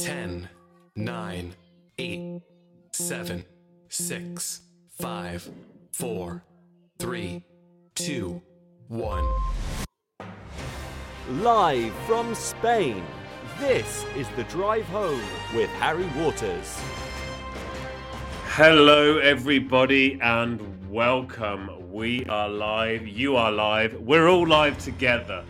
10, 0.00 0.48
9, 0.96 1.54
8, 1.98 2.42
7, 2.90 3.44
6, 3.88 4.60
5, 4.98 5.50
4, 5.92 6.44
3, 6.98 7.44
2, 7.94 8.42
1. 8.88 9.24
Live 11.30 11.92
from 12.08 12.34
Spain, 12.34 13.04
this 13.60 14.04
is 14.16 14.28
The 14.30 14.42
Drive 14.44 14.84
Home 14.86 15.22
with 15.54 15.70
Harry 15.78 16.08
Waters. 16.16 16.76
Hello, 18.46 19.18
everybody, 19.18 20.18
and 20.20 20.60
welcome. 20.90 21.92
We 21.92 22.24
are 22.26 22.48
live. 22.48 23.06
You 23.06 23.36
are 23.36 23.52
live. 23.52 23.94
We're 24.00 24.28
all 24.28 24.46
live 24.46 24.76
together. 24.78 25.44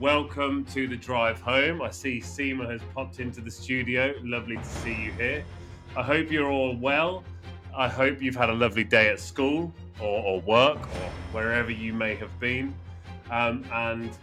Welcome 0.00 0.64
to 0.66 0.86
the 0.86 0.94
drive 0.94 1.40
home. 1.40 1.82
I 1.82 1.90
see 1.90 2.20
Seema 2.20 2.70
has 2.70 2.80
popped 2.94 3.18
into 3.18 3.40
the 3.40 3.50
studio. 3.50 4.14
Lovely 4.22 4.56
to 4.56 4.64
see 4.64 4.94
you 4.94 5.10
here. 5.10 5.44
I 5.96 6.04
hope 6.04 6.30
you're 6.30 6.52
all 6.52 6.76
well. 6.76 7.24
I 7.76 7.88
hope 7.88 8.22
you've 8.22 8.36
had 8.36 8.48
a 8.48 8.54
lovely 8.54 8.84
day 8.84 9.08
at 9.08 9.18
school 9.18 9.74
or, 10.00 10.22
or 10.22 10.40
work 10.42 10.78
or 10.78 11.10
wherever 11.32 11.72
you 11.72 11.92
may 11.92 12.14
have 12.14 12.38
been. 12.38 12.72
Um, 13.32 13.64
and 13.72 14.16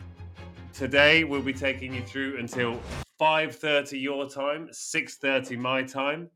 today 0.72 1.26
we'll 1.26 1.42
be 1.42 1.52
taking 1.52 1.94
you 1.94 2.04
through 2.04 2.40
until 2.40 2.80
5.30 3.20 4.02
your 4.02 4.30
time, 4.30 4.70
6.30 4.72 5.58
my 5.58 5.84
time. 5.84 6.30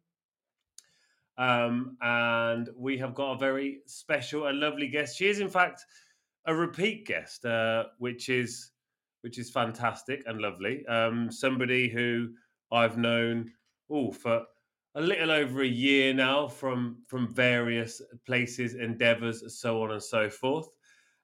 Um, 1.38 1.96
and 2.02 2.68
we 2.76 2.98
have 2.98 3.16
got 3.16 3.36
a 3.36 3.38
very 3.38 3.84
special 3.86 4.48
and 4.48 4.60
lovely 4.60 4.90
guest. 4.90 5.18
She 5.18 5.30
is, 5.30 5.40
in 5.40 5.48
fact, 5.48 5.86
a 6.46 6.54
repeat 6.54 7.06
guest, 7.06 7.46
uh, 7.46 7.86
which 8.00 8.28
is 8.28 8.72
which 9.22 9.38
is 9.38 9.50
fantastic 9.50 10.23
and 10.26 10.40
lovely. 10.40 10.86
Um, 10.88 11.31
somebody 11.31 11.89
who 11.89 12.30
I've 12.72 12.98
known 12.98 13.52
oh 13.89 14.12
for 14.12 14.44
a 14.95 15.02
little 15.02 15.31
over 15.31 15.62
a 15.62 15.67
year 15.67 16.14
now 16.14 16.48
from 16.48 17.03
from 17.08 17.34
various 17.34 18.02
places, 18.25 18.75
endeavours, 18.75 19.44
so 19.59 19.84
on 19.84 19.92
and 19.92 20.03
so 20.03 20.30
forth. 20.30 20.67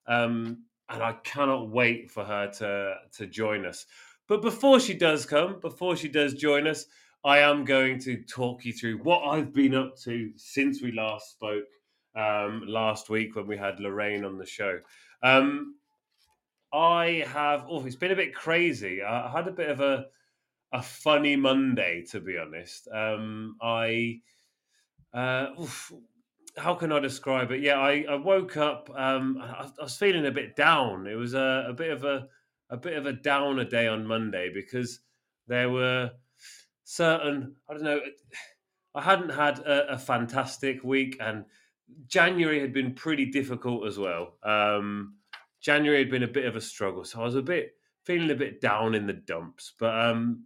Um, 0.07 0.65
and 0.89 1.01
I 1.01 1.13
cannot 1.23 1.69
wait 1.69 2.11
for 2.11 2.23
her 2.23 2.51
to 2.51 2.95
to 3.17 3.27
join 3.27 3.65
us. 3.65 3.85
But 4.27 4.41
before 4.41 4.79
she 4.79 4.93
does 4.93 5.25
come, 5.25 5.59
before 5.59 5.95
she 5.95 6.07
does 6.07 6.33
join 6.33 6.67
us, 6.67 6.85
I 7.23 7.39
am 7.39 7.65
going 7.65 7.99
to 8.01 8.21
talk 8.23 8.65
you 8.65 8.73
through 8.73 8.99
what 8.99 9.23
I've 9.23 9.53
been 9.53 9.75
up 9.75 9.97
to 10.03 10.31
since 10.35 10.81
we 10.81 10.91
last 10.91 11.31
spoke 11.31 11.65
um, 12.15 12.63
last 12.67 13.09
week 13.09 13.35
when 13.35 13.47
we 13.47 13.57
had 13.57 13.79
Lorraine 13.79 14.23
on 14.23 14.37
the 14.37 14.45
show. 14.45 14.79
Um, 15.23 15.75
I 16.75 17.23
have. 17.27 17.65
Oh, 17.69 17.85
it's 17.85 17.95
been 17.95 18.11
a 18.11 18.15
bit 18.15 18.35
crazy. 18.35 19.01
I 19.01 19.31
had 19.31 19.47
a 19.47 19.51
bit 19.51 19.69
of 19.69 19.79
a 19.79 20.07
a 20.73 20.81
funny 20.81 21.35
Monday, 21.35 22.03
to 22.11 22.19
be 22.19 22.37
honest. 22.37 22.87
Um, 22.93 23.55
I. 23.61 24.19
Uh, 25.13 25.47
oof, 25.61 25.93
how 26.57 26.75
can 26.75 26.91
I 26.91 26.99
describe 26.99 27.51
it? 27.51 27.61
Yeah, 27.61 27.79
I, 27.79 28.05
I 28.09 28.15
woke 28.15 28.57
up. 28.57 28.89
Um, 28.93 29.37
I, 29.41 29.69
I, 29.79 29.83
was 29.83 29.95
feeling 29.95 30.25
a 30.25 30.31
bit 30.31 30.57
down. 30.57 31.07
It 31.07 31.15
was 31.15 31.33
a, 31.33 31.67
a 31.69 31.73
bit 31.73 31.91
of 31.91 32.03
a 32.03 32.27
a 32.69 32.77
bit 32.77 32.97
of 32.97 33.05
a 33.05 33.13
downer 33.13 33.63
day 33.63 33.87
on 33.87 34.05
Monday 34.05 34.51
because 34.53 34.99
there 35.47 35.69
were 35.69 36.11
certain. 36.83 37.55
I 37.69 37.73
don't 37.73 37.83
know. 37.83 38.01
I 38.93 39.01
hadn't 39.01 39.29
had 39.29 39.59
a, 39.59 39.93
a 39.93 39.97
fantastic 39.97 40.83
week, 40.83 41.17
and 41.21 41.45
January 42.07 42.59
had 42.59 42.73
been 42.73 42.93
pretty 42.93 43.25
difficult 43.25 43.87
as 43.87 43.97
well. 43.97 44.37
Um, 44.43 45.15
January 45.65 45.97
had 45.97 46.11
been 46.11 46.21
a 46.21 46.27
bit 46.27 46.45
of 46.45 46.55
a 46.55 46.61
struggle, 46.61 47.03
so 47.03 47.21
I 47.21 47.23
was 47.23 47.33
a 47.33 47.41
bit 47.41 47.71
feeling 48.03 48.29
a 48.29 48.35
bit 48.35 48.61
down 48.61 48.93
in 48.93 49.07
the 49.07 49.13
dumps. 49.13 49.73
But 49.79 49.99
um, 49.99 50.43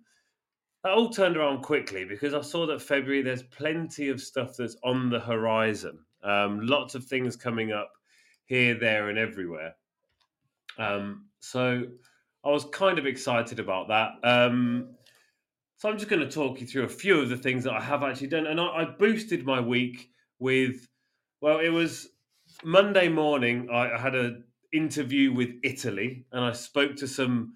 that 0.81 0.93
all 0.93 1.09
turned 1.09 1.35
around 1.35 1.61
quickly 1.61 2.05
because 2.05 2.33
I 2.33 2.39
saw 2.39 2.65
that 2.67 2.81
February 2.81 3.21
there's 3.21 3.43
plenty 3.43 4.07
of 4.07 4.21
stuff 4.21 4.55
that's 4.57 4.77
on 4.81 5.09
the 5.09 5.19
horizon. 5.19 5.99
Um, 6.23 6.65
lots 6.65 6.95
of 6.95 7.03
things 7.03 7.35
coming 7.35 7.73
up 7.73 7.91
here, 8.45 8.79
there, 8.79 9.09
and 9.09 9.19
everywhere. 9.19 9.75
Um, 10.77 11.25
so 11.41 11.83
I 12.45 12.49
was 12.49 12.63
kind 12.71 12.97
of 12.97 13.05
excited 13.05 13.59
about 13.59 13.89
that. 13.89 14.11
Um, 14.23 14.91
so 15.75 15.89
I'm 15.89 15.97
just 15.97 16.09
going 16.09 16.21
to 16.21 16.31
talk 16.31 16.61
you 16.61 16.67
through 16.67 16.83
a 16.83 16.89
few 16.89 17.19
of 17.19 17.27
the 17.27 17.35
things 17.35 17.65
that 17.65 17.73
I 17.73 17.81
have 17.81 18.03
actually 18.03 18.27
done, 18.27 18.47
and 18.47 18.57
I, 18.57 18.67
I 18.67 18.85
boosted 18.85 19.45
my 19.45 19.59
week 19.59 20.11
with. 20.39 20.87
Well, 21.41 21.59
it 21.59 21.69
was 21.69 22.07
Monday 22.63 23.09
morning. 23.09 23.67
I, 23.69 23.91
I 23.91 23.97
had 23.97 24.15
a 24.15 24.43
interview 24.71 25.33
with 25.33 25.49
Italy, 25.63 26.25
and 26.31 26.43
I 26.43 26.51
spoke 26.51 26.95
to 26.97 27.07
some 27.07 27.53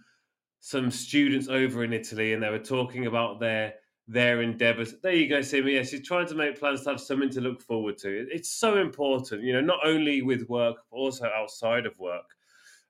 some 0.60 0.90
students 0.90 1.50
over 1.50 1.84
in 1.84 1.92
Italy, 1.92 2.34
and 2.34 2.42
they 2.42 2.50
were 2.50 2.60
talking 2.60 3.06
about 3.06 3.40
their 3.40 3.74
their 4.08 4.42
endeavors. 4.42 4.96
There 5.02 5.14
you 5.14 5.30
go, 5.30 5.42
Simi. 5.42 5.74
Yes, 5.74 5.90
she's 5.90 6.06
trying 6.06 6.28
to 6.28 6.36
make 6.36 6.60
plans 6.60 6.84
to 6.84 6.92
have 6.92 7.00
something 7.00 7.30
to 7.32 7.42
look 7.42 7.62
forward 7.62 7.98
to. 8.00 8.28
It's 8.32 8.50
so 8.50 8.78
important, 8.80 9.44
you 9.44 9.54
know, 9.54 9.62
not 9.62 9.80
only 9.86 10.22
with 10.22 10.50
work 10.50 10.78
but 10.92 10.98
also 10.98 11.30
outside 11.34 11.86
of 11.86 11.98
work. 12.00 12.30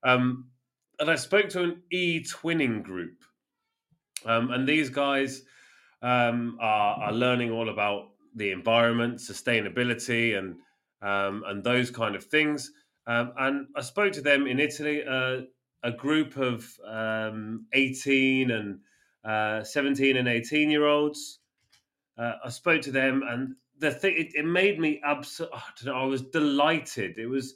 Um, 0.03 0.49
and 0.99 1.09
I 1.09 1.15
spoke 1.15 1.49
to 1.49 1.63
an 1.63 1.81
e-twinning 1.91 2.83
group, 2.83 3.23
um, 4.25 4.51
and 4.51 4.67
these 4.67 4.89
guys 4.89 5.43
um, 6.01 6.57
are, 6.59 6.95
are 6.95 7.13
learning 7.13 7.51
all 7.51 7.69
about 7.69 8.09
the 8.35 8.51
environment, 8.51 9.19
sustainability, 9.19 10.37
and 10.37 10.55
um, 11.01 11.43
and 11.47 11.63
those 11.63 11.91
kind 11.91 12.15
of 12.15 12.23
things. 12.23 12.71
Um, 13.05 13.33
and 13.37 13.67
I 13.75 13.81
spoke 13.81 14.13
to 14.13 14.21
them 14.21 14.47
in 14.47 14.59
Italy, 14.59 15.03
uh, 15.03 15.41
a 15.83 15.91
group 15.91 16.37
of 16.37 16.65
um, 16.87 17.65
18 17.73 18.51
and 18.51 18.79
uh, 19.25 19.63
17 19.63 20.17
and 20.17 20.27
18 20.27 20.69
year 20.69 20.85
olds. 20.85 21.39
Uh, 22.17 22.33
I 22.45 22.49
spoke 22.49 22.81
to 22.83 22.91
them, 22.91 23.23
and 23.27 23.55
the 23.79 23.91
thing 23.91 24.15
it, 24.17 24.35
it 24.35 24.45
made 24.45 24.79
me 24.79 25.01
absolutely. 25.03 25.59
I, 25.87 25.91
I 25.91 26.05
was 26.05 26.21
delighted. 26.21 27.17
It 27.17 27.27
was 27.27 27.55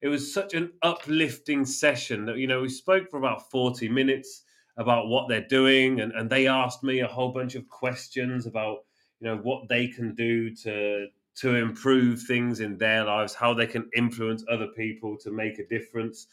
it 0.00 0.08
was 0.08 0.32
such 0.32 0.54
an 0.54 0.72
uplifting 0.82 1.64
session 1.64 2.24
that 2.26 2.38
you 2.38 2.46
know 2.46 2.62
we 2.62 2.68
spoke 2.68 3.10
for 3.10 3.18
about 3.18 3.50
40 3.50 3.88
minutes 3.88 4.42
about 4.76 5.08
what 5.08 5.28
they're 5.28 5.46
doing, 5.46 6.00
and, 6.00 6.12
and 6.12 6.30
they 6.30 6.46
asked 6.46 6.82
me 6.82 7.00
a 7.00 7.06
whole 7.06 7.32
bunch 7.32 7.54
of 7.54 7.68
questions 7.68 8.46
about 8.46 8.78
you 9.20 9.28
know 9.28 9.36
what 9.36 9.68
they 9.68 9.88
can 9.88 10.14
do 10.14 10.54
to 10.56 11.06
to 11.36 11.54
improve 11.56 12.22
things 12.22 12.60
in 12.60 12.76
their 12.76 13.04
lives, 13.04 13.34
how 13.34 13.54
they 13.54 13.66
can 13.66 13.88
influence 13.96 14.44
other 14.50 14.68
people 14.76 15.16
to 15.18 15.30
make 15.30 15.58
a 15.58 15.66
difference. 15.66 16.26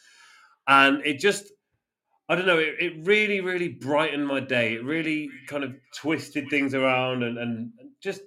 And 0.67 1.05
it 1.05 1.19
just, 1.19 1.51
I 2.29 2.35
don't 2.35 2.45
know, 2.45 2.57
it, 2.57 2.75
it 2.79 2.93
really, 3.05 3.41
really 3.41 3.69
brightened 3.69 4.27
my 4.27 4.39
day. 4.39 4.73
It 4.73 4.83
really 4.83 5.29
kind 5.47 5.63
of 5.63 5.75
twisted 5.95 6.49
things 6.49 6.73
around 6.73 7.23
and, 7.23 7.37
and 7.37 7.71
just 8.01 8.21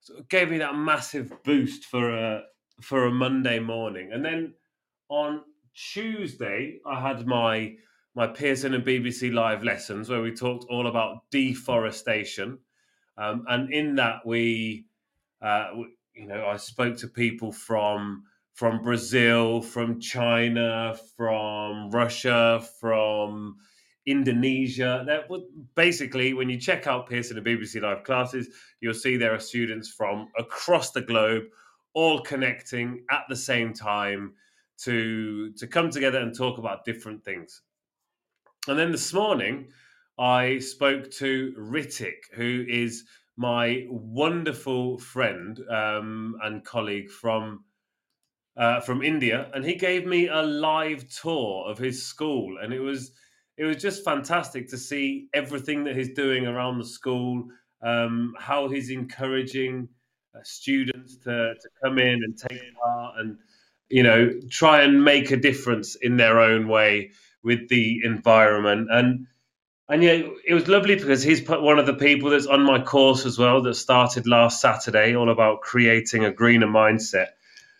sort 0.00 0.20
of 0.20 0.28
gave 0.28 0.50
me 0.50 0.58
that 0.58 0.74
massive 0.76 1.32
boost 1.44 1.84
for 1.84 2.10
a 2.10 2.42
for 2.80 3.06
a 3.06 3.10
Monday 3.10 3.60
morning. 3.60 4.10
And 4.12 4.24
then 4.24 4.54
on 5.08 5.42
Tuesday, 5.74 6.80
I 6.86 7.00
had 7.00 7.26
my 7.26 7.74
my 8.14 8.26
Pearson 8.26 8.74
and 8.74 8.84
BBC 8.84 9.32
live 9.32 9.64
lessons 9.64 10.08
where 10.08 10.20
we 10.20 10.32
talked 10.32 10.66
all 10.68 10.86
about 10.86 11.30
deforestation. 11.30 12.58
Um, 13.16 13.44
and 13.48 13.72
in 13.72 13.94
that, 13.96 14.26
we 14.26 14.86
uh, 15.42 15.70
you 16.14 16.26
know, 16.26 16.46
I 16.46 16.56
spoke 16.56 16.96
to 16.98 17.08
people 17.08 17.52
from 17.52 18.24
from 18.54 18.82
Brazil, 18.82 19.62
from 19.62 19.98
China, 19.98 20.94
from 21.16 21.90
Russia, 21.90 22.62
from 22.78 23.56
Indonesia. 24.04 25.04
That 25.06 25.30
would 25.30 25.42
basically, 25.74 26.34
when 26.34 26.50
you 26.50 26.58
check 26.58 26.86
out 26.86 27.08
Pearson 27.08 27.38
and 27.38 27.46
BBC 27.46 27.80
Live 27.80 28.04
classes, 28.04 28.48
you'll 28.80 28.92
see 28.94 29.16
there 29.16 29.34
are 29.34 29.40
students 29.40 29.88
from 29.88 30.28
across 30.38 30.90
the 30.90 31.00
globe, 31.00 31.44
all 31.94 32.20
connecting 32.20 33.04
at 33.10 33.22
the 33.28 33.36
same 33.36 33.72
time 33.72 34.34
to 34.78 35.52
to 35.54 35.66
come 35.66 35.90
together 35.90 36.18
and 36.18 36.36
talk 36.36 36.58
about 36.58 36.84
different 36.84 37.24
things. 37.24 37.62
And 38.68 38.78
then 38.78 38.92
this 38.92 39.12
morning, 39.12 39.68
I 40.18 40.58
spoke 40.58 41.10
to 41.12 41.54
Ritik, 41.58 42.30
who 42.34 42.64
is 42.68 43.04
my 43.42 43.84
wonderful 43.90 44.98
friend 44.98 45.58
um, 45.68 46.36
and 46.44 46.64
colleague 46.64 47.10
from 47.10 47.64
uh, 48.56 48.80
from 48.80 49.02
India, 49.02 49.50
and 49.52 49.64
he 49.64 49.74
gave 49.74 50.06
me 50.06 50.28
a 50.28 50.42
live 50.42 51.08
tour 51.08 51.68
of 51.68 51.76
his 51.76 52.06
school, 52.06 52.58
and 52.62 52.72
it 52.72 52.78
was 52.78 53.10
it 53.58 53.64
was 53.64 53.76
just 53.76 54.04
fantastic 54.04 54.68
to 54.68 54.78
see 54.78 55.28
everything 55.34 55.82
that 55.84 55.96
he's 55.96 56.14
doing 56.14 56.46
around 56.46 56.78
the 56.78 56.84
school, 56.84 57.48
um, 57.82 58.34
how 58.38 58.68
he's 58.68 58.90
encouraging 58.90 59.88
uh, 60.36 60.40
students 60.44 61.16
to 61.16 61.54
to 61.60 61.68
come 61.82 61.98
in 61.98 62.22
and 62.22 62.38
take 62.38 62.62
part, 62.80 63.18
and 63.18 63.38
you 63.88 64.04
know 64.04 64.30
try 64.50 64.82
and 64.82 65.04
make 65.04 65.32
a 65.32 65.36
difference 65.36 65.96
in 65.96 66.16
their 66.16 66.38
own 66.38 66.68
way 66.68 67.10
with 67.42 67.68
the 67.68 68.00
environment. 68.04 68.86
And 68.92 69.26
and 69.88 70.02
yeah, 70.02 70.22
it 70.46 70.54
was 70.54 70.68
lovely 70.68 70.94
because 70.96 71.22
he's 71.22 71.40
put 71.40 71.62
one 71.62 71.78
of 71.78 71.86
the 71.86 71.94
people 71.94 72.30
that's 72.30 72.46
on 72.46 72.62
my 72.62 72.82
course 72.82 73.26
as 73.26 73.38
well 73.38 73.62
that 73.62 73.74
started 73.74 74.26
last 74.26 74.60
Saturday, 74.60 75.14
all 75.16 75.30
about 75.30 75.60
creating 75.62 76.24
a 76.24 76.32
greener 76.32 76.66
mindset. 76.66 77.28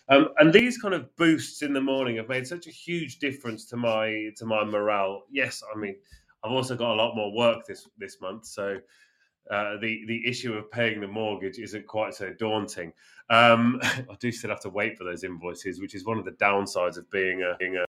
Um, 0.08 0.28
and 0.38 0.52
these 0.52 0.78
kind 0.78 0.94
of 0.94 1.14
boosts 1.16 1.62
in 1.62 1.72
the 1.72 1.80
morning 1.80 2.16
have 2.16 2.28
made 2.28 2.46
such 2.46 2.66
a 2.66 2.70
huge 2.70 3.18
difference 3.18 3.66
to 3.66 3.76
my 3.76 4.30
to 4.36 4.44
my 4.46 4.64
morale. 4.64 5.22
Yes, 5.30 5.62
I 5.74 5.78
mean 5.78 5.96
I've 6.44 6.52
also 6.52 6.76
got 6.76 6.92
a 6.92 6.94
lot 6.94 7.14
more 7.14 7.32
work 7.34 7.66
this 7.66 7.88
this 7.98 8.20
month, 8.20 8.46
so 8.46 8.78
uh, 9.50 9.76
the 9.80 10.04
the 10.06 10.26
issue 10.26 10.54
of 10.54 10.70
paying 10.70 11.00
the 11.00 11.08
mortgage 11.08 11.58
isn't 11.58 11.86
quite 11.86 12.14
so 12.14 12.32
daunting. 12.38 12.92
Um, 13.30 13.80
I 13.82 14.16
do 14.20 14.32
still 14.32 14.50
have 14.50 14.60
to 14.60 14.70
wait 14.70 14.98
for 14.98 15.04
those 15.04 15.24
invoices, 15.24 15.80
which 15.80 15.94
is 15.94 16.04
one 16.04 16.18
of 16.18 16.24
the 16.24 16.32
downsides 16.32 16.98
of 16.98 17.10
being 17.10 17.42
a, 17.42 17.56
being 17.58 17.76
a 17.76 17.84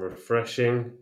refreshing. 0.00 0.92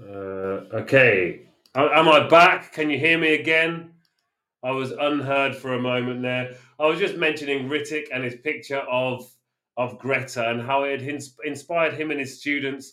Uh, 0.00 0.64
okay, 0.74 1.48
am 1.74 2.08
I 2.08 2.28
back? 2.28 2.72
Can 2.72 2.90
you 2.90 2.98
hear 2.98 3.18
me 3.18 3.34
again? 3.34 3.90
I 4.64 4.70
was 4.70 4.92
unheard 4.92 5.56
for 5.56 5.74
a 5.74 5.80
moment 5.80 6.22
there. 6.22 6.54
I 6.78 6.86
was 6.86 6.98
just 6.98 7.16
mentioning 7.16 7.68
Ritik 7.68 8.06
and 8.12 8.24
his 8.24 8.36
picture 8.36 8.80
of 8.80 9.28
of 9.76 9.98
Greta 9.98 10.50
and 10.50 10.60
how 10.60 10.84
it 10.84 11.00
had 11.00 11.22
inspired 11.44 11.94
him 11.94 12.10
and 12.10 12.20
his 12.20 12.38
students 12.38 12.92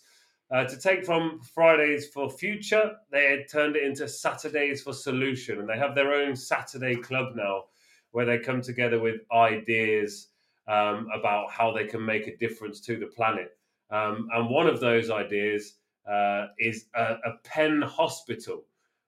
uh, 0.52 0.64
to 0.64 0.80
take 0.80 1.06
from 1.06 1.40
Fridays 1.54 2.08
for 2.08 2.30
Future. 2.30 2.96
They 3.12 3.30
had 3.30 3.50
turned 3.52 3.76
it 3.76 3.84
into 3.84 4.08
Saturdays 4.08 4.82
for 4.82 4.94
Solution, 4.94 5.60
and 5.60 5.70
they 5.70 5.78
have 5.78 5.94
their 5.94 6.14
own 6.14 6.36
Saturday 6.36 6.96
club 6.96 7.36
now, 7.36 7.66
where 8.12 8.26
they 8.26 8.40
come 8.40 8.62
together 8.62 9.00
with 9.00 9.22
ideas 9.32 10.30
um, 10.68 11.08
about 11.14 11.52
how 11.52 11.72
they 11.72 11.86
can 11.86 12.04
make 12.04 12.28
a 12.28 12.38
difference 12.38 12.80
to 12.82 12.98
the 12.98 13.08
planet. 13.08 13.58
Um, 13.92 14.30
and 14.34 14.50
one 14.50 14.68
of 14.68 14.80
those 14.80 15.10
ideas 15.10 15.76
uh, 16.10 16.48
is 16.58 16.86
a, 16.96 17.18
a, 17.26 17.32
pen 17.44 17.82
hospital, 17.82 18.64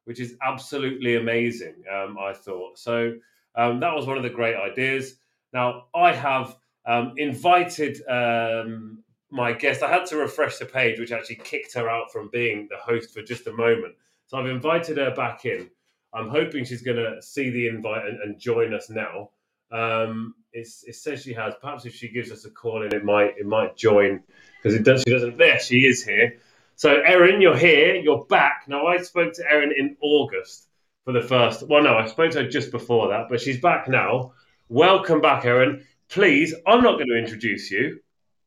which 0.06 0.20
is 0.20 0.36
absolutely 0.42 1.16
amazing, 1.16 1.76
um, 1.92 2.18
I 2.20 2.34
thought. 2.34 2.78
So 2.78 3.14
um, 3.56 3.80
that 3.80 3.94
was 3.94 4.06
one 4.06 4.18
of 4.18 4.24
the 4.24 4.30
great 4.30 4.56
ideas. 4.56 5.18
Now, 5.54 5.86
I 5.96 6.14
have 6.14 6.58
um, 6.86 7.14
invited 7.18 8.02
um, 8.08 9.04
my 9.30 9.54
guest. 9.54 9.84
I 9.84 9.90
had 9.90 10.06
to 10.08 10.18
refresh 10.18 10.58
the 10.58 10.66
page, 10.66 11.00
which 11.00 11.12
actually 11.12 11.38
kicked 11.38 11.74
her 11.74 11.90
out 11.90 12.12
from 12.12 12.30
being 12.32 12.68
the 12.70 12.78
host 12.78 13.14
for 13.14 13.22
just 13.22 13.48
a 13.48 13.54
moment. 13.54 13.96
So 14.28 14.38
I've 14.38 14.48
invited 14.48 14.98
her 14.98 15.12
back 15.12 15.46
in. 15.46 15.70
I'm 16.14 16.30
hoping 16.30 16.66
she's 16.66 16.82
going 16.82 16.98
to 16.98 17.22
see 17.22 17.50
the 17.50 17.68
invite 17.68 18.06
and, 18.06 18.20
and 18.22 18.40
join 18.40 18.74
us 18.74 18.90
now. 18.90 19.30
Um, 19.72 20.36
it 20.54 20.96
says 20.96 21.24
she 21.24 21.34
has. 21.34 21.54
Perhaps 21.62 21.86
if 21.86 21.96
she 21.96 22.10
gives 22.10 22.32
us 22.32 22.46
a 22.46 22.50
call 22.50 22.84
in, 22.84 22.94
it 22.94 23.04
might 23.04 23.38
it 23.38 23.46
might 23.46 23.76
join 23.76 24.22
because 24.58 24.76
it 24.78 24.84
does. 24.84 25.04
She 25.08 25.14
doesn't. 25.14 25.38
There, 25.38 25.60
she 25.60 25.86
is 25.86 26.04
here. 26.04 26.38
So, 26.76 26.96
Erin, 26.96 27.42
you're 27.42 27.58
here. 27.58 27.96
You're 27.96 28.26
back. 28.26 28.64
Now, 28.68 28.88
I 28.88 28.98
spoke 28.98 29.34
to 29.34 29.44
Erin 29.48 29.72
in 29.78 29.98
August 30.02 30.68
for 31.06 31.14
the 31.14 31.22
first. 31.22 31.68
Well, 31.68 31.84
no, 31.84 31.96
I 31.96 32.08
spoke 32.08 32.32
to 32.32 32.44
her 32.44 32.50
just 32.50 32.72
before 32.72 33.10
that, 33.10 33.28
but 33.30 33.40
she's 33.40 33.60
back 33.60 33.88
now. 33.88 34.34
Welcome 34.68 35.22
back, 35.22 35.46
Erin. 35.46 35.86
Please, 36.10 36.56
I'm 36.66 36.82
not 36.82 36.96
going 36.96 37.10
to 37.10 37.18
introduce 37.18 37.70
you. 37.70 38.00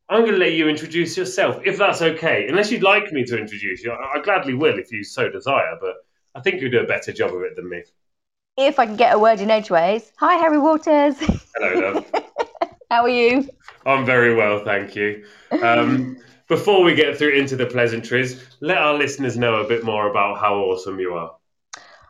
I'm 0.09 0.21
going 0.21 0.33
to 0.33 0.37
let 0.37 0.53
you 0.53 0.67
introduce 0.67 1.17
yourself, 1.17 1.61
if 1.65 1.77
that's 1.77 2.01
okay. 2.01 2.47
Unless 2.47 2.71
you'd 2.71 2.83
like 2.83 3.11
me 3.11 3.23
to 3.23 3.37
introduce 3.37 3.83
you, 3.83 3.91
I, 3.91 4.19
I 4.19 4.21
gladly 4.21 4.53
will 4.53 4.77
if 4.77 4.91
you 4.91 5.03
so 5.03 5.29
desire. 5.29 5.77
But 5.79 5.95
I 6.35 6.41
think 6.41 6.61
you 6.61 6.69
do 6.69 6.81
a 6.81 6.85
better 6.85 7.11
job 7.11 7.33
of 7.33 7.41
it 7.41 7.55
than 7.55 7.69
me. 7.69 7.83
If 8.57 8.79
I 8.79 8.85
can 8.85 8.95
get 8.95 9.13
a 9.13 9.19
word 9.19 9.41
in 9.41 9.49
edgeways. 9.49 10.11
Hi, 10.17 10.35
Harry 10.35 10.57
Waters. 10.57 11.17
Hello, 11.55 11.91
love. 11.91 12.05
How 12.89 13.03
are 13.03 13.09
you? 13.09 13.49
I'm 13.85 14.05
very 14.05 14.33
well, 14.33 14.63
thank 14.63 14.95
you. 14.95 15.25
Um, 15.61 16.17
before 16.47 16.81
we 16.83 16.95
get 16.95 17.17
through 17.17 17.31
into 17.31 17.57
the 17.57 17.65
pleasantries, 17.65 18.41
let 18.61 18.77
our 18.77 18.93
listeners 18.93 19.37
know 19.37 19.55
a 19.55 19.67
bit 19.67 19.83
more 19.83 20.09
about 20.09 20.39
how 20.39 20.55
awesome 20.55 20.99
you 20.99 21.15
are. 21.15 21.35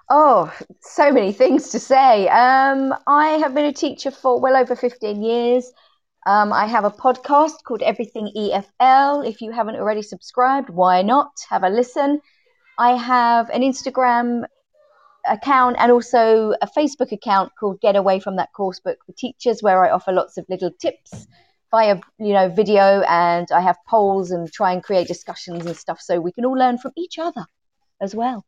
Oh, 0.09 0.53
so 0.81 1.11
many 1.11 1.31
things 1.31 1.69
to 1.69 1.79
say. 1.79 2.27
Um, 2.27 2.93
I 3.07 3.29
have 3.39 3.55
been 3.55 3.65
a 3.65 3.73
teacher 3.73 4.11
for 4.11 4.39
well 4.39 4.55
over 4.55 4.75
15 4.75 5.23
years. 5.23 5.71
Um, 6.27 6.53
I 6.53 6.67
have 6.67 6.85
a 6.85 6.91
podcast 6.91 7.63
called 7.63 7.81
Everything 7.81 8.31
EFL. 8.37 9.27
If 9.27 9.41
you 9.41 9.51
haven't 9.51 9.77
already 9.77 10.03
subscribed, 10.03 10.69
why 10.69 11.01
not? 11.01 11.31
Have 11.49 11.63
a 11.63 11.69
listen. 11.69 12.21
I 12.77 12.91
have 12.91 13.49
an 13.49 13.61
Instagram 13.61 14.45
account 15.27 15.75
and 15.79 15.91
also 15.91 16.53
a 16.61 16.67
Facebook 16.67 17.11
account 17.11 17.51
called 17.59 17.81
Get 17.81 17.95
Away 17.95 18.19
from 18.19 18.35
That 18.37 18.49
Coursebook 18.57 18.97
for 19.05 19.11
Teachers, 19.17 19.61
where 19.61 19.85
I 19.85 19.91
offer 19.91 20.11
lots 20.11 20.37
of 20.37 20.45
little 20.49 20.71
tips 20.71 21.27
via 21.71 21.99
you 22.19 22.33
know 22.33 22.49
video, 22.49 23.01
and 23.07 23.47
I 23.51 23.61
have 23.61 23.77
polls 23.87 24.31
and 24.31 24.51
try 24.51 24.71
and 24.71 24.83
create 24.83 25.07
discussions 25.07 25.65
and 25.65 25.75
stuff, 25.75 25.99
so 26.01 26.19
we 26.19 26.31
can 26.31 26.45
all 26.45 26.57
learn 26.57 26.77
from 26.77 26.91
each 26.95 27.19
other 27.19 27.45
as 28.01 28.15
well. 28.15 28.45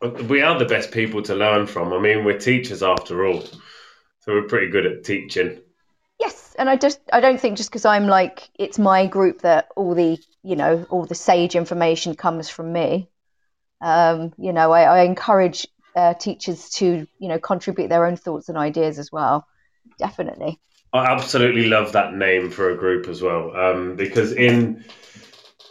We 0.00 0.42
are 0.42 0.58
the 0.58 0.64
best 0.64 0.92
people 0.92 1.22
to 1.22 1.34
learn 1.34 1.66
from. 1.66 1.92
I 1.92 1.98
mean, 1.98 2.24
we're 2.24 2.38
teachers 2.38 2.82
after 2.82 3.26
all, 3.26 3.42
so 4.20 4.32
we're 4.32 4.42
pretty 4.42 4.70
good 4.70 4.86
at 4.86 5.04
teaching. 5.04 5.60
Yes, 6.20 6.54
and 6.58 6.68
I 6.68 6.76
just 6.76 7.00
I 7.12 7.20
don't 7.20 7.40
think 7.40 7.56
just 7.56 7.70
because 7.70 7.84
I'm 7.84 8.06
like 8.06 8.50
it's 8.58 8.78
my 8.78 9.06
group 9.06 9.42
that 9.42 9.68
all 9.76 9.94
the 9.94 10.18
you 10.42 10.56
know 10.56 10.86
all 10.90 11.04
the 11.04 11.14
sage 11.14 11.54
information 11.54 12.14
comes 12.14 12.48
from 12.48 12.72
me. 12.72 13.08
Um, 13.80 14.32
you 14.38 14.52
know, 14.52 14.72
I, 14.72 14.82
I 14.82 15.02
encourage 15.02 15.66
uh, 15.94 16.14
teachers 16.14 16.70
to, 16.70 17.06
you 17.18 17.28
know, 17.28 17.38
contribute 17.38 17.88
their 17.88 18.06
own 18.06 18.16
thoughts 18.16 18.48
and 18.48 18.58
ideas 18.58 18.98
as 18.98 19.10
well. 19.12 19.46
Definitely. 19.98 20.60
I 20.92 21.06
absolutely 21.06 21.66
love 21.66 21.92
that 21.92 22.14
name 22.14 22.50
for 22.50 22.70
a 22.70 22.76
group 22.76 23.08
as 23.08 23.20
well, 23.20 23.54
um, 23.54 23.96
because 23.96 24.32
in 24.32 24.84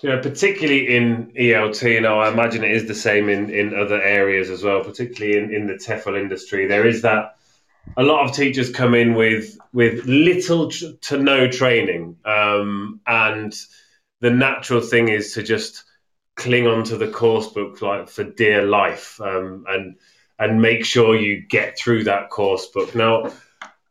you 0.02 0.10
know, 0.10 0.22
particularly 0.22 0.96
in 0.96 1.32
ELT, 1.36 1.82
you 1.82 2.02
know, 2.02 2.20
I 2.20 2.30
imagine 2.32 2.64
it 2.64 2.72
is 2.72 2.88
the 2.88 2.94
same 2.94 3.30
in, 3.30 3.50
in 3.50 3.74
other 3.74 4.02
areas 4.02 4.50
as 4.50 4.64
well, 4.64 4.84
particularly 4.84 5.38
in, 5.38 5.54
in 5.54 5.68
the 5.68 5.74
TEFL 5.74 6.20
industry. 6.20 6.68
There 6.68 6.86
is 6.86 7.02
that 7.02 7.38
a 7.96 8.04
lot 8.04 8.26
of 8.26 8.36
teachers 8.36 8.70
come 8.70 8.94
in 8.94 9.16
with 9.16 9.58
with 9.74 10.06
little 10.06 10.70
to 10.70 11.18
no 11.18 11.50
training, 11.50 12.18
um, 12.26 13.00
and 13.08 13.56
the 14.20 14.30
natural 14.30 14.82
thing 14.82 15.08
is 15.08 15.34
to 15.34 15.44
just 15.44 15.84
cling 16.38 16.68
on 16.68 16.84
to 16.86 16.98
the 16.98 17.10
course 17.10 17.48
book 17.48 17.82
like 17.82 18.08
for 18.08 18.24
dear 18.24 18.62
life 18.64 19.20
um, 19.20 19.66
and 19.68 19.96
and 20.40 20.62
make 20.62 20.86
sure 20.86 21.16
you 21.16 21.42
get 21.42 21.78
through 21.78 22.04
that 22.04 22.30
course 22.30 22.68
book. 22.68 22.94
Now, 22.94 23.32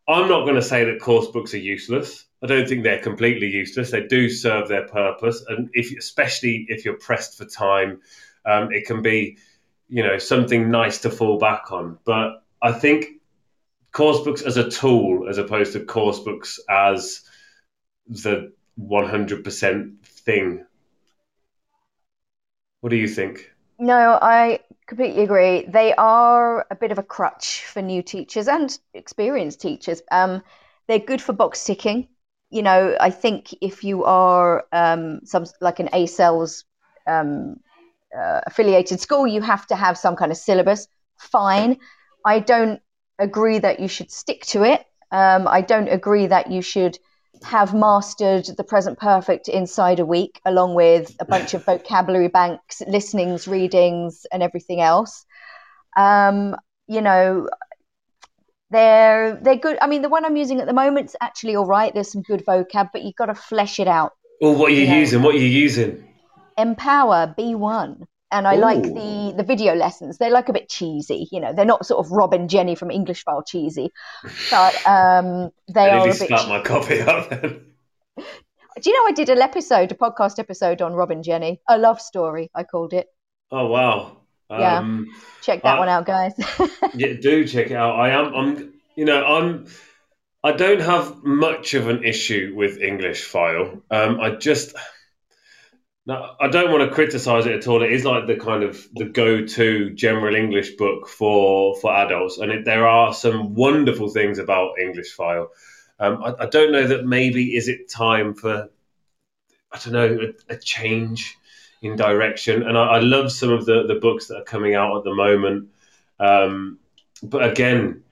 I'm 0.07 0.29
not 0.29 0.43
going 0.45 0.55
to 0.55 0.61
say 0.61 0.85
that 0.85 1.01
course 1.01 1.27
books 1.27 1.53
are 1.53 1.59
useless. 1.59 2.23
I 2.41 2.47
don't 2.47 2.67
think 2.67 2.83
they're 2.83 3.01
completely 3.01 3.47
useless. 3.47 3.91
They 3.91 4.07
do 4.07 4.29
serve 4.29 4.69
their 4.69 4.87
purpose, 4.87 5.43
and 5.49 5.69
if 5.73 5.95
especially 5.97 6.65
if 6.69 6.85
you're 6.85 6.93
pressed 6.95 7.37
for 7.37 7.45
time, 7.45 8.01
um, 8.45 8.71
it 8.71 8.85
can 8.85 9.01
be, 9.01 9.37
you 9.89 10.03
know, 10.03 10.17
something 10.17 10.71
nice 10.71 10.99
to 10.99 11.09
fall 11.09 11.37
back 11.37 11.71
on. 11.73 11.99
But 12.05 12.43
I 12.61 12.71
think 12.71 13.07
course 13.91 14.23
books 14.23 14.41
as 14.41 14.55
a 14.55 14.69
tool, 14.69 15.27
as 15.27 15.37
opposed 15.37 15.73
to 15.73 15.83
course 15.83 16.19
books 16.19 16.59
as 16.69 17.23
the 18.07 18.53
100% 18.79 19.99
thing 20.01 20.65
what 22.81 22.89
do 22.89 22.95
you 22.95 23.07
think? 23.07 23.51
No, 23.79 24.17
I 24.21 24.59
completely 24.87 25.23
agree. 25.23 25.65
They 25.67 25.93
are 25.95 26.65
a 26.71 26.75
bit 26.75 26.91
of 26.91 26.97
a 26.97 27.03
crutch 27.03 27.65
for 27.65 27.81
new 27.81 28.01
teachers 28.01 28.47
and 28.47 28.77
experienced 28.93 29.61
teachers. 29.61 30.01
Um, 30.11 30.41
they're 30.87 30.99
good 30.99 31.21
for 31.21 31.33
box 31.33 31.63
ticking. 31.63 32.07
You 32.49 32.63
know, 32.63 32.95
I 32.99 33.09
think 33.09 33.53
if 33.61 33.83
you 33.83 34.05
are 34.05 34.65
um, 34.71 35.19
some 35.25 35.45
like 35.61 35.79
an 35.79 35.89
ACELS 35.93 36.63
um, 37.05 37.57
uh, 38.17 38.41
affiliated 38.47 38.99
school, 38.99 39.27
you 39.27 39.41
have 39.41 39.67
to 39.67 39.75
have 39.75 39.97
some 39.97 40.15
kind 40.15 40.31
of 40.31 40.37
syllabus. 40.37 40.87
Fine. 41.19 41.77
I 42.25 42.39
don't 42.39 42.81
agree 43.19 43.59
that 43.59 43.79
you 43.79 43.87
should 43.87 44.11
stick 44.11 44.45
to 44.45 44.63
it. 44.63 44.85
Um, 45.11 45.47
I 45.47 45.61
don't 45.61 45.87
agree 45.89 46.27
that 46.27 46.51
you 46.51 46.61
should 46.61 46.97
have 47.43 47.73
mastered 47.73 48.45
the 48.57 48.63
present 48.63 48.99
perfect 48.99 49.47
inside 49.47 49.99
a 49.99 50.05
week, 50.05 50.41
along 50.45 50.75
with 50.75 51.15
a 51.19 51.25
bunch 51.25 51.53
of 51.53 51.65
vocabulary 51.65 52.27
banks, 52.27 52.81
listenings, 52.87 53.47
readings, 53.47 54.25
and 54.31 54.43
everything 54.43 54.81
else. 54.81 55.25
Um, 55.95 56.55
you 56.87 57.01
know, 57.01 57.47
they're 58.69 59.39
they're 59.41 59.55
good. 59.55 59.77
I 59.81 59.87
mean, 59.87 60.01
the 60.01 60.09
one 60.09 60.25
I'm 60.25 60.35
using 60.35 60.59
at 60.59 60.67
the 60.67 60.73
moment's 60.73 61.15
actually 61.21 61.55
all 61.55 61.65
right. 61.65 61.93
There's 61.93 62.11
some 62.11 62.21
good 62.21 62.45
vocab, 62.45 62.89
but 62.91 63.03
you've 63.03 63.15
got 63.15 63.27
to 63.27 63.35
flesh 63.35 63.79
it 63.79 63.87
out. 63.87 64.11
Oh, 64.41 64.51
what 64.51 64.71
are 64.71 64.75
you 64.75 64.85
Yeah. 64.85 64.99
using? 64.99 65.21
What 65.21 65.35
are 65.35 65.39
you 65.39 65.47
using? 65.47 66.03
Empower 66.57 67.33
B1. 67.37 68.05
And 68.29 68.45
I 68.47 68.55
like 68.55 68.83
the 68.83 69.33
the 69.37 69.43
video 69.43 69.73
lessons. 69.73 70.17
They're 70.17 70.29
like 70.31 70.49
a 70.49 70.53
bit 70.53 70.67
cheesy, 70.69 71.27
you 71.31 71.39
know. 71.39 71.53
They're 71.53 71.63
not 71.65 71.85
sort 71.85 72.05
of 72.05 72.11
Rob 72.11 72.33
and 72.33 72.49
Jenny 72.49 72.75
from 72.75 72.91
English 72.91 73.23
File 73.23 73.41
cheesy, 73.43 73.89
but 74.51 74.75
um, 74.85 75.51
they 75.73 75.89
I 75.89 75.97
are 75.99 75.99
nearly 75.99 76.09
a 76.09 76.13
bit. 76.13 76.27
spat 76.27 76.49
my 76.49 76.61
coffee 76.61 77.01
up 77.13 77.29
then. 77.29 77.61
Do 78.17 78.89
you 78.89 78.93
know 78.93 79.07
I 79.07 79.11
did 79.13 79.29
an 79.29 79.41
episode, 79.41 79.91
a 79.91 79.95
podcast 79.95 80.39
episode 80.39 80.81
on 80.81 80.93
Rob 80.93 81.09
and 81.11 81.23
Jenny, 81.23 81.61
a 81.69 81.77
love 81.77 81.99
story. 82.01 82.51
I 82.53 82.63
called 82.63 82.93
it. 82.93 83.07
Oh 83.49 83.67
wow. 83.67 84.17
Yeah. 84.49 84.77
Um, 84.79 85.07
Check 85.41 85.63
that 85.63 85.75
Uh, 85.75 85.79
one 85.79 85.89
out, 85.89 86.05
guys. 86.05 86.33
yeah, 86.93 87.13
do 87.21 87.45
check 87.47 87.71
it 87.71 87.75
out. 87.75 87.99
I 87.99 88.09
am. 88.09 88.33
I'm. 88.33 88.73
You 88.95 89.05
know, 89.05 89.25
I'm. 89.25 89.67
I 90.43 90.51
don't 90.51 90.81
have 90.81 91.23
much 91.23 91.73
of 91.73 91.87
an 91.89 92.03
issue 92.03 92.53
with 92.55 92.79
English 92.81 93.23
file. 93.23 93.81
Um, 93.89 94.19
I 94.19 94.31
just. 94.31 94.75
No, 96.07 96.35
I 96.39 96.47
don't 96.47 96.71
want 96.71 96.89
to 96.89 96.95
criticize 96.95 97.45
it 97.45 97.51
at 97.51 97.67
all. 97.67 97.83
It 97.83 97.91
is 97.91 98.05
like 98.05 98.27
the 98.27 98.37
kind 98.37 98.63
of 98.63 98.87
the 98.93 99.03
go-to 99.03 99.89
general 99.89 100.35
English 100.35 100.77
book 100.77 101.09
for 101.09 101.75
for 101.81 101.93
adults, 101.93 102.37
and 102.37 102.49
it, 102.49 102.63
there 102.63 102.87
are 102.87 103.13
some 103.13 103.55
wonderful 103.55 104.07
things 104.07 104.39
about 104.39 104.79
English 104.79 105.11
file. 105.11 105.51
Um, 105.99 106.23
I, 106.23 106.43
I 106.43 106.45
don't 106.45 106.71
know 106.71 106.87
that 106.87 107.05
maybe 107.05 107.57
is 107.57 107.67
it 107.67 107.89
time 107.89 108.33
for 108.35 108.69
I 109.73 109.79
don't 109.79 109.91
know 109.91 110.31
a, 110.49 110.53
a 110.53 110.57
change 110.57 111.35
in 111.81 111.97
direction, 111.97 112.63
and 112.63 112.77
I, 112.77 112.85
I 112.85 112.99
love 112.99 113.29
some 113.29 113.51
of 113.51 113.65
the 113.65 113.85
the 113.85 113.95
books 113.95 114.27
that 114.27 114.37
are 114.37 114.45
coming 114.45 114.75
out 114.75 114.95
at 114.95 115.03
the 115.03 115.13
moment. 115.13 115.67
Um, 116.21 116.79
but 117.21 117.43
again, 117.43 118.03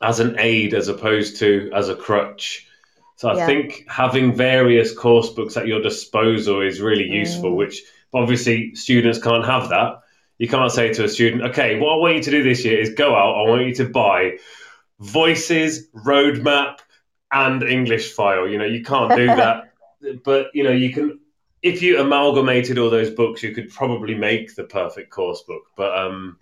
as 0.00 0.20
an 0.20 0.36
aid 0.38 0.72
as 0.72 0.86
opposed 0.86 1.38
to 1.38 1.72
as 1.74 1.88
a 1.88 1.96
crutch. 1.96 2.68
So 3.16 3.28
I 3.30 3.36
Yeah. 3.36 3.46
think 3.46 3.84
having 3.88 4.34
various 4.34 4.92
course 4.96 5.30
books 5.30 5.56
at 5.56 5.66
your 5.66 5.80
disposal 5.80 6.60
is 6.60 6.80
really 6.80 7.04
useful, 7.06 7.52
Mm. 7.52 7.56
which 7.56 7.82
obviously 8.12 8.74
students 8.74 9.18
can't 9.18 9.44
have 9.46 9.68
that. 9.70 10.00
You 10.38 10.48
can't 10.48 10.72
say 10.72 10.92
to 10.92 11.04
a 11.04 11.08
student, 11.08 11.42
okay, 11.44 11.78
what 11.78 11.92
I 11.92 11.96
want 11.96 12.16
you 12.16 12.22
to 12.22 12.30
do 12.30 12.42
this 12.42 12.64
year 12.64 12.80
is 12.80 12.90
go 12.94 13.14
out, 13.14 13.36
I 13.36 13.48
want 13.48 13.66
you 13.66 13.74
to 13.76 13.84
buy 13.88 14.38
voices, 15.00 15.88
roadmap, 15.94 16.78
and 17.32 17.62
English 17.62 18.12
file. 18.12 18.48
You 18.48 18.58
know, 18.58 18.64
you 18.64 18.82
can't 18.82 19.14
do 19.14 19.26
that. 19.42 19.70
but, 20.24 20.48
you 20.54 20.64
know, 20.64 20.72
you 20.72 20.92
can, 20.92 21.20
if 21.62 21.82
you 21.82 22.00
amalgamated 22.00 22.78
all 22.78 22.90
those 22.90 23.10
books, 23.10 23.42
you 23.42 23.54
could 23.54 23.70
probably 23.70 24.14
make 24.14 24.54
the 24.54 24.64
perfect 24.64 25.10
course 25.10 25.42
book. 25.42 25.62
But, 25.76 25.96
um, 25.96 26.36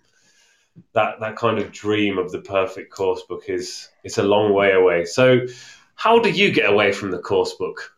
that, 0.93 1.19
that 1.19 1.35
kind 1.35 1.59
of 1.59 1.71
dream 1.71 2.17
of 2.17 2.31
the 2.31 2.41
perfect 2.41 2.91
course 2.91 3.21
book 3.23 3.43
is 3.47 3.89
it's 4.03 4.17
a 4.17 4.23
long 4.23 4.53
way 4.53 4.71
away. 4.71 5.05
So, 5.05 5.45
how 5.95 6.19
do 6.19 6.29
you 6.29 6.51
get 6.51 6.69
away 6.69 6.91
from 6.91 7.11
the 7.11 7.19
course 7.19 7.53
book? 7.53 7.93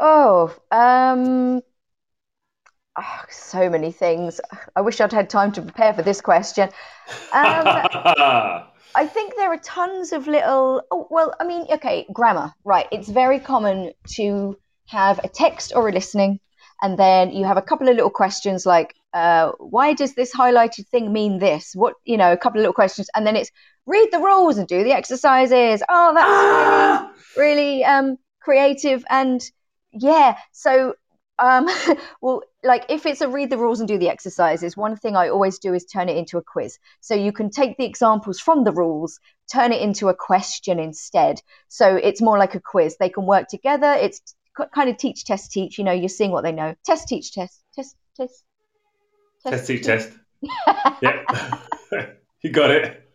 Oh, 0.00 0.54
um, 0.70 1.62
ah, 2.96 3.24
so 3.30 3.70
many 3.70 3.92
things. 3.92 4.40
I 4.74 4.80
wish 4.80 5.00
I'd 5.00 5.12
had 5.12 5.30
time 5.30 5.52
to 5.52 5.62
prepare 5.62 5.94
for 5.94 6.02
this 6.02 6.20
question. 6.20 6.68
Um, 7.32 7.86
I 8.94 9.06
think 9.06 9.34
there 9.36 9.52
are 9.52 9.58
tons 9.58 10.12
of 10.12 10.26
little. 10.26 10.82
Oh, 10.90 11.06
well, 11.10 11.34
I 11.40 11.46
mean, 11.46 11.66
okay, 11.70 12.06
grammar, 12.12 12.52
right? 12.64 12.86
It's 12.92 13.08
very 13.08 13.38
common 13.38 13.92
to 14.16 14.56
have 14.86 15.20
a 15.24 15.28
text 15.28 15.72
or 15.74 15.88
a 15.88 15.92
listening, 15.92 16.40
and 16.82 16.98
then 16.98 17.32
you 17.32 17.44
have 17.44 17.56
a 17.56 17.62
couple 17.62 17.88
of 17.88 17.94
little 17.94 18.10
questions 18.10 18.66
like, 18.66 18.94
uh, 19.14 19.52
"Why 19.58 19.94
does 19.94 20.14
this 20.14 20.34
highlighted 20.34 20.86
thing 20.88 21.12
mean 21.12 21.38
this?" 21.38 21.72
What 21.74 21.94
you 22.04 22.16
know, 22.16 22.32
a 22.32 22.36
couple 22.36 22.58
of 22.58 22.62
little 22.62 22.74
questions, 22.74 23.08
and 23.14 23.26
then 23.26 23.36
it's 23.36 23.50
read 23.86 24.08
the 24.12 24.18
rules 24.18 24.58
and 24.58 24.68
do 24.68 24.84
the 24.84 24.92
exercises. 24.92 25.82
Oh, 25.88 26.12
that's 26.14 27.36
really 27.36 27.52
really 27.52 27.84
um, 27.84 28.16
creative 28.40 29.04
and 29.10 29.42
yeah 29.92 30.36
so 30.52 30.94
um, 31.38 31.68
well 32.22 32.42
like 32.62 32.86
if 32.88 33.06
it's 33.06 33.20
a 33.20 33.28
read 33.28 33.50
the 33.50 33.58
rules 33.58 33.80
and 33.80 33.88
do 33.88 33.98
the 33.98 34.08
exercises 34.08 34.76
one 34.76 34.96
thing 34.96 35.16
i 35.16 35.28
always 35.28 35.58
do 35.58 35.74
is 35.74 35.84
turn 35.84 36.08
it 36.08 36.16
into 36.16 36.38
a 36.38 36.42
quiz. 36.42 36.78
So 37.00 37.14
you 37.14 37.32
can 37.32 37.50
take 37.50 37.76
the 37.76 37.84
examples 37.84 38.40
from 38.40 38.64
the 38.64 38.72
rules 38.72 39.18
turn 39.52 39.72
it 39.72 39.82
into 39.82 40.08
a 40.08 40.14
question 40.14 40.78
instead. 40.78 41.40
So 41.68 41.96
it's 41.96 42.22
more 42.22 42.38
like 42.38 42.54
a 42.54 42.60
quiz. 42.60 42.96
They 42.98 43.10
can 43.10 43.26
work 43.26 43.48
together. 43.48 43.92
It's 43.92 44.34
kind 44.74 44.88
of 44.88 44.96
teach 44.96 45.24
test 45.24 45.52
teach. 45.52 45.78
You 45.78 45.84
know 45.84 45.92
you're 45.92 46.08
seeing 46.08 46.30
what 46.30 46.42
they 46.42 46.52
know. 46.52 46.74
Test 46.84 47.08
teach 47.08 47.32
test 47.32 47.62
test 47.74 47.96
test 48.16 48.44
Test, 49.46 49.66
teach, 49.66 49.84
test. 49.84 50.10
yeah. 51.02 51.58
you 52.42 52.50
got 52.50 52.70
it. 52.70 53.08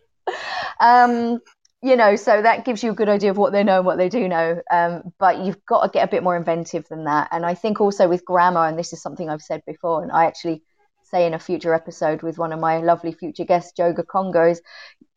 um, 0.80 1.40
you 1.82 1.96
know, 1.96 2.16
so 2.16 2.42
that 2.42 2.64
gives 2.64 2.82
you 2.82 2.90
a 2.90 2.94
good 2.94 3.08
idea 3.08 3.30
of 3.30 3.38
what 3.38 3.52
they 3.52 3.62
know 3.62 3.78
and 3.78 3.86
what 3.86 3.98
they 3.98 4.08
do 4.08 4.28
know. 4.28 4.60
Um, 4.70 5.12
but 5.18 5.38
you've 5.38 5.64
got 5.64 5.84
to 5.84 5.90
get 5.90 6.08
a 6.08 6.10
bit 6.10 6.22
more 6.22 6.36
inventive 6.36 6.88
than 6.88 7.04
that. 7.04 7.28
And 7.30 7.46
I 7.46 7.54
think 7.54 7.80
also 7.80 8.08
with 8.08 8.24
grammar, 8.24 8.66
and 8.66 8.78
this 8.78 8.92
is 8.92 9.00
something 9.00 9.30
I've 9.30 9.42
said 9.42 9.62
before, 9.66 10.02
and 10.02 10.10
I 10.10 10.24
actually 10.24 10.62
say 11.10 11.26
in 11.26 11.34
a 11.34 11.38
future 11.38 11.74
episode 11.74 12.22
with 12.22 12.38
one 12.38 12.52
of 12.52 12.60
my 12.60 12.78
lovely 12.78 13.12
future 13.12 13.44
guests, 13.44 13.72
Jo 13.72 13.92
Gakonga, 13.92 14.58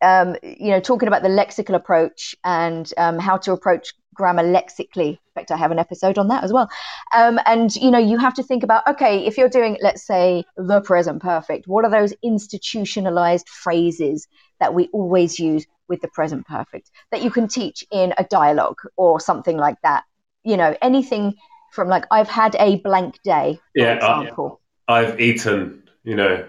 um, 0.00 0.36
you 0.42 0.70
know, 0.70 0.80
talking 0.80 1.08
about 1.08 1.22
the 1.22 1.28
lexical 1.28 1.74
approach 1.74 2.34
and 2.44 2.92
um, 2.96 3.18
how 3.18 3.36
to 3.38 3.52
approach 3.52 3.94
grammar 4.14 4.42
lexically. 4.42 5.10
In 5.10 5.32
fact, 5.34 5.50
I 5.50 5.56
have 5.56 5.70
an 5.70 5.78
episode 5.78 6.18
on 6.18 6.28
that 6.28 6.44
as 6.44 6.52
well. 6.52 6.68
Um, 7.16 7.38
and, 7.46 7.74
you 7.76 7.90
know, 7.90 7.98
you 7.98 8.18
have 8.18 8.34
to 8.34 8.42
think 8.42 8.62
about, 8.62 8.86
okay, 8.86 9.24
if 9.26 9.38
you're 9.38 9.48
doing, 9.48 9.78
let's 9.80 10.06
say, 10.06 10.44
the 10.56 10.80
present 10.80 11.22
perfect, 11.22 11.66
what 11.66 11.84
are 11.84 11.90
those 11.90 12.12
institutionalized 12.22 13.48
phrases 13.48 14.28
that 14.60 14.74
we 14.74 14.88
always 14.92 15.38
use 15.38 15.66
with 15.88 16.00
the 16.00 16.08
present 16.08 16.46
perfect 16.46 16.90
that 17.10 17.22
you 17.22 17.30
can 17.30 17.48
teach 17.48 17.84
in 17.90 18.12
a 18.18 18.24
dialogue 18.24 18.78
or 18.96 19.20
something 19.20 19.56
like 19.56 19.76
that? 19.82 20.04
You 20.44 20.56
know, 20.56 20.76
anything 20.82 21.34
from 21.72 21.88
like, 21.88 22.04
I've 22.10 22.28
had 22.28 22.54
a 22.56 22.76
blank 22.76 23.22
day, 23.22 23.60
for 23.78 23.84
Yeah, 23.84 23.92
uh, 23.92 24.20
example. 24.20 24.60
I've 24.88 25.20
eaten, 25.20 25.81
you 26.04 26.16
know. 26.16 26.48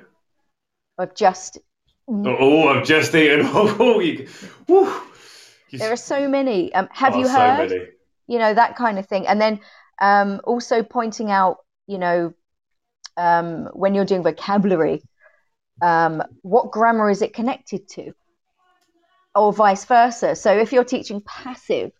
I've 0.97 1.15
just 1.15 1.59
Oh, 2.07 2.67
I've 2.67 2.85
just 2.85 3.15
eaten. 3.15 3.45
Oh, 3.53 3.99
you, 3.99 4.27
There 5.71 5.91
are 5.91 5.95
so 5.97 6.27
many. 6.27 6.73
Um, 6.73 6.87
have 6.91 7.15
oh, 7.15 7.19
you 7.19 7.25
so 7.25 7.31
heard? 7.31 7.69
many. 7.69 7.85
You 8.27 8.39
know 8.39 8.53
that 8.53 8.75
kind 8.75 8.99
of 8.99 9.07
thing, 9.07 9.27
and 9.27 9.39
then 9.41 9.59
um, 9.99 10.39
also 10.43 10.83
pointing 10.83 11.31
out, 11.31 11.57
you 11.87 11.97
know, 11.97 12.33
um, 13.17 13.69
when 13.73 13.95
you're 13.95 14.05
doing 14.05 14.23
vocabulary, 14.23 15.01
um, 15.81 16.23
what 16.41 16.71
grammar 16.71 17.09
is 17.09 17.21
it 17.21 17.33
connected 17.33 17.87
to, 17.89 18.13
or 19.35 19.51
vice 19.51 19.85
versa. 19.85 20.35
So 20.35 20.57
if 20.57 20.71
you're 20.71 20.83
teaching 20.83 21.21
passive, 21.25 21.91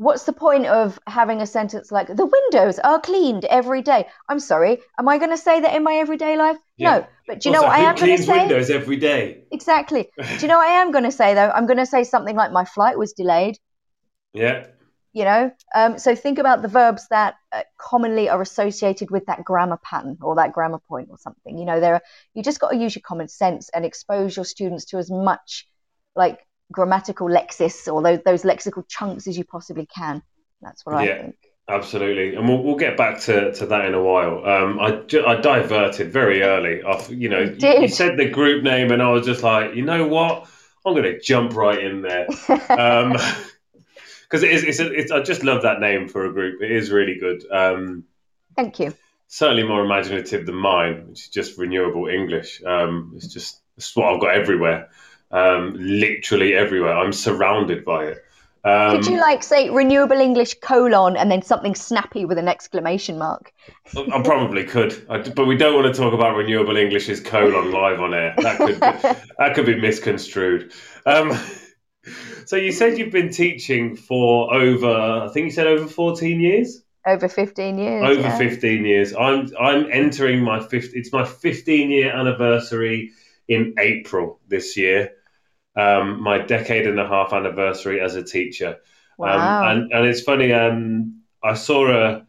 what's 0.00 0.24
the 0.24 0.32
point 0.32 0.66
of 0.66 0.98
having 1.06 1.42
a 1.42 1.46
sentence 1.46 1.92
like 1.92 2.06
"the 2.08 2.24
windows 2.26 2.78
are 2.78 3.00
cleaned 3.00 3.44
every 3.44 3.82
day"? 3.82 4.06
I'm 4.28 4.40
sorry, 4.40 4.78
am 4.98 5.08
I 5.08 5.18
going 5.18 5.30
to 5.30 5.36
say 5.36 5.60
that 5.60 5.74
in 5.76 5.84
my 5.84 5.94
everyday 5.94 6.36
life? 6.38 6.56
Yeah. 6.78 6.90
No, 6.90 7.06
but 7.26 7.40
do 7.40 7.48
you 7.48 7.52
know 7.52 7.60
Also, 7.60 7.68
what 7.68 7.78
I 7.78 7.82
am 7.90 7.96
going 7.96 8.16
to 8.16 8.22
say? 8.22 8.38
windows 8.38 8.70
every 8.70 8.96
day? 8.96 9.44
Exactly. 9.52 10.08
Do 10.16 10.38
you 10.40 10.48
know 10.48 10.56
what 10.56 10.68
I 10.68 10.80
am 10.80 10.90
going 10.90 11.04
to 11.04 11.12
say 11.12 11.34
though? 11.34 11.50
I'm 11.50 11.66
going 11.66 11.78
to 11.78 11.86
say 11.86 12.04
something 12.04 12.34
like 12.34 12.50
my 12.50 12.64
flight 12.64 12.98
was 12.98 13.12
delayed. 13.12 13.58
Yeah. 14.32 14.66
You 15.12 15.24
know, 15.24 15.50
um, 15.74 15.98
so 15.98 16.14
think 16.14 16.38
about 16.38 16.62
the 16.62 16.68
verbs 16.68 17.06
that 17.10 17.34
uh, 17.52 17.62
commonly 17.76 18.28
are 18.28 18.40
associated 18.40 19.10
with 19.10 19.26
that 19.26 19.44
grammar 19.44 19.78
pattern 19.82 20.16
or 20.22 20.36
that 20.36 20.52
grammar 20.52 20.78
point 20.88 21.08
or 21.10 21.18
something. 21.18 21.58
You 21.58 21.64
know, 21.64 21.80
there 21.80 21.94
are, 21.94 22.02
you 22.32 22.44
just 22.44 22.60
got 22.60 22.70
to 22.70 22.76
use 22.76 22.94
your 22.94 23.02
common 23.04 23.26
sense 23.28 23.70
and 23.74 23.84
expose 23.84 24.36
your 24.36 24.44
students 24.44 24.84
to 24.86 24.98
as 24.98 25.10
much 25.10 25.66
like 26.14 26.38
grammatical 26.72 27.28
lexis 27.28 27.92
or 27.92 28.02
those, 28.02 28.20
those 28.24 28.42
lexical 28.42 28.84
chunks 28.88 29.26
as 29.26 29.36
you 29.36 29.44
possibly 29.44 29.86
can. 29.86 30.22
That's 30.62 30.84
what 30.84 31.04
Yeah. 31.04 31.12
I 31.12 31.18
think. 31.22 31.36
Absolutely, 31.68 32.34
and 32.34 32.48
we'll, 32.48 32.64
we'll 32.64 32.74
get 32.76 32.96
back 32.96 33.20
to, 33.20 33.52
to 33.54 33.66
that 33.66 33.84
in 33.84 33.94
a 33.94 34.02
while. 34.02 34.44
Um, 34.44 34.80
I, 34.80 35.04
I 35.24 35.36
diverted 35.40 36.12
very 36.12 36.42
early. 36.42 36.82
Off, 36.82 37.08
you 37.10 37.28
know, 37.28 37.42
You 37.42 37.56
you, 37.60 37.80
you 37.82 37.88
said 37.88 38.16
the 38.16 38.28
group 38.28 38.64
name, 38.64 38.90
and 38.90 39.00
I 39.00 39.10
was 39.10 39.24
just 39.24 39.44
like, 39.44 39.76
you 39.76 39.82
know 39.84 40.04
what? 40.08 40.48
I'm 40.84 40.94
going 40.94 41.04
to 41.04 41.20
jump 41.20 41.54
right 41.54 41.78
in 41.78 42.02
there 42.02 42.26
because 42.48 44.42
it 44.42 44.50
is. 44.50 44.64
It's, 44.64 44.80
a, 44.80 44.92
it's. 44.92 45.12
I 45.12 45.22
just 45.22 45.44
love 45.44 45.62
that 45.62 45.78
name 45.80 46.08
for 46.08 46.24
a 46.26 46.32
group. 46.32 46.60
It 46.62 46.72
is 46.72 46.90
really 46.90 47.16
good. 47.20 47.44
Um, 47.52 48.04
Thank 48.56 48.80
you. 48.80 48.92
certainly 49.28 49.62
more 49.62 49.84
imaginative 49.84 50.46
than 50.46 50.56
mine, 50.56 51.08
which 51.08 51.20
is 51.20 51.28
just 51.28 51.58
renewable 51.58 52.08
English. 52.08 52.62
Um, 52.64 53.12
it's 53.14 53.28
just 53.32 53.60
it's 53.76 53.94
what 53.94 54.12
I've 54.12 54.20
got 54.20 54.34
everywhere, 54.34 54.88
um, 55.30 55.76
literally 55.78 56.54
everywhere. 56.54 56.96
I'm 56.96 57.12
surrounded 57.12 57.84
by 57.84 58.06
it. 58.06 58.24
Um, 58.62 58.96
Could 58.96 59.06
you 59.06 59.18
like 59.18 59.42
say 59.42 59.70
renewable 59.70 60.20
English 60.20 60.54
colon 60.60 61.16
and 61.16 61.30
then 61.30 61.40
something 61.40 61.74
snappy 61.74 62.26
with 62.26 62.36
an 62.36 62.46
exclamation 62.46 63.16
mark? 63.16 63.52
I 63.96 64.20
probably 64.22 64.64
could, 64.64 65.06
I, 65.08 65.18
but 65.18 65.46
we 65.46 65.56
don't 65.56 65.74
want 65.74 65.94
to 65.94 65.98
talk 65.98 66.12
about 66.12 66.36
renewable 66.36 66.76
English's 66.76 67.20
colon 67.20 67.72
live 67.72 68.00
on 68.00 68.12
air. 68.12 68.34
That 68.36 68.58
could 68.58 68.80
that 69.38 69.54
could 69.54 69.64
be 69.64 69.80
misconstrued. 69.80 70.72
Um, 71.06 71.32
So 72.46 72.56
you 72.56 72.72
said 72.72 72.98
you've 72.98 73.12
been 73.12 73.30
teaching 73.30 73.94
for 73.94 74.52
over, 74.52 74.90
I 74.90 75.28
think 75.32 75.44
you 75.44 75.50
said 75.52 75.66
over 75.66 75.86
14 75.86 76.40
years? 76.40 76.82
Over 77.06 77.28
15 77.28 77.78
years. 77.78 78.04
Over 78.04 78.20
yeah. 78.22 78.38
15 78.38 78.84
years. 78.84 79.14
I'm 79.14 79.48
I'm 79.58 79.86
entering 79.90 80.42
my 80.42 80.60
50, 80.60 80.98
it's 80.98 81.12
my 81.12 81.24
15 81.24 81.90
year 81.90 82.10
anniversary 82.10 83.12
in 83.48 83.74
April 83.78 84.40
this 84.48 84.76
year. 84.76 85.12
Um, 85.76 86.22
my 86.22 86.38
decade 86.38 86.86
and 86.86 86.98
a 86.98 87.06
half 87.06 87.32
anniversary 87.32 88.00
as 88.00 88.16
a 88.16 88.22
teacher. 88.24 88.78
Wow. 89.16 89.62
Um, 89.62 89.68
and, 89.68 89.92
and 89.92 90.06
it's 90.06 90.22
funny, 90.22 90.52
um, 90.52 91.22
I 91.42 91.54
saw 91.54 91.90
a, 91.90 92.26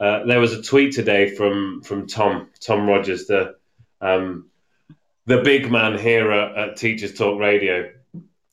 uh, 0.00 0.24
there 0.24 0.40
was 0.40 0.52
a 0.52 0.62
tweet 0.62 0.92
today 0.92 1.34
from, 1.34 1.82
from 1.82 2.08
Tom, 2.08 2.48
Tom 2.60 2.88
Rogers, 2.88 3.26
the, 3.26 3.56
um, 4.00 4.50
the 5.26 5.42
big 5.42 5.70
man 5.70 5.96
here 5.96 6.32
at, 6.32 6.58
at 6.58 6.76
Teachers 6.76 7.14
Talk 7.14 7.38
Radio 7.38 7.90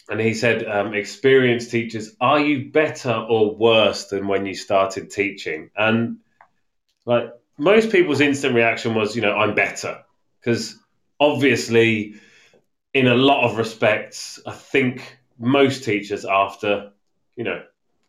and 0.09 0.19
he 0.19 0.33
said, 0.33 0.67
um, 0.67 0.93
"Experienced 0.93 1.69
teachers, 1.69 2.15
are 2.19 2.39
you 2.39 2.71
better 2.71 3.13
or 3.13 3.55
worse 3.55 4.05
than 4.05 4.27
when 4.27 4.45
you 4.45 4.55
started 4.55 5.11
teaching?" 5.11 5.69
And 5.77 6.17
like 7.05 7.31
most 7.57 7.91
people's 7.91 8.19
instant 8.19 8.55
reaction 8.55 8.95
was, 8.95 9.15
you 9.15 9.21
know, 9.21 9.35
I'm 9.35 9.53
better 9.53 10.03
because 10.39 10.77
obviously, 11.19 12.15
in 12.93 13.07
a 13.07 13.15
lot 13.15 13.43
of 13.43 13.57
respects, 13.57 14.39
I 14.45 14.51
think 14.53 15.17
most 15.37 15.83
teachers 15.83 16.25
after 16.25 16.91
you 17.35 17.43
know 17.43 17.63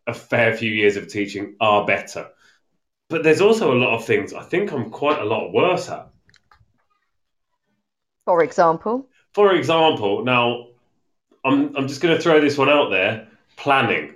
a 0.06 0.14
fair 0.14 0.56
few 0.56 0.70
years 0.70 0.96
of 0.96 1.08
teaching 1.08 1.56
are 1.60 1.86
better. 1.86 2.28
But 3.08 3.22
there's 3.22 3.40
also 3.40 3.72
a 3.72 3.78
lot 3.78 3.94
of 3.94 4.04
things 4.04 4.32
I 4.32 4.42
think 4.42 4.72
I'm 4.72 4.90
quite 4.90 5.20
a 5.20 5.24
lot 5.24 5.52
worse 5.52 5.88
at. 5.88 6.08
For 8.24 8.42
example. 8.42 9.08
For 9.32 9.54
example, 9.54 10.24
now 10.24 10.68
I'm 11.44 11.76
I'm 11.76 11.88
just 11.88 12.00
going 12.00 12.16
to 12.16 12.22
throw 12.22 12.40
this 12.40 12.58
one 12.58 12.68
out 12.68 12.90
there. 12.90 13.28
Planning. 13.56 14.14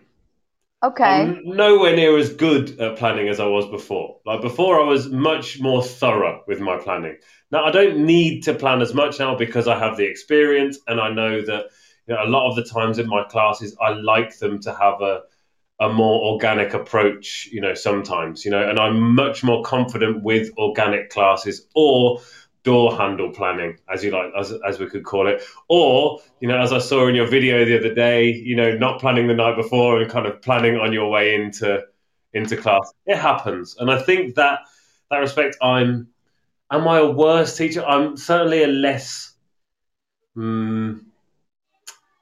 Okay. 0.85 1.23
I'm 1.23 1.41
nowhere 1.45 1.97
near 1.97 2.19
as 2.19 2.35
good 2.35 2.79
at 2.79 2.99
planning 2.99 3.29
as 3.29 3.41
I 3.41 3.47
was 3.47 3.67
before. 3.67 4.19
Like 4.27 4.43
before, 4.43 4.79
I 4.79 4.85
was 4.85 5.09
much 5.09 5.59
more 5.59 5.83
thorough 5.83 6.43
with 6.47 6.61
my 6.61 6.77
planning. 6.77 7.17
Now 7.51 7.65
I 7.65 7.71
don't 7.71 8.05
need 8.05 8.43
to 8.43 8.53
plan 8.53 8.83
as 8.83 8.93
much 8.93 9.19
now 9.19 9.35
because 9.35 9.67
I 9.67 9.79
have 9.79 9.97
the 9.97 10.05
experience 10.05 10.79
and 10.87 11.01
I 11.01 11.09
know 11.09 11.41
that 11.41 11.65
you 12.07 12.15
know, 12.15 12.23
a 12.23 12.29
lot 12.29 12.51
of 12.51 12.57
the 12.57 12.65
times 12.65 12.99
in 12.99 13.09
my 13.09 13.25
classes 13.25 13.75
I 13.81 13.95
like 13.95 14.39
them 14.39 14.61
to 14.61 14.75
have 14.75 15.01
a 15.01 15.23
a 15.81 15.89
more 15.89 16.33
organic 16.33 16.75
approach. 16.75 17.49
You 17.51 17.63
know, 17.63 17.73
sometimes 17.73 18.45
you 18.45 18.51
know, 18.51 18.69
and 18.69 18.79
I'm 18.79 19.15
much 19.15 19.43
more 19.43 19.63
confident 19.63 20.23
with 20.23 20.51
organic 20.59 21.09
classes 21.09 21.67
or 21.75 22.21
door 22.65 22.97
handle 22.97 23.31
planning, 23.31 23.79
as 23.93 24.03
you 24.03 24.11
like, 24.11 24.33
as, 24.37 24.53
as 24.67 24.81
we 24.81 24.87
could 24.87 25.05
call 25.05 25.29
it. 25.29 25.43
Or, 25.69 26.21
you 26.41 26.49
know, 26.49 26.61
as 26.61 26.73
I 26.73 26.79
saw 26.79 27.07
in 27.07 27.15
your 27.15 27.27
video 27.27 27.65
the 27.65 27.79
other 27.79 27.95
day, 27.95 28.33
you 28.33 28.57
know, 28.57 28.77
not 28.77 29.01
planning 29.01 29.29
the 29.29 29.35
night 29.35 29.57
before 29.57 30.01
and 30.01 30.11
kind 30.11 30.27
of 30.27 30.43
planning 30.43 30.77
on 30.77 30.93
your 30.93 31.09
way 31.09 31.35
into 31.35 31.83
into 32.33 32.57
class. 32.57 32.93
It 33.07 33.17
happens. 33.17 33.77
And 33.79 33.91
I 33.91 34.01
think 34.01 34.35
that 34.35 34.61
that 35.11 35.19
respect 35.19 35.57
I'm 35.63 36.09
am 36.71 36.89
I 36.89 36.99
a 36.99 37.11
worse 37.11 37.57
teacher? 37.57 37.85
I'm 37.85 38.17
certainly 38.17 38.65
a 38.65 38.67
less 38.67 39.35
um, 40.37 41.13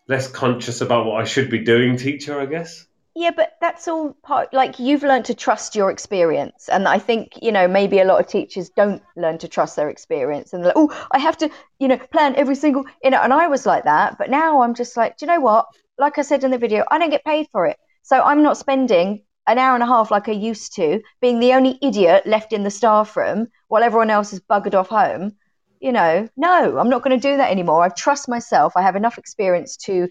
less 0.08 0.28
conscious 0.28 0.80
about 0.80 1.06
what 1.06 1.20
I 1.20 1.24
should 1.24 1.50
be 1.50 1.60
doing 1.60 1.96
teacher, 1.96 2.38
I 2.38 2.46
guess. 2.46 2.86
Yeah, 3.14 3.30
but 3.36 3.56
that's 3.60 3.88
all 3.88 4.14
part. 4.22 4.54
Like 4.54 4.78
you've 4.78 5.02
learned 5.02 5.26
to 5.26 5.34
trust 5.34 5.76
your 5.76 5.90
experience, 5.90 6.68
and 6.70 6.88
I 6.88 6.98
think 6.98 7.38
you 7.42 7.52
know 7.52 7.68
maybe 7.68 7.98
a 7.98 8.04
lot 8.04 8.20
of 8.20 8.26
teachers 8.26 8.70
don't 8.70 9.02
learn 9.16 9.36
to 9.38 9.48
trust 9.48 9.76
their 9.76 9.90
experience, 9.90 10.52
and 10.54 10.64
like, 10.64 10.72
oh, 10.76 10.90
I 11.10 11.18
have 11.18 11.36
to, 11.38 11.50
you 11.78 11.88
know, 11.88 11.98
plan 11.98 12.34
every 12.36 12.54
single, 12.54 12.84
you 13.04 13.10
know. 13.10 13.20
And 13.20 13.32
I 13.32 13.48
was 13.48 13.66
like 13.66 13.84
that, 13.84 14.16
but 14.16 14.30
now 14.30 14.62
I'm 14.62 14.74
just 14.74 14.96
like, 14.96 15.18
do 15.18 15.26
you 15.26 15.32
know 15.32 15.40
what? 15.40 15.66
Like 15.98 16.18
I 16.18 16.22
said 16.22 16.42
in 16.42 16.50
the 16.50 16.58
video, 16.58 16.84
I 16.90 16.98
don't 16.98 17.10
get 17.10 17.24
paid 17.24 17.48
for 17.52 17.66
it, 17.66 17.76
so 18.02 18.22
I'm 18.22 18.42
not 18.42 18.56
spending 18.56 19.24
an 19.46 19.58
hour 19.58 19.74
and 19.74 19.82
a 19.82 19.86
half 19.86 20.10
like 20.10 20.28
I 20.28 20.32
used 20.32 20.74
to, 20.76 21.02
being 21.20 21.38
the 21.38 21.52
only 21.52 21.78
idiot 21.82 22.26
left 22.26 22.52
in 22.52 22.62
the 22.62 22.70
staff 22.70 23.14
room 23.16 23.48
while 23.68 23.82
everyone 23.82 24.10
else 24.10 24.30
has 24.30 24.40
buggered 24.40 24.74
off 24.74 24.88
home. 24.88 25.32
You 25.80 25.92
know, 25.92 26.28
no, 26.36 26.78
I'm 26.78 26.88
not 26.88 27.02
going 27.02 27.18
to 27.20 27.28
do 27.28 27.36
that 27.36 27.50
anymore. 27.50 27.82
I 27.82 27.88
trust 27.90 28.28
myself. 28.28 28.72
I 28.76 28.82
have 28.82 28.96
enough 28.96 29.18
experience 29.18 29.76
to 29.88 30.08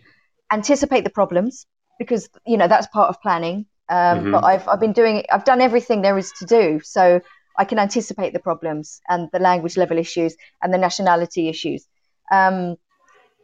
anticipate 0.52 1.04
the 1.04 1.10
problems 1.10 1.66
because 2.02 2.30
you 2.52 2.58
know 2.58 2.68
that's 2.68 2.88
part 2.88 3.10
of 3.10 3.22
planning. 3.22 3.58
Um, 3.90 4.18
Mhm. 4.20 4.32
But 4.34 4.44
I've 4.52 4.68
I've 4.68 4.80
been 4.86 4.94
doing 5.02 5.16
I've 5.34 5.44
done 5.52 5.62
everything 5.62 6.02
there 6.02 6.18
is 6.18 6.32
to 6.40 6.46
do, 6.46 6.80
so 6.96 7.04
I 7.62 7.66
can 7.66 7.80
anticipate 7.80 8.32
the 8.34 8.40
problems 8.50 9.02
and 9.08 9.30
the 9.34 9.40
language 9.50 9.78
level 9.78 9.98
issues 10.06 10.36
and 10.62 10.74
the 10.74 10.78
nationality 10.88 11.44
issues. 11.54 11.82
Um, 12.32 12.58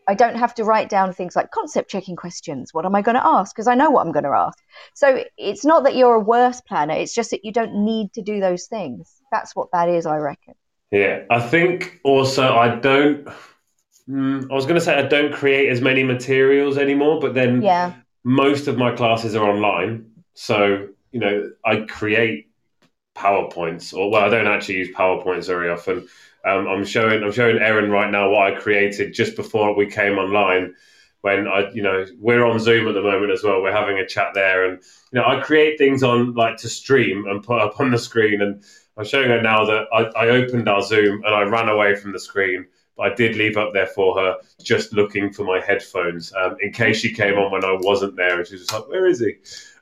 I 0.09 0.13
don't 0.21 0.37
have 0.43 0.53
to 0.55 0.63
write 0.63 0.89
down 0.89 1.13
things 1.13 1.35
like 1.35 1.51
concept 1.51 1.91
checking 1.91 2.15
questions. 2.15 2.73
What 2.73 2.85
am 2.85 2.95
I 2.95 3.01
going 3.01 3.19
to 3.21 3.25
ask? 3.37 3.53
Because 3.53 3.67
I 3.67 3.75
know 3.75 3.91
what 3.91 4.05
I'm 4.05 4.13
going 4.13 4.29
to 4.31 4.37
ask. 4.47 4.57
So 4.93 5.07
it's 5.49 5.65
not 5.65 5.83
that 5.83 5.95
you're 5.97 6.15
a 6.15 6.27
worse 6.35 6.61
planner. 6.61 6.93
It's 6.93 7.13
just 7.13 7.31
that 7.31 7.43
you 7.43 7.51
don't 7.51 7.75
need 7.83 8.13
to 8.13 8.21
do 8.21 8.39
those 8.39 8.67
things. 8.67 9.03
That's 9.33 9.53
what 9.55 9.67
that 9.73 9.89
is, 9.89 10.05
I 10.05 10.17
reckon. 10.31 10.55
Yeah, 10.91 11.15
I 11.29 11.41
think 11.41 11.99
also 12.03 12.43
I 12.65 12.67
don't. 12.89 13.27
Mm, 14.09 14.49
I 14.49 14.53
was 14.53 14.65
going 14.65 14.79
to 14.79 14.85
say 14.87 14.95
I 14.95 15.07
don't 15.15 15.33
create 15.33 15.69
as 15.69 15.81
many 15.81 16.03
materials 16.03 16.77
anymore, 16.77 17.19
but 17.19 17.33
then 17.33 17.61
Yeah. 17.61 17.91
Most 18.27 18.67
of 18.67 18.77
my 18.77 18.93
classes 18.93 19.35
are 19.35 19.49
online. 19.49 20.11
So, 20.33 20.89
you 21.13 21.19
know, 21.21 21.49
I 21.63 21.77
create 21.77 22.49
PowerPoints 23.15 23.93
or 23.93 24.11
well, 24.11 24.25
I 24.25 24.27
don't 24.27 24.47
actually 24.47 24.79
use 24.79 24.93
PowerPoints 24.93 25.47
very 25.47 25.69
often. 25.69 26.09
Um, 26.43 26.67
I'm 26.67 26.83
showing 26.83 27.23
I'm 27.23 27.31
showing 27.31 27.57
Erin 27.57 27.89
right 27.89 28.11
now 28.11 28.29
what 28.29 28.51
I 28.51 28.59
created 28.59 29.13
just 29.13 29.37
before 29.37 29.75
we 29.75 29.89
came 29.89 30.17
online. 30.17 30.75
When 31.21 31.47
I, 31.47 31.71
you 31.71 31.81
know, 31.81 32.05
we're 32.19 32.45
on 32.45 32.59
Zoom 32.59 32.89
at 32.89 32.95
the 32.95 33.01
moment 33.01 33.31
as 33.31 33.43
well. 33.43 33.61
We're 33.61 33.71
having 33.71 33.97
a 33.97 34.05
chat 34.05 34.33
there, 34.33 34.65
and 34.65 34.81
you 35.13 35.19
know, 35.19 35.25
I 35.25 35.39
create 35.39 35.77
things 35.77 36.03
on 36.03 36.33
like 36.33 36.57
to 36.57 36.69
stream 36.69 37.27
and 37.27 37.41
put 37.41 37.59
up 37.61 37.79
on 37.79 37.91
the 37.91 37.97
screen. 37.97 38.41
And 38.41 38.61
I'm 38.97 39.05
showing 39.05 39.29
her 39.29 39.41
now 39.41 39.63
that 39.65 39.85
I, 39.93 40.25
I 40.25 40.29
opened 40.29 40.67
our 40.67 40.81
Zoom 40.81 41.23
and 41.23 41.33
I 41.33 41.43
ran 41.43 41.69
away 41.69 41.95
from 41.95 42.11
the 42.11 42.19
screen. 42.19 42.67
I 42.99 43.13
did 43.13 43.35
leave 43.35 43.57
up 43.57 43.73
there 43.73 43.87
for 43.87 44.19
her, 44.19 44.35
just 44.61 44.93
looking 44.93 45.31
for 45.31 45.43
my 45.43 45.59
headphones 45.59 46.33
um, 46.33 46.57
in 46.61 46.71
case 46.71 46.97
she 46.99 47.13
came 47.13 47.35
on 47.35 47.51
when 47.51 47.63
I 47.65 47.77
wasn't 47.79 48.15
there, 48.15 48.37
and 48.39 48.47
she 48.47 48.55
was 48.55 48.61
just 48.61 48.73
like, 48.73 48.87
"Where 48.89 49.05
is 49.07 49.19
he?" 49.19 49.35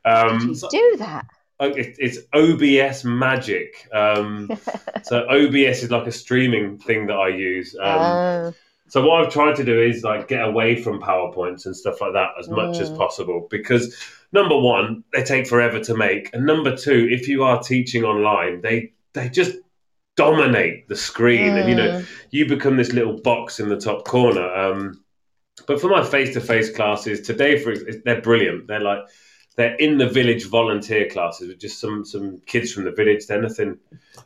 Um, 0.03 0.53
so- 0.55 0.69
do 0.69 0.95
that. 0.99 1.25
Oh, 1.57 1.69
it, 1.69 1.95
it's 1.99 2.17
OBS 2.33 3.05
Magic. 3.05 3.87
Um, 3.93 4.51
so 5.03 5.25
OBS 5.29 5.83
is 5.83 5.89
like 5.91 6.05
a 6.05 6.11
streaming 6.11 6.77
thing 6.77 7.07
that 7.07 7.15
I 7.15 7.29
use. 7.29 7.75
Um, 7.79 7.97
Oh. 8.01 8.53
so 8.89 9.07
what 9.07 9.23
I've 9.25 9.31
tried 9.31 9.55
to 9.55 9.63
do 9.63 9.81
is 9.81 10.03
like 10.03 10.27
get 10.27 10.43
away 10.43 10.75
from 10.81 10.99
PowerPoints 11.01 11.65
and 11.65 11.73
stuff 11.75 12.01
like 12.01 12.11
that 12.13 12.31
as 12.37 12.49
much 12.49 12.79
as 12.79 12.89
Mm. 12.91 12.97
possible 12.97 13.47
because 13.49 13.95
number 14.33 14.57
one, 14.59 15.05
they 15.13 15.23
take 15.23 15.47
forever 15.47 15.79
to 15.79 15.95
make, 15.95 16.29
and 16.33 16.45
number 16.45 16.75
two, 16.75 17.07
if 17.09 17.29
you 17.29 17.43
are 17.43 17.63
teaching 17.63 18.03
online, 18.03 18.59
they 18.61 18.91
they 19.13 19.29
just 19.29 19.55
dominate 20.15 20.87
the 20.87 20.95
screen, 20.95 21.57
and 21.57 21.69
you 21.69 21.75
know 21.75 21.89
Mm. 21.99 22.05
you 22.31 22.47
become 22.47 22.77
this 22.77 22.93
little 22.93 23.19
box 23.21 23.59
in 23.59 23.69
the 23.69 23.77
top 23.77 24.05
corner. 24.05 24.47
Um, 24.47 25.03
but 25.67 25.79
for 25.81 25.87
my 25.89 26.03
face-to-face 26.03 26.75
classes 26.75 27.21
today, 27.21 27.57
for 27.57 27.75
they're 28.05 28.21
brilliant. 28.21 28.67
They're 28.67 28.81
like 28.81 28.99
they're 29.55 29.75
in 29.75 29.97
the 29.97 30.07
village 30.09 30.45
volunteer 30.49 31.07
classes 31.09 31.47
with 31.47 31.59
just 31.59 31.79
some 31.79 32.03
some 32.05 32.41
kids 32.45 32.73
from 32.73 32.83
the 32.85 32.91
village. 32.91 33.25
They're 33.27 33.41
nothing 33.41 33.77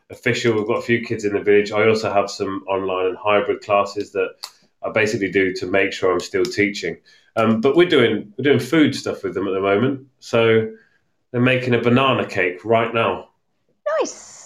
official. 0.10 0.56
We've 0.56 0.68
got 0.68 0.80
a 0.80 0.82
few 0.82 1.04
kids 1.04 1.24
in 1.26 1.34
the 1.34 1.42
village. 1.42 1.72
I 1.72 1.88
also 1.88 2.12
have 2.12 2.30
some 2.30 2.64
online 2.68 3.08
and 3.08 3.18
hybrid 3.18 3.62
classes 3.62 4.12
that 4.14 4.30
I 4.84 4.90
basically 4.92 5.32
do 5.32 5.54
to 5.56 5.66
make 5.68 5.92
sure 5.94 6.12
I'm 6.12 6.20
still 6.20 6.46
teaching. 6.46 6.98
Um, 7.36 7.62
but 7.62 7.76
we're 7.76 7.88
doing 7.90 8.34
we're 8.38 8.44
doing 8.44 8.60
food 8.60 8.96
stuff 8.96 9.24
with 9.24 9.34
them 9.34 9.48
at 9.48 9.54
the 9.54 9.62
moment. 9.62 10.08
So 10.20 10.72
they're 11.32 11.42
making 11.42 11.76
a 11.76 11.82
banana 11.82 12.26
cake 12.26 12.66
right 12.66 12.92
now. 12.94 13.30
Nice. 14.00 14.39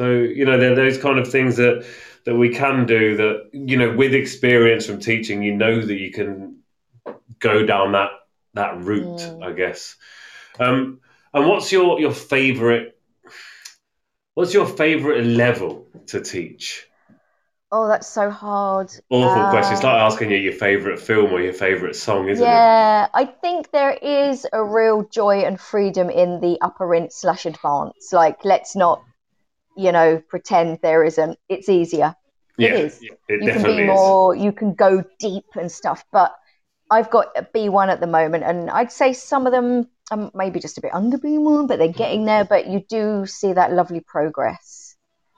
So 0.00 0.10
you 0.12 0.46
know, 0.46 0.58
there 0.58 0.72
are 0.72 0.76
those 0.76 0.96
kind 0.96 1.18
of 1.18 1.30
things 1.30 1.56
that 1.56 1.84
that 2.24 2.34
we 2.34 2.54
can 2.54 2.86
do. 2.86 3.16
That 3.16 3.50
you 3.52 3.76
know, 3.76 3.94
with 3.94 4.14
experience 4.14 4.86
from 4.86 4.98
teaching, 4.98 5.42
you 5.42 5.54
know 5.54 5.80
that 5.80 5.94
you 5.94 6.10
can 6.10 6.60
go 7.38 7.66
down 7.66 7.92
that 7.92 8.10
that 8.54 8.82
route. 8.82 9.04
Mm. 9.06 9.44
I 9.44 9.52
guess. 9.52 9.96
Um, 10.58 11.00
and 11.34 11.46
what's 11.48 11.70
your 11.72 12.00
your 12.00 12.12
favorite? 12.12 12.98
What's 14.34 14.54
your 14.54 14.66
favorite 14.66 15.24
level 15.26 15.86
to 16.06 16.20
teach? 16.22 16.86
Oh, 17.72 17.88
that's 17.88 18.08
so 18.08 18.30
hard. 18.30 18.90
Awful 19.10 19.42
Uh, 19.42 19.50
question. 19.50 19.74
It's 19.74 19.82
like 19.84 20.00
asking 20.00 20.30
you 20.30 20.38
your 20.38 20.52
favorite 20.52 20.98
film 20.98 21.32
or 21.32 21.40
your 21.40 21.52
favorite 21.52 21.94
song, 21.94 22.28
isn't 22.28 22.46
it? 22.46 22.48
yeah, 22.54 23.08
I 23.12 23.24
think 23.24 23.70
there 23.70 23.92
is 23.92 24.46
a 24.52 24.64
real 24.64 25.02
joy 25.04 25.40
and 25.44 25.60
freedom 25.60 26.10
in 26.10 26.40
the 26.40 26.58
upper 26.60 26.94
int 26.94 27.12
slash 27.12 27.46
advance. 27.46 28.12
Like, 28.12 28.44
let's 28.44 28.74
not, 28.74 29.02
you 29.80 29.92
know, 29.92 30.22
pretend 30.28 30.78
there 30.82 31.04
isn't. 31.04 31.38
It's 31.48 31.68
easier. 31.68 32.14
Yeah, 32.58 32.74
It 32.74 32.84
is. 32.86 33.00
it 33.28 33.42
you 33.42 33.52
can 33.52 33.62
be 33.62 33.78
is. 33.82 33.86
more, 33.86 34.34
you 34.34 34.52
can 34.52 34.74
go 34.74 35.02
deep 35.18 35.46
and 35.56 35.70
stuff. 35.72 36.04
But 36.12 36.34
I've 36.90 37.10
got 37.10 37.28
a 37.36 37.42
B1 37.42 37.88
at 37.88 38.00
the 38.00 38.06
moment, 38.06 38.44
and 38.44 38.70
I'd 38.70 38.92
say 38.92 39.12
some 39.12 39.46
of 39.46 39.52
them 39.52 39.88
um, 40.10 40.30
maybe 40.34 40.60
just 40.60 40.78
a 40.78 40.80
bit 40.80 40.94
under 40.94 41.18
B1, 41.18 41.66
but 41.68 41.78
they're 41.78 41.88
getting 42.04 42.24
there. 42.26 42.44
But 42.44 42.66
you 42.66 42.84
do 42.88 43.26
see 43.26 43.52
that 43.52 43.72
lovely 43.72 44.00
progress. 44.00 44.96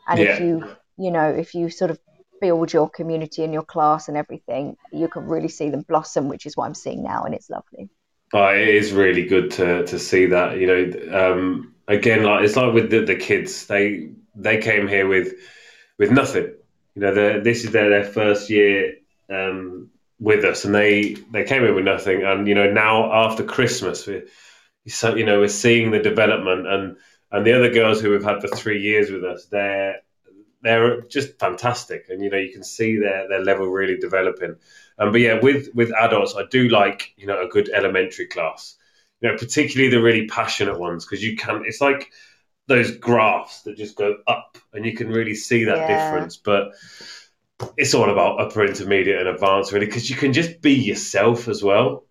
And 0.08 0.20
if 0.20 0.40
you, 0.40 0.76
you 0.98 1.10
know, 1.10 1.28
if 1.30 1.54
you 1.54 1.70
sort 1.70 1.90
of 1.90 1.98
build 2.40 2.72
your 2.72 2.90
community 2.90 3.44
and 3.44 3.52
your 3.52 3.62
class 3.64 4.08
and 4.08 4.16
everything, 4.16 4.76
you 4.92 5.08
can 5.08 5.28
really 5.28 5.48
see 5.48 5.70
them 5.70 5.82
blossom, 5.82 6.28
which 6.28 6.46
is 6.46 6.56
what 6.56 6.66
I'm 6.66 6.74
seeing 6.74 7.02
now, 7.02 7.22
and 7.24 7.34
it's 7.34 7.50
lovely. 7.50 7.88
Oh, 8.34 8.48
it 8.54 8.68
is 8.68 8.92
really 8.92 9.26
good 9.26 9.50
to 9.52 9.84
to 9.86 9.98
see 9.98 10.26
that. 10.26 10.56
You 10.58 10.66
know, 10.66 11.32
um, 11.32 11.74
again, 11.86 12.22
like 12.24 12.44
it's 12.44 12.56
like 12.56 12.72
with 12.72 12.90
the, 12.90 13.04
the 13.04 13.16
kids. 13.16 13.66
They 13.66 14.10
they 14.34 14.58
came 14.58 14.88
here 14.88 15.06
with 15.06 15.34
with 15.98 16.10
nothing. 16.10 16.54
You 16.94 17.02
know, 17.02 17.40
this 17.40 17.64
is 17.64 17.70
their, 17.70 17.88
their 17.88 18.04
first 18.04 18.50
year 18.50 18.96
um, 19.30 19.90
with 20.18 20.44
us, 20.44 20.64
and 20.64 20.74
they 20.74 21.14
they 21.30 21.44
came 21.44 21.64
in 21.64 21.74
with 21.74 21.84
nothing. 21.84 22.22
And 22.22 22.46
you 22.46 22.54
know, 22.54 22.70
now 22.70 23.12
after 23.12 23.44
Christmas, 23.44 24.06
we 24.06 24.22
so 24.86 25.14
you 25.14 25.24
know 25.24 25.40
we're 25.40 25.48
seeing 25.48 25.90
the 25.90 26.00
development, 26.00 26.66
and 26.66 26.96
and 27.30 27.46
the 27.46 27.52
other 27.52 27.70
girls 27.70 28.00
who 28.00 28.10
we've 28.10 28.24
had 28.24 28.40
for 28.40 28.48
three 28.48 28.80
years 28.80 29.10
with 29.10 29.24
us, 29.24 29.46
they're 29.46 30.00
they're 30.62 31.02
just 31.02 31.38
fantastic, 31.38 32.06
and 32.08 32.22
you 32.22 32.30
know 32.30 32.38
you 32.38 32.52
can 32.52 32.64
see 32.64 32.98
their 32.98 33.28
their 33.28 33.44
level 33.44 33.66
really 33.66 33.96
developing. 33.98 34.56
Um, 34.98 35.12
but 35.12 35.20
yeah, 35.20 35.40
with 35.40 35.68
with 35.74 35.92
adults, 35.92 36.34
I 36.36 36.44
do 36.50 36.68
like 36.68 37.12
you 37.16 37.26
know 37.26 37.42
a 37.42 37.48
good 37.48 37.68
elementary 37.68 38.26
class. 38.26 38.76
You 39.20 39.30
know, 39.30 39.36
particularly 39.36 39.90
the 39.90 40.02
really 40.02 40.26
passionate 40.26 40.78
ones 40.78 41.04
because 41.04 41.22
you 41.24 41.36
can. 41.36 41.62
It's 41.64 41.80
like 41.80 42.10
those 42.72 42.96
graphs 42.96 43.62
that 43.62 43.76
just 43.76 43.96
go 43.96 44.16
up, 44.26 44.58
and 44.72 44.84
you 44.84 44.94
can 44.94 45.08
really 45.08 45.34
see 45.34 45.64
that 45.64 45.76
yeah. 45.76 46.10
difference. 46.10 46.36
But 46.36 46.72
it's 47.76 47.94
all 47.94 48.10
about 48.10 48.40
upper 48.40 48.64
intermediate 48.64 49.20
and 49.20 49.28
advanced 49.28 49.72
really 49.72 49.86
because 49.86 50.10
you 50.10 50.16
can 50.16 50.32
just 50.32 50.60
be 50.60 50.72
yourself 50.72 51.48
as 51.48 51.62
well 51.62 52.04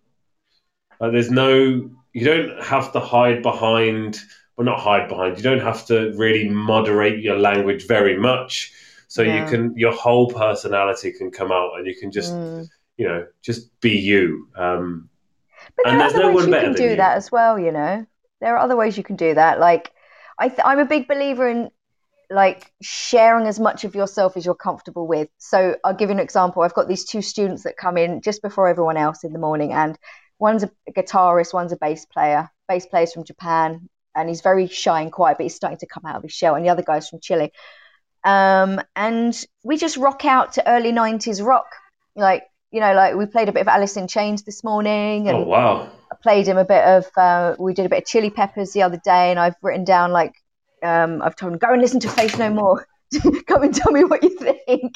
like 0.99 1.11
there's 1.11 1.31
no 1.31 1.89
you 2.13 2.25
don't 2.25 2.63
have 2.63 2.91
to 2.93 2.99
hide 2.99 3.41
behind 3.41 4.19
well 4.55 4.65
not 4.65 4.79
hide 4.79 5.09
behind 5.09 5.37
you 5.37 5.43
don't 5.43 5.59
have 5.59 5.85
to 5.85 6.13
really 6.15 6.47
moderate 6.47 7.19
your 7.19 7.37
language 7.37 7.85
very 7.87 8.17
much 8.17 8.71
so 9.07 9.21
yeah. 9.21 9.43
you 9.43 9.49
can 9.49 9.77
your 9.77 9.93
whole 9.93 10.29
personality 10.29 11.11
can 11.11 11.31
come 11.31 11.51
out 11.51 11.71
and 11.77 11.85
you 11.85 11.95
can 11.95 12.11
just 12.11 12.33
mm. 12.33 12.65
you 12.97 13.07
know 13.07 13.25
just 13.41 13.77
be 13.81 13.97
you 13.97 14.47
um 14.55 15.09
but 15.75 15.83
there 15.85 15.93
and 15.93 16.01
are 16.01 16.07
other 16.07 16.19
no 16.19 16.31
ways 16.33 16.47
you 16.47 16.53
can 16.53 16.73
do 16.73 16.89
you. 16.91 16.95
that 16.95 17.17
as 17.17 17.31
well 17.31 17.59
you 17.59 17.71
know 17.71 18.05
there 18.39 18.55
are 18.55 18.59
other 18.59 18.75
ways 18.75 18.97
you 18.97 19.03
can 19.03 19.15
do 19.15 19.33
that 19.33 19.59
like 19.59 19.91
I 20.41 20.49
th- 20.49 20.61
i'm 20.65 20.79
a 20.79 20.85
big 20.85 21.07
believer 21.07 21.47
in 21.47 21.69
like 22.31 22.71
sharing 22.81 23.45
as 23.45 23.59
much 23.59 23.83
of 23.83 23.93
yourself 23.93 24.37
as 24.37 24.45
you're 24.45 24.55
comfortable 24.55 25.05
with. 25.05 25.29
So 25.37 25.75
I'll 25.83 25.93
give 25.93 26.09
you 26.09 26.15
an 26.15 26.21
example. 26.21 26.63
I've 26.63 26.73
got 26.73 26.87
these 26.87 27.03
two 27.03 27.21
students 27.21 27.63
that 27.63 27.77
come 27.77 27.97
in 27.97 28.21
just 28.21 28.41
before 28.41 28.67
everyone 28.67 28.97
else 28.97 29.23
in 29.23 29.33
the 29.33 29.39
morning, 29.39 29.73
and 29.73 29.97
one's 30.39 30.63
a 30.63 30.71
guitarist, 30.89 31.53
one's 31.53 31.73
a 31.73 31.77
bass 31.77 32.05
player. 32.05 32.49
Bass 32.67 32.85
player's 32.85 33.13
from 33.13 33.25
Japan, 33.25 33.89
and 34.15 34.29
he's 34.29 34.41
very 34.41 34.67
shy 34.67 35.01
and 35.01 35.11
quiet, 35.11 35.37
but 35.37 35.43
he's 35.43 35.55
starting 35.55 35.79
to 35.79 35.87
come 35.87 36.05
out 36.05 36.15
of 36.15 36.23
his 36.23 36.31
shell. 36.31 36.55
And 36.55 36.65
the 36.65 36.69
other 36.69 36.83
guy's 36.83 37.09
from 37.09 37.19
Chile. 37.19 37.51
Um, 38.23 38.81
and 38.95 39.37
we 39.63 39.77
just 39.77 39.97
rock 39.97 40.25
out 40.25 40.53
to 40.53 40.67
early 40.67 40.91
'90s 40.91 41.45
rock, 41.45 41.67
like 42.15 42.43
you 42.71 42.79
know, 42.79 42.93
like 42.93 43.15
we 43.15 43.25
played 43.25 43.49
a 43.49 43.51
bit 43.51 43.61
of 43.61 43.67
Alice 43.67 43.97
in 43.97 44.07
Chains 44.07 44.43
this 44.43 44.63
morning. 44.63 45.27
And 45.27 45.37
oh 45.37 45.43
wow! 45.43 45.91
Played 46.21 46.47
him 46.47 46.57
a 46.57 46.65
bit 46.65 46.83
of. 46.83 47.05
Uh, 47.17 47.55
we 47.59 47.73
did 47.73 47.85
a 47.85 47.89
bit 47.89 47.99
of 47.99 48.05
Chili 48.05 48.29
Peppers 48.29 48.73
the 48.73 48.83
other 48.83 49.01
day, 49.03 49.31
and 49.31 49.39
I've 49.39 49.55
written 49.61 49.83
down 49.83 50.11
like 50.11 50.35
um, 50.83 51.21
I've 51.21 51.35
told 51.35 51.53
him 51.53 51.59
go 51.59 51.71
and 51.73 51.81
listen 51.81 51.99
to 52.01 52.09
Faith 52.09 52.37
No 52.37 52.49
More. 52.49 52.87
Come 53.47 53.63
and 53.63 53.75
tell 53.75 53.91
me 53.91 54.05
what 54.05 54.23
you 54.23 54.29
think. 54.37 54.93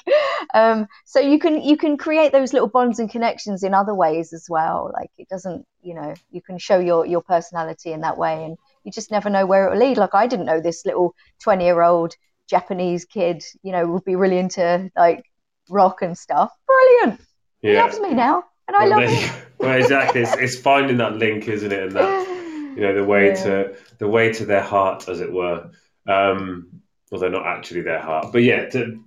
Um, 0.54 0.88
so 1.06 1.20
you 1.20 1.38
can 1.38 1.62
you 1.62 1.76
can 1.76 1.98
create 1.98 2.32
those 2.32 2.54
little 2.54 2.70
bonds 2.70 3.00
and 3.00 3.10
connections 3.10 3.64
in 3.64 3.74
other 3.74 3.94
ways 3.94 4.32
as 4.32 4.48
well. 4.50 4.92
Like 4.94 5.12
it 5.18 5.28
doesn't, 5.28 5.66
you 5.82 5.96
know, 5.96 6.14
you 6.32 6.42
can 6.42 6.58
show 6.58 6.80
your 6.80 7.06
your 7.06 7.22
personality 7.22 7.92
in 7.92 8.02
that 8.02 8.18
way, 8.18 8.46
and 8.46 8.58
you 8.84 8.92
just 8.92 9.12
never 9.12 9.30
know 9.30 9.46
where 9.46 9.68
it 9.68 9.72
will 9.72 9.86
lead. 9.86 9.98
Like 9.98 10.16
I 10.16 10.28
didn't 10.28 10.46
know 10.46 10.62
this 10.62 10.86
little 10.86 11.14
twenty 11.42 11.66
year 11.66 11.82
old 11.82 12.16
Japanese 12.48 13.06
kid, 13.06 13.44
you 13.64 13.72
know, 13.72 13.86
would 13.88 14.06
be 14.06 14.16
really 14.16 14.38
into 14.38 14.90
like 14.96 15.26
rock 15.70 16.02
and 16.02 16.18
stuff. 16.18 16.52
Brilliant. 16.68 17.22
Yeah. 17.62 17.72
He 17.72 17.78
loves 17.78 18.00
me 18.00 18.14
now, 18.14 18.44
and 18.67 18.75
I 18.75 18.88
well, 18.88 19.01
love 19.01 19.10
him. 19.10 19.34
well, 19.60 19.80
exactly. 19.80 20.21
It's, 20.21 20.36
it's 20.36 20.58
finding 20.58 20.97
that 20.97 21.15
link, 21.15 21.47
isn't 21.47 21.71
it? 21.71 21.84
And 21.84 21.91
that 21.93 22.36
you 22.75 22.82
know 22.82 22.93
the 22.93 23.04
way 23.04 23.28
yeah. 23.28 23.34
to 23.43 23.75
the 23.97 24.08
way 24.08 24.32
to 24.34 24.45
their 24.45 24.62
heart 24.62 25.08
as 25.08 25.21
it 25.21 25.32
were 25.32 25.69
um 26.08 26.82
although 27.12 27.30
not 27.30 27.45
actually 27.45 27.82
their 27.82 28.01
heart 28.01 28.28
but 28.32 28.43
yeah 28.43 28.65
to 28.65 29.01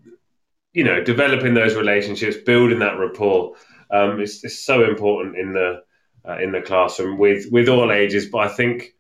you 0.73 0.85
know 0.85 1.03
developing 1.03 1.55
those 1.55 1.75
relationships 1.75 2.37
building 2.37 2.79
that 2.79 2.99
rapport 2.99 3.55
um 3.91 4.21
it's, 4.21 4.43
is 4.45 4.59
so 4.59 4.89
important 4.89 5.37
in 5.37 5.53
the 5.53 5.83
uh, 6.29 6.39
in 6.39 6.51
the 6.51 6.61
classroom 6.61 7.19
with 7.19 7.47
with 7.53 7.69
all 7.69 7.93
ages 7.93 8.27
but 8.27 8.39
i 8.39 8.49
think 8.49 8.95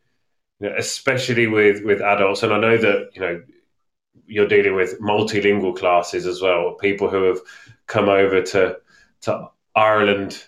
you 0.61 0.68
know, 0.68 0.77
especially 0.77 1.47
with 1.47 1.83
with 1.85 2.01
adults 2.01 2.42
and 2.42 2.53
i 2.53 2.61
know 2.61 2.77
that 2.77 3.09
you 3.14 3.21
know 3.21 3.42
you're 4.27 4.49
dealing 4.49 4.75
with 4.75 5.01
multilingual 5.01 5.77
classes 5.77 6.27
as 6.27 6.42
well 6.42 6.75
people 6.75 7.09
who 7.09 7.23
have 7.23 7.40
come 7.87 8.09
over 8.09 8.42
to 8.42 8.77
to 9.21 9.49
ireland 9.75 10.43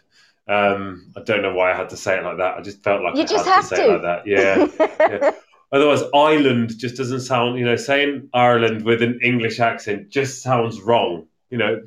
um, 0.51 1.13
I 1.17 1.23
don't 1.23 1.43
know 1.43 1.55
why 1.55 1.73
I 1.73 1.77
had 1.77 1.91
to 1.91 1.97
say 1.97 2.19
it 2.19 2.25
like 2.25 2.39
that. 2.39 2.57
I 2.57 2.61
just 2.61 2.83
felt 2.83 3.05
like 3.05 3.15
you 3.15 3.23
I 3.23 3.27
just 3.27 3.47
had 3.47 3.55
have 3.55 3.69
to 3.69 3.77
say 3.77 3.87
to. 3.87 3.89
it 3.89 3.93
like 3.93 4.03
that. 4.03 4.27
Yeah. 4.27 4.67
yeah. 4.99 5.31
Otherwise, 5.73 6.03
Ireland 6.13 6.77
just 6.77 6.97
doesn't 6.97 7.21
sound. 7.21 7.57
You 7.57 7.65
know, 7.65 7.77
saying 7.77 8.29
Ireland 8.35 8.85
with 8.85 9.01
an 9.03 9.21
English 9.23 9.61
accent 9.61 10.09
just 10.09 10.43
sounds 10.43 10.81
wrong. 10.81 11.29
You 11.51 11.59
know, 11.59 11.83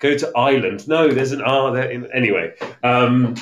go 0.00 0.16
to 0.16 0.32
Ireland. 0.36 0.88
No, 0.88 1.08
there's 1.08 1.30
an 1.30 1.42
R 1.42 1.72
there. 1.72 1.88
In, 1.88 2.10
anyway, 2.12 2.54
um, 2.82 3.36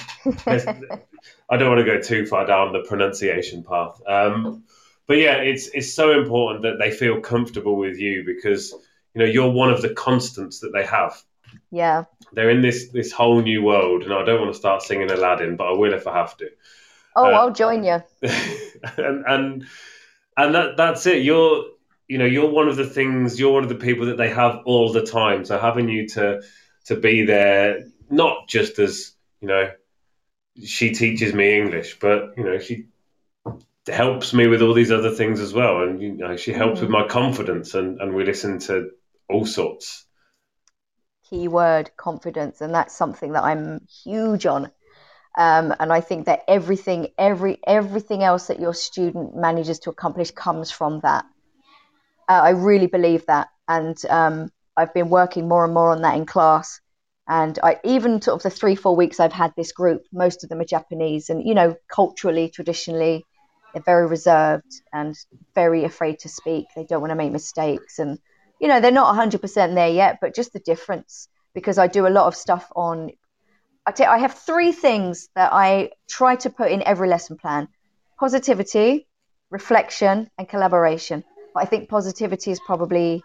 I 0.47 1.57
don't 1.57 1.71
want 1.71 1.79
to 1.79 1.85
go 1.85 2.01
too 2.03 2.27
far 2.27 2.47
down 2.47 2.75
the 2.75 2.85
pronunciation 2.87 3.65
path. 3.65 4.03
Um, 4.07 4.65
but 5.07 5.17
yeah, 5.17 5.37
it's 5.37 5.69
it's 5.69 5.95
so 5.95 6.21
important 6.21 6.63
that 6.65 6.79
they 6.79 6.91
feel 6.91 7.21
comfortable 7.21 7.77
with 7.77 7.97
you 7.97 8.23
because 8.27 8.75
you 9.15 9.21
know 9.21 9.25
you're 9.25 9.51
one 9.51 9.71
of 9.71 9.81
the 9.81 9.95
constants 9.95 10.61
that 10.61 10.75
they 10.75 10.85
have. 10.85 11.23
Yeah. 11.71 12.05
They're 12.33 12.51
in 12.51 12.63
this 12.63 12.91
this 12.91 13.13
whole 13.13 13.41
new 13.43 13.63
world, 13.63 14.03
and 14.03 14.13
I 14.13 14.25
don't 14.25 14.41
want 14.41 14.53
to 14.53 14.59
start 14.59 14.83
singing 14.83 15.11
Aladdin, 15.11 15.57
but 15.57 15.69
I 15.69 15.73
will 15.73 15.95
if 15.95 16.07
I 16.07 16.17
have 16.17 16.37
to. 16.39 16.49
Oh, 17.17 17.27
uh, 17.27 17.31
I'll 17.31 17.53
join 17.53 17.85
you. 17.85 18.03
and 18.23 19.25
and 19.27 19.67
and 20.37 20.55
that 20.55 20.77
that's 20.77 21.07
it. 21.07 21.23
You're 21.23 21.65
you 22.09 22.19
know 22.19 22.25
you're 22.25 22.51
one 22.51 22.69
of 22.69 22.77
the 22.77 22.87
things. 22.87 23.39
You're 23.39 23.53
one 23.53 23.63
of 23.63 23.69
the 23.69 23.75
people 23.77 24.07
that 24.07 24.17
they 24.17 24.31
have 24.31 24.61
all 24.65 24.93
the 24.93 25.05
time. 25.05 25.45
So 25.45 25.59
having 25.59 25.89
you 25.89 26.09
to 26.11 26.43
to 26.87 26.97
be 26.97 27.25
there, 27.25 27.85
not 28.11 28.49
just 28.49 28.79
as 28.79 29.13
you 29.41 29.49
know, 29.49 29.71
she 30.65 30.93
teaches 30.93 31.33
me 31.33 31.57
English, 31.57 31.99
but 32.01 32.37
you 32.37 32.45
know 32.45 32.59
she 32.59 32.87
helps 33.89 34.33
me 34.33 34.47
with 34.47 34.63
all 34.63 34.75
these 34.75 34.93
other 34.93 35.11
things 35.11 35.41
as 35.41 35.53
well, 35.53 35.83
and 35.83 36.03
you 36.03 36.13
know 36.13 36.37
she 36.37 36.53
helps 36.53 36.79
mm. 36.79 36.83
with 36.83 36.91
my 36.91 37.07
confidence, 37.07 37.75
and 37.75 38.01
and 38.01 38.15
we 38.15 38.25
listen 38.25 38.59
to 38.61 38.91
all 39.29 39.47
sorts 39.47 40.07
keyword 41.31 41.91
confidence 41.97 42.61
and 42.61 42.75
that's 42.75 42.95
something 42.95 43.33
that 43.33 43.45
i'm 43.45 43.87
huge 44.05 44.47
on. 44.47 44.71
Um, 45.39 45.73
and 45.79 45.93
i 45.93 46.01
think 46.01 46.27
that 46.27 46.41
everything 46.49 47.09
every 47.17 47.59
everything 47.67 48.25
else 48.25 48.49
that 48.49 48.61
your 48.61 48.75
student 48.75 49.37
manages 49.37 49.79
to 49.81 49.91
accomplish 49.91 50.33
comes 50.33 50.71
from 50.73 51.01
that. 51.01 51.25
Uh, 52.29 52.41
i 52.43 52.51
really 52.51 52.89
believe 52.89 53.25
that. 53.27 53.49
And 53.69 53.97
um, 54.11 54.51
i've 54.77 54.93
been 54.93 55.09
working 55.09 55.49
more 55.49 55.65
and 55.65 55.73
more 55.73 55.93
on 55.93 56.03
that 56.03 56.17
in 56.17 56.27
class. 56.27 56.81
And 57.29 57.57
I 57.63 57.79
even 57.85 58.21
sort 58.21 58.39
of 58.39 58.43
the 58.43 58.51
three 58.51 58.75
four 58.75 58.97
weeks 58.97 59.21
I've 59.21 59.33
had 59.33 59.53
this 59.57 59.71
group, 59.71 60.03
most 60.13 60.43
of 60.43 60.51
them 60.51 60.61
are 60.61 60.65
Japanese, 60.65 61.31
and 61.31 61.47
you 61.47 61.55
know 61.55 61.77
culturally, 61.87 62.49
traditionally, 62.49 63.25
they're 63.73 63.83
very 63.83 64.09
reserved 64.09 64.83
and 64.93 65.15
very 65.55 65.85
afraid 65.85 66.19
to 66.21 66.29
speak. 66.29 66.67
They 66.75 66.85
don't 66.85 67.01
want 67.01 67.13
to 67.13 67.23
make 67.23 67.31
mistakes, 67.31 68.01
and 68.01 68.19
you 68.61 68.69
know, 68.69 68.81
they're 68.81 68.93
not 68.93 69.17
100% 69.17 69.75
there 69.75 69.89
yet, 69.89 70.19
but 70.21 70.35
just 70.35 70.53
the 70.53 70.61
difference 70.61 71.29
because 71.55 71.79
I 71.79 71.87
do 71.87 72.07
a 72.07 72.09
lot 72.09 72.27
of 72.27 72.37
stuff 72.37 72.71
on. 72.77 73.11
I, 73.87 73.93
t- 73.93 74.05
I 74.05 74.19
have 74.19 74.35
three 74.35 74.73
things 74.73 75.31
that 75.35 75.53
I 75.53 75.91
try 76.09 76.37
to 76.37 76.51
put 76.51 76.71
in 76.71 76.83
every 76.83 77.09
lesson 77.09 77.39
plan 77.39 77.69
positivity, 78.19 79.09
reflection, 79.51 80.31
and 80.37 80.47
collaboration. 80.47 81.25
But 81.55 81.63
I 81.63 81.67
think 81.67 81.89
positivity 81.89 82.51
is 82.51 82.61
probably 82.61 83.23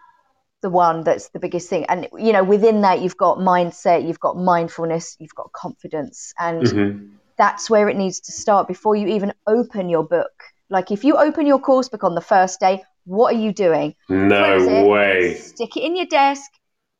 the 0.62 0.70
one 0.70 1.04
that's 1.04 1.28
the 1.28 1.38
biggest 1.38 1.68
thing. 1.68 1.84
And, 1.90 2.08
you 2.16 2.32
know, 2.32 2.42
within 2.42 2.80
that, 2.80 3.02
you've 3.02 3.18
got 3.18 3.36
mindset, 3.36 4.08
you've 4.08 4.18
got 4.18 4.38
mindfulness, 4.38 5.16
you've 5.20 5.34
got 5.34 5.52
confidence. 5.52 6.32
And 6.38 6.62
mm-hmm. 6.62 7.06
that's 7.36 7.68
where 7.68 7.90
it 7.90 7.96
needs 7.96 8.20
to 8.20 8.32
start 8.32 8.66
before 8.66 8.96
you 8.96 9.08
even 9.08 9.34
open 9.46 9.90
your 9.90 10.02
book. 10.02 10.32
Like 10.70 10.90
if 10.90 11.04
you 11.04 11.18
open 11.18 11.46
your 11.46 11.58
course 11.58 11.90
book 11.90 12.04
on 12.04 12.14
the 12.14 12.22
first 12.22 12.58
day, 12.58 12.82
what 13.06 13.34
are 13.34 13.38
you 13.38 13.52
doing? 13.52 13.94
No 14.08 14.56
it, 14.56 14.88
way. 14.88 15.34
Stick 15.34 15.76
it 15.76 15.84
in 15.84 15.96
your 15.96 16.06
desk. 16.06 16.50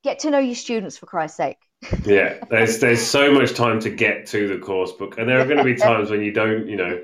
Get 0.05 0.21
to 0.21 0.31
know 0.31 0.38
your 0.38 0.55
students 0.55 0.97
for 0.97 1.07
Christ's 1.07 1.37
sake. 1.37 1.59
yeah, 2.05 2.42
there's 2.49 2.79
there's 2.79 3.05
so 3.05 3.33
much 3.33 3.55
time 3.55 3.81
to 3.81 3.90
get 3.90 4.27
to 4.27 4.49
the 4.49 4.59
course 4.59 4.92
book, 4.92 5.19
and 5.19 5.29
there 5.29 5.40
are 5.40 5.45
going 5.45 5.59
to 5.59 5.64
be 5.64 5.75
times 5.77 6.09
when 6.09 6.23
you 6.23 6.33
don't, 6.33 6.69
you 6.69 6.77
know, 6.77 7.03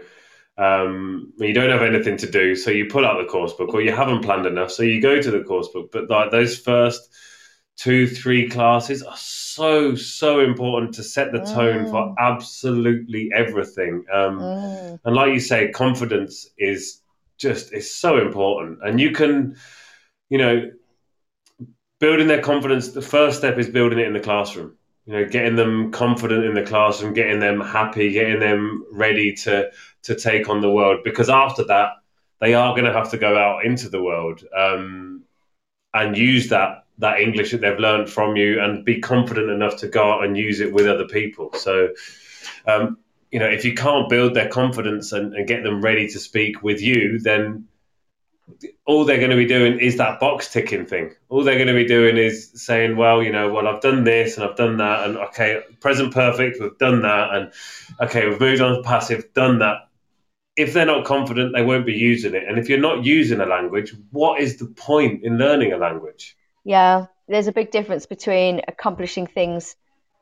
um, 0.56 1.32
you 1.38 1.52
don't 1.52 1.70
have 1.70 1.82
anything 1.82 2.16
to 2.18 2.30
do, 2.30 2.54
so 2.54 2.70
you 2.70 2.86
pull 2.86 3.04
out 3.04 3.20
the 3.20 3.28
course 3.28 3.52
book, 3.52 3.74
or 3.74 3.82
you 3.82 3.92
haven't 3.92 4.22
planned 4.22 4.46
enough, 4.46 4.70
so 4.70 4.82
you 4.82 5.02
go 5.02 5.20
to 5.20 5.30
the 5.30 5.42
course 5.42 5.68
book. 5.68 5.90
But 5.92 6.08
like 6.08 6.30
those 6.30 6.56
first 6.56 7.12
two, 7.76 8.06
three 8.06 8.48
classes 8.48 9.02
are 9.02 9.16
so 9.16 9.94
so 9.96 10.40
important 10.40 10.94
to 10.94 11.02
set 11.02 11.32
the 11.32 11.40
tone 11.40 11.86
mm. 11.86 11.90
for 11.90 12.14
absolutely 12.18 13.30
everything. 13.34 14.04
Um, 14.12 14.38
mm. 14.38 15.00
And 15.04 15.16
like 15.16 15.32
you 15.32 15.40
say, 15.40 15.70
confidence 15.70 16.48
is 16.56 17.01
just 17.42 17.72
is 17.72 17.92
so 17.92 18.18
important. 18.18 18.78
And 18.82 19.00
you 19.00 19.10
can, 19.10 19.56
you 20.30 20.38
know, 20.38 20.70
building 22.00 22.28
their 22.28 22.40
confidence. 22.40 22.92
The 22.92 23.02
first 23.02 23.38
step 23.38 23.58
is 23.58 23.68
building 23.68 23.98
it 23.98 24.06
in 24.06 24.12
the 24.12 24.20
classroom. 24.20 24.76
You 25.04 25.14
know, 25.14 25.24
getting 25.28 25.56
them 25.56 25.90
confident 25.90 26.44
in 26.44 26.54
the 26.54 26.62
classroom, 26.62 27.12
getting 27.12 27.40
them 27.40 27.60
happy, 27.60 28.12
getting 28.12 28.38
them 28.38 28.84
ready 28.92 29.34
to 29.34 29.70
to 30.04 30.14
take 30.14 30.48
on 30.48 30.60
the 30.60 30.70
world. 30.70 31.00
Because 31.04 31.28
after 31.28 31.64
that, 31.64 31.90
they 32.40 32.54
are 32.54 32.72
going 32.72 32.86
to 32.86 32.92
have 32.92 33.10
to 33.10 33.18
go 33.18 33.36
out 33.36 33.64
into 33.64 33.88
the 33.88 34.02
world 34.02 34.44
um, 34.56 35.24
and 35.92 36.16
use 36.16 36.48
that 36.50 36.84
that 36.98 37.20
English 37.20 37.50
that 37.50 37.60
they've 37.60 37.78
learned 37.78 38.08
from 38.08 38.36
you 38.36 38.60
and 38.60 38.84
be 38.84 39.00
confident 39.00 39.50
enough 39.50 39.76
to 39.78 39.88
go 39.88 40.12
out 40.12 40.24
and 40.24 40.36
use 40.36 40.60
it 40.60 40.72
with 40.72 40.86
other 40.86 41.06
people. 41.06 41.52
So, 41.54 41.88
um, 42.66 42.98
you 43.32 43.38
know, 43.38 43.48
if 43.48 43.64
you 43.64 43.74
can't 43.74 44.10
build 44.10 44.34
their 44.34 44.48
confidence 44.48 45.12
and, 45.12 45.34
and 45.34 45.48
get 45.48 45.62
them 45.62 45.80
ready 45.80 46.06
to 46.06 46.18
speak 46.18 46.62
with 46.62 46.82
you, 46.82 47.18
then 47.18 47.66
all 48.84 49.06
they're 49.06 49.18
going 49.18 49.30
to 49.30 49.36
be 49.36 49.46
doing 49.46 49.80
is 49.80 49.96
that 49.96 50.20
box 50.20 50.52
ticking 50.52 50.84
thing. 50.84 51.14
All 51.30 51.42
they're 51.42 51.56
going 51.56 51.68
to 51.68 51.74
be 51.74 51.86
doing 51.86 52.18
is 52.18 52.50
saying, 52.54 52.96
well, 52.96 53.22
you 53.22 53.32
know, 53.32 53.50
well, 53.50 53.66
I've 53.66 53.80
done 53.80 54.04
this 54.04 54.36
and 54.36 54.44
I've 54.44 54.56
done 54.56 54.76
that, 54.76 55.08
and 55.08 55.16
okay, 55.16 55.62
present 55.80 56.12
perfect, 56.12 56.58
we've 56.60 56.76
done 56.76 57.02
that, 57.02 57.34
and 57.34 57.52
okay, 58.00 58.28
we've 58.28 58.38
moved 58.38 58.60
on 58.60 58.76
to 58.76 58.82
passive, 58.82 59.32
done 59.32 59.60
that. 59.60 59.88
If 60.54 60.74
they're 60.74 60.84
not 60.84 61.06
confident, 61.06 61.54
they 61.54 61.62
won't 61.62 61.86
be 61.86 61.94
using 61.94 62.34
it. 62.34 62.44
And 62.46 62.58
if 62.58 62.68
you're 62.68 62.78
not 62.78 63.06
using 63.06 63.40
a 63.40 63.46
language, 63.46 63.94
what 64.10 64.42
is 64.42 64.58
the 64.58 64.66
point 64.66 65.24
in 65.24 65.38
learning 65.38 65.72
a 65.72 65.78
language? 65.78 66.36
Yeah, 66.64 67.06
there's 67.26 67.46
a 67.46 67.52
big 67.52 67.70
difference 67.70 68.04
between 68.04 68.60
accomplishing 68.68 69.26
things 69.26 69.74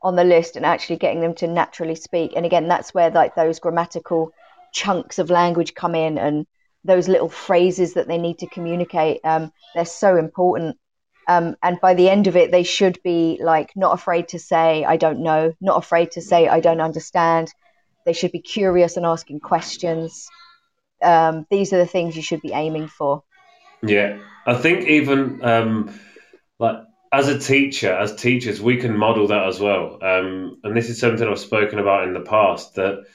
on 0.03 0.15
the 0.15 0.23
list 0.23 0.55
and 0.55 0.65
actually 0.65 0.97
getting 0.97 1.21
them 1.21 1.35
to 1.35 1.47
naturally 1.47 1.95
speak. 1.95 2.33
And 2.35 2.45
again, 2.45 2.67
that's 2.67 2.93
where 2.93 3.11
like 3.11 3.35
those 3.35 3.59
grammatical 3.59 4.31
chunks 4.73 5.19
of 5.19 5.29
language 5.29 5.73
come 5.73 5.95
in 5.95 6.17
and 6.17 6.45
those 6.83 7.07
little 7.07 7.29
phrases 7.29 7.93
that 7.93 8.07
they 8.07 8.17
need 8.17 8.39
to 8.39 8.47
communicate. 8.47 9.21
Um, 9.23 9.51
they're 9.75 9.85
so 9.85 10.17
important. 10.17 10.77
Um, 11.27 11.55
and 11.61 11.79
by 11.79 11.93
the 11.93 12.09
end 12.09 12.27
of 12.27 12.35
it, 12.35 12.51
they 12.51 12.63
should 12.63 12.99
be 13.03 13.39
like 13.41 13.71
not 13.75 13.93
afraid 13.93 14.29
to 14.29 14.39
say, 14.39 14.83
I 14.83 14.97
don't 14.97 15.21
know, 15.21 15.53
not 15.61 15.77
afraid 15.77 16.11
to 16.11 16.21
say, 16.21 16.47
I 16.47 16.59
don't 16.59 16.81
understand. 16.81 17.53
They 18.05 18.13
should 18.13 18.31
be 18.31 18.41
curious 18.41 18.97
and 18.97 19.05
asking 19.05 19.41
questions. 19.41 20.27
Um, 21.03 21.45
these 21.51 21.73
are 21.73 21.77
the 21.77 21.85
things 21.85 22.15
you 22.15 22.23
should 22.23 22.41
be 22.41 22.53
aiming 22.53 22.87
for. 22.87 23.23
Yeah, 23.83 24.17
I 24.45 24.55
think 24.55 24.87
even 24.87 25.43
um, 25.43 25.99
like 26.59 26.77
as 27.11 27.27
a 27.27 27.37
teacher, 27.37 27.91
as 27.91 28.15
teachers, 28.15 28.61
we 28.61 28.77
can 28.77 28.97
model 28.97 29.27
that 29.27 29.47
as 29.47 29.59
well. 29.59 29.99
Um, 30.01 30.59
and 30.63 30.75
this 30.75 30.89
is 30.89 30.99
something 30.99 31.27
I've 31.27 31.39
spoken 31.39 31.79
about 31.79 32.07
in 32.07 32.13
the 32.13 32.21
past 32.21 32.75
that 32.75 33.05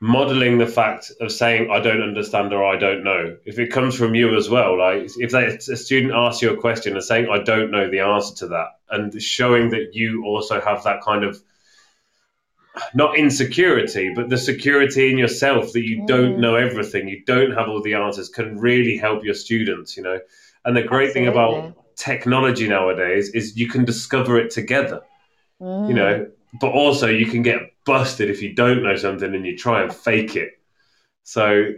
modeling 0.00 0.58
the 0.58 0.66
fact 0.66 1.10
of 1.20 1.32
saying 1.32 1.70
I 1.70 1.80
don't 1.80 2.02
understand 2.02 2.52
or 2.52 2.64
I 2.64 2.76
don't 2.76 3.02
know. 3.02 3.36
If 3.44 3.58
it 3.58 3.72
comes 3.72 3.96
from 3.96 4.14
you 4.14 4.36
as 4.36 4.48
well, 4.48 4.78
like 4.78 5.10
if 5.16 5.32
they, 5.32 5.46
a 5.46 5.76
student 5.76 6.14
asks 6.14 6.42
you 6.42 6.52
a 6.52 6.60
question 6.60 6.94
and 6.94 7.02
saying 7.02 7.28
I 7.28 7.42
don't 7.42 7.72
know 7.72 7.90
the 7.90 8.00
answer 8.00 8.34
to 8.36 8.48
that, 8.48 8.78
and 8.90 9.20
showing 9.20 9.70
that 9.70 9.90
you 9.94 10.24
also 10.24 10.60
have 10.60 10.84
that 10.84 11.02
kind 11.02 11.24
of 11.24 11.42
not 12.94 13.18
insecurity, 13.18 14.12
but 14.14 14.28
the 14.28 14.38
security 14.38 15.10
in 15.10 15.18
yourself 15.18 15.72
that 15.72 15.82
you 15.82 16.02
mm. 16.02 16.06
don't 16.06 16.38
know 16.38 16.54
everything, 16.54 17.08
you 17.08 17.24
don't 17.24 17.50
have 17.50 17.68
all 17.68 17.82
the 17.82 17.94
answers, 17.94 18.28
can 18.28 18.56
really 18.56 18.96
help 18.96 19.24
your 19.24 19.34
students. 19.34 19.96
You 19.96 20.04
know, 20.04 20.20
and 20.64 20.76
the 20.76 20.82
great 20.82 21.08
Absolutely. 21.08 21.12
thing 21.12 21.26
about 21.26 21.77
technology 21.98 22.68
nowadays 22.68 23.30
is 23.30 23.56
you 23.56 23.68
can 23.68 23.84
discover 23.84 24.38
it 24.38 24.50
together. 24.50 25.02
Mm. 25.60 25.88
You 25.88 25.94
know, 25.94 26.26
but 26.60 26.72
also 26.72 27.08
you 27.08 27.26
can 27.26 27.42
get 27.42 27.60
busted 27.84 28.30
if 28.30 28.40
you 28.40 28.54
don't 28.54 28.82
know 28.82 28.96
something 28.96 29.34
and 29.34 29.44
you 29.44 29.56
try 29.56 29.82
and 29.82 29.94
fake 29.94 30.36
it. 30.36 30.52
So, 31.24 31.72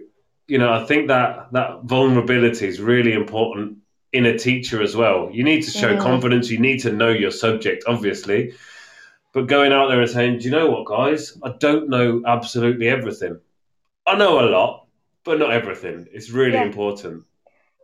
you 0.46 0.58
know, 0.58 0.72
I 0.72 0.84
think 0.84 1.08
that 1.08 1.52
that 1.52 1.84
vulnerability 1.84 2.68
is 2.68 2.80
really 2.80 3.12
important 3.12 3.78
in 4.12 4.26
a 4.26 4.38
teacher 4.38 4.82
as 4.82 4.94
well. 4.94 5.30
You 5.32 5.42
need 5.44 5.62
to 5.62 5.70
show 5.70 5.92
yeah. 5.92 6.00
confidence. 6.00 6.50
You 6.50 6.58
need 6.58 6.80
to 6.80 6.92
know 6.92 7.10
your 7.10 7.30
subject, 7.30 7.84
obviously. 7.86 8.54
But 9.32 9.46
going 9.46 9.72
out 9.72 9.88
there 9.88 10.00
and 10.00 10.10
saying, 10.10 10.38
do 10.38 10.44
you 10.44 10.50
know 10.50 10.68
what, 10.68 10.86
guys? 10.86 11.38
I 11.42 11.52
don't 11.58 11.88
know 11.88 12.22
absolutely 12.26 12.88
everything. 12.88 13.40
I 14.06 14.16
know 14.16 14.40
a 14.40 14.50
lot, 14.50 14.86
but 15.24 15.38
not 15.38 15.52
everything. 15.52 16.08
It's 16.12 16.30
really 16.30 16.54
yeah. 16.54 16.64
important. 16.64 17.24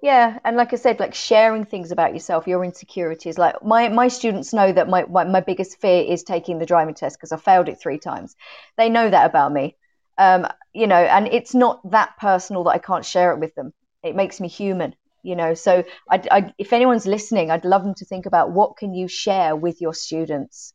Yeah, 0.02 0.38
and 0.44 0.56
like 0.56 0.72
I 0.72 0.76
said, 0.76 1.00
like 1.00 1.14
sharing 1.14 1.64
things 1.64 1.90
about 1.90 2.12
yourself, 2.12 2.46
your 2.46 2.64
insecurities. 2.64 3.38
Like 3.38 3.62
my 3.64 3.88
my 3.88 4.09
students 4.09 4.52
know 4.52 4.70
that 4.72 4.88
my 4.88 5.04
my, 5.06 5.40
biggest 5.40 5.80
fear 5.80 6.04
is 6.04 6.22
taking 6.22 6.59
the 6.59 6.66
driving 6.66 6.94
test 6.94 7.16
because 7.18 7.32
I 7.32 7.38
failed 7.38 7.68
it 7.68 7.80
three 7.80 7.98
times. 7.98 8.37
They 8.76 8.88
know 8.90 9.09
that 9.09 9.26
about 9.26 9.52
me, 9.52 9.76
um, 10.18 10.46
you 10.74 10.87
know, 10.87 10.96
and 10.96 11.26
it's 11.28 11.54
not 11.54 11.90
that 11.90 12.16
personal 12.18 12.64
that 12.64 12.70
I 12.70 12.78
can't 12.78 13.04
share 13.04 13.32
it 13.32 13.40
with 13.40 13.54
them. 13.54 13.72
It 14.02 14.14
makes 14.14 14.38
me 14.38 14.48
human, 14.48 14.94
you 15.22 15.35
know. 15.35 15.54
So, 15.54 15.82
I, 16.11 16.22
I, 16.30 16.52
if 16.59 16.72
anyone's 16.72 17.06
listening, 17.06 17.50
I'd 17.50 17.64
love 17.64 17.82
them 17.82 17.94
to 17.94 18.04
think 18.04 18.26
about 18.26 18.52
what 18.52 18.76
can 18.76 18.94
you 18.94 19.09
share 19.09 19.56
with 19.56 19.80
your 19.80 19.94
students. 19.94 20.74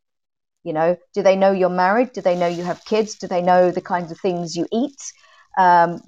You 0.63 0.73
know, 0.73 0.97
do 1.13 1.23
they 1.23 1.35
know 1.35 1.51
you're 1.51 1.69
married? 1.69 2.13
Do 2.13 2.21
they 2.21 2.35
know 2.37 2.47
you 2.47 2.63
have 2.63 2.85
kids? 2.85 3.15
Do 3.15 3.27
they 3.27 3.41
know 3.41 3.71
the 3.71 3.81
kinds 3.81 4.11
of 4.11 4.19
things 4.19 4.55
you 4.55 4.67
eat? 4.71 5.01
Um, 5.57 6.01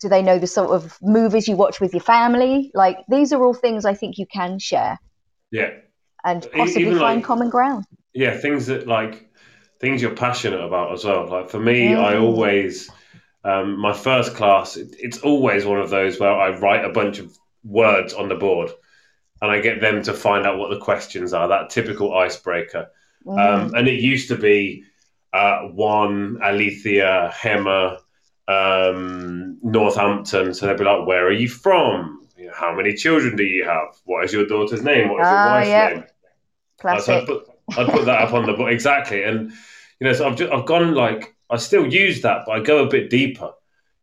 do 0.00 0.08
they 0.08 0.22
know 0.22 0.38
the 0.38 0.46
sort 0.46 0.70
of 0.70 0.98
movies 1.02 1.48
you 1.48 1.56
watch 1.56 1.80
with 1.80 1.92
your 1.92 2.02
family? 2.02 2.70
Like 2.74 2.98
these 3.08 3.32
are 3.32 3.42
all 3.42 3.54
things 3.54 3.84
I 3.84 3.94
think 3.94 4.18
you 4.18 4.26
can 4.26 4.58
share. 4.58 4.98
Yeah. 5.50 5.70
And 6.24 6.46
possibly 6.52 6.82
Even 6.82 6.98
find 6.98 7.16
like, 7.18 7.24
common 7.24 7.50
ground. 7.50 7.84
Yeah, 8.14 8.36
things 8.36 8.66
that 8.66 8.86
like 8.86 9.28
things 9.80 10.00
you're 10.00 10.14
passionate 10.14 10.60
about 10.60 10.92
as 10.92 11.04
well. 11.04 11.28
Like 11.28 11.50
for 11.50 11.58
me, 11.58 11.88
mm. 11.88 11.98
I 11.98 12.16
always 12.16 12.90
um, 13.44 13.78
my 13.78 13.92
first 13.92 14.34
class, 14.34 14.76
it, 14.76 14.94
it's 14.98 15.18
always 15.18 15.64
one 15.64 15.80
of 15.80 15.90
those 15.90 16.20
where 16.20 16.32
I 16.32 16.50
write 16.58 16.84
a 16.84 16.92
bunch 16.92 17.18
of 17.18 17.36
words 17.64 18.14
on 18.14 18.28
the 18.28 18.34
board 18.34 18.70
and 19.40 19.50
I 19.50 19.60
get 19.60 19.80
them 19.80 20.02
to 20.04 20.12
find 20.12 20.46
out 20.46 20.58
what 20.58 20.70
the 20.70 20.78
questions 20.78 21.32
are. 21.32 21.48
That 21.48 21.70
typical 21.70 22.16
icebreaker. 22.16 22.90
Mm. 23.26 23.38
Um, 23.38 23.74
and 23.74 23.88
it 23.88 24.00
used 24.00 24.28
to 24.28 24.36
be 24.36 24.84
uh, 25.32 25.62
one 25.62 26.38
Alethea, 26.42 27.32
Hemmer, 27.34 27.98
um, 28.48 29.58
Northampton. 29.62 30.54
So 30.54 30.66
they'd 30.66 30.78
be 30.78 30.84
like, 30.84 31.06
"Where 31.06 31.26
are 31.26 31.32
you 31.32 31.48
from? 31.48 32.26
You 32.36 32.46
know, 32.46 32.52
how 32.54 32.74
many 32.74 32.94
children 32.94 33.36
do 33.36 33.44
you 33.44 33.64
have? 33.64 33.88
What 34.04 34.24
is 34.24 34.32
your 34.32 34.46
daughter's 34.46 34.82
name? 34.82 35.08
What 35.08 35.22
is 35.22 35.26
your 35.26 35.38
ah, 35.38 35.54
wife's 35.54 35.68
yeah. 35.68 35.88
name?" 35.88 36.04
Classic. 36.78 37.04
So 37.04 37.18
I'd, 37.18 37.26
put, 37.26 37.48
I'd 37.78 37.92
put 37.92 38.04
that 38.06 38.22
up 38.22 38.32
on 38.32 38.46
the 38.46 38.52
book 38.52 38.70
exactly, 38.70 39.22
and 39.22 39.50
you 40.00 40.06
know, 40.06 40.12
so 40.12 40.28
I've 40.28 40.36
just, 40.36 40.52
I've 40.52 40.66
gone 40.66 40.94
like 40.94 41.36
I 41.50 41.56
still 41.56 41.86
use 41.86 42.22
that, 42.22 42.42
but 42.46 42.52
I 42.52 42.60
go 42.60 42.84
a 42.84 42.88
bit 42.88 43.10
deeper. 43.10 43.52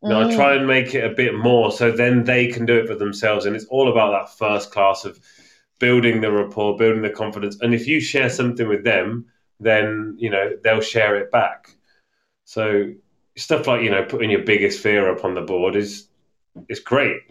You 0.01 0.09
know, 0.09 0.25
mm. 0.25 0.31
I 0.31 0.35
try 0.35 0.55
and 0.55 0.65
make 0.65 0.95
it 0.95 1.03
a 1.03 1.13
bit 1.13 1.35
more 1.35 1.73
so 1.73 1.91
then 1.91 2.23
they 2.23 2.47
can 2.47 2.65
do 2.65 2.77
it 2.77 2.87
for 2.87 2.95
themselves, 2.95 3.45
and 3.45 3.55
it's 3.55 3.65
all 3.65 3.91
about 3.91 4.11
that 4.11 4.37
first 4.37 4.71
class 4.71 5.03
of 5.03 5.19
building 5.79 6.21
the 6.21 6.31
rapport, 6.31 6.77
building 6.77 7.01
the 7.01 7.09
confidence, 7.09 7.57
and 7.61 7.73
if 7.73 7.87
you 7.87 7.99
share 7.99 8.29
something 8.29 8.67
with 8.67 8.83
them, 8.83 9.25
then 9.59 10.15
you 10.17 10.29
know 10.29 10.51
they'll 10.63 10.79
share 10.79 11.17
it 11.17 11.31
back. 11.31 11.75
So 12.45 12.93
stuff 13.39 13.67
like 13.67 13.81
you 13.81 13.89
know 13.89 14.03
putting 14.03 14.29
your 14.29 14.43
biggest 14.43 14.81
fear 14.81 15.11
up 15.11 15.23
on 15.23 15.33
the 15.33 15.41
board 15.41 15.75
is 15.75 16.07
is 16.67 16.79
great. 16.79 17.21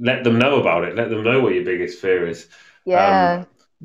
Let 0.00 0.24
them 0.24 0.38
know 0.38 0.60
about 0.60 0.84
it. 0.84 0.94
Let 0.94 1.10
them 1.10 1.24
know 1.24 1.40
what 1.40 1.54
your 1.54 1.64
biggest 1.64 1.98
fear 1.98 2.26
is. 2.26 2.48
Yeah. 2.84 3.44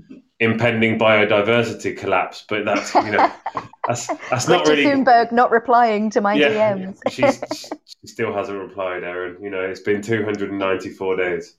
Um, 0.09 0.23
impending 0.39 0.99
biodiversity 0.99 1.97
collapse, 1.97 2.45
but 2.47 2.65
that's 2.65 2.93
you 2.93 3.11
know 3.11 3.31
that's 3.87 4.07
that's 4.29 4.47
not 4.47 4.67
really. 4.67 4.85
Thunberg 4.85 5.31
not 5.31 5.51
replying 5.51 6.09
to 6.11 6.21
my 6.21 6.33
yeah, 6.33 6.75
DMs. 6.75 6.99
she's, 7.09 7.71
she 7.85 8.07
still 8.07 8.33
hasn't 8.33 8.59
replied, 8.59 9.03
Erin. 9.03 9.41
You 9.41 9.49
know, 9.49 9.61
it's 9.61 9.81
been 9.81 10.01
294 10.01 11.15
days. 11.15 11.55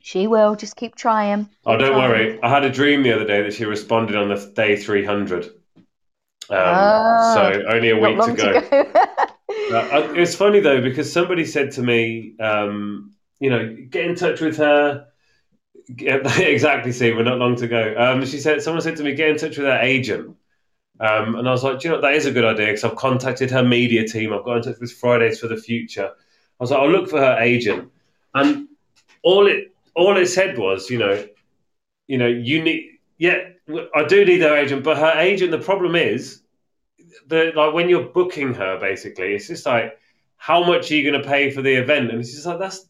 She 0.00 0.26
will. 0.26 0.54
Just 0.54 0.76
keep 0.76 0.94
trying. 0.94 1.46
Keep 1.46 1.54
oh, 1.66 1.76
don't 1.76 1.92
trying. 1.92 2.10
worry. 2.10 2.42
I 2.42 2.48
had 2.48 2.64
a 2.64 2.70
dream 2.70 3.02
the 3.02 3.12
other 3.12 3.26
day 3.26 3.42
that 3.42 3.54
she 3.54 3.64
responded 3.64 4.16
on 4.16 4.28
the 4.28 4.52
day 4.54 4.76
300. 4.76 5.50
Um, 6.48 6.58
oh, 6.58 7.34
so 7.34 7.62
only 7.68 7.90
a 7.90 7.96
week 7.96 8.20
to 8.20 8.32
go. 8.32 8.60
To 8.60 8.68
go. 8.70 8.80
uh, 9.76 10.12
it's 10.14 10.34
funny 10.34 10.60
though 10.60 10.80
because 10.80 11.12
somebody 11.12 11.44
said 11.44 11.72
to 11.72 11.82
me, 11.82 12.34
um, 12.40 13.12
you 13.40 13.50
know, 13.50 13.76
get 13.90 14.06
in 14.06 14.14
touch 14.14 14.40
with 14.40 14.56
her. 14.58 15.06
exactly, 15.98 16.92
see, 16.92 17.12
we're 17.12 17.22
not 17.22 17.38
long 17.38 17.56
to 17.56 17.68
go. 17.68 17.94
Um, 17.96 18.24
she 18.26 18.38
said, 18.38 18.62
someone 18.62 18.82
said 18.82 18.96
to 18.96 19.04
me, 19.04 19.14
get 19.14 19.30
in 19.30 19.36
touch 19.36 19.56
with 19.56 19.66
her 19.66 19.78
agent. 19.80 20.36
Um, 20.98 21.34
and 21.34 21.48
I 21.48 21.52
was 21.52 21.62
like, 21.62 21.84
you 21.84 21.90
know, 21.90 22.00
that 22.00 22.14
is 22.14 22.26
a 22.26 22.32
good 22.32 22.44
idea 22.44 22.66
because 22.66 22.84
I've 22.84 22.96
contacted 22.96 23.50
her 23.50 23.62
media 23.62 24.06
team. 24.06 24.32
I've 24.32 24.44
got 24.44 24.58
in 24.58 24.62
touch 24.62 24.80
with 24.80 24.92
Fridays 24.92 25.38
for 25.40 25.48
the 25.48 25.56
Future. 25.56 26.06
I 26.08 26.62
was 26.62 26.70
like, 26.70 26.80
I'll 26.80 26.90
look 26.90 27.10
for 27.10 27.20
her 27.20 27.38
agent, 27.38 27.90
and 28.34 28.68
all 29.22 29.46
it 29.46 29.74
all 29.94 30.16
it 30.16 30.26
said 30.26 30.58
was, 30.58 30.88
you 30.88 30.98
know, 30.98 31.26
you 32.06 32.16
know, 32.16 32.26
you 32.26 32.62
need 32.62 32.98
yeah, 33.18 33.50
I 33.68 34.04
do 34.04 34.24
need 34.24 34.42
her 34.42 34.56
agent, 34.56 34.84
but 34.84 34.96
her 34.96 35.18
agent. 35.18 35.50
The 35.50 35.58
problem 35.58 35.96
is 35.96 36.42
that 37.28 37.56
like 37.56 37.74
when 37.74 37.88
you're 37.88 38.08
booking 38.08 38.54
her, 38.54 38.78
basically, 38.78 39.34
it's 39.34 39.48
just 39.48 39.66
like 39.66 39.98
how 40.36 40.62
much 40.62 40.90
are 40.90 40.94
you 40.94 41.10
going 41.10 41.20
to 41.20 41.28
pay 41.28 41.50
for 41.50 41.62
the 41.62 41.74
event, 41.74 42.10
and 42.10 42.20
it's 42.20 42.32
just 42.32 42.46
like 42.46 42.58
that's 42.58 42.86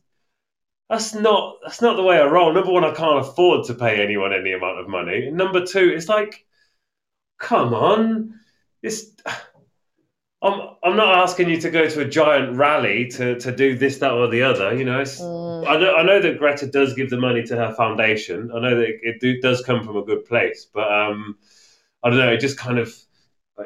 that's 0.91 1.15
not 1.15 1.57
that's 1.62 1.81
not 1.81 1.97
the 1.97 2.03
way 2.03 2.19
I 2.19 2.27
roll. 2.27 2.53
Number 2.53 2.71
one, 2.73 2.85
I 2.85 2.93
can't 2.93 3.27
afford 3.27 3.67
to 3.67 3.75
pay 3.75 4.03
anyone 4.03 4.33
any 4.33 4.53
amount 4.53 4.79
of 4.79 4.89
money. 4.89 5.29
And 5.29 5.37
number 5.37 5.65
two, 5.65 5.89
it's 5.89 6.09
like, 6.09 6.45
come 7.39 7.75
on, 7.75 8.39
it's. 8.83 9.12
I'm, 10.47 10.77
I'm 10.83 10.97
not 10.97 11.19
asking 11.19 11.49
you 11.51 11.61
to 11.61 11.71
go 11.71 11.89
to 11.89 12.01
a 12.01 12.05
giant 12.05 12.57
rally 12.57 13.09
to, 13.09 13.39
to 13.41 13.55
do 13.55 13.77
this, 13.77 13.99
that, 13.99 14.13
or 14.13 14.29
the 14.29 14.43
other. 14.43 14.77
You 14.77 14.85
know, 14.85 15.01
mm. 15.03 15.67
I 15.69 15.77
know 15.79 15.95
I 15.95 16.03
know 16.03 16.21
that 16.21 16.39
Greta 16.39 16.67
does 16.67 16.95
give 16.95 17.11
the 17.11 17.19
money 17.19 17.43
to 17.45 17.57
her 17.57 17.75
foundation. 17.75 18.51
I 18.55 18.61
know 18.61 18.77
that 18.77 18.85
it, 18.85 19.01
it 19.03 19.21
do, 19.21 19.41
does 19.41 19.63
come 19.63 19.85
from 19.85 19.97
a 19.97 20.03
good 20.03 20.25
place, 20.25 20.67
but 20.73 20.91
um, 20.93 21.37
I 22.03 22.11
don't 22.11 22.19
know. 22.19 22.33
It 22.33 22.41
just 22.41 22.59
kind 22.59 22.79
of 22.79 22.95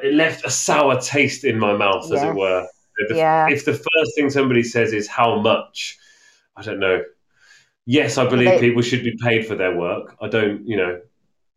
it 0.01 0.13
left 0.13 0.45
a 0.45 0.49
sour 0.49 0.99
taste 0.99 1.43
in 1.43 1.59
my 1.59 1.75
mouth, 1.75 2.05
as 2.05 2.11
Yes. 2.11 2.23
it 2.23 2.35
were. 2.35 2.67
If, 2.97 3.17
Yeah. 3.17 3.49
if 3.49 3.65
the 3.65 3.73
first 3.73 4.15
thing 4.15 4.29
somebody 4.29 4.63
says 4.63 4.93
is 4.93 5.07
how 5.07 5.39
much, 5.39 5.97
I 6.55 6.61
don't 6.61 6.79
know. 6.79 7.03
Yes, 7.85 8.17
I 8.17 8.27
believe 8.27 8.49
They- 8.49 8.59
people 8.59 8.81
should 8.81 9.03
be 9.03 9.17
paid 9.21 9.45
for 9.45 9.55
their 9.55 9.75
work. 9.75 10.15
I 10.21 10.27
don't, 10.27 10.67
you 10.67 10.77
know, 10.77 11.01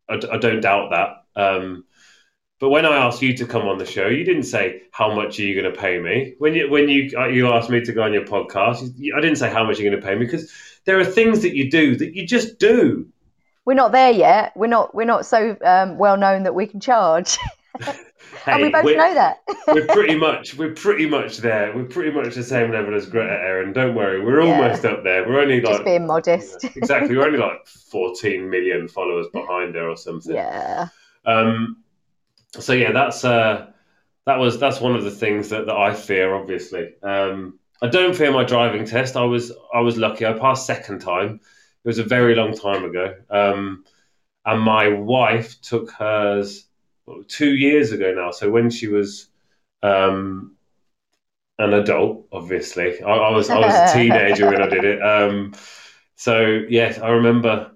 I, 0.08 0.14
I 0.32 0.38
don't 0.38 0.60
doubt 0.60 0.90
that. 0.90 1.40
Um, 1.40 1.84
but 2.60 2.70
when 2.70 2.86
I 2.86 2.96
asked 2.96 3.20
you 3.22 3.36
to 3.36 3.46
come 3.46 3.62
on 3.68 3.78
the 3.78 3.84
show, 3.86 4.06
you 4.06 4.24
didn't 4.24 4.44
say 4.44 4.82
how 4.92 5.14
much 5.14 5.38
are 5.38 5.42
you 5.42 5.60
going 5.60 5.72
to 5.72 5.78
pay 5.78 5.98
me. 5.98 6.34
When 6.38 6.54
you 6.54 6.70
when 6.70 6.88
you 6.88 7.10
uh, 7.18 7.26
you 7.26 7.48
asked 7.48 7.70
me 7.70 7.80
to 7.82 7.92
go 7.92 8.02
on 8.02 8.12
your 8.12 8.24
podcast, 8.24 8.82
I 9.16 9.20
didn't 9.20 9.36
say 9.36 9.50
how 9.50 9.64
much 9.64 9.78
you're 9.78 9.90
going 9.90 10.00
to 10.00 10.06
pay 10.06 10.14
me 10.14 10.24
because 10.24 10.52
there 10.84 10.98
are 10.98 11.04
things 11.04 11.42
that 11.42 11.54
you 11.54 11.70
do 11.70 11.96
that 11.96 12.14
you 12.14 12.26
just 12.26 12.58
do. 12.58 13.06
We're 13.66 13.74
not 13.74 13.92
there 13.92 14.10
yet. 14.12 14.52
We're 14.56 14.66
not. 14.68 14.94
We're 14.94 15.06
not 15.06 15.26
so 15.26 15.56
um, 15.64 15.98
well 15.98 16.16
known 16.16 16.42
that 16.44 16.54
we 16.54 16.66
can 16.66 16.80
charge, 16.80 17.38
and 17.80 18.62
we 18.62 18.64
Hey, 18.64 18.70
both 18.70 18.84
know 18.84 19.14
that. 19.14 19.38
we're 19.68 19.86
pretty 19.86 20.16
much 20.16 20.54
we're 20.56 20.74
pretty 20.74 21.06
much 21.06 21.38
there. 21.38 21.74
We're 21.74 21.84
pretty 21.86 22.10
much 22.10 22.34
the 22.34 22.42
same 22.42 22.70
level 22.72 22.94
as 22.94 23.06
Greta 23.06 23.32
Aaron. 23.32 23.72
Don't 23.72 23.94
worry, 23.94 24.22
we're 24.24 24.42
Yeah. 24.42 24.60
almost 24.60 24.84
up 24.84 25.02
there. 25.02 25.26
We're 25.26 25.40
only 25.40 25.60
Just 25.60 25.72
like 25.72 25.84
being 25.84 26.06
modest. 26.06 26.64
exactly. 26.76 27.16
We're 27.16 27.26
only 27.26 27.38
like 27.38 27.66
14 27.66 28.48
million 28.50 28.86
followers 28.86 29.26
behind 29.32 29.74
her 29.76 29.88
or 29.88 29.96
something. 29.96 30.34
Yeah. 30.44 30.88
Um, 31.26 31.78
so 32.60 32.72
yeah, 32.72 32.92
that's 32.92 33.24
uh, 33.24 33.70
that 34.26 34.38
was 34.38 34.58
that's 34.58 34.80
one 34.80 34.94
of 34.94 35.04
the 35.04 35.10
things 35.10 35.50
that, 35.50 35.66
that 35.66 35.76
I 35.76 35.94
fear. 35.94 36.34
Obviously, 36.34 36.94
um, 37.02 37.58
I 37.82 37.88
don't 37.88 38.14
fear 38.16 38.32
my 38.32 38.44
driving 38.44 38.84
test. 38.84 39.16
I 39.16 39.24
was 39.24 39.52
I 39.72 39.80
was 39.80 39.96
lucky. 39.96 40.26
I 40.26 40.32
passed 40.32 40.66
second 40.66 41.00
time. 41.00 41.40
It 41.84 41.88
was 41.88 41.98
a 41.98 42.04
very 42.04 42.34
long 42.34 42.54
time 42.54 42.84
ago. 42.84 43.14
Um, 43.28 43.84
and 44.46 44.60
my 44.60 44.88
wife 44.88 45.60
took 45.60 45.90
hers 45.90 46.66
two 47.28 47.54
years 47.54 47.92
ago 47.92 48.14
now. 48.14 48.30
So 48.30 48.50
when 48.50 48.70
she 48.70 48.88
was 48.88 49.28
um, 49.82 50.56
an 51.58 51.74
adult, 51.74 52.26
obviously, 52.32 53.02
I, 53.02 53.10
I 53.10 53.30
was 53.30 53.50
I 53.50 53.58
was 53.58 53.74
a 53.74 53.92
teenager 53.98 54.46
when 54.46 54.62
I 54.62 54.68
did 54.68 54.84
it. 54.84 55.02
Um, 55.02 55.54
so 56.16 56.62
yes, 56.68 56.98
I 56.98 57.10
remember. 57.10 57.70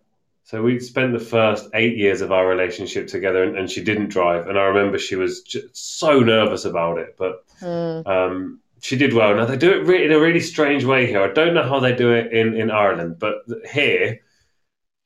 So 0.48 0.62
we 0.62 0.80
spent 0.80 1.12
the 1.12 1.18
first 1.18 1.68
eight 1.74 1.98
years 1.98 2.22
of 2.22 2.32
our 2.32 2.46
relationship 2.48 3.06
together, 3.06 3.42
and, 3.42 3.58
and 3.58 3.70
she 3.70 3.84
didn't 3.84 4.08
drive. 4.08 4.46
And 4.48 4.58
I 4.58 4.62
remember 4.62 4.96
she 4.98 5.14
was 5.14 5.42
just 5.42 5.98
so 5.98 6.20
nervous 6.20 6.64
about 6.64 6.96
it, 6.98 7.16
but 7.18 7.44
Mm. 7.60 8.06
um, 8.06 8.60
she 8.80 8.96
did 8.96 9.12
well. 9.12 9.34
Now 9.36 9.44
they 9.44 9.58
do 9.58 9.70
it 9.72 9.84
re- 9.86 10.06
in 10.06 10.10
a 10.12 10.18
really 10.18 10.40
strange 10.40 10.84
way 10.86 11.04
here. 11.06 11.20
I 11.22 11.30
don't 11.34 11.52
know 11.52 11.64
how 11.64 11.80
they 11.80 11.94
do 11.94 12.12
it 12.12 12.32
in, 12.32 12.54
in 12.54 12.70
Ireland, 12.70 13.18
but 13.18 13.34
here 13.70 14.20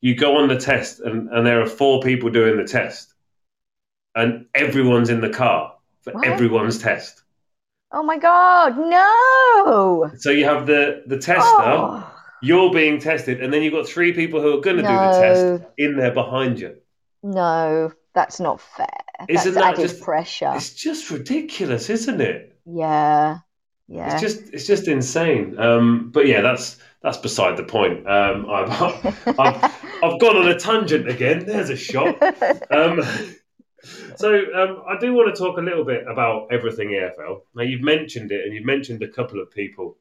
you 0.00 0.14
go 0.14 0.36
on 0.36 0.46
the 0.46 0.56
test, 0.60 1.00
and, 1.00 1.28
and 1.30 1.44
there 1.44 1.60
are 1.60 1.66
four 1.66 2.00
people 2.02 2.30
doing 2.30 2.56
the 2.56 2.64
test, 2.78 3.12
and 4.14 4.46
everyone's 4.54 5.10
in 5.10 5.20
the 5.22 5.30
car 5.30 5.74
for 6.02 6.12
What? 6.12 6.24
everyone's 6.24 6.78
test. 6.78 7.22
Oh 7.90 8.04
my 8.04 8.16
God! 8.18 8.78
No. 8.78 10.10
So 10.18 10.30
you 10.30 10.44
have 10.44 10.66
the 10.66 11.02
the 11.08 11.18
tester, 11.18 11.42
Oh, 11.42 12.11
you're 12.42 12.72
being 12.72 12.98
tested, 12.98 13.40
and 13.42 13.52
then 13.52 13.62
you've 13.62 13.72
got 13.72 13.86
three 13.86 14.12
people 14.12 14.40
who 14.40 14.58
are 14.58 14.60
going 14.60 14.76
to 14.76 14.82
do 14.82 14.88
the 14.88 15.20
test 15.20 15.64
in 15.78 15.96
there 15.96 16.12
behind 16.12 16.60
you. 16.60 16.76
no, 17.22 17.92
that's 18.14 18.38
not 18.40 18.60
fair. 18.60 18.88
Isn't 19.28 19.54
that's 19.54 19.78
that 19.78 19.82
just- 19.82 20.02
pressure. 20.02 20.52
It's 20.54 20.74
just 20.74 21.10
ridiculous, 21.10 21.88
isn't 21.88 22.20
it? 22.20 22.58
Yeah. 22.66 23.38
Yeah. 23.88 24.12
It's 24.12 24.20
just 24.20 24.52
it's 24.52 24.66
just 24.66 24.86
insane. 24.88 25.58
Um, 25.58 26.10
but 26.12 26.26
yeah, 26.26 26.40
that's 26.42 26.78
that's 27.02 27.16
beside 27.18 27.56
the 27.56 27.62
point. 27.64 28.06
Um, 28.06 28.46
I've, 28.50 29.28
I've 29.38 29.64
I've 30.02 30.20
gone 30.20 30.36
on 30.36 30.48
a 30.48 30.58
tangent 30.58 31.08
again. 31.08 31.44
There's 31.46 31.70
a 31.70 31.76
shot. 31.76 32.20
Um, 32.70 33.02
so 34.16 34.34
um, 34.54 34.82
I 34.88 34.98
do 35.00 35.14
want 35.14 35.34
to 35.34 35.38
talk 35.42 35.58
a 35.58 35.62
little 35.62 35.84
bit 35.84 36.04
about 36.06 36.48
everything 36.52 36.88
EFL. 36.90 37.42
Now 37.54 37.62
you've 37.62 37.82
mentioned 37.82 38.30
it, 38.32 38.44
and 38.44 38.54
you've 38.54 38.64
mentioned 38.64 39.02
a 39.02 39.08
couple 39.08 39.40
of 39.40 39.50
people 39.50 39.96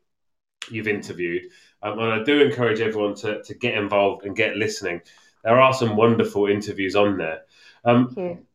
you've 0.70 0.88
interviewed, 0.88 1.44
um, 1.84 2.00
and 2.00 2.14
I 2.14 2.24
do 2.24 2.42
encourage 2.42 2.80
everyone 2.80 3.16
to 3.16 3.42
to 3.44 3.54
get 3.54 3.76
involved 3.76 4.26
and 4.26 4.36
get 4.36 4.58
listening. 4.58 5.02
There 5.44 5.60
are 5.60 5.74
some 5.74 5.96
wonderful 5.96 6.48
interviews 6.48 6.96
on 6.96 7.18
there. 7.18 7.42
Um, 7.84 8.08
Thank 8.08 8.18
you. 8.18 8.46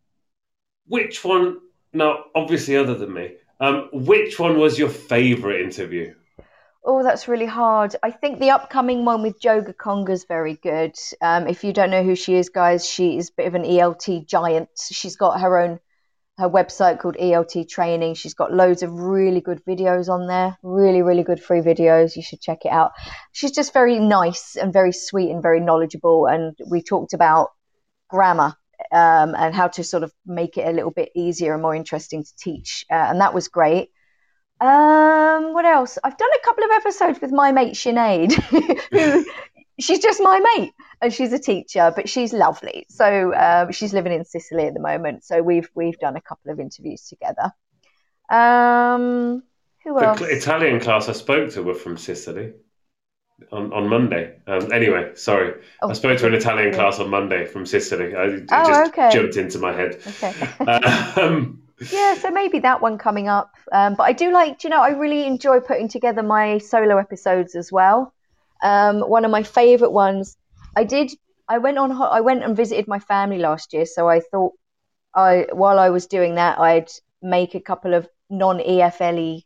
which 0.87 1.25
one? 1.25 1.61
Now, 1.93 2.25
obviously, 2.35 2.77
other 2.77 2.95
than 2.95 3.13
me, 3.13 3.37
um, 3.61 3.89
which 3.93 4.39
one 4.39 4.59
was 4.59 4.79
your 4.79 4.89
favourite 4.89 5.61
interview? 5.61 6.15
Oh, 6.85 7.03
that's 7.03 7.27
really 7.27 7.47
hard. 7.47 7.97
I 8.05 8.13
think 8.13 8.39
the 8.39 8.51
upcoming 8.51 9.05
one 9.05 9.23
with 9.23 9.41
Jo 9.41 9.61
Gakonga 9.61 10.11
is 10.11 10.25
very 10.25 10.55
good. 10.55 10.95
Um, 11.21 11.49
if 11.49 11.65
you 11.65 11.73
don't 11.73 11.91
know 11.91 12.05
who 12.05 12.15
she 12.15 12.37
is, 12.37 12.49
guys, 12.49 12.89
she 12.89 13.19
is 13.19 13.31
a 13.31 13.33
bit 13.37 13.47
of 13.49 13.57
an 13.57 13.65
ELT 13.65 14.27
giant. 14.27 14.69
She's 14.93 15.17
got 15.17 15.41
her 15.41 15.59
own 15.59 15.81
her 16.39 16.49
website 16.49 16.99
called 16.99 17.17
ELT 17.17 17.69
Training. 17.69 18.15
She's 18.15 18.35
got 18.35 18.53
loads 18.53 18.83
of 18.83 18.93
really 18.93 19.41
good 19.41 19.65
videos 19.65 20.09
on 20.09 20.27
there. 20.27 20.57
Really, 20.63 21.03
really 21.03 21.23
good 21.23 21.43
free 21.43 21.61
videos. 21.61 22.15
You 22.15 22.23
should 22.23 22.41
check 22.41 22.65
it 22.65 22.73
out. 22.73 22.93
She's 23.33 23.53
just 23.53 23.73
very 23.73 23.99
nice 23.99 24.57
and 24.57 24.73
very 24.73 24.93
sweet 24.93 25.31
and 25.31 25.43
very 25.43 25.61
knowledgeable. 25.61 26.27
And 26.27 26.55
we 26.71 26.83
talked 26.83 27.15
about 27.15 27.53
grammar 28.09 28.55
um, 28.93 29.35
and 29.35 29.55
how 29.55 29.69
to 29.69 29.85
sort 29.85 30.03
of 30.03 30.13
make 30.27 30.59
it 30.59 30.67
a 30.67 30.73
little 30.73 30.91
bit 30.91 31.11
easier 31.15 31.55
and 31.55 31.63
more 31.63 31.75
interesting 31.75 32.23
to 32.23 32.37
teach. 32.39 32.85
Uh, 32.91 32.95
and 32.95 33.21
that 33.21 33.33
was 33.33 33.49
great. 33.49 33.91
Um, 34.61 35.53
what 35.53 35.65
else? 35.65 35.99
I've 36.03 36.17
done 36.17 36.31
a 36.35 36.45
couple 36.45 36.65
of 36.65 36.71
episodes 36.71 37.21
with 37.21 37.33
my 37.33 37.53
mate 37.53 37.75
Sinead, 37.75 38.33
who 38.91 39.25
she's 39.81 39.99
just 40.01 40.21
my 40.21 40.41
mate 40.57 40.73
and 41.03 41.13
she's 41.13 41.33
a 41.33 41.39
teacher, 41.39 41.93
but 41.95 42.09
she's 42.09 42.33
lovely. 42.33 42.87
So 42.89 43.35
um, 43.35 43.73
she's 43.73 43.93
living 43.95 44.13
in 44.13 44.25
Sicily 44.25 44.67
at 44.67 44.75
the 44.75 44.81
moment. 44.81 45.25
So 45.25 45.43
we've 45.43 45.69
we've 45.75 45.99
done 45.99 46.17
a 46.17 46.21
couple 46.21 46.53
of 46.53 46.61
interviews 46.61 47.09
together. 47.09 47.53
Um, 48.31 49.43
who 49.85 49.99
The 49.99 50.07
else? 50.07 50.19
cl- 50.19 50.31
Italian 50.31 50.81
class 50.81 51.09
I 51.09 51.13
spoke 51.13 51.51
to 51.51 51.63
were 51.63 51.75
from 51.75 51.97
Sicily 51.99 52.55
on, 53.53 53.73
on 53.73 53.89
Monday. 53.89 54.39
Um, 54.47 54.73
anyway, 54.73 55.13
sorry. 55.15 55.63
Oh, 55.81 55.89
I 55.89 55.93
spoke 55.95 56.19
to 56.19 56.27
an 56.27 56.35
Italian 56.35 56.73
yeah. 56.73 56.75
class 56.75 56.99
on 57.01 57.11
Monday 57.11 57.47
from 57.47 57.67
Sicily. 57.67 58.15
I, 58.15 58.25
it 58.25 58.51
Oh, 58.51 58.65
just 58.65 58.85
okay. 58.89 59.11
jumped 59.11 59.37
into 59.37 59.59
my 59.59 59.73
head. 59.73 60.01
Okay. 60.07 60.37
Um, 60.67 61.63
yeah, 61.91 62.15
so 62.15 62.31
maybe 62.31 62.59
that 62.61 62.81
one 62.83 62.99
coming 62.99 63.29
up. 63.29 63.55
Um, 63.73 63.95
but 63.95 64.05
I 64.05 64.13
do 64.13 64.33
like, 64.33 64.59
do 64.59 64.69
you 64.69 64.71
know, 64.71 64.83
I 64.83 64.91
really 64.91 65.27
enjoy 65.27 65.61
putting 65.61 65.89
together 65.89 66.23
my 66.23 66.59
solo 66.59 66.99
episodes 66.99 67.55
as 67.55 67.71
well. 67.71 68.13
Um, 68.63 69.01
one 69.01 69.25
of 69.25 69.31
my 69.31 69.43
favorite 69.43 69.93
ones, 69.93 70.37
I 70.77 70.85
did. 70.85 71.13
I 71.49 71.59
went 71.59 71.79
on. 71.79 71.93
I 71.93 72.21
went 72.21 72.45
and 72.45 72.57
visited 72.57 72.89
my 72.89 72.99
family 72.99 73.39
last 73.39 73.73
year, 73.73 73.87
so 73.87 74.09
I 74.09 74.21
thought, 74.21 74.53
I 75.15 75.47
while 75.53 75.79
I 75.79 75.91
was 75.91 76.07
doing 76.07 76.37
that, 76.37 76.59
I'd 76.59 76.91
make 77.23 77.55
a 77.55 77.61
couple 77.61 77.95
of 77.95 78.09
non 78.31 78.61
EFLE 78.61 79.43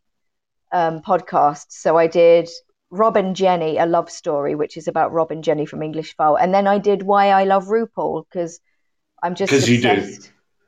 um, 0.72 1.00
podcasts. 1.02 1.72
So 1.72 1.96
I 1.96 2.06
did 2.06 2.48
Rob 2.90 3.16
and 3.16 3.36
Jenny, 3.36 3.78
a 3.78 3.86
love 3.86 4.10
story, 4.10 4.54
which 4.54 4.76
is 4.76 4.88
about 4.88 5.12
Rob 5.12 5.30
and 5.30 5.44
Jenny 5.44 5.66
from 5.66 5.82
English 5.82 6.16
File, 6.16 6.36
and 6.36 6.54
then 6.54 6.66
I 6.66 6.78
did 6.78 7.02
Why 7.02 7.28
I 7.30 7.44
Love 7.44 7.66
RuPaul 7.66 8.24
because 8.28 8.60
I'm 9.22 9.34
just 9.34 9.50
'Cause 9.50 9.68
you 9.68 9.80
do. 9.80 10.16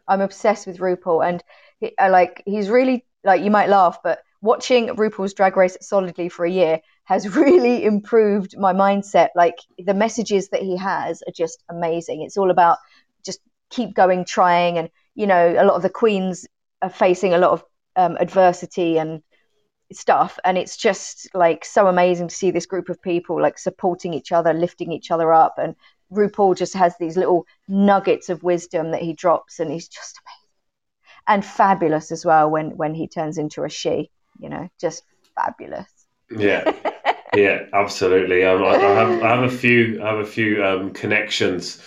I'm 0.08 0.20
obsessed 0.20 0.66
with 0.66 0.78
RuPaul, 0.78 1.26
and 1.26 1.42
he, 1.80 1.96
I 1.98 2.08
like 2.08 2.42
he's 2.46 2.68
really 2.68 3.04
like 3.24 3.42
you 3.42 3.50
might 3.50 3.68
laugh, 3.68 3.98
but 4.02 4.22
watching 4.40 4.88
RuPaul's 4.88 5.34
Drag 5.34 5.56
Race 5.56 5.76
solidly 5.80 6.28
for 6.28 6.44
a 6.44 6.50
year 6.50 6.80
has 7.04 7.36
really 7.36 7.84
improved 7.84 8.56
my 8.58 8.72
mindset. 8.72 9.28
Like 9.34 9.56
the 9.78 9.94
messages 9.94 10.48
that 10.48 10.62
he 10.62 10.76
has 10.76 11.22
are 11.26 11.32
just 11.32 11.62
amazing. 11.68 12.22
It's 12.22 12.36
all 12.36 12.50
about 12.50 12.78
just 13.24 13.40
keep 13.70 13.94
going, 13.94 14.24
trying, 14.24 14.78
and 14.78 14.88
you 15.14 15.26
know 15.26 15.54
a 15.58 15.64
lot 15.64 15.76
of 15.76 15.82
the 15.82 15.90
queens 15.90 16.46
are 16.80 16.90
facing 16.90 17.34
a 17.34 17.38
lot 17.38 17.52
of 17.52 17.64
um, 17.96 18.16
adversity 18.20 18.98
and 18.98 19.22
stuff. 19.92 20.38
And 20.44 20.58
it's 20.58 20.76
just 20.76 21.28
like 21.34 21.64
so 21.64 21.86
amazing 21.86 22.28
to 22.28 22.34
see 22.34 22.50
this 22.50 22.66
group 22.66 22.88
of 22.88 23.00
people 23.02 23.40
like 23.40 23.58
supporting 23.58 24.14
each 24.14 24.32
other 24.32 24.52
lifting 24.52 24.92
each 24.92 25.10
other 25.10 25.32
up. 25.32 25.56
And 25.58 25.74
RuPaul 26.12 26.56
just 26.56 26.74
has 26.74 26.94
these 26.98 27.16
little 27.16 27.46
nuggets 27.68 28.28
of 28.28 28.42
wisdom 28.42 28.90
that 28.92 29.02
he 29.02 29.12
drops 29.12 29.60
and 29.60 29.70
he's 29.70 29.88
just 29.88 30.18
amazing. 30.18 30.38
And 31.28 31.44
fabulous 31.44 32.10
as 32.10 32.24
well 32.24 32.50
when 32.50 32.76
when 32.76 32.94
he 32.94 33.06
turns 33.06 33.38
into 33.38 33.62
a 33.62 33.68
she 33.68 34.10
you 34.38 34.48
know 34.48 34.68
just 34.80 35.04
fabulous. 35.36 35.90
Yeah, 36.30 36.72
yeah, 37.34 37.66
absolutely. 37.72 38.44
I, 38.44 38.54
I 38.54 38.76
have 38.78 39.22
I 39.22 39.28
have 39.36 39.44
a 39.44 39.56
few 39.56 40.02
I 40.02 40.08
have 40.08 40.18
a 40.18 40.26
few 40.26 40.64
um, 40.64 40.92
connections 40.92 41.80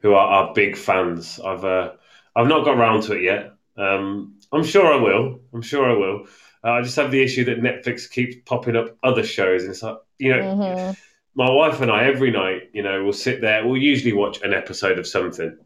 who 0.00 0.14
are, 0.14 0.26
are 0.26 0.54
big 0.54 0.76
fans. 0.76 1.40
I've 1.44 1.64
uh, 1.64 1.92
I've 2.34 2.48
not 2.48 2.64
got 2.64 2.76
round 2.76 3.02
to 3.04 3.14
it 3.14 3.22
yet. 3.22 3.52
Um, 3.76 4.38
I'm 4.52 4.64
sure 4.64 4.92
I 4.92 4.96
will. 4.96 5.40
I'm 5.52 5.62
sure 5.62 5.90
I 5.90 5.94
will. 5.94 6.26
Uh, 6.64 6.72
I 6.72 6.82
just 6.82 6.96
have 6.96 7.10
the 7.10 7.22
issue 7.22 7.44
that 7.44 7.60
Netflix 7.60 8.10
keeps 8.10 8.36
popping 8.44 8.76
up 8.76 8.96
other 9.02 9.24
shows, 9.24 9.62
and 9.62 9.72
it's 9.72 9.82
like 9.82 9.98
you 10.18 10.30
know, 10.30 10.42
Mhm. 10.42 10.96
my 11.34 11.50
wife 11.50 11.80
and 11.80 11.90
I 11.90 12.04
every 12.06 12.30
night, 12.30 12.70
you 12.72 12.82
know, 12.82 13.04
we'll 13.04 13.12
sit 13.12 13.40
there. 13.40 13.66
We'll 13.66 13.76
usually 13.76 14.14
watch 14.14 14.42
an 14.42 14.54
episode 14.54 14.98
of 14.98 15.06
something. 15.06 15.56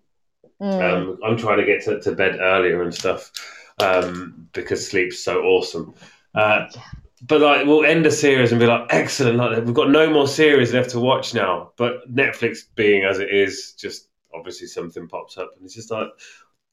Mm. 0.61 0.83
Um, 0.83 1.19
I'm 1.25 1.37
trying 1.37 1.59
to 1.59 1.65
get 1.65 1.85
to, 1.85 2.01
to 2.01 2.13
bed 2.13 2.39
earlier 2.41 2.83
and 2.83 2.95
stuff 2.95 3.31
um, 3.79 4.49
because 4.53 4.87
sleep's 4.87 5.21
so 5.23 5.43
awesome. 5.43 5.95
Uh, 6.35 6.67
but 7.23 7.41
like, 7.41 7.67
we'll 7.67 7.85
end 7.85 8.07
a 8.07 8.11
series 8.11 8.53
and 8.53 8.61
be 8.61 8.67
like, 8.67 8.87
excellent! 8.91 9.37
Like, 9.37 9.65
we've 9.65 9.75
got 9.75 9.91
no 9.91 10.11
more 10.11 10.27
series 10.27 10.73
left 10.73 10.91
to 10.91 11.01
watch 11.01 11.35
now. 11.35 11.73
But 11.77 12.13
Netflix, 12.13 12.61
being 12.75 13.05
as 13.05 13.19
it 13.19 13.31
is, 13.31 13.73
just 13.73 14.09
obviously 14.35 14.67
something 14.67 15.09
pops 15.09 15.37
up, 15.37 15.51
and 15.57 15.65
it's 15.65 15.75
just 15.75 15.91
like, 15.91 16.09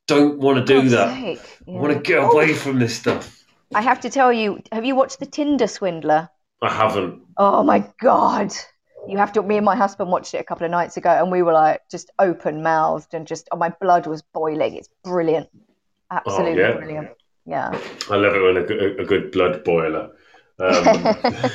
don't 0.08 0.40
want 0.40 0.58
to 0.58 0.66
do 0.66 0.82
God's 0.82 0.92
that. 0.92 1.14
sake, 1.16 1.60
I 1.68 1.72
want 1.72 1.92
to 1.92 1.96
yeah. 1.96 2.18
get 2.18 2.20
Oh, 2.20 2.32
away 2.32 2.54
from 2.54 2.80
this 2.80 2.96
stuff. 2.96 3.44
I 3.74 3.82
have 3.82 4.00
to 4.02 4.10
tell 4.10 4.32
you, 4.32 4.62
have 4.72 4.86
you 4.86 4.96
watched 4.96 5.20
The 5.20 5.26
Tinder 5.26 5.68
Swindler? 5.68 6.30
I 6.62 6.70
haven't. 6.70 7.22
Oh 7.38 7.64
my 7.64 7.86
God. 8.00 8.54
You 9.08 9.18
have 9.18 9.32
to, 9.34 9.44
me 9.44 9.58
and 9.58 9.66
my 9.66 9.76
husband 9.76 10.10
watched 10.10 10.34
it 10.34 10.40
a 10.40 10.44
couple 10.44 10.66
of 10.66 10.72
nights 10.72 10.98
ago 10.98 11.10
and 11.10 11.32
we 11.32 11.42
were 11.42 11.54
like 11.54 11.82
just 11.90 12.12
open 12.20 12.64
mouthed 12.64 13.14
and 13.14 13.28
just, 13.28 13.48
oh, 13.52 13.58
my 13.58 13.70
blood 13.82 14.08
was 14.08 14.22
boiling. 14.22 14.76
It's 14.76 14.90
brilliant. 15.04 15.50
Absolutely 16.12 16.64
oh, 16.64 16.68
yeah? 16.68 16.74
brilliant. 16.74 17.10
Yeah. 17.46 17.82
I 18.10 18.16
love 18.16 18.36
it 18.36 18.42
when 18.42 18.58
a, 18.58 19.02
a 19.02 19.06
good 19.06 19.32
blood 19.32 19.64
boiler. 19.64 20.12
Um, 20.60 21.16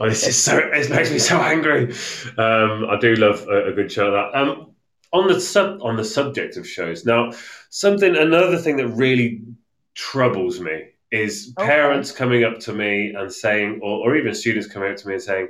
oh, 0.00 0.08
this 0.08 0.26
is 0.26 0.42
so. 0.42 0.58
It 0.58 0.90
makes 0.90 1.10
me 1.10 1.18
so 1.18 1.38
angry. 1.40 1.92
Um, 2.38 2.86
I 2.90 2.98
do 3.00 3.14
love 3.14 3.46
a, 3.48 3.66
a 3.68 3.72
good 3.72 3.90
show 3.90 4.08
like 4.08 4.32
that. 4.32 4.38
Um, 4.40 4.70
on 5.12 5.28
the 5.28 5.40
sub 5.40 5.80
on 5.82 5.96
the 5.96 6.04
subject 6.04 6.56
of 6.56 6.68
shows 6.68 7.04
now, 7.06 7.30
something 7.70 8.16
another 8.16 8.58
thing 8.58 8.76
that 8.78 8.88
really 8.88 9.42
troubles 9.94 10.60
me 10.60 10.90
is 11.10 11.54
Okay. 11.56 11.66
parents 11.68 12.10
coming 12.10 12.42
up 12.42 12.58
to 12.60 12.72
me 12.72 13.14
and 13.14 13.32
saying, 13.32 13.78
or, 13.82 14.08
or 14.10 14.16
even 14.16 14.34
students 14.34 14.66
coming 14.66 14.90
up 14.90 14.96
to 14.96 15.06
me 15.06 15.14
and 15.14 15.22
saying, 15.22 15.48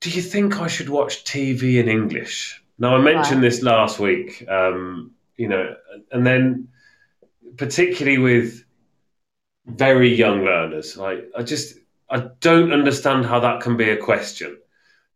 "Do 0.00 0.10
you 0.10 0.22
think 0.22 0.60
I 0.60 0.68
should 0.68 0.88
watch 0.88 1.24
TV 1.24 1.78
in 1.80 1.88
English?" 1.88 2.62
Now 2.78 2.96
I 2.96 3.00
mentioned 3.00 3.42
Right. 3.42 3.50
this 3.50 3.62
last 3.62 3.98
week. 3.98 4.44
Um, 4.48 5.12
you 5.36 5.48
know, 5.48 5.74
and 6.12 6.24
then 6.24 6.68
particularly 7.56 8.18
with 8.18 8.63
very 9.66 10.14
young 10.14 10.44
learners. 10.44 10.96
Like 10.96 11.30
I 11.36 11.42
just 11.42 11.78
I 12.10 12.28
don't 12.40 12.72
understand 12.72 13.26
how 13.26 13.40
that 13.40 13.60
can 13.60 13.76
be 13.76 13.90
a 13.90 13.96
question. 13.96 14.58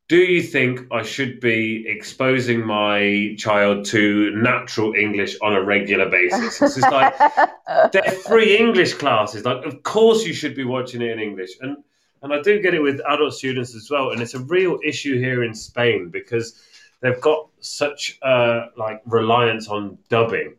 Do 0.09 0.16
you 0.16 0.42
think 0.42 0.90
I 0.90 1.03
should 1.03 1.38
be 1.38 1.84
exposing 1.86 2.64
my 2.64 3.34
child 3.36 3.84
to 3.86 4.30
natural 4.30 4.94
English 4.94 5.36
on 5.42 5.55
a 5.55 5.62
regular 5.62 6.09
basis? 6.09 6.62
It's 6.62 6.76
just 6.76 6.90
like 6.90 7.14
they're 7.92 8.12
free 8.12 8.57
English 8.57 8.94
classes. 8.94 9.44
Like, 9.44 9.66
of 9.66 9.82
course 9.82 10.24
you 10.24 10.32
should 10.32 10.55
be 10.55 10.64
watching 10.64 11.03
it 11.03 11.11
in 11.11 11.18
English. 11.18 11.51
And 11.61 11.76
and 12.22 12.32
I 12.32 12.40
do 12.40 12.61
get 12.61 12.74
it 12.74 12.80
with 12.80 13.01
adult 13.07 13.34
students 13.34 13.74
as 13.74 13.90
well. 13.90 14.11
And 14.11 14.20
it's 14.20 14.34
a 14.34 14.40
real 14.40 14.78
issue 14.84 15.18
here 15.18 15.44
in 15.44 15.55
Spain 15.55 16.09
because 16.09 16.61
they've 17.01 17.20
got 17.20 17.49
such 17.61 18.18
uh, 18.22 18.66
like 18.76 19.03
reliance 19.07 19.68
on 19.68 19.99
dubbing. 20.09 20.55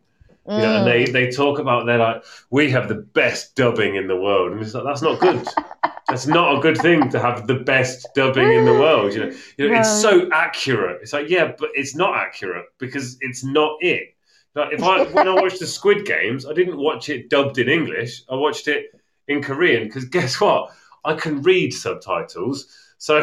You 0.50 0.62
know, 0.62 0.76
and 0.78 0.86
they, 0.86 1.04
they 1.04 1.30
talk 1.30 1.58
about 1.58 1.86
they're 1.86 1.98
like, 1.98 2.24
we 2.50 2.70
have 2.70 2.88
the 2.88 2.96
best 2.96 3.54
dubbing 3.54 3.94
in 3.94 4.08
the 4.08 4.16
world. 4.16 4.52
And 4.52 4.60
it's 4.60 4.74
like, 4.74 4.84
that's 4.84 5.02
not 5.02 5.20
good. 5.20 5.46
that's 6.08 6.26
not 6.26 6.58
a 6.58 6.60
good 6.60 6.76
thing 6.76 7.08
to 7.10 7.20
have 7.20 7.46
the 7.46 7.54
best 7.54 8.08
dubbing 8.16 8.52
in 8.52 8.64
the 8.64 8.72
world. 8.72 9.14
You 9.14 9.26
know, 9.26 9.36
you 9.56 9.70
know 9.70 9.78
it's 9.78 10.00
so 10.00 10.28
accurate. 10.32 11.00
It's 11.02 11.12
like, 11.12 11.28
yeah, 11.28 11.52
but 11.56 11.70
it's 11.74 11.94
not 11.94 12.16
accurate 12.16 12.66
because 12.78 13.16
it's 13.20 13.44
not 13.44 13.76
it. 13.80 14.14
Like 14.54 14.72
if 14.72 14.82
I 14.82 15.04
when 15.04 15.28
I 15.28 15.34
watched 15.34 15.60
the 15.60 15.66
Squid 15.78 16.04
Games, 16.04 16.44
I 16.44 16.52
didn't 16.52 16.78
watch 16.78 17.08
it 17.08 17.30
dubbed 17.30 17.58
in 17.58 17.68
English. 17.68 18.22
I 18.28 18.34
watched 18.34 18.66
it 18.66 18.86
in 19.28 19.42
Korean 19.42 19.84
because 19.84 20.04
guess 20.06 20.40
what? 20.40 20.72
I 21.04 21.14
can 21.14 21.42
read 21.42 21.72
subtitles, 21.72 22.66
so 22.98 23.22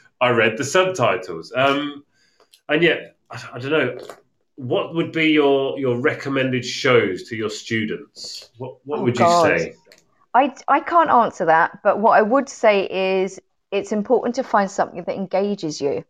I 0.20 0.30
read 0.30 0.56
the 0.56 0.64
subtitles. 0.64 1.52
Um, 1.54 2.04
and 2.68 2.82
yet, 2.82 3.16
I, 3.30 3.48
I 3.54 3.58
don't 3.58 3.70
know. 3.70 3.98
What 4.56 4.94
would 4.94 5.12
be 5.12 5.30
your 5.32 5.78
your 5.78 5.98
recommended 6.00 6.64
shows 6.64 7.24
to 7.24 7.36
your 7.36 7.50
students? 7.50 8.50
What 8.56 8.76
what 8.84 9.00
Oh, 9.00 9.02
would 9.02 9.18
you 9.18 9.26
God. 9.26 9.28
say? 9.28 9.76
I, 10.34 10.54
I 10.68 10.80
can't 10.80 11.10
answer 11.10 11.46
that, 11.46 11.80
but 11.84 11.98
what 12.00 12.18
I 12.18 12.22
would 12.22 12.48
say 12.48 12.88
is 13.20 13.40
it's 13.70 13.92
important 13.92 14.36
to 14.36 14.44
find 14.44 14.70
something 14.70 15.04
that 15.04 15.16
engages 15.16 15.80
you. 15.80 16.04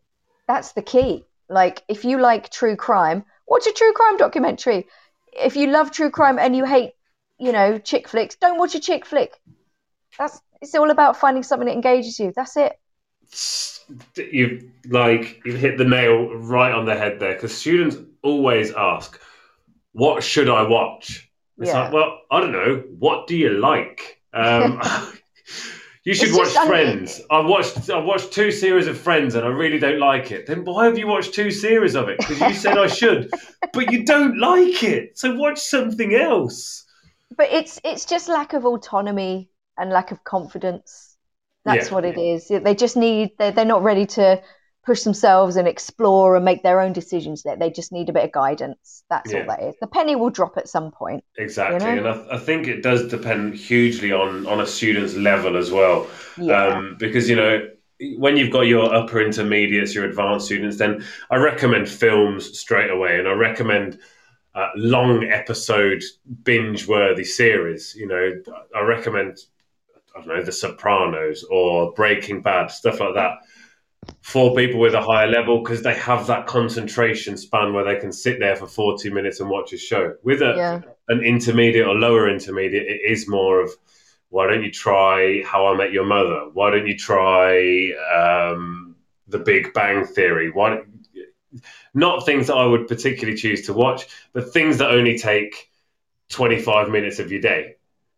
That's 0.49 0.73
the 0.73 0.83
key. 0.83 1.27
Like, 1.49 1.85
if 1.89 2.05
you 2.05 2.21
like 2.21 2.51
true 2.51 2.77
crime, 2.77 3.25
watch 3.47 3.67
a 3.67 3.73
true 3.73 3.93
crime 3.95 4.17
documentary. 4.19 4.89
If 5.33 5.57
you 5.57 5.69
love 5.69 5.91
true 5.93 6.11
crime 6.11 6.39
and 6.39 6.57
you 6.57 6.65
hate, 6.65 6.93
you 7.39 7.53
know, 7.53 7.79
chick 7.79 8.09
flicks, 8.09 8.37
don't 8.37 8.59
watch 8.59 8.75
a 8.75 8.81
chick 8.81 9.07
flick. 9.07 9.41
That's 10.19 10.41
it's 10.63 10.75
all 10.75 10.91
about 10.91 11.19
finding 11.19 11.43
something 11.45 11.67
that 11.69 11.75
engages 11.75 12.21
you. 12.21 12.33
That's 12.37 12.57
it. 12.57 12.79
You've 14.17 14.65
like 14.89 15.41
you've 15.45 15.59
hit 15.59 15.79
the 15.79 15.85
nail 15.85 16.35
right 16.35 16.73
on 16.73 16.85
the 16.85 16.95
head 16.95 17.19
there 17.21 17.35
because 17.35 17.55
students 17.57 17.97
always 18.23 18.73
ask, 18.73 19.21
"What 19.93 20.23
should 20.25 20.49
I 20.49 20.63
watch?" 20.65 21.31
It's 21.61 21.73
Yeah. 21.73 21.75
like, 21.75 21.93
well, 21.93 22.21
I 22.31 22.41
don't 22.41 22.53
know. 22.53 22.85
What 22.99 23.27
do 23.29 23.37
you 23.37 23.51
like? 23.51 24.21
Um, 24.35 24.81
you 26.05 26.15
should 26.15 26.33
watch 26.33 26.59
Friends. 26.59 27.21
I've 27.31 27.47
watched 27.47 27.89
I've 27.91 28.05
watched 28.05 28.33
two 28.33 28.51
series 28.51 28.87
of 28.87 28.99
Friends 28.99 29.35
and 29.35 29.45
I 29.45 29.49
really 29.49 29.79
don't 29.79 29.99
like 30.01 30.31
it. 30.33 30.47
Then 30.47 30.65
why 30.65 30.87
have 30.87 30.99
you 30.99 31.07
watched 31.07 31.35
two 31.35 31.51
series 31.51 31.95
of 31.95 32.09
it? 32.09 32.21
Because 32.21 32.41
you 32.41 32.55
said 32.55 32.77
I 32.77 32.89
should, 32.89 33.33
but 33.73 33.89
you 33.91 34.05
don't 34.05 34.39
like 34.39 34.83
it. 34.83 35.19
So 35.19 35.35
watch 35.35 35.61
something 35.61 36.15
else. 36.15 36.85
But 37.37 37.51
it's 37.51 37.81
it's 37.85 38.05
just 38.07 38.29
lack 38.29 38.53
of 38.53 38.65
autonomy 38.65 39.51
and 39.77 39.91
lack 39.91 40.13
of 40.13 40.25
confidence. 40.25 41.17
That's 41.65 41.91
Yeah. 41.91 41.91
what 41.91 42.05
it 42.05 42.17
is. 42.19 42.49
They 42.49 42.75
just 42.75 42.97
need 42.97 43.33
they're, 43.39 43.53
they're 43.53 43.65
not 43.65 43.83
ready 43.83 44.07
to 44.07 44.43
push 44.85 45.03
themselves 45.03 45.57
and 45.57 45.69
explore 45.69 46.35
and 46.37 46.45
make 46.45 46.63
their 46.63 46.81
own 46.81 46.93
decisions. 46.93 47.43
They 47.43 47.57
they 47.57 47.71
just 47.71 47.93
need 47.93 48.09
a 48.09 48.13
bit 48.13 48.25
of 48.25 48.33
guidance. 48.33 49.05
That's 49.09 49.33
Yeah. 49.33 49.41
all 49.41 49.47
that 49.47 49.63
is. 49.63 49.77
The 49.81 49.87
penny 49.87 50.17
will 50.17 50.31
drop 50.31 50.57
at 50.59 50.69
some 50.69 50.91
point. 50.91 51.25
Exactly, 51.39 51.89
You 51.89 52.01
know? 52.03 52.11
and 52.11 52.31
I, 52.31 52.35
I 52.37 52.39
think 52.39 52.67
it 52.67 52.83
does 52.83 53.09
depend 53.09 53.55
hugely 53.55 54.13
on 54.13 54.47
on 54.47 54.61
a 54.61 54.67
student's 54.67 55.15
level 55.15 55.57
as 55.57 55.71
well. 55.71 56.07
Yeah. 56.37 56.67
um, 56.67 56.97
because 56.99 57.29
you 57.31 57.37
know 57.37 57.69
when 58.19 58.37
you've 58.37 58.51
got 58.51 58.63
your 58.63 58.93
upper 58.93 59.21
intermediates, 59.21 59.95
your 59.95 60.05
advanced 60.05 60.47
students, 60.47 60.77
then 60.79 61.05
I 61.31 61.37
recommend 61.37 61.89
films 61.89 62.59
straight 62.59 62.91
away, 62.91 63.19
and 63.19 63.29
I 63.29 63.33
recommend 63.33 63.99
uh, 64.55 64.69
long 64.77 65.25
episode 65.25 66.03
binge 66.43 66.87
worthy 66.89 67.25
series. 67.25 67.95
You 67.97 68.09
know, 68.09 68.43
I 68.75 68.81
recommend 68.81 69.39
I 70.15 70.19
don't 70.19 70.29
know 70.29 70.43
The 70.43 70.53
Sopranos 70.53 71.45
or 71.45 71.93
Breaking 71.93 72.43
Bad, 72.43 72.71
stuff 72.71 73.01
like 73.01 73.15
that. 73.15 73.39
For 74.23 74.55
people 74.55 74.81
with 74.81 74.95
a 74.95 75.01
higher 75.01 75.29
level, 75.29 75.63
because 75.63 75.83
they 75.83 75.95
have 75.95 76.27
that 76.27 76.47
concentration 76.47 77.37
span 77.37 77.73
where 77.73 77.85
they 77.85 78.01
can 78.01 78.13
sit 78.13 78.41
there 78.41 78.57
for 78.57 78.67
40 78.67 79.11
minutes 79.11 79.41
and 79.41 79.49
watch 79.49 79.73
a 79.73 79.79
show. 79.79 80.15
With 80.23 80.43
a, 80.43 80.55
Yeah. 80.57 80.81
an 81.09 81.23
intermediate 81.23 81.87
or 81.87 81.95
lower 81.95 82.29
intermediate, 82.29 82.87
it 82.87 83.01
is 83.05 83.29
more 83.29 83.61
of 83.61 83.71
why 84.31 84.47
don't 84.49 84.65
you 84.65 84.71
try 84.71 85.43
How 85.45 85.67
I 85.67 85.77
Met 85.77 85.93
Your 85.93 86.07
Mother? 86.07 86.49
Why 86.53 86.71
don't 86.71 86.87
you 86.87 86.97
try 86.97 87.93
um, 88.17 88.97
The 89.29 89.39
Big 89.39 89.75
Bang 89.75 90.07
Theory? 90.07 90.51
Why 90.51 90.71
don't, 90.71 91.07
not 91.93 92.25
things 92.25 92.47
that 92.47 92.57
I 92.57 92.65
would 92.65 92.89
particularly 92.89 93.37
choose 93.37 93.67
to 93.67 93.75
watch, 93.75 94.07
but 94.33 94.53
things 94.53 94.79
that 94.79 94.91
only 94.91 95.19
take 95.19 95.71
25 96.31 96.89
minutes 96.89 97.19
of 97.19 97.31
your 97.31 97.43
day. 97.43 97.77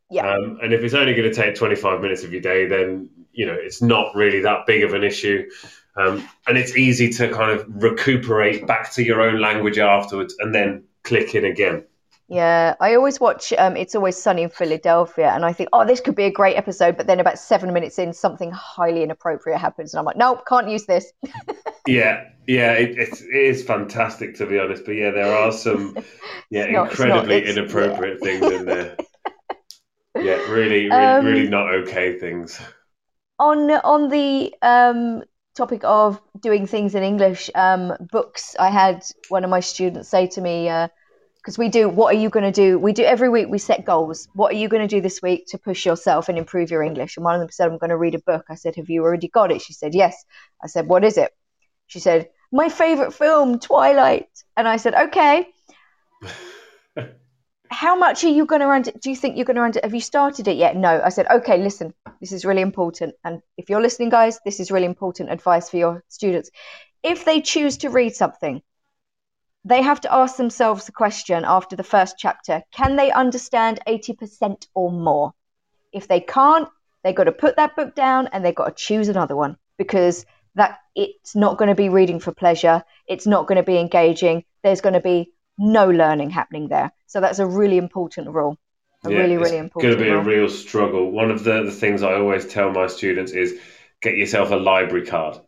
Yeah. 0.08 0.30
Um, 0.30 0.58
and 0.62 0.72
if 0.72 0.82
it's 0.82 0.94
only 0.94 1.14
going 1.14 1.28
to 1.28 1.34
take 1.34 1.56
25 1.56 2.00
minutes 2.00 2.22
of 2.22 2.32
your 2.32 2.42
day, 2.42 2.66
then, 2.66 3.10
you 3.34 3.46
know, 3.46 3.56
it's 3.58 3.82
not 3.82 4.14
really 4.14 4.40
that 4.42 4.66
big 4.66 4.82
of 4.84 4.94
an 4.94 5.04
issue. 5.04 5.48
Um, 5.96 6.28
and 6.48 6.58
it's 6.58 6.76
easy 6.76 7.10
to 7.14 7.28
kind 7.28 7.52
of 7.52 7.64
recuperate 7.82 8.66
back 8.66 8.92
to 8.94 9.02
your 9.04 9.20
own 9.20 9.40
language 9.40 9.78
afterwards 9.78 10.34
and 10.40 10.54
then 10.54 10.84
click 11.04 11.34
in 11.34 11.44
again. 11.44 11.84
Yeah, 12.26 12.74
I 12.80 12.94
always 12.94 13.20
watch 13.20 13.52
um, 13.58 13.76
It's 13.76 13.94
Always 13.94 14.16
Sunny 14.16 14.42
in 14.44 14.48
Philadelphia, 14.48 15.30
and 15.34 15.44
I 15.44 15.52
think, 15.52 15.68
oh, 15.74 15.84
this 15.86 16.00
could 16.00 16.16
be 16.16 16.24
a 16.24 16.30
great 16.32 16.56
episode. 16.56 16.96
But 16.96 17.06
then 17.06 17.20
about 17.20 17.38
seven 17.38 17.72
minutes 17.74 17.98
in, 17.98 18.14
something 18.14 18.50
highly 18.50 19.02
inappropriate 19.02 19.60
happens, 19.60 19.92
and 19.92 19.98
I'm 19.98 20.06
like, 20.06 20.16
nope, 20.16 20.44
can't 20.48 20.68
use 20.68 20.86
this. 20.86 21.12
Yeah, 21.86 22.24
yeah, 22.46 22.72
it, 22.72 22.96
it's, 22.96 23.20
it 23.20 23.28
is 23.34 23.62
fantastic 23.62 24.36
to 24.36 24.46
be 24.46 24.58
honest. 24.58 24.86
But 24.86 24.92
yeah, 24.92 25.10
there 25.10 25.36
are 25.36 25.52
some 25.52 25.94
yeah 26.50 26.64
not- 26.70 26.90
it's 26.92 26.98
not- 26.98 27.08
incredibly 27.10 27.36
it's- 27.36 27.56
inappropriate 27.58 28.20
things 28.20 28.42
in 28.50 28.64
there. 28.64 28.96
Yeah, 30.16 30.36
really, 30.50 30.84
really, 30.84 30.90
Um, 30.90 31.24
really 31.26 31.48
not 31.48 31.74
okay 31.74 32.18
things. 32.18 32.58
On 33.38 33.70
on 33.70 34.08
the 34.08 34.54
um, 34.62 35.22
topic 35.54 35.82
of 35.84 36.20
doing 36.40 36.66
things 36.66 36.94
in 36.94 37.02
English, 37.02 37.50
um, 37.54 37.92
books. 38.10 38.56
I 38.58 38.70
had 38.70 39.04
one 39.28 39.44
of 39.44 39.50
my 39.50 39.60
students 39.60 40.08
say 40.08 40.26
to 40.28 40.40
me, 40.40 40.68
because 41.44 41.58
we 41.58 41.68
do, 41.68 41.90
what 41.90 42.14
are 42.14 42.18
you 42.18 42.30
going 42.30 42.50
to 42.50 42.50
do? 42.50 42.78
We 42.78 42.94
do 42.94 43.04
every 43.04 43.28
week. 43.28 43.48
We 43.50 43.58
set 43.58 43.84
goals. 43.84 44.28
What 44.32 44.52
are 44.54 44.56
you 44.56 44.66
going 44.66 44.80
to 44.86 44.96
do 44.96 45.02
this 45.02 45.20
week 45.20 45.46
to 45.48 45.58
push 45.58 45.84
yourself 45.84 46.30
and 46.30 46.38
improve 46.38 46.70
your 46.70 46.82
English? 46.82 47.18
And 47.18 47.24
one 47.24 47.34
of 47.34 47.40
them 47.40 47.50
said, 47.50 47.70
I'm 47.70 47.76
going 47.76 47.90
to 47.90 47.98
read 47.98 48.14
a 48.14 48.18
book. 48.20 48.46
I 48.48 48.54
said, 48.54 48.76
Have 48.76 48.88
you 48.88 49.02
already 49.02 49.28
got 49.28 49.52
it? 49.52 49.60
She 49.60 49.74
said, 49.74 49.94
Yes. 49.94 50.24
I 50.62 50.68
said, 50.68 50.86
What 50.86 51.04
is 51.04 51.18
it? 51.18 51.32
She 51.86 52.00
said, 52.00 52.30
My 52.50 52.70
favorite 52.70 53.12
film, 53.12 53.58
Twilight. 53.58 54.28
And 54.56 54.66
I 54.66 54.78
said, 54.78 54.94
Okay. 54.94 55.46
How 57.74 57.96
much 57.96 58.22
are 58.22 58.28
you 58.28 58.46
going 58.46 58.60
to 58.60 58.68
run? 58.68 58.82
Do 58.82 59.10
you 59.10 59.16
think 59.16 59.36
you're 59.36 59.44
going 59.44 59.56
to 59.56 59.62
run? 59.62 59.72
Have 59.82 59.94
you 59.94 60.00
started 60.00 60.46
it 60.46 60.56
yet? 60.56 60.76
No. 60.76 61.02
I 61.04 61.08
said, 61.08 61.26
okay, 61.28 61.58
listen, 61.58 61.92
this 62.20 62.30
is 62.30 62.44
really 62.44 62.62
important. 62.62 63.16
And 63.24 63.42
if 63.56 63.68
you're 63.68 63.82
listening, 63.82 64.10
guys, 64.10 64.38
this 64.44 64.60
is 64.60 64.70
really 64.70 64.86
important 64.86 65.32
advice 65.32 65.68
for 65.70 65.78
your 65.78 66.04
students. 66.08 66.50
If 67.02 67.24
they 67.24 67.40
choose 67.40 67.78
to 67.78 67.90
read 67.90 68.14
something, 68.14 68.62
they 69.64 69.82
have 69.82 70.00
to 70.02 70.14
ask 70.14 70.36
themselves 70.36 70.86
the 70.86 70.92
question 70.92 71.42
after 71.44 71.74
the 71.74 71.82
first 71.82 72.14
chapter 72.16 72.62
can 72.70 72.94
they 72.94 73.10
understand 73.10 73.80
80% 73.88 74.68
or 74.74 74.92
more? 74.92 75.32
If 75.92 76.06
they 76.06 76.20
can't, 76.20 76.68
they've 77.02 77.14
got 77.14 77.24
to 77.24 77.32
put 77.32 77.56
that 77.56 77.74
book 77.74 77.96
down 77.96 78.28
and 78.28 78.44
they've 78.44 78.54
got 78.54 78.76
to 78.76 78.84
choose 78.84 79.08
another 79.08 79.34
one 79.34 79.56
because 79.78 80.24
that 80.54 80.78
it's 80.94 81.34
not 81.34 81.58
going 81.58 81.70
to 81.70 81.74
be 81.74 81.88
reading 81.88 82.20
for 82.20 82.32
pleasure. 82.32 82.84
It's 83.08 83.26
not 83.26 83.48
going 83.48 83.56
to 83.56 83.64
be 83.64 83.78
engaging. 83.78 84.44
There's 84.62 84.80
going 84.80 84.94
to 84.94 85.00
be 85.00 85.33
no 85.58 85.88
learning 85.88 86.30
happening 86.30 86.68
there. 86.68 86.92
So 87.06 87.20
that's 87.20 87.38
a 87.38 87.46
really 87.46 87.78
important 87.78 88.28
rule. 88.28 88.58
A 89.04 89.10
yeah, 89.10 89.18
really, 89.18 89.36
really 89.36 89.58
important. 89.58 89.92
It's 89.92 89.96
going 89.96 89.98
to 89.98 90.04
be 90.04 90.10
rule. 90.10 90.20
a 90.20 90.24
real 90.24 90.48
struggle. 90.48 91.10
One 91.10 91.30
of 91.30 91.44
the, 91.44 91.64
the 91.64 91.70
things 91.70 92.02
I 92.02 92.14
always 92.14 92.46
tell 92.46 92.70
my 92.72 92.86
students 92.86 93.32
is 93.32 93.58
get 94.00 94.16
yourself 94.16 94.50
a 94.50 94.56
library 94.56 95.06
card 95.06 95.40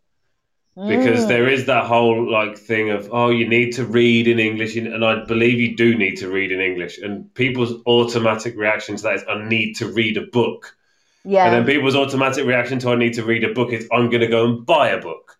because 0.76 1.24
mm. 1.24 1.28
there 1.28 1.48
is 1.48 1.66
that 1.66 1.86
whole 1.86 2.30
like 2.30 2.58
thing 2.58 2.90
of 2.90 3.08
oh 3.10 3.30
you 3.30 3.48
need 3.48 3.72
to 3.72 3.84
read 3.86 4.28
in 4.28 4.38
english 4.38 4.76
and 4.76 5.02
i 5.02 5.24
believe 5.24 5.58
you 5.58 5.74
do 5.74 5.96
need 5.96 6.16
to 6.16 6.28
read 6.28 6.52
in 6.52 6.60
english 6.60 6.98
and 6.98 7.32
people's 7.32 7.72
automatic 7.86 8.54
reaction 8.58 8.94
to 8.94 9.02
that 9.02 9.14
is 9.14 9.24
i 9.26 9.42
need 9.48 9.72
to 9.74 9.90
read 9.90 10.18
a 10.18 10.26
book 10.26 10.76
yeah 11.24 11.46
and 11.46 11.54
then 11.54 11.64
people's 11.64 11.96
automatic 11.96 12.44
reaction 12.44 12.78
to 12.78 12.90
i 12.90 12.94
need 12.94 13.14
to 13.14 13.24
read 13.24 13.42
a 13.42 13.54
book 13.54 13.72
is 13.72 13.88
i'm 13.90 14.10
going 14.10 14.20
to 14.20 14.26
go 14.26 14.44
and 14.44 14.66
buy 14.66 14.90
a 14.90 15.00
book 15.00 15.35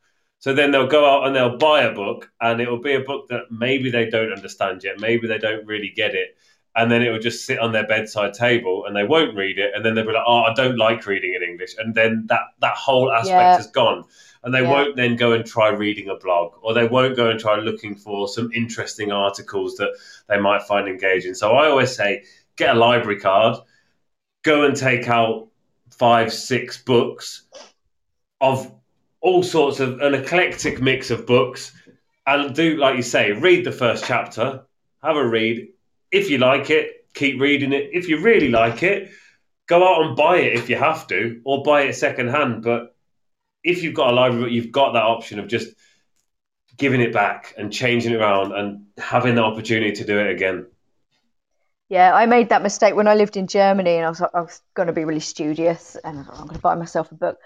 so 0.47 0.55
then 0.55 0.71
they'll 0.71 0.87
go 0.87 1.05
out 1.05 1.27
and 1.27 1.35
they'll 1.35 1.59
buy 1.59 1.83
a 1.83 1.93
book 1.93 2.31
and 2.41 2.61
it 2.61 2.71
will 2.71 2.81
be 2.81 2.95
a 2.95 3.01
book 3.01 3.27
that 3.31 3.51
maybe 3.51 3.91
they 3.91 4.09
don't 4.09 4.33
understand 4.33 4.85
yet 4.85 5.01
maybe 5.01 5.27
they 5.27 5.39
don't 5.39 5.67
really 5.67 5.91
get 5.91 6.15
it 6.15 6.37
and 6.77 6.89
then 6.89 7.03
it 7.03 7.11
will 7.11 7.19
just 7.19 7.45
sit 7.45 7.59
on 7.59 7.73
their 7.73 7.87
bedside 7.87 8.33
table 8.33 8.85
and 8.87 8.95
they 8.95 9.03
won't 9.03 9.35
read 9.37 9.59
it 9.59 9.73
and 9.75 9.85
then 9.85 9.97
they'll 9.97 10.07
be 10.07 10.13
like 10.13 10.23
oh 10.25 10.43
i 10.43 10.55
don't 10.55 10.79
like 10.79 11.05
reading 11.05 11.35
in 11.35 11.43
english 11.43 11.75
and 11.79 11.97
then 11.97 12.25
that 12.29 12.43
that 12.61 12.77
whole 12.77 13.11
aspect 13.11 13.29
yeah. 13.33 13.59
is 13.59 13.67
gone 13.67 14.05
and 14.47 14.55
they 14.55 14.63
yeah. 14.63 14.71
won't 14.71 14.95
then 14.95 15.17
go 15.17 15.33
and 15.33 15.45
try 15.45 15.71
reading 15.71 16.09
a 16.09 16.15
blog 16.15 16.53
or 16.63 16.73
they 16.73 16.87
won't 16.87 17.17
go 17.17 17.29
and 17.29 17.41
try 17.41 17.57
looking 17.57 17.97
for 17.97 18.29
some 18.29 18.49
interesting 18.53 19.11
articles 19.11 19.75
that 19.75 19.91
they 20.29 20.39
might 20.39 20.63
find 20.63 20.87
engaging. 20.87 21.35
So 21.35 21.51
I 21.51 21.67
always 21.67 21.97
say 21.97 22.23
get 22.55 22.77
a 22.77 22.79
library 22.79 23.19
card, 23.19 23.57
go 24.45 24.65
and 24.65 24.77
take 24.77 25.09
out 25.09 25.49
five, 25.91 26.33
six 26.33 26.81
books 26.81 27.43
of 28.41 28.73
all 29.27 29.43
sorts 29.43 29.81
of 29.81 30.01
an 30.03 30.15
eclectic 30.15 30.81
mix 30.81 31.11
of 31.11 31.27
books 31.27 31.73
and 32.29 32.55
do 32.55 32.77
like 32.77 32.95
you 32.95 33.03
say, 33.03 33.33
read 33.33 33.65
the 33.65 33.73
first 33.73 34.05
chapter, 34.07 34.63
have 35.03 35.17
a 35.17 35.29
read. 35.29 35.67
If 36.13 36.31
you 36.31 36.39
like 36.39 36.71
it, 36.71 37.09
keep 37.13 37.41
reading 37.41 37.73
it. 37.73 37.91
If 37.93 38.09
you 38.09 38.21
really 38.21 38.51
like 38.51 38.85
it, 38.85 39.11
go 39.67 39.83
out 39.83 40.07
and 40.07 40.17
buy 40.17 40.37
it 40.37 40.55
if 40.55 40.71
you 40.71 40.77
have 40.77 41.09
to, 41.09 41.41
or 41.45 41.65
buy 41.65 41.83
it 41.83 41.95
secondhand. 41.95 42.63
But 42.63 42.95
if 43.65 43.83
you've 43.83 43.95
got 43.95 44.13
a 44.13 44.15
library, 44.15 44.53
you've 44.53 44.71
got 44.71 44.93
that 44.93 45.03
option 45.03 45.41
of 45.41 45.49
just 45.49 45.75
giving 46.77 47.01
it 47.01 47.13
back 47.13 47.53
and 47.59 47.73
changing 47.73 48.13
it 48.13 48.21
around 48.21 48.53
and 48.53 48.87
having 48.97 49.35
the 49.35 49.43
opportunity 49.43 49.91
to 49.91 50.05
do 50.05 50.21
it 50.21 50.31
again. 50.31 50.67
Yeah, 51.89 52.15
I 52.15 52.27
made 52.27 52.51
that 52.51 52.63
mistake 52.63 52.95
when 52.95 53.09
I 53.09 53.17
lived 53.17 53.37
in 53.37 53.49
Germany, 53.49 53.97
and 53.97 54.07
I 54.07 54.09
was 54.09 54.23
I 54.23 54.41
was 54.41 54.61
going 54.75 54.87
to 54.87 54.93
be 54.93 55.05
really 55.05 55.19
studious, 55.19 55.97
and 55.97 56.21
I'm 56.31 56.47
going 56.47 56.55
to 56.55 56.61
buy 56.61 56.77
myself 56.77 57.11
a 57.11 57.17
book. 57.17 57.39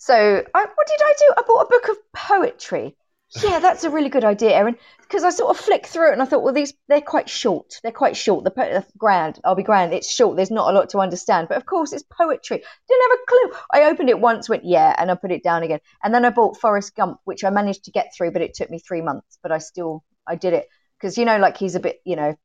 So, 0.00 0.14
I, 0.14 0.60
what 0.60 0.86
did 0.86 1.00
I 1.02 1.14
do? 1.18 1.34
I 1.36 1.42
bought 1.46 1.66
a 1.66 1.68
book 1.68 1.88
of 1.88 2.12
poetry. 2.12 2.96
Yeah, 3.42 3.60
that's 3.60 3.84
a 3.84 3.90
really 3.90 4.08
good 4.08 4.24
idea, 4.24 4.50
Erin 4.56 4.76
because 5.10 5.24
I 5.24 5.30
sort 5.30 5.50
of 5.50 5.62
flicked 5.62 5.86
through 5.86 6.10
it 6.10 6.12
and 6.12 6.22
I 6.22 6.24
thought, 6.24 6.44
well, 6.44 6.54
these 6.54 6.72
they're 6.88 7.00
quite 7.00 7.28
short. 7.28 7.80
They're 7.82 7.90
quite 7.90 8.16
short. 8.16 8.44
The 8.44 8.52
po- 8.52 8.84
grand, 8.96 9.40
I'll 9.44 9.56
be 9.56 9.64
grand. 9.64 9.92
It's 9.92 10.08
short. 10.08 10.36
There's 10.36 10.52
not 10.52 10.70
a 10.70 10.72
lot 10.72 10.90
to 10.90 10.98
understand. 10.98 11.48
But 11.48 11.56
of 11.56 11.66
course, 11.66 11.92
it's 11.92 12.04
poetry. 12.04 12.62
Didn't 12.88 13.10
have 13.10 13.18
a 13.18 13.26
clue. 13.26 13.58
I 13.72 13.90
opened 13.90 14.08
it 14.08 14.20
once, 14.20 14.48
went 14.48 14.64
yeah, 14.64 14.94
and 14.96 15.10
I 15.10 15.16
put 15.16 15.32
it 15.32 15.42
down 15.42 15.64
again. 15.64 15.80
And 16.04 16.14
then 16.14 16.24
I 16.24 16.30
bought 16.30 16.60
Forrest 16.60 16.94
Gump, 16.94 17.18
which 17.24 17.42
I 17.42 17.50
managed 17.50 17.84
to 17.86 17.90
get 17.90 18.14
through, 18.16 18.30
but 18.30 18.42
it 18.42 18.54
took 18.54 18.70
me 18.70 18.78
three 18.78 19.00
months. 19.00 19.38
But 19.42 19.50
I 19.50 19.58
still 19.58 20.04
I 20.28 20.36
did 20.36 20.52
it 20.52 20.68
because 20.96 21.18
you 21.18 21.24
know, 21.24 21.38
like 21.38 21.56
he's 21.56 21.74
a 21.74 21.80
bit, 21.80 22.00
you 22.04 22.14
know, 22.14 22.36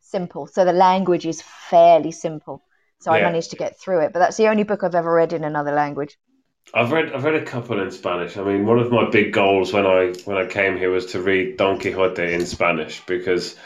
simple. 0.00 0.46
So 0.46 0.64
the 0.64 0.72
language 0.72 1.26
is 1.26 1.42
fairly 1.42 2.12
simple. 2.12 2.62
So 3.00 3.12
yeah. 3.12 3.18
I 3.18 3.22
managed 3.22 3.50
to 3.50 3.56
get 3.56 3.78
through 3.78 4.00
it. 4.00 4.14
But 4.14 4.20
that's 4.20 4.38
the 4.38 4.48
only 4.48 4.62
book 4.62 4.82
I've 4.82 4.94
ever 4.94 5.12
read 5.12 5.34
in 5.34 5.44
another 5.44 5.72
language. 5.72 6.16
I've 6.72 6.92
read 6.92 7.12
I've 7.12 7.24
read 7.24 7.34
a 7.34 7.44
couple 7.44 7.80
in 7.80 7.90
Spanish. 7.90 8.36
I 8.36 8.42
mean, 8.42 8.66
one 8.66 8.78
of 8.78 8.90
my 8.90 9.08
big 9.10 9.32
goals 9.32 9.72
when 9.72 9.86
I 9.86 10.14
when 10.24 10.36
I 10.36 10.46
came 10.46 10.76
here 10.76 10.90
was 10.90 11.06
to 11.06 11.20
read 11.20 11.56
Don 11.56 11.78
Quixote 11.78 12.32
in 12.32 12.46
Spanish 12.46 13.04
because 13.06 13.56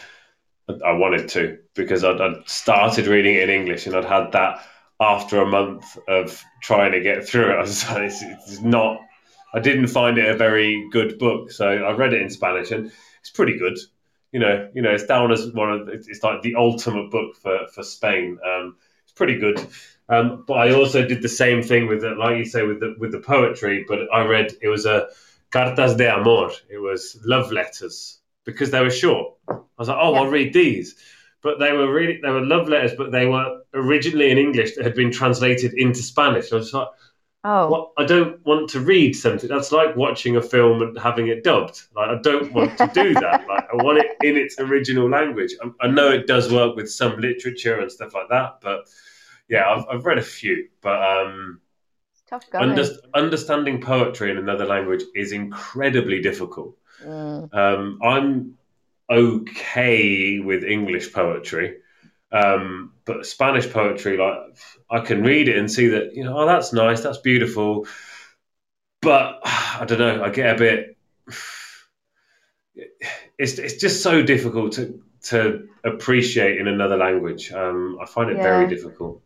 I 0.68 0.92
wanted 0.92 1.28
to 1.30 1.58
because 1.74 2.04
I'd, 2.04 2.20
I'd 2.20 2.48
started 2.48 3.06
reading 3.06 3.36
it 3.36 3.48
in 3.48 3.50
English 3.50 3.86
and 3.86 3.94
I'd 3.96 4.04
had 4.04 4.32
that 4.32 4.66
after 5.00 5.40
a 5.40 5.46
month 5.46 5.96
of 6.08 6.42
trying 6.62 6.92
to 6.92 7.00
get 7.00 7.26
through 7.26 7.52
it. 7.52 7.56
I 7.56 7.60
was 7.60 7.88
like, 7.88 8.02
it's, 8.02 8.22
it's 8.22 8.60
not. 8.60 9.00
I 9.54 9.60
didn't 9.60 9.86
find 9.86 10.18
it 10.18 10.28
a 10.28 10.36
very 10.36 10.88
good 10.90 11.18
book, 11.18 11.50
so 11.50 11.66
I 11.66 11.92
read 11.92 12.12
it 12.12 12.20
in 12.20 12.28
Spanish 12.28 12.70
and 12.70 12.92
it's 13.20 13.30
pretty 13.30 13.58
good. 13.58 13.78
You 14.32 14.40
know, 14.40 14.68
you 14.74 14.82
know, 14.82 14.90
it's 14.90 15.06
down 15.06 15.32
as 15.32 15.50
one 15.52 15.70
of 15.70 15.88
it's 15.88 16.22
like 16.22 16.42
the 16.42 16.56
ultimate 16.56 17.10
book 17.10 17.36
for 17.36 17.66
for 17.72 17.82
Spain. 17.82 18.38
Um, 18.44 18.76
pretty 19.18 19.38
good. 19.38 19.66
Um, 20.08 20.44
but 20.46 20.54
I 20.54 20.72
also 20.72 21.06
did 21.06 21.20
the 21.20 21.28
same 21.28 21.62
thing 21.62 21.86
with, 21.86 22.00
the, 22.00 22.10
like 22.10 22.38
you 22.38 22.46
say, 22.46 22.62
with 22.62 22.80
the 22.80 22.96
with 22.98 23.12
the 23.12 23.20
poetry. 23.20 23.84
But 23.86 24.00
I 24.12 24.24
read 24.24 24.56
it 24.62 24.68
was 24.68 24.86
a 24.86 25.08
cartas 25.50 25.96
de 25.96 26.10
amor. 26.10 26.50
It 26.70 26.78
was 26.78 27.18
love 27.24 27.52
letters 27.52 28.18
because 28.44 28.70
they 28.70 28.80
were 28.80 28.90
short. 28.90 29.34
I 29.48 29.58
was 29.78 29.88
like, 29.88 29.98
oh, 30.00 30.14
yeah. 30.14 30.20
I'll 30.20 30.30
read 30.30 30.54
these. 30.54 30.94
But 31.42 31.58
they 31.58 31.72
were 31.72 31.92
really 31.92 32.18
they 32.22 32.30
were 32.30 32.44
love 32.44 32.68
letters, 32.68 32.92
but 32.96 33.12
they 33.12 33.26
were 33.26 33.60
originally 33.74 34.30
in 34.30 34.38
English 34.38 34.74
that 34.74 34.84
had 34.84 34.94
been 34.94 35.12
translated 35.12 35.74
into 35.74 36.02
Spanish. 36.02 36.52
I 36.52 36.56
was 36.56 36.72
like, 36.72 36.88
oh, 37.44 37.70
well, 37.70 37.92
I 37.96 38.04
don't 38.04 38.44
want 38.44 38.70
to 38.70 38.80
read 38.80 39.14
something. 39.14 39.48
That's 39.48 39.70
like 39.70 39.94
watching 39.94 40.36
a 40.36 40.42
film 40.42 40.82
and 40.82 40.98
having 40.98 41.28
it 41.28 41.44
dubbed. 41.44 41.82
Like 41.94 42.08
I 42.08 42.20
don't 42.22 42.52
want 42.52 42.76
to 42.78 42.90
do 42.92 43.14
that. 43.14 43.46
like 43.48 43.68
I 43.72 43.76
want 43.84 43.98
it 43.98 44.16
in 44.24 44.36
its 44.36 44.58
original 44.58 45.08
language. 45.08 45.54
I, 45.62 45.86
I 45.86 45.88
know 45.88 46.10
it 46.10 46.26
does 46.26 46.50
work 46.50 46.74
with 46.74 46.90
some 46.90 47.20
literature 47.20 47.78
and 47.78 47.92
stuff 47.92 48.14
like 48.14 48.28
that, 48.30 48.58
but 48.62 48.88
yeah, 49.48 49.68
I've, 49.68 49.84
I've 49.90 50.04
read 50.04 50.18
a 50.18 50.22
few, 50.22 50.68
but 50.82 51.02
um, 51.02 51.60
tough 52.28 52.48
going. 52.50 52.70
Under, 52.70 52.84
understanding 53.14 53.80
poetry 53.80 54.30
in 54.30 54.38
another 54.38 54.66
language 54.66 55.02
is 55.14 55.32
incredibly 55.32 56.20
difficult. 56.20 56.76
Mm. 57.02 57.54
Um, 57.54 57.98
I'm 58.02 58.58
okay 59.10 60.38
with 60.40 60.64
English 60.64 61.12
poetry, 61.12 61.78
um, 62.30 62.92
but 63.04 63.26
Spanish 63.26 63.70
poetry, 63.70 64.18
like 64.18 64.36
I 64.90 65.00
can 65.00 65.22
read 65.22 65.48
it 65.48 65.56
and 65.56 65.70
see 65.70 65.88
that 65.88 66.14
you 66.14 66.24
know, 66.24 66.38
oh, 66.38 66.46
that's 66.46 66.72
nice, 66.72 67.00
that's 67.00 67.18
beautiful, 67.18 67.86
but 69.00 69.40
I 69.44 69.84
don't 69.86 69.98
know, 69.98 70.22
I 70.22 70.30
get 70.30 70.56
a 70.56 70.58
bit. 70.58 70.96
It's 73.36 73.58
it's 73.58 73.76
just 73.76 74.02
so 74.02 74.22
difficult 74.22 74.72
to 74.74 75.00
to 75.22 75.68
appreciate 75.84 76.60
in 76.60 76.68
another 76.68 76.96
language. 76.96 77.52
Um, 77.52 77.98
I 78.00 78.06
find 78.06 78.30
it 78.30 78.36
yeah. 78.36 78.42
very 78.42 78.68
difficult. 78.68 79.22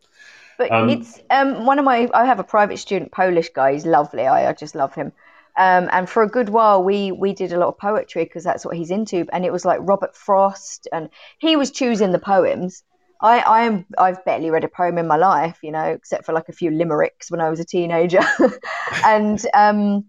But 0.62 0.70
um, 0.70 0.90
it's 0.90 1.18
um, 1.28 1.66
one 1.66 1.80
of 1.80 1.84
my. 1.84 2.08
I 2.14 2.24
have 2.24 2.38
a 2.38 2.44
private 2.44 2.78
student, 2.78 3.10
Polish 3.10 3.48
guy. 3.48 3.72
He's 3.72 3.84
lovely. 3.84 4.26
I, 4.26 4.48
I 4.48 4.52
just 4.52 4.76
love 4.76 4.94
him. 4.94 5.10
Um, 5.56 5.88
and 5.90 6.08
for 6.08 6.22
a 6.22 6.28
good 6.28 6.48
while, 6.48 6.84
we 6.84 7.10
we 7.10 7.32
did 7.32 7.52
a 7.52 7.58
lot 7.58 7.68
of 7.68 7.78
poetry 7.78 8.22
because 8.22 8.44
that's 8.44 8.64
what 8.64 8.76
he's 8.76 8.92
into. 8.92 9.26
And 9.32 9.44
it 9.44 9.52
was 9.52 9.64
like 9.64 9.80
Robert 9.82 10.14
Frost, 10.14 10.86
and 10.92 11.10
he 11.38 11.56
was 11.56 11.72
choosing 11.72 12.12
the 12.12 12.20
poems. 12.20 12.84
I 13.20 13.40
I 13.40 13.62
am 13.62 13.86
I've 13.98 14.24
barely 14.24 14.50
read 14.50 14.62
a 14.62 14.68
poem 14.68 14.98
in 14.98 15.08
my 15.08 15.16
life, 15.16 15.58
you 15.64 15.72
know, 15.72 15.82
except 15.82 16.26
for 16.26 16.32
like 16.32 16.48
a 16.48 16.52
few 16.52 16.70
limericks 16.70 17.28
when 17.28 17.40
I 17.40 17.50
was 17.50 17.58
a 17.58 17.64
teenager. 17.64 18.22
and 19.04 19.44
um, 19.54 20.04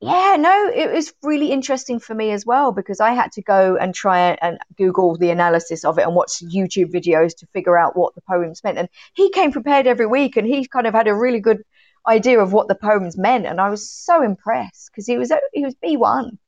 yeah, 0.00 0.36
no, 0.38 0.70
it 0.72 0.92
was 0.92 1.12
really 1.24 1.50
interesting 1.50 1.98
for 1.98 2.14
me 2.14 2.30
as 2.30 2.46
well 2.46 2.70
because 2.70 3.00
I 3.00 3.14
had 3.14 3.32
to 3.32 3.42
go 3.42 3.76
and 3.76 3.92
try 3.92 4.38
and 4.40 4.58
Google 4.76 5.16
the 5.16 5.30
analysis 5.30 5.84
of 5.84 5.98
it 5.98 6.02
and 6.02 6.14
watch 6.14 6.38
YouTube 6.40 6.92
videos 6.92 7.36
to 7.38 7.46
figure 7.52 7.76
out 7.76 7.96
what 7.96 8.14
the 8.14 8.20
poems 8.20 8.62
meant. 8.62 8.78
And 8.78 8.88
he 9.14 9.30
came 9.30 9.50
prepared 9.50 9.88
every 9.88 10.06
week 10.06 10.36
and 10.36 10.46
he 10.46 10.66
kind 10.68 10.86
of 10.86 10.94
had 10.94 11.08
a 11.08 11.14
really 11.14 11.40
good 11.40 11.64
idea 12.06 12.38
of 12.38 12.52
what 12.52 12.68
the 12.68 12.76
poems 12.76 13.18
meant. 13.18 13.46
And 13.46 13.60
I 13.60 13.70
was 13.70 13.90
so 13.90 14.22
impressed 14.22 14.90
because 14.92 15.06
he 15.06 15.18
was 15.18 15.32
he 15.52 15.64
was 15.64 15.74
B 15.74 15.96
one. 15.96 16.38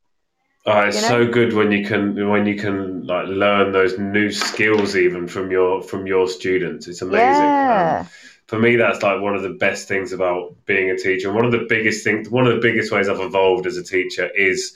Oh, 0.67 0.81
it's 0.83 0.97
you 0.97 1.03
know? 1.03 1.09
so 1.09 1.33
good 1.33 1.53
when 1.53 1.73
you 1.73 1.85
can 1.85 2.29
when 2.29 2.47
you 2.47 2.57
can 2.57 3.05
like 3.07 3.27
learn 3.27 3.73
those 3.73 3.99
new 3.99 4.31
skills 4.31 4.95
even 4.95 5.27
from 5.27 5.51
your 5.51 5.83
from 5.83 6.07
your 6.07 6.29
students. 6.29 6.87
It's 6.87 7.03
amazing. 7.03 7.25
Yeah. 7.25 8.01
Um, 8.03 8.09
for 8.51 8.59
me, 8.59 8.75
that's 8.75 9.01
like 9.01 9.21
one 9.21 9.37
of 9.37 9.43
the 9.43 9.51
best 9.51 9.87
things 9.87 10.13
about 10.13 10.57
being 10.67 10.91
a 10.91 10.99
teacher. 10.99 11.29
And 11.29 11.37
one 11.37 11.45
of 11.45 11.53
the 11.53 11.67
biggest 11.69 12.03
things, 12.03 12.29
one 12.29 12.49
of 12.49 12.53
the 12.53 12.61
biggest 12.61 12.91
ways 12.91 13.09
I've 13.09 13.21
evolved 13.21 13.65
as 13.65 13.77
a 13.77 13.85
teacher 13.85 14.29
is 14.35 14.75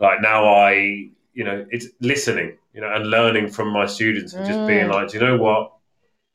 like 0.00 0.20
now 0.20 0.52
I, 0.52 1.08
you 1.32 1.44
know, 1.44 1.64
it's 1.70 1.86
listening, 2.00 2.58
you 2.74 2.80
know, 2.80 2.92
and 2.92 3.08
learning 3.08 3.50
from 3.50 3.68
my 3.68 3.86
students 3.86 4.34
and 4.34 4.44
just 4.44 4.66
being 4.66 4.86
mm. 4.86 4.92
like, 4.92 5.14
you 5.14 5.20
know 5.20 5.36
what, 5.36 5.74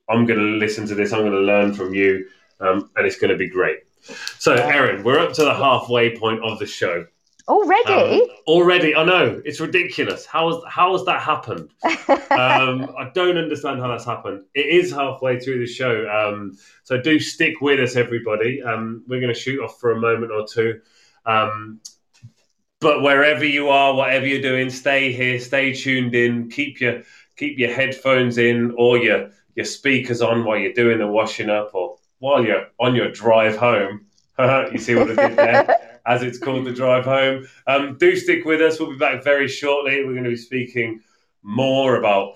I'm 0.07 0.25
going 0.25 0.39
to 0.39 0.45
listen 0.45 0.87
to 0.87 0.95
this, 0.95 1.11
I'm 1.11 1.19
going 1.19 1.33
to 1.33 1.39
learn 1.39 1.73
from 1.73 1.93
you, 1.93 2.29
um, 2.61 2.89
and 2.95 3.05
it's 3.05 3.17
going 3.17 3.31
to 3.31 3.37
be 3.37 3.49
great. 3.49 3.79
So, 4.39 4.53
Erin, 4.53 5.03
we're 5.03 5.19
up 5.19 5.33
to 5.33 5.43
the 5.43 5.53
halfway 5.53 6.15
point 6.15 6.45
of 6.45 6.59
the 6.59 6.65
show. 6.65 7.05
Already? 7.47 8.21
Um, 8.21 8.27
already, 8.47 8.95
I 8.95 9.03
know 9.03 9.41
it's 9.43 9.59
ridiculous. 9.59 10.25
How 10.25 10.49
has 10.49 10.63
how 10.67 10.93
has 10.93 11.03
that 11.05 11.21
happened? 11.21 11.71
um, 11.83 12.95
I 12.97 13.11
don't 13.13 13.37
understand 13.37 13.81
how 13.81 13.89
that's 13.89 14.05
happened. 14.05 14.45
It 14.55 14.67
is 14.67 14.91
halfway 14.91 15.39
through 15.39 15.59
the 15.59 15.65
show, 15.65 16.07
um, 16.09 16.57
so 16.83 17.01
do 17.01 17.19
stick 17.19 17.59
with 17.59 17.81
us, 17.81 17.97
everybody. 17.97 18.61
Um, 18.63 19.03
we're 19.07 19.19
going 19.19 19.33
to 19.33 19.39
shoot 19.39 19.61
off 19.61 19.77
for 19.77 19.91
a 19.91 19.99
moment 19.99 20.31
or 20.31 20.47
two, 20.47 20.79
um, 21.25 21.81
but 22.79 23.01
wherever 23.01 23.43
you 23.43 23.67
are, 23.67 23.93
whatever 23.93 24.25
you're 24.25 24.41
doing, 24.41 24.69
stay 24.69 25.11
here, 25.11 25.37
stay 25.37 25.73
tuned 25.73 26.15
in, 26.15 26.49
keep 26.49 26.79
your 26.79 27.03
keep 27.35 27.59
your 27.59 27.73
headphones 27.73 28.37
in 28.37 28.73
or 28.77 28.97
your 28.97 29.31
your 29.55 29.65
speakers 29.65 30.21
on 30.21 30.45
while 30.45 30.57
you're 30.57 30.73
doing 30.73 30.99
the 30.99 31.07
washing 31.07 31.49
up 31.49 31.71
or 31.73 31.97
while 32.19 32.45
you're 32.45 32.67
on 32.79 32.95
your 32.95 33.11
drive 33.11 33.57
home. 33.57 34.05
you 34.71 34.77
see 34.77 34.95
what 34.95 35.19
I 35.19 35.27
did 35.27 35.37
there? 35.37 35.67
as 36.05 36.23
it's 36.23 36.37
called, 36.37 36.65
the 36.65 36.71
drive 36.71 37.05
home. 37.05 37.47
Um, 37.67 37.97
do 37.97 38.15
stick 38.15 38.45
with 38.45 38.61
us. 38.61 38.79
We'll 38.79 38.91
be 38.91 38.97
back 38.97 39.23
very 39.23 39.47
shortly. 39.47 40.03
We're 40.03 40.13
going 40.13 40.23
to 40.25 40.29
be 40.29 40.35
speaking 40.35 41.01
more 41.43 41.95
about 41.95 42.35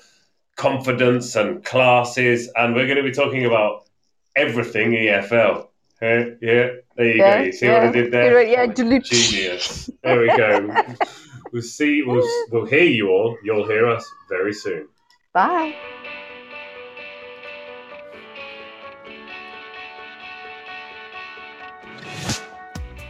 confidence 0.56 1.36
and 1.36 1.64
classes, 1.64 2.50
and 2.56 2.76
we're 2.76 2.88
going 2.88 2.98
to 2.98 3.04
be 3.04 3.12
talking 3.12 3.46
about 3.46 3.88
everything 4.36 4.92
EFL. 4.92 5.68
yeah, 6.02 6.28
there 6.42 6.76
you 7.00 7.16
yeah, 7.16 7.38
go. 7.38 7.44
You 7.44 7.52
see 7.52 7.66
yeah. 7.66 7.74
what 7.74 7.84
I 7.84 7.92
did 7.92 8.12
there? 8.12 8.42
Yeah, 8.44 8.68
genius. 8.68 9.90
There 10.04 10.22
we 10.22 10.28
go. 10.28 10.84
we'll 11.52 11.62
see. 11.62 12.04
We'll, 12.04 12.28
we'll 12.52 12.66
hear 12.66 12.84
you 12.84 13.10
all. 13.10 13.38
You'll 13.44 13.68
hear 13.68 13.88
us 13.88 14.06
very 14.30 14.54
soon. 14.54 14.88
Bye. 15.34 15.76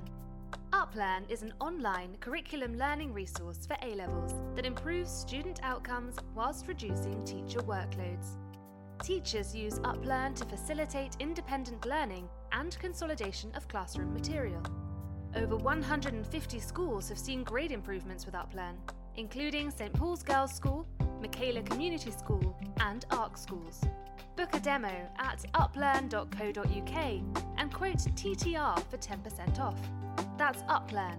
UpLearn 0.72 1.30
is 1.30 1.42
an 1.42 1.52
online 1.60 2.16
curriculum 2.20 2.76
learning 2.76 3.12
resource 3.12 3.66
for 3.66 3.76
A 3.82 3.94
levels 3.94 4.34
that 4.54 4.66
improves 4.66 5.10
student 5.10 5.60
outcomes 5.62 6.16
whilst 6.34 6.68
reducing 6.68 7.24
teacher 7.24 7.60
workloads. 7.60 8.36
Teachers 9.02 9.54
use 9.54 9.78
UpLearn 9.80 10.34
to 10.34 10.44
facilitate 10.44 11.16
independent 11.20 11.86
learning 11.86 12.28
and 12.52 12.78
consolidation 12.78 13.50
of 13.54 13.68
classroom 13.68 14.12
material. 14.12 14.62
Over 15.36 15.56
150 15.56 16.58
schools 16.58 17.08
have 17.08 17.18
seen 17.18 17.44
grade 17.44 17.72
improvements 17.72 18.26
with 18.26 18.34
UpLearn, 18.34 18.76
including 19.16 19.70
St 19.70 19.92
Paul's 19.92 20.22
Girls' 20.22 20.54
School, 20.54 20.86
Michaela 21.20 21.62
Community 21.62 22.10
School, 22.10 22.56
and 22.80 23.04
Ark 23.10 23.36
schools. 23.36 23.80
Book 24.36 24.54
a 24.54 24.60
demo 24.60 24.92
at 25.18 25.44
uplearn.co.uk 25.54 27.22
and 27.58 27.72
quote 27.72 27.96
TTR 27.96 28.78
for 28.84 28.96
10% 28.96 29.58
off. 29.58 29.78
That's 30.36 30.62
UpLearn 30.62 31.18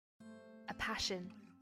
a 0.70 0.74
passion 0.76 1.32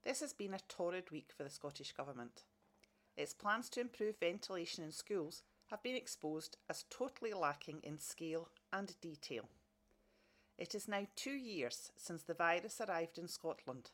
This 0.03 0.19
has 0.19 0.33
been 0.33 0.53
a 0.53 0.59
torrid 0.67 1.11
week 1.11 1.31
for 1.35 1.43
the 1.43 1.49
Scottish 1.49 1.93
Government. 1.93 2.43
Its 3.15 3.33
plans 3.33 3.69
to 3.69 3.81
improve 3.81 4.19
ventilation 4.19 4.83
in 4.83 4.91
schools 4.91 5.43
have 5.67 5.81
been 5.81 5.95
exposed 5.95 6.57
as 6.69 6.85
totally 6.89 7.33
lacking 7.33 7.79
in 7.83 7.97
scale 7.97 8.49
and 8.71 8.99
detail. 9.01 9.45
It 10.57 10.75
is 10.75 10.87
now 10.87 11.07
two 11.15 11.31
years 11.31 11.91
since 11.97 12.23
the 12.23 12.33
virus 12.33 12.79
arrived 12.79 13.17
in 13.17 13.27
Scotland. 13.27 13.91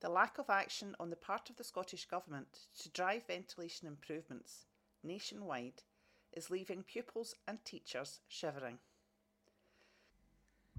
The 0.00 0.08
lack 0.08 0.38
of 0.38 0.50
action 0.50 0.94
on 1.00 1.10
the 1.10 1.16
part 1.16 1.50
of 1.50 1.56
the 1.56 1.64
Scottish 1.64 2.04
Government 2.06 2.66
to 2.80 2.88
drive 2.90 3.26
ventilation 3.26 3.88
improvements 3.88 4.66
nationwide 5.02 5.82
is 6.32 6.50
leaving 6.50 6.82
pupils 6.82 7.34
and 7.46 7.64
teachers 7.64 8.20
shivering. 8.28 8.78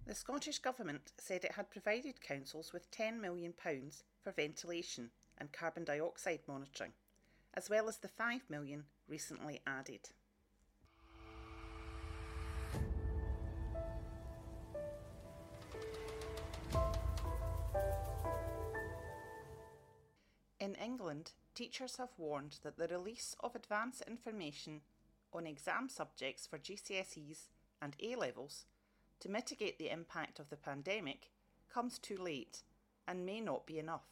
The 0.05 0.15
Scottish 0.15 0.59
Government 0.59 1.11
said 1.17 1.43
it 1.43 1.53
had 1.53 1.71
provided 1.71 2.21
councils 2.21 2.71
with 2.71 2.91
£10 2.91 3.19
million 3.19 3.53
for 4.21 4.31
ventilation 4.31 5.09
and 5.37 5.51
carbon 5.51 5.83
dioxide 5.83 6.41
monitoring, 6.47 6.93
as 7.53 7.69
well 7.69 7.89
as 7.89 7.97
the 7.97 8.07
£5 8.07 8.41
million 8.49 8.83
recently 9.07 9.61
added. 9.65 10.09
In 20.66 20.74
England, 20.74 21.34
teachers 21.53 21.97
have 21.97 22.09
warned 22.18 22.57
that 22.63 22.76
the 22.76 22.88
release 22.88 23.36
of 23.41 23.55
advance 23.55 24.01
information 24.07 24.82
on 25.32 25.45
exam 25.45 25.89
subjects 25.89 26.47
for 26.47 26.57
GCSEs 26.57 27.49
and 27.80 27.95
A 28.01 28.16
levels 28.16 28.66
to 29.20 29.30
mitigate 29.30 29.78
the 29.78 29.91
impact 29.91 30.39
of 30.39 30.49
the 30.49 30.57
pandemic 30.57 31.30
comes 31.72 31.99
too 31.99 32.18
late 32.18 32.63
and 33.07 33.28
may 33.28 33.41
not 33.41 33.68
be 33.68 33.78
enough. 33.78 34.07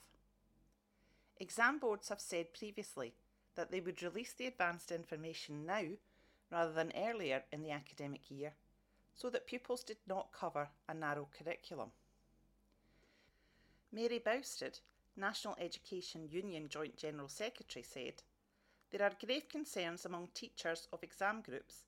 Exam 1.38 1.80
boards 1.80 2.10
have 2.10 2.22
said 2.22 2.54
previously 2.54 3.16
that 3.56 3.72
they 3.72 3.80
would 3.80 4.04
release 4.04 4.34
the 4.34 4.46
advanced 4.46 4.92
information 4.92 5.66
now 5.66 5.86
rather 6.52 6.72
than 6.72 6.94
earlier 6.96 7.42
in 7.52 7.64
the 7.64 7.72
academic 7.72 8.30
year 8.30 8.54
so 9.16 9.28
that 9.28 9.48
pupils 9.48 9.84
did 9.84 9.98
not 10.06 10.32
cover 10.32 10.70
a 10.88 10.94
narrow 10.94 11.28
curriculum. 11.36 11.90
Mary 13.92 14.20
Bousted, 14.20 14.82
National 15.16 15.56
Education 15.60 16.28
Union 16.28 16.68
Joint 16.70 16.98
General 16.98 17.28
Secretary, 17.28 17.84
said, 17.84 18.24
There 18.92 19.04
are 19.04 19.16
grave 19.26 19.48
concerns 19.48 20.06
among 20.06 20.30
teachers 20.34 20.88
of 20.92 21.04
exam 21.04 21.42
groups 21.42 21.86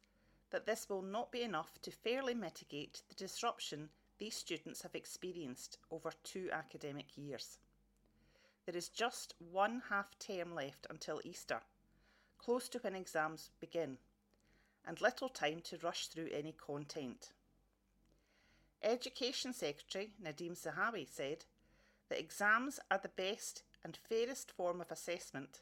that 0.51 0.65
this 0.65 0.87
will 0.89 1.01
not 1.01 1.31
be 1.31 1.41
enough 1.41 1.81
to 1.81 1.91
fairly 1.91 2.33
mitigate 2.33 3.01
the 3.09 3.15
disruption 3.15 3.89
these 4.17 4.35
students 4.35 4.81
have 4.83 4.95
experienced 4.95 5.77
over 5.91 6.11
two 6.23 6.49
academic 6.51 7.17
years. 7.17 7.57
There 8.65 8.75
is 8.77 8.89
just 8.89 9.33
one 9.39 9.81
half 9.89 10.17
term 10.19 10.55
left 10.55 10.87
until 10.89 11.21
Easter, 11.23 11.61
close 12.37 12.69
to 12.69 12.79
when 12.79 12.95
exams 12.95 13.51
begin, 13.59 13.97
and 14.85 15.01
little 15.01 15.29
time 15.29 15.61
to 15.65 15.77
rush 15.79 16.07
through 16.07 16.29
any 16.31 16.53
content. 16.53 17.33
Education 18.81 19.51
Secretary 19.51 20.11
Nadhim 20.23 20.55
Zahawi 20.55 21.07
said 21.09 21.45
that 22.09 22.19
exams 22.19 22.79
are 22.91 22.99
the 23.01 23.09
best 23.09 23.63
and 23.83 23.97
fairest 24.09 24.51
form 24.51 24.81
of 24.81 24.91
assessment 24.91 25.61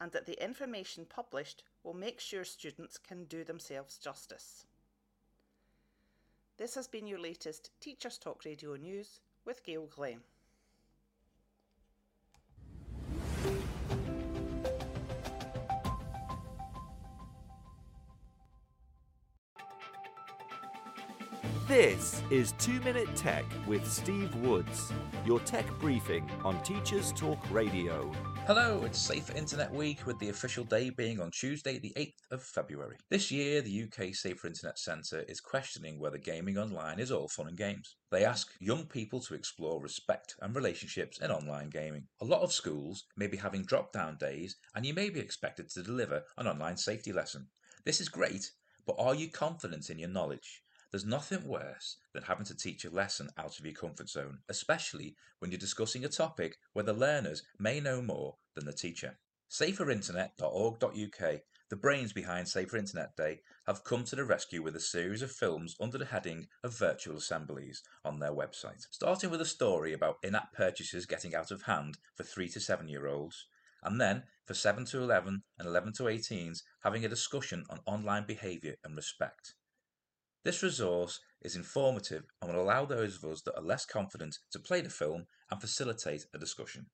and 0.00 0.10
that 0.12 0.26
the 0.26 0.42
information 0.44 1.06
published 1.08 1.62
will 1.84 1.94
make 1.94 2.18
sure 2.18 2.44
students 2.44 2.98
can 2.98 3.24
do 3.24 3.44
themselves 3.44 3.98
justice. 3.98 4.66
This 6.58 6.74
has 6.74 6.88
been 6.88 7.06
your 7.06 7.20
latest 7.20 7.70
Teachers 7.80 8.18
Talk 8.18 8.44
Radio 8.44 8.74
News 8.76 9.20
with 9.44 9.64
Gail 9.64 9.86
Glenn. 9.86 10.20
This 21.68 22.20
is 22.28 22.52
2 22.58 22.80
Minute 22.80 23.14
Tech 23.14 23.44
with 23.68 23.88
Steve 23.90 24.34
Woods, 24.36 24.92
your 25.24 25.38
tech 25.40 25.66
briefing 25.78 26.28
on 26.44 26.60
Teachers 26.64 27.12
Talk 27.12 27.38
Radio. 27.52 28.10
Hello, 28.46 28.82
it's 28.84 28.98
Safer 28.98 29.36
Internet 29.36 29.72
Week 29.72 30.04
with 30.04 30.18
the 30.18 30.30
official 30.30 30.64
day 30.64 30.90
being 30.90 31.20
on 31.20 31.30
Tuesday, 31.30 31.78
the 31.78 31.92
8th 31.96 32.16
of 32.32 32.42
February. 32.42 32.96
This 33.10 33.30
year, 33.30 33.62
the 33.62 33.84
UK 33.84 34.12
Safer 34.12 34.48
Internet 34.48 34.76
Centre 34.76 35.24
is 35.28 35.40
questioning 35.40 36.00
whether 36.00 36.18
gaming 36.18 36.58
online 36.58 36.98
is 36.98 37.12
all 37.12 37.28
fun 37.28 37.46
and 37.46 37.56
games. 37.56 37.94
They 38.10 38.24
ask 38.24 38.52
young 38.58 38.86
people 38.86 39.20
to 39.20 39.34
explore 39.34 39.80
respect 39.80 40.34
and 40.42 40.56
relationships 40.56 41.20
in 41.20 41.30
online 41.30 41.70
gaming. 41.70 42.08
A 42.20 42.24
lot 42.24 42.42
of 42.42 42.52
schools 42.52 43.04
may 43.16 43.28
be 43.28 43.36
having 43.36 43.62
drop 43.62 43.92
down 43.92 44.16
days, 44.18 44.56
and 44.74 44.84
you 44.84 44.94
may 44.94 45.10
be 45.10 45.20
expected 45.20 45.68
to 45.70 45.82
deliver 45.84 46.24
an 46.38 46.48
online 46.48 46.76
safety 46.76 47.12
lesson. 47.12 47.46
This 47.84 48.00
is 48.00 48.08
great, 48.08 48.50
but 48.84 48.96
are 48.98 49.14
you 49.14 49.30
confident 49.30 49.90
in 49.90 50.00
your 50.00 50.08
knowledge? 50.08 50.62
There's 50.92 51.06
nothing 51.06 51.48
worse 51.48 51.96
than 52.12 52.24
having 52.24 52.44
to 52.44 52.54
teach 52.54 52.84
a 52.84 52.90
lesson 52.90 53.30
out 53.38 53.58
of 53.58 53.64
your 53.64 53.74
comfort 53.74 54.10
zone, 54.10 54.40
especially 54.50 55.16
when 55.38 55.50
you're 55.50 55.56
discussing 55.56 56.04
a 56.04 56.08
topic 56.10 56.58
where 56.74 56.84
the 56.84 56.92
learners 56.92 57.42
may 57.58 57.80
know 57.80 58.02
more 58.02 58.36
than 58.54 58.66
the 58.66 58.74
teacher. 58.74 59.18
SaferInternet.org.uk, 59.50 61.40
the 61.70 61.76
brains 61.76 62.12
behind 62.12 62.46
Safer 62.46 62.76
Internet 62.76 63.16
Day, 63.16 63.40
have 63.66 63.84
come 63.84 64.04
to 64.04 64.16
the 64.16 64.24
rescue 64.24 64.62
with 64.62 64.76
a 64.76 64.80
series 64.80 65.22
of 65.22 65.32
films 65.32 65.74
under 65.80 65.96
the 65.96 66.04
heading 66.04 66.48
of 66.62 66.76
virtual 66.76 67.16
assemblies 67.16 67.82
on 68.04 68.18
their 68.18 68.34
website. 68.34 68.86
Starting 68.90 69.30
with 69.30 69.40
a 69.40 69.46
story 69.46 69.94
about 69.94 70.18
in 70.22 70.34
app 70.34 70.52
purchases 70.52 71.06
getting 71.06 71.34
out 71.34 71.50
of 71.50 71.62
hand 71.62 71.96
for 72.14 72.22
3 72.22 72.50
to 72.50 72.60
7 72.60 72.86
year 72.86 73.06
olds, 73.06 73.46
and 73.82 73.98
then 73.98 74.24
for 74.44 74.52
7 74.52 74.84
to 74.84 74.98
11 74.98 75.42
and 75.58 75.66
11 75.66 75.94
to 75.94 76.02
18s 76.02 76.62
having 76.82 77.02
a 77.02 77.08
discussion 77.08 77.64
on 77.70 77.80
online 77.86 78.26
behaviour 78.26 78.74
and 78.84 78.94
respect. 78.94 79.54
This 80.44 80.62
resource 80.62 81.20
is 81.40 81.54
informative 81.54 82.24
and 82.40 82.52
will 82.52 82.62
allow 82.62 82.84
those 82.84 83.16
of 83.16 83.30
us 83.30 83.42
that 83.42 83.56
are 83.56 83.62
less 83.62 83.86
confident 83.86 84.38
to 84.50 84.58
play 84.58 84.80
the 84.80 84.90
film 84.90 85.26
and 85.50 85.60
facilitate 85.60 86.26
a 86.34 86.38
discussion. 86.38 86.86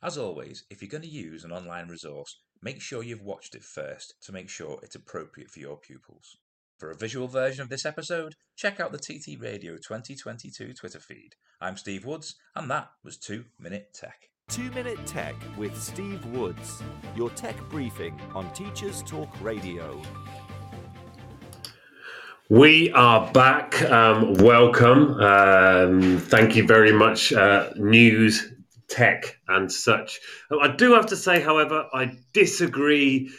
As 0.00 0.16
always, 0.16 0.64
if 0.70 0.80
you're 0.80 0.88
going 0.88 1.02
to 1.02 1.08
use 1.08 1.42
an 1.42 1.50
online 1.50 1.88
resource, 1.88 2.38
make 2.62 2.80
sure 2.80 3.02
you've 3.02 3.22
watched 3.22 3.56
it 3.56 3.64
first 3.64 4.14
to 4.22 4.32
make 4.32 4.48
sure 4.48 4.78
it's 4.82 4.94
appropriate 4.94 5.50
for 5.50 5.58
your 5.58 5.76
pupils. 5.76 6.36
For 6.78 6.92
a 6.92 6.96
visual 6.96 7.26
version 7.26 7.62
of 7.62 7.68
this 7.68 7.84
episode, 7.84 8.36
check 8.56 8.78
out 8.78 8.92
the 8.92 8.98
TT 8.98 9.40
Radio 9.40 9.72
2022 9.72 10.74
Twitter 10.74 11.00
feed. 11.00 11.30
I'm 11.60 11.76
Steve 11.76 12.04
Woods, 12.04 12.36
and 12.54 12.70
that 12.70 12.90
was 13.02 13.18
2 13.18 13.44
Minute 13.58 13.88
Tech. 13.92 14.30
2 14.50 14.70
Minute 14.70 15.04
Tech 15.04 15.34
with 15.56 15.76
Steve 15.76 16.24
Woods, 16.26 16.80
your 17.16 17.30
tech 17.30 17.56
briefing 17.68 18.18
on 18.36 18.52
Teachers 18.52 19.02
Talk 19.02 19.28
Radio. 19.42 20.00
We 22.50 22.90
are 22.92 23.30
back. 23.32 23.82
Um, 23.82 24.32
welcome. 24.36 25.20
Um, 25.20 26.16
thank 26.18 26.56
you 26.56 26.66
very 26.66 26.92
much, 26.92 27.30
uh, 27.30 27.68
news, 27.76 28.54
tech, 28.88 29.38
and 29.48 29.70
such. 29.70 30.18
I 30.58 30.68
do 30.68 30.94
have 30.94 31.04
to 31.08 31.16
say, 31.16 31.42
however, 31.42 31.86
I 31.92 32.16
disagree 32.32 33.30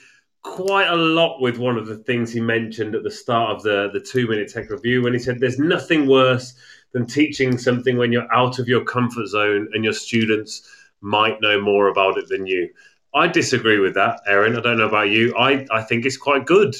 quite 0.43 0.89
a 0.89 0.95
lot 0.95 1.41
with 1.41 1.57
one 1.57 1.75
of 1.75 1.87
the 1.87 1.97
things 1.97 2.31
he 2.31 2.39
mentioned 2.39 2.93
at 2.93 3.01
the 3.01 3.09
start 3.09 3.55
of 3.55 3.63
the, 3.63 3.89
the 3.93 3.99
two 3.99 4.27
minute 4.27 4.53
tech 4.53 4.69
review 4.69 5.01
when 5.01 5.13
he 5.13 5.19
said 5.19 5.39
there's 5.39 5.57
nothing 5.57 6.05
worse 6.05 6.53
than 6.91 7.07
teaching 7.07 7.57
something 7.57 7.97
when 7.97 8.11
you're 8.11 8.31
out 8.31 8.59
of 8.59 8.67
your 8.67 8.83
comfort 8.85 9.25
zone 9.25 9.69
and 9.73 9.83
your 9.83 9.93
students 9.93 10.69
might 11.01 11.41
know 11.41 11.59
more 11.59 11.87
about 11.87 12.19
it 12.19 12.27
than 12.27 12.45
you. 12.45 12.69
I 13.15 13.25
disagree 13.27 13.79
with 13.79 13.95
that, 13.95 14.21
Erin. 14.27 14.55
I 14.55 14.61
don't 14.61 14.77
know 14.77 14.87
about 14.87 15.09
you. 15.09 15.35
I, 15.35 15.65
I 15.71 15.81
think 15.81 16.05
it's 16.05 16.15
quite 16.15 16.45
good. 16.45 16.75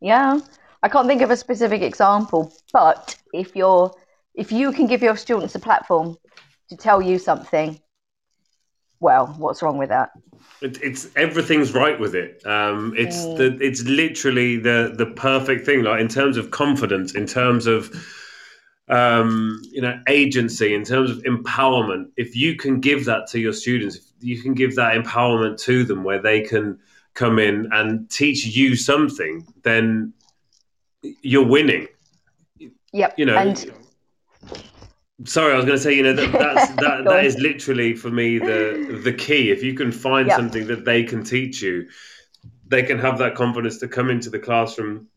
Yeah, 0.00 0.40
I 0.82 0.88
can't 0.88 1.06
think 1.06 1.22
of 1.22 1.30
a 1.30 1.36
specific 1.36 1.82
example, 1.82 2.52
but 2.72 3.16
if 3.32 3.54
you're 3.54 3.94
if 4.34 4.50
you 4.52 4.72
can 4.72 4.86
give 4.86 5.02
your 5.02 5.16
students 5.16 5.54
a 5.54 5.58
platform 5.58 6.16
to 6.68 6.76
tell 6.76 7.02
you 7.02 7.18
something, 7.18 7.78
well, 9.00 9.26
what's 9.38 9.60
wrong 9.62 9.76
with 9.76 9.88
that? 9.88 10.10
It, 10.62 10.80
it's 10.82 11.08
everything's 11.16 11.74
right 11.74 11.98
with 11.98 12.14
it. 12.14 12.44
Um, 12.46 12.94
it's 12.96 13.24
Mm. 13.26 13.36
the 13.36 13.66
it's 13.66 13.82
literally 13.84 14.56
the 14.56 14.94
the 14.96 15.06
perfect 15.06 15.66
thing. 15.66 15.82
Like 15.82 16.00
in 16.00 16.08
terms 16.08 16.36
of 16.36 16.50
confidence, 16.50 17.14
in 17.14 17.26
terms 17.26 17.66
of 17.66 17.90
um, 18.88 19.60
you 19.70 19.80
know 19.80 20.00
agency, 20.08 20.74
in 20.74 20.84
terms 20.84 21.10
of 21.10 21.18
empowerment. 21.24 22.10
If 22.16 22.36
you 22.36 22.56
can 22.56 22.80
give 22.80 23.04
that 23.04 23.26
to 23.28 23.38
your 23.38 23.52
students, 23.52 23.96
if 23.96 24.02
you 24.20 24.42
can 24.42 24.54
give 24.54 24.76
that 24.76 24.96
empowerment 24.96 25.58
to 25.62 25.84
them, 25.84 26.04
where 26.04 26.20
they 26.20 26.40
can 26.40 26.78
come 27.14 27.38
in 27.38 27.68
and 27.72 28.08
teach 28.10 28.46
you 28.46 28.76
something, 28.76 29.46
then 29.62 30.12
you're 31.02 31.46
winning. 31.46 31.88
Yep. 32.92 33.14
You 33.18 33.26
know. 33.26 33.36
and 33.36 33.72
Sorry, 35.24 35.52
I 35.52 35.56
was 35.56 35.66
going 35.66 35.76
to 35.76 35.82
say, 35.82 35.94
you 35.94 36.02
know, 36.02 36.14
that 36.14 36.32
that's, 36.32 36.68
that 36.76 37.04
that 37.04 37.24
is 37.24 37.38
literally 37.38 37.94
for 37.94 38.10
me 38.10 38.38
the 38.38 39.00
the 39.04 39.12
key. 39.12 39.50
If 39.50 39.62
you 39.62 39.74
can 39.74 39.92
find 39.92 40.28
Yeah. 40.28 40.36
something 40.36 40.66
that 40.68 40.84
they 40.84 41.04
can 41.04 41.22
teach 41.24 41.62
you, 41.62 41.88
they 42.66 42.82
can 42.82 42.98
have 42.98 43.18
that 43.18 43.34
confidence 43.34 43.78
to 43.78 43.88
come 43.88 44.10
into 44.10 44.30
the 44.30 44.38
classroom 44.38 45.08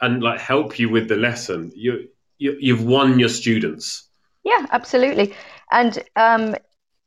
and 0.00 0.22
like 0.22 0.40
help 0.40 0.78
you 0.78 0.88
with 0.88 1.08
the 1.08 1.16
lesson. 1.16 1.72
You, 1.74 2.08
you 2.38 2.56
you've 2.60 2.84
won 2.84 3.18
your 3.18 3.28
students. 3.28 4.08
Yeah, 4.44 4.66
absolutely. 4.70 5.34
And 5.70 6.02
um, 6.16 6.56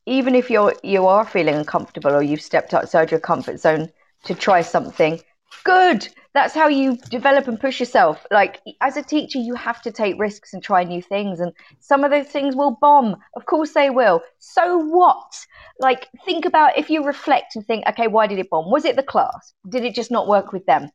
even 0.05 0.35
if 0.35 0.49
you're 0.49 0.73
you 0.83 1.07
are 1.07 1.25
feeling 1.25 1.55
uncomfortable 1.55 2.11
or 2.11 2.21
you've 2.21 2.41
stepped 2.41 2.73
outside 2.73 3.11
your 3.11 3.19
comfort 3.19 3.59
zone 3.59 3.89
to 4.23 4.35
try 4.35 4.61
something, 4.61 5.19
good. 5.63 6.07
That's 6.33 6.53
how 6.53 6.69
you 6.69 6.97
develop 7.09 7.47
and 7.47 7.59
push 7.59 7.79
yourself. 7.79 8.25
Like 8.31 8.61
as 8.79 8.95
a 8.97 9.03
teacher, 9.03 9.37
you 9.39 9.55
have 9.55 9.81
to 9.81 9.91
take 9.91 10.19
risks 10.19 10.53
and 10.53 10.63
try 10.63 10.83
new 10.83 11.01
things, 11.01 11.39
and 11.39 11.51
some 11.79 12.03
of 12.03 12.11
those 12.11 12.27
things 12.27 12.55
will 12.55 12.77
bomb. 12.79 13.17
Of 13.35 13.45
course, 13.45 13.73
they 13.73 13.89
will. 13.89 14.21
So 14.39 14.77
what? 14.77 15.45
Like 15.79 16.07
think 16.25 16.45
about 16.45 16.77
if 16.77 16.89
you 16.89 17.05
reflect 17.05 17.55
and 17.55 17.65
think, 17.65 17.85
okay, 17.89 18.07
why 18.07 18.27
did 18.27 18.39
it 18.39 18.49
bomb? 18.49 18.71
Was 18.71 18.85
it 18.85 18.95
the 18.95 19.03
class? 19.03 19.53
Did 19.67 19.83
it 19.83 19.93
just 19.93 20.11
not 20.11 20.27
work 20.27 20.53
with 20.53 20.65
them? 20.65 20.89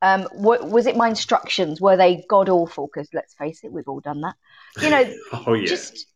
Um, 0.00 0.28
wa- 0.32 0.64
was 0.64 0.86
it 0.86 0.96
my 0.96 1.08
instructions? 1.08 1.80
Were 1.80 1.96
they 1.96 2.24
god 2.28 2.48
awful? 2.48 2.88
Because 2.92 3.08
let's 3.12 3.34
face 3.34 3.60
it, 3.64 3.72
we've 3.72 3.88
all 3.88 4.00
done 4.00 4.20
that. 4.22 4.36
You 4.80 4.90
know, 4.90 5.14
Oh 5.46 5.52
yeah, 5.54 5.66
just 5.66 6.06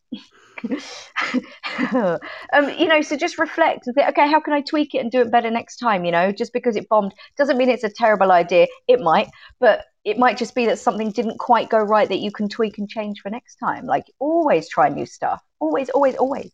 um, 2.52 2.68
you 2.78 2.86
know 2.86 3.00
so 3.02 3.16
just 3.16 3.38
reflect 3.38 3.86
and 3.86 3.94
think 3.94 4.08
okay 4.08 4.30
how 4.30 4.40
can 4.40 4.52
i 4.52 4.60
tweak 4.60 4.94
it 4.94 4.98
and 4.98 5.10
do 5.10 5.20
it 5.20 5.30
better 5.30 5.50
next 5.50 5.76
time 5.76 6.04
you 6.04 6.12
know 6.12 6.30
just 6.30 6.52
because 6.52 6.76
it 6.76 6.88
bombed 6.88 7.12
doesn't 7.36 7.56
mean 7.56 7.68
it's 7.68 7.84
a 7.84 7.90
terrible 7.90 8.30
idea 8.30 8.66
it 8.88 9.00
might 9.00 9.28
but 9.58 9.86
it 10.04 10.18
might 10.18 10.36
just 10.36 10.54
be 10.54 10.66
that 10.66 10.78
something 10.78 11.10
didn't 11.10 11.38
quite 11.38 11.68
go 11.68 11.78
right 11.78 12.08
that 12.08 12.20
you 12.20 12.30
can 12.30 12.48
tweak 12.48 12.78
and 12.78 12.88
change 12.88 13.20
for 13.20 13.30
next 13.30 13.56
time 13.56 13.86
like 13.86 14.04
always 14.18 14.68
try 14.68 14.88
new 14.88 15.06
stuff 15.06 15.42
always 15.60 15.90
always 15.90 16.14
always 16.16 16.52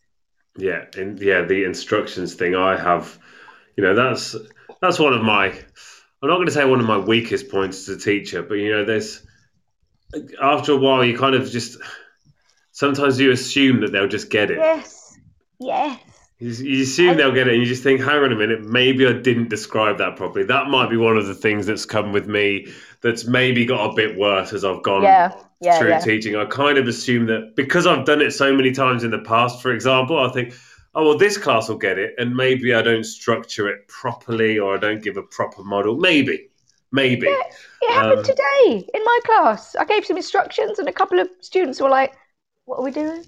yeah, 0.59 0.85
and 0.97 1.19
yeah. 1.19 1.43
The 1.43 1.63
instructions 1.63 2.33
thing 2.35 2.55
I 2.55 2.77
have, 2.77 3.17
you 3.75 3.83
know, 3.83 3.95
that's 3.95 4.35
that's 4.81 4.99
one 4.99 5.13
of 5.13 5.23
my. 5.23 5.47
I'm 6.21 6.27
not 6.27 6.35
going 6.35 6.47
to 6.47 6.51
say 6.51 6.65
one 6.65 6.81
of 6.81 6.85
my 6.85 6.97
weakest 6.97 7.49
points 7.49 7.87
as 7.87 7.95
a 7.95 7.99
teacher, 7.99 8.43
but 8.43 8.55
you 8.55 8.71
know, 8.71 8.83
there's 8.83 9.25
after 10.41 10.73
a 10.73 10.77
while 10.77 11.05
you 11.05 11.17
kind 11.17 11.35
of 11.35 11.49
just 11.49 11.77
sometimes 12.79 13.19
you 13.19 13.31
assume 13.31 13.81
that 13.81 13.91
they'll 13.91 14.07
just 14.17 14.29
get 14.29 14.51
it. 14.51 14.67
yes 14.67 15.17
yes 15.59 15.99
You, 16.39 16.51
you 16.51 16.83
assume 16.83 17.17
they'll 17.17 17.33
get 17.33 17.47
it, 17.47 17.53
and 17.55 17.61
you 17.61 17.67
just 17.67 17.83
think, 17.83 17.99
hang 17.99 18.23
on 18.23 18.31
a 18.31 18.35
minute, 18.35 18.61
maybe 18.63 19.05
I 19.05 19.13
didn't 19.13 19.49
describe 19.49 19.97
that 19.97 20.15
properly. 20.15 20.45
That 20.45 20.67
might 20.69 20.89
be 20.89 20.95
one 20.97 21.17
of 21.17 21.27
the 21.27 21.35
things 21.35 21.65
that's 21.65 21.85
come 21.85 22.13
with 22.13 22.27
me 22.27 22.67
that's 23.01 23.25
maybe 23.25 23.65
got 23.65 23.91
a 23.91 23.93
bit 23.95 24.17
worse 24.17 24.53
as 24.53 24.63
I've 24.63 24.81
gone 24.83 25.03
Yeah, 25.03 25.33
yeah, 25.59 25.77
through 25.79 25.89
yeah. 25.89 25.99
teaching. 25.99 26.35
I 26.37 26.45
kind 26.45 26.77
of 26.77 26.87
assume 26.87 27.25
that 27.27 27.53
because 27.55 27.85
I've 27.85 28.05
done 28.05 28.21
it 28.21 28.31
so 28.31 28.55
many 28.55 28.71
times 28.71 29.03
in 29.03 29.11
the 29.11 29.19
past, 29.19 29.61
for 29.61 29.73
example, 29.73 30.17
I 30.17 30.29
think, 30.31 30.53
oh, 30.95 31.03
well, 31.09 31.17
this 31.17 31.37
class 31.37 31.67
will 31.69 31.77
get 31.77 31.97
it, 31.99 32.13
and 32.17 32.33
maybe 32.35 32.73
I 32.73 32.81
don't 32.81 33.03
structure 33.03 33.67
it 33.67 33.87
properly 33.89 34.57
or 34.59 34.75
I 34.75 34.79
don't 34.79 35.03
give 35.03 35.17
a 35.17 35.23
proper 35.23 35.63
model. 35.63 35.97
Maybe. 35.97 36.49
maybe. 36.91 37.37
It 37.81 37.91
happened 37.91 38.19
Um, 38.19 38.23
today 38.23 38.87
in 38.93 39.03
my 39.03 39.19
class. 39.25 39.75
I 39.75 39.85
gave 39.85 40.05
some 40.05 40.17
instructions, 40.17 40.79
and 40.79 40.87
a 40.87 40.93
couple 40.93 41.19
of 41.19 41.27
students 41.41 41.81
were 41.81 41.89
like, 41.89 42.13
"What 42.69 42.79
are 42.79 42.83
we 42.83 42.91
doing?" 42.91 43.25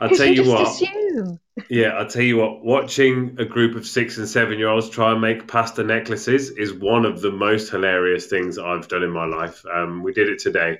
I'll 0.00 0.08
tell 0.10 0.26
you 0.26 0.36
just 0.36 0.48
what. 0.48 0.68
Assume. 0.68 1.40
Yeah, 1.68 1.88
I'll 1.88 2.06
tell 2.06 2.22
you 2.22 2.36
what, 2.36 2.64
watching 2.64 3.34
a 3.40 3.44
group 3.44 3.74
of 3.74 3.84
six 3.84 4.18
and 4.18 4.28
seven 4.28 4.56
year 4.58 4.68
olds 4.68 4.88
try 4.88 5.10
and 5.10 5.20
make 5.20 5.48
pasta 5.48 5.82
necklaces 5.82 6.50
is 6.50 6.72
one 6.72 7.04
of 7.04 7.20
the 7.20 7.32
most 7.32 7.70
hilarious 7.70 8.26
things 8.26 8.56
I've 8.56 8.86
done 8.86 9.02
in 9.02 9.10
my 9.10 9.26
life. 9.26 9.64
Um, 9.66 10.04
we 10.04 10.12
did 10.12 10.28
it 10.28 10.38
today, 10.38 10.78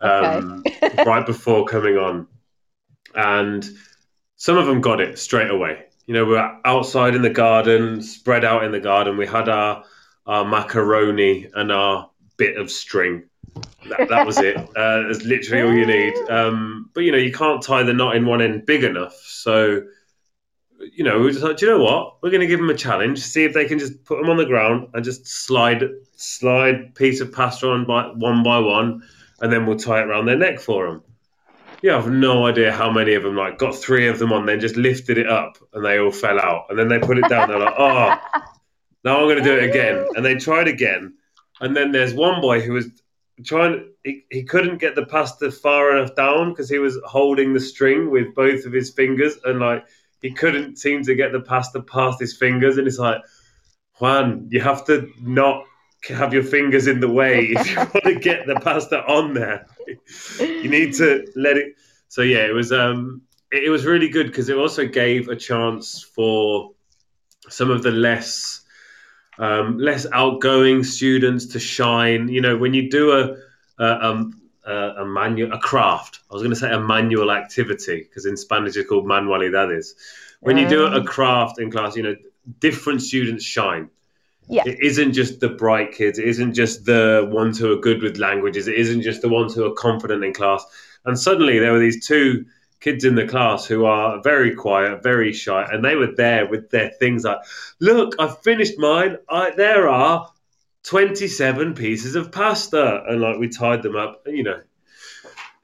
um, 0.00 0.62
right 1.04 1.26
before 1.26 1.64
coming 1.64 1.96
on. 1.96 2.28
And 3.16 3.68
some 4.36 4.56
of 4.56 4.66
them 4.66 4.80
got 4.80 5.00
it 5.00 5.18
straight 5.18 5.50
away. 5.50 5.86
You 6.06 6.14
know, 6.14 6.24
we 6.24 6.34
were 6.34 6.60
outside 6.64 7.16
in 7.16 7.22
the 7.22 7.30
garden, 7.30 8.00
spread 8.00 8.44
out 8.44 8.62
in 8.62 8.70
the 8.70 8.78
garden. 8.78 9.16
We 9.16 9.26
had 9.26 9.48
our, 9.48 9.82
our 10.26 10.44
macaroni 10.44 11.48
and 11.52 11.72
our 11.72 12.10
bit 12.36 12.56
of 12.56 12.70
string. 12.70 13.24
That, 13.88 14.08
that 14.08 14.26
was 14.26 14.38
it. 14.38 14.56
Uh, 14.76 15.08
that's 15.08 15.24
literally 15.24 15.62
all 15.62 15.72
you 15.72 15.86
need. 15.86 16.14
Um, 16.28 16.90
but 16.92 17.00
you 17.00 17.10
know, 17.10 17.18
you 17.18 17.32
can't 17.32 17.62
tie 17.62 17.82
the 17.82 17.94
knot 17.94 18.14
in 18.14 18.26
one 18.26 18.42
end 18.42 18.66
big 18.66 18.84
enough. 18.84 19.14
So, 19.24 19.84
you 20.92 21.02
know, 21.02 21.18
we 21.18 21.24
were 21.24 21.30
just 21.30 21.42
like, 21.42 21.56
do 21.56 21.66
you 21.66 21.72
know 21.72 21.82
what? 21.82 22.22
We're 22.22 22.30
going 22.30 22.42
to 22.42 22.46
give 22.46 22.60
them 22.60 22.68
a 22.68 22.74
challenge. 22.74 23.20
See 23.20 23.44
if 23.44 23.54
they 23.54 23.64
can 23.64 23.78
just 23.78 24.04
put 24.04 24.20
them 24.20 24.28
on 24.28 24.36
the 24.36 24.44
ground 24.44 24.88
and 24.92 25.02
just 25.02 25.26
slide, 25.26 25.84
slide 26.16 26.94
piece 26.94 27.20
of 27.20 27.32
pasta 27.32 27.70
on 27.70 27.86
by 27.86 28.08
one 28.08 28.42
by 28.42 28.58
one, 28.58 29.02
and 29.40 29.50
then 29.50 29.64
we'll 29.64 29.78
tie 29.78 30.00
it 30.00 30.08
around 30.08 30.26
their 30.26 30.36
neck 30.36 30.60
for 30.60 30.86
them. 30.86 31.02
Yeah, 31.82 31.96
I've 31.96 32.10
no 32.10 32.46
idea 32.46 32.72
how 32.72 32.90
many 32.90 33.14
of 33.14 33.22
them 33.22 33.36
like 33.36 33.58
got 33.58 33.74
three 33.74 34.08
of 34.08 34.18
them 34.18 34.32
on, 34.32 34.46
then 34.46 34.60
just 34.60 34.76
lifted 34.76 35.18
it 35.18 35.28
up, 35.28 35.56
and 35.72 35.84
they 35.84 35.98
all 35.98 36.10
fell 36.10 36.40
out, 36.40 36.66
and 36.68 36.78
then 36.78 36.88
they 36.88 36.98
put 36.98 37.18
it 37.18 37.28
down. 37.28 37.48
They're 37.48 37.58
like, 37.58 37.74
oh, 37.78 38.16
now 39.04 39.18
I'm 39.18 39.26
going 39.26 39.38
to 39.38 39.44
do 39.44 39.56
it 39.56 39.70
again, 39.70 40.06
and 40.14 40.24
they 40.24 40.34
tried 40.34 40.68
again, 40.68 41.14
and 41.60 41.76
then 41.76 41.92
there's 41.92 42.14
one 42.14 42.40
boy 42.40 42.60
who 42.60 42.72
was 42.72 42.88
trying 43.44 43.90
he, 44.02 44.24
he 44.30 44.44
couldn't 44.44 44.78
get 44.78 44.94
the 44.94 45.06
pasta 45.06 45.50
far 45.50 45.96
enough 45.96 46.14
down 46.14 46.50
because 46.50 46.68
he 46.68 46.78
was 46.78 46.98
holding 47.04 47.52
the 47.52 47.60
string 47.60 48.10
with 48.10 48.34
both 48.34 48.64
of 48.64 48.72
his 48.72 48.90
fingers 48.90 49.36
and 49.44 49.60
like 49.60 49.84
he 50.22 50.30
couldn't 50.30 50.78
seem 50.78 51.02
to 51.02 51.14
get 51.14 51.32
the 51.32 51.40
pasta 51.40 51.82
past 51.82 52.20
his 52.20 52.36
fingers. 52.36 52.78
And 52.78 52.86
it's 52.86 52.98
like 52.98 53.20
juan 53.98 54.48
you 54.50 54.60
have 54.60 54.84
to 54.86 55.10
not 55.20 55.64
have 56.08 56.32
your 56.32 56.42
fingers 56.42 56.86
in 56.86 57.00
the 57.00 57.10
way 57.10 57.46
if 57.46 57.70
you 57.70 57.76
want 57.76 58.04
to 58.04 58.14
get 58.14 58.46
the 58.46 58.56
pasta 58.56 59.04
on 59.06 59.34
there. 59.34 59.66
You 60.38 60.68
need 60.68 60.94
to 60.94 61.26
let 61.34 61.56
it 61.56 61.74
so 62.08 62.22
yeah 62.22 62.46
it 62.46 62.54
was 62.54 62.72
um 62.72 63.22
it, 63.52 63.64
it 63.64 63.70
was 63.70 63.84
really 63.84 64.08
good 64.08 64.26
because 64.26 64.48
it 64.48 64.56
also 64.56 64.86
gave 64.86 65.28
a 65.28 65.36
chance 65.36 66.02
for 66.02 66.70
some 67.48 67.70
of 67.70 67.82
the 67.82 67.90
less 67.90 68.62
um, 69.38 69.78
less 69.78 70.06
outgoing 70.12 70.84
students 70.84 71.46
to 71.46 71.58
shine. 71.58 72.28
You 72.28 72.40
know, 72.40 72.56
when 72.56 72.74
you 72.74 72.90
do 72.90 73.12
a 73.12 73.36
a, 73.78 74.06
um, 74.06 74.40
a, 74.64 74.72
a 74.72 75.04
manual 75.04 75.52
a 75.52 75.58
craft, 75.58 76.20
I 76.30 76.34
was 76.34 76.42
going 76.42 76.54
to 76.54 76.60
say 76.60 76.72
a 76.72 76.80
manual 76.80 77.30
activity 77.30 78.02
because 78.02 78.26
in 78.26 78.36
Spanish 78.36 78.76
it's 78.76 78.88
called 78.88 79.06
manualidades. 79.06 79.94
When 80.40 80.58
you 80.58 80.68
do 80.68 80.86
a 80.86 81.02
craft 81.02 81.58
in 81.58 81.70
class, 81.70 81.96
you 81.96 82.02
know, 82.02 82.14
different 82.60 83.02
students 83.02 83.44
shine. 83.44 83.90
Yeah. 84.48 84.62
It 84.64 84.78
isn't 84.80 85.12
just 85.12 85.40
the 85.40 85.48
bright 85.48 85.92
kids. 85.92 86.18
It 86.18 86.28
isn't 86.28 86.54
just 86.54 86.84
the 86.84 87.28
ones 87.32 87.58
who 87.58 87.72
are 87.72 87.80
good 87.80 88.02
with 88.02 88.18
languages. 88.18 88.68
It 88.68 88.76
isn't 88.76 89.02
just 89.02 89.22
the 89.22 89.28
ones 89.28 89.54
who 89.54 89.64
are 89.66 89.72
confident 89.72 90.22
in 90.22 90.32
class. 90.32 90.64
And 91.04 91.18
suddenly 91.18 91.58
there 91.58 91.72
were 91.72 91.80
these 91.80 92.06
two 92.06 92.44
kids 92.80 93.04
in 93.04 93.14
the 93.14 93.26
class 93.26 93.66
who 93.66 93.84
are 93.84 94.20
very 94.22 94.54
quiet, 94.54 95.02
very 95.02 95.32
shy, 95.32 95.66
and 95.70 95.84
they 95.84 95.96
were 95.96 96.14
there 96.14 96.46
with 96.46 96.70
their 96.70 96.90
things 96.90 97.24
like, 97.24 97.38
"Look, 97.80 98.14
I've 98.18 98.42
finished 98.42 98.78
mine. 98.78 99.16
I, 99.28 99.50
there 99.50 99.88
are 99.88 100.30
twenty-seven 100.82 101.74
pieces 101.74 102.14
of 102.16 102.32
pasta," 102.32 103.02
and 103.08 103.20
like 103.20 103.38
we 103.38 103.48
tied 103.48 103.82
them 103.82 103.96
up. 103.96 104.22
You 104.26 104.42
know, 104.42 104.60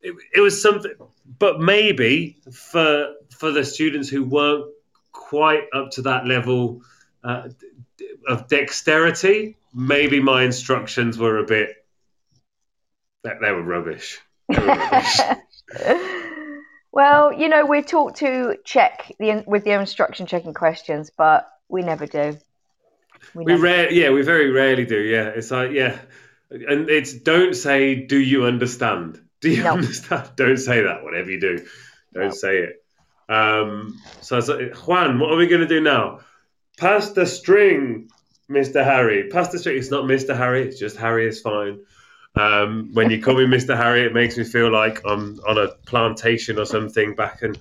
it, 0.00 0.14
it 0.34 0.40
was 0.40 0.60
something. 0.60 0.92
But 1.38 1.60
maybe 1.60 2.38
for 2.52 3.14
for 3.36 3.50
the 3.50 3.64
students 3.64 4.08
who 4.08 4.24
weren't 4.24 4.72
quite 5.12 5.64
up 5.74 5.90
to 5.92 6.02
that 6.02 6.26
level 6.26 6.82
uh, 7.24 7.48
of 8.28 8.48
dexterity, 8.48 9.56
maybe 9.74 10.20
my 10.20 10.42
instructions 10.42 11.18
were 11.18 11.38
a 11.38 11.44
bit. 11.44 11.70
They, 13.22 13.52
were 13.52 13.62
rubbish. 13.62 14.18
They 14.48 14.58
were 14.58 14.66
rubbish. 14.66 15.20
well, 16.92 17.32
you 17.32 17.48
know, 17.48 17.64
we're 17.66 17.82
taught 17.82 18.16
to 18.16 18.56
check 18.64 19.12
the 19.18 19.42
with 19.46 19.64
the 19.64 19.72
instruction 19.72 20.26
checking 20.26 20.54
questions, 20.54 21.10
but 21.16 21.48
we 21.68 21.82
never 21.82 22.06
do. 22.06 22.38
We 23.34 23.44
never- 23.44 23.62
rare, 23.62 23.92
yeah, 23.92 24.10
we 24.10 24.22
very 24.22 24.50
rarely 24.50 24.84
do. 24.84 24.98
Yeah, 24.98 25.28
it's 25.28 25.50
like 25.50 25.72
yeah, 25.72 25.98
and 26.50 26.90
it's 26.90 27.12
don't 27.14 27.54
say, 27.54 27.94
"Do 27.94 28.18
you 28.18 28.44
understand?" 28.44 29.20
Do 29.40 29.50
you 29.50 29.62
No. 29.64 29.72
understand? 29.78 30.30
Don't 30.36 30.56
say 30.58 30.82
that. 30.82 31.02
Whatever 31.02 31.30
you 31.30 31.40
do, 31.40 31.58
don't 32.14 32.24
No. 32.24 32.30
say 32.30 32.58
it. 32.58 32.84
Um, 33.28 33.98
so 34.20 34.36
I 34.36 34.38
was 34.38 34.48
like, 34.48 34.74
Juan, 34.86 35.18
what 35.18 35.32
are 35.32 35.36
we 35.36 35.46
going 35.46 35.62
to 35.62 35.66
do 35.66 35.80
now? 35.80 36.20
Pass 36.76 37.10
the 37.12 37.24
string, 37.26 38.08
Mister 38.48 38.84
Harry. 38.84 39.28
Pass 39.30 39.48
the 39.48 39.58
string. 39.58 39.78
It's 39.78 39.90
not 39.90 40.06
Mister 40.06 40.34
Harry. 40.34 40.62
It's 40.68 40.78
just 40.78 40.96
Harry 40.96 41.26
is 41.26 41.40
fine. 41.40 41.80
Um, 42.34 42.90
when 42.94 43.10
you 43.10 43.20
call 43.20 43.34
me 43.34 43.44
Mr. 43.44 43.76
Harry, 43.76 44.02
it 44.02 44.14
makes 44.14 44.38
me 44.38 44.44
feel 44.44 44.70
like 44.72 45.00
I'm 45.04 45.38
on 45.46 45.58
a 45.58 45.68
plantation 45.86 46.58
or 46.58 46.64
something 46.64 47.14
back 47.14 47.42
in, 47.42 47.56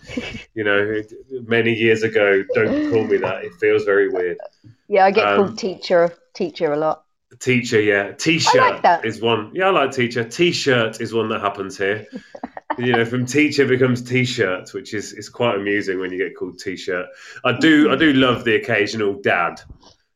you 0.53 0.63
know, 0.63 1.01
many 1.45 1.73
years 1.73 2.03
ago. 2.03 2.43
Don't 2.55 2.91
call 2.91 3.03
me 3.03 3.17
that. 3.17 3.43
It 3.43 3.53
feels 3.59 3.83
very 3.83 4.07
weird. 4.09 4.37
Yeah, 4.87 5.05
I 5.05 5.11
get 5.11 5.27
Um, 5.27 5.37
called 5.45 5.57
teacher 5.57 6.13
teacher 6.33 6.71
a 6.71 6.77
lot. 6.77 7.03
Teacher, 7.39 7.81
yeah. 7.81 8.11
T-shirt 8.11 8.81
that. 8.83 9.05
is 9.05 9.21
one. 9.21 9.51
Yeah, 9.53 9.67
I 9.67 9.69
like 9.71 9.91
teacher. 9.91 10.23
T-shirt 10.23 11.01
is 11.01 11.13
one 11.13 11.29
that 11.29 11.41
happens 11.41 11.77
here. 11.77 12.07
you 12.77 12.93
know, 12.93 13.03
from 13.05 13.25
teacher 13.25 13.65
becomes 13.65 14.01
T-shirt, 14.01 14.73
which 14.73 14.93
is 14.93 15.13
is 15.13 15.29
quite 15.29 15.55
amusing 15.55 15.99
when 15.99 16.11
you 16.11 16.17
get 16.17 16.35
called 16.37 16.59
T-shirt. 16.59 17.07
I 17.43 17.57
do 17.57 17.91
I 17.91 17.95
do 17.95 18.13
love 18.13 18.43
the 18.43 18.55
occasional 18.55 19.13
dad. 19.21 19.61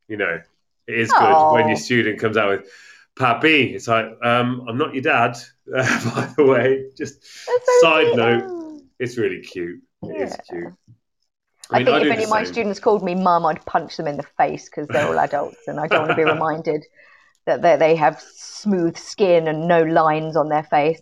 You 0.07 0.17
know, 0.17 0.39
it 0.87 0.99
is 0.99 1.11
good 1.11 1.51
when 1.53 1.67
your 1.67 1.77
student 1.77 2.19
comes 2.19 2.37
out 2.37 2.49
with 2.49 2.69
Pappy. 3.17 3.73
It's 3.73 3.87
like, 3.87 4.05
um, 4.23 4.65
I'm 4.67 4.77
not 4.77 4.93
your 4.93 5.03
dad, 5.03 5.37
by 5.67 6.33
the 6.37 6.45
way. 6.45 6.85
Just 6.97 7.23
so 7.23 7.81
side 7.81 8.05
cute. 8.05 8.15
note, 8.15 8.81
it's 8.99 9.17
really 9.17 9.41
cute. 9.41 9.81
It 10.03 10.17
is 10.21 10.35
Yeah. 10.35 10.41
cute. 10.49 10.73
I, 11.71 11.79
mean, 11.79 11.85
think 11.85 12.01
do 12.01 12.07
if 12.07 12.11
any 12.11 12.23
of 12.23 12.29
my 12.29 12.43
same. 12.43 12.53
students 12.53 12.79
called 12.79 13.03
me 13.03 13.15
mum, 13.15 13.45
I'd 13.45 13.65
punch 13.65 13.97
them 13.97 14.07
in 14.07 14.17
the 14.17 14.23
face 14.37 14.69
because 14.69 14.87
they're 14.87 15.07
all 15.07 15.19
adults 15.19 15.67
and 15.67 15.79
I 15.79 15.87
don't 15.87 16.01
want 16.01 16.11
to 16.11 16.15
be 16.15 16.23
reminded 16.25 16.85
that 17.45 17.61
they, 17.61 17.77
they 17.77 17.95
have 17.95 18.21
smooth 18.21 18.97
skin 18.97 19.47
and 19.47 19.67
no 19.67 19.83
lines 19.83 20.35
on 20.35 20.49
their 20.49 20.63
face. 20.63 21.01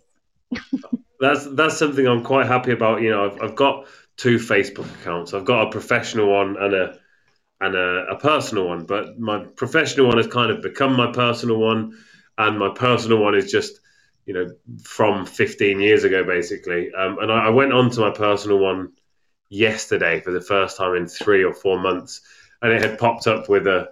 that's 1.20 1.46
that's 1.54 1.78
something 1.78 2.06
I'm 2.06 2.22
quite 2.24 2.46
happy 2.46 2.72
about. 2.72 3.02
You 3.02 3.10
know, 3.10 3.26
I've, 3.26 3.42
I've 3.42 3.56
got 3.56 3.86
two 4.16 4.36
Facebook 4.36 4.92
accounts. 5.00 5.34
I've 5.34 5.44
got 5.44 5.68
a 5.68 5.70
professional 5.70 6.30
one 6.30 6.56
and 6.58 6.74
a 6.74 6.98
and 7.64 7.74
a, 7.74 8.06
a 8.12 8.16
personal 8.18 8.66
one. 8.68 8.84
But 8.86 9.18
my 9.18 9.44
professional 9.56 10.08
one 10.08 10.18
has 10.18 10.26
kind 10.26 10.50
of 10.50 10.62
become 10.62 10.96
my 10.96 11.12
personal 11.12 11.58
one, 11.58 11.98
and 12.38 12.58
my 12.58 12.70
personal 12.74 13.18
one 13.18 13.34
is 13.34 13.50
just 13.50 13.80
you 14.26 14.34
know 14.34 14.46
from 14.82 15.26
15 15.26 15.80
years 15.80 16.04
ago, 16.04 16.24
basically. 16.24 16.92
Um, 16.94 17.18
and 17.20 17.32
I, 17.32 17.46
I 17.46 17.50
went 17.50 17.72
on 17.72 17.90
to 17.90 18.00
my 18.00 18.10
personal 18.10 18.58
one 18.58 18.92
yesterday 19.48 20.20
for 20.20 20.32
the 20.32 20.40
first 20.40 20.76
time 20.76 20.96
in 20.96 21.06
three 21.06 21.44
or 21.44 21.54
four 21.54 21.78
months, 21.78 22.20
and 22.62 22.72
it 22.72 22.82
had 22.82 22.98
popped 22.98 23.26
up 23.26 23.48
with 23.48 23.66
a 23.66 23.90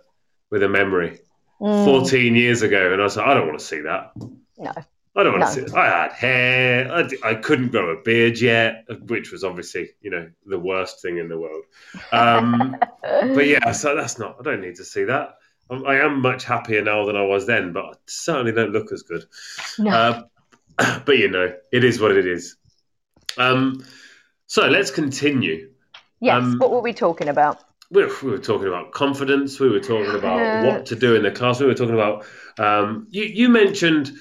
with 0.50 0.62
a 0.62 0.68
memory 0.68 1.20
Mm, 1.60 1.84
14 1.84 2.36
years 2.36 2.62
ago, 2.62 2.92
and 2.92 3.02
I 3.02 3.06
said, 3.08 3.20
like, 3.20 3.28
I 3.30 3.34
don't 3.34 3.46
want 3.46 3.58
to 3.60 3.64
see 3.64 3.80
that. 3.82 4.12
no. 4.58 4.72
I 5.14 5.22
don't 5.22 5.38
want 5.38 5.56
No. 5.56 5.62
to 5.62 5.68
see. 5.70 5.76
I 5.76 5.86
had 5.86 6.12
hair. 6.12 6.92
I, 6.92 7.02
d- 7.02 7.18
I 7.22 7.34
couldn't 7.34 7.68
grow 7.70 7.90
a 7.90 8.02
beard 8.02 8.40
yet, 8.40 8.86
which 9.08 9.30
was 9.30 9.44
obviously, 9.44 9.90
you 10.00 10.10
know, 10.10 10.30
the 10.46 10.58
worst 10.58 11.02
thing 11.02 11.18
in 11.18 11.28
the 11.28 11.38
world. 11.38 11.64
Um, 12.12 12.76
but 13.02 13.46
yeah, 13.46 13.72
so 13.72 13.94
that's 13.94 14.18
not. 14.18 14.36
I 14.40 14.42
don't 14.42 14.62
need 14.62 14.76
to 14.76 14.84
see 14.84 15.04
that. 15.04 15.34
I'm- 15.70 15.86
I 15.86 15.96
am 16.00 16.20
much 16.22 16.44
happier 16.44 16.82
now 16.82 17.04
than 17.04 17.16
I 17.16 17.22
was 17.24 17.46
then, 17.46 17.72
but 17.72 17.84
I 17.84 17.92
certainly 18.06 18.52
don't 18.52 18.72
look 18.72 18.90
as 18.92 19.02
good. 19.02 19.24
No. 19.78 19.90
Uh, 20.78 21.00
but 21.04 21.18
you 21.18 21.28
know, 21.28 21.52
it 21.72 21.84
is 21.84 22.00
what 22.00 22.16
it 22.16 22.26
is. 22.26 22.56
Um, 23.38 23.84
so 24.46 24.66
let's 24.68 24.90
continue. 24.90 25.70
yes, 26.20 26.36
um, 26.42 26.58
what 26.58 26.70
were 26.70 26.80
we 26.80 26.92
talking 26.92 27.28
about? 27.28 27.62
we 27.90 28.06
we 28.22 28.30
were 28.30 28.38
talking 28.38 28.68
about 28.68 28.92
confidence. 28.92 29.60
We 29.60 29.68
were 29.68 29.80
talking 29.80 30.14
about 30.14 30.40
Uh, 30.40 30.64
what 30.66 30.86
to 30.86 30.96
do 30.96 31.14
in 31.14 31.22
the 31.22 31.30
class. 31.30 31.60
We 31.60 31.66
were 31.66 31.74
talking 31.74 31.94
about. 31.94 32.24
Um, 32.58 33.06
you, 33.10 33.24
you 33.24 33.48
mentioned 33.50 34.12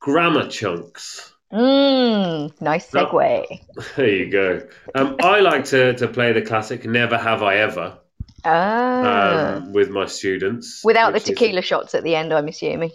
grammar 0.00 0.48
chunks. 0.48 1.32
Mm, 1.52 2.60
nice 2.60 2.90
segue. 2.90 3.60
There 3.96 4.08
you 4.08 4.30
go. 4.30 4.66
Um, 4.94 5.16
I 5.22 5.40
like 5.40 5.64
to, 5.66 5.94
to 5.94 6.06
play 6.08 6.32
the 6.32 6.42
classic 6.42 6.84
"Never 6.84 7.16
Have 7.18 7.42
I 7.42 7.56
Ever" 7.56 7.98
Ah. 8.44 9.54
um, 9.56 9.72
with 9.72 9.90
my 9.90 10.06
students. 10.06 10.82
Without 10.84 11.08
the 11.10 11.14
which 11.14 11.24
is- 11.24 11.28
tequila 11.30 11.62
shots 11.62 11.94
at 11.94 12.04
the 12.04 12.14
end, 12.14 12.32
I'm 12.32 12.48
assuming. 12.48 12.90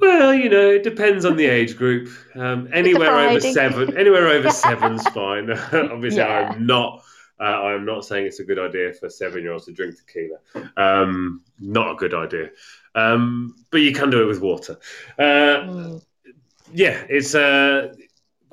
well, 0.00 0.34
you 0.34 0.48
know, 0.50 0.70
it 0.70 0.82
depends 0.82 1.24
on 1.24 1.36
the 1.36 1.46
age 1.46 1.76
group. 1.76 2.08
Um, 2.34 2.68
anywhere 2.72 3.16
over 3.16 3.40
seven, 3.40 3.96
anywhere 3.96 4.28
over 4.28 4.50
seven's 4.50 5.06
fine. 5.14 5.50
Obviously, 5.72 6.18
Yeah. 6.20 6.50
I'm 6.54 6.66
not 6.66 7.02
Uh, 7.40 7.44
I 7.44 7.72
am 7.74 7.84
not 7.84 8.04
saying 8.04 8.26
it's 8.26 8.40
a 8.40 8.44
good 8.44 8.58
idea 8.58 8.92
for 8.94 9.08
seven 9.10 9.42
year 9.42 9.52
olds 9.52 9.66
to 9.66 9.72
drink 9.72 9.94
tequila. 9.96 10.38
Um, 10.76 11.42
not 11.60 11.92
a 11.92 11.94
good 11.94 12.14
idea. 12.14 12.50
Um, 12.94 13.54
but 13.70 13.80
you 13.82 13.92
can 13.92 14.10
do 14.10 14.22
it 14.22 14.26
with 14.26 14.40
water. 14.40 14.78
Uh, 15.18 15.22
Mm. 15.64 16.02
Yeah, 16.72 17.04
it's. 17.08 17.34
Uh, 17.34 17.94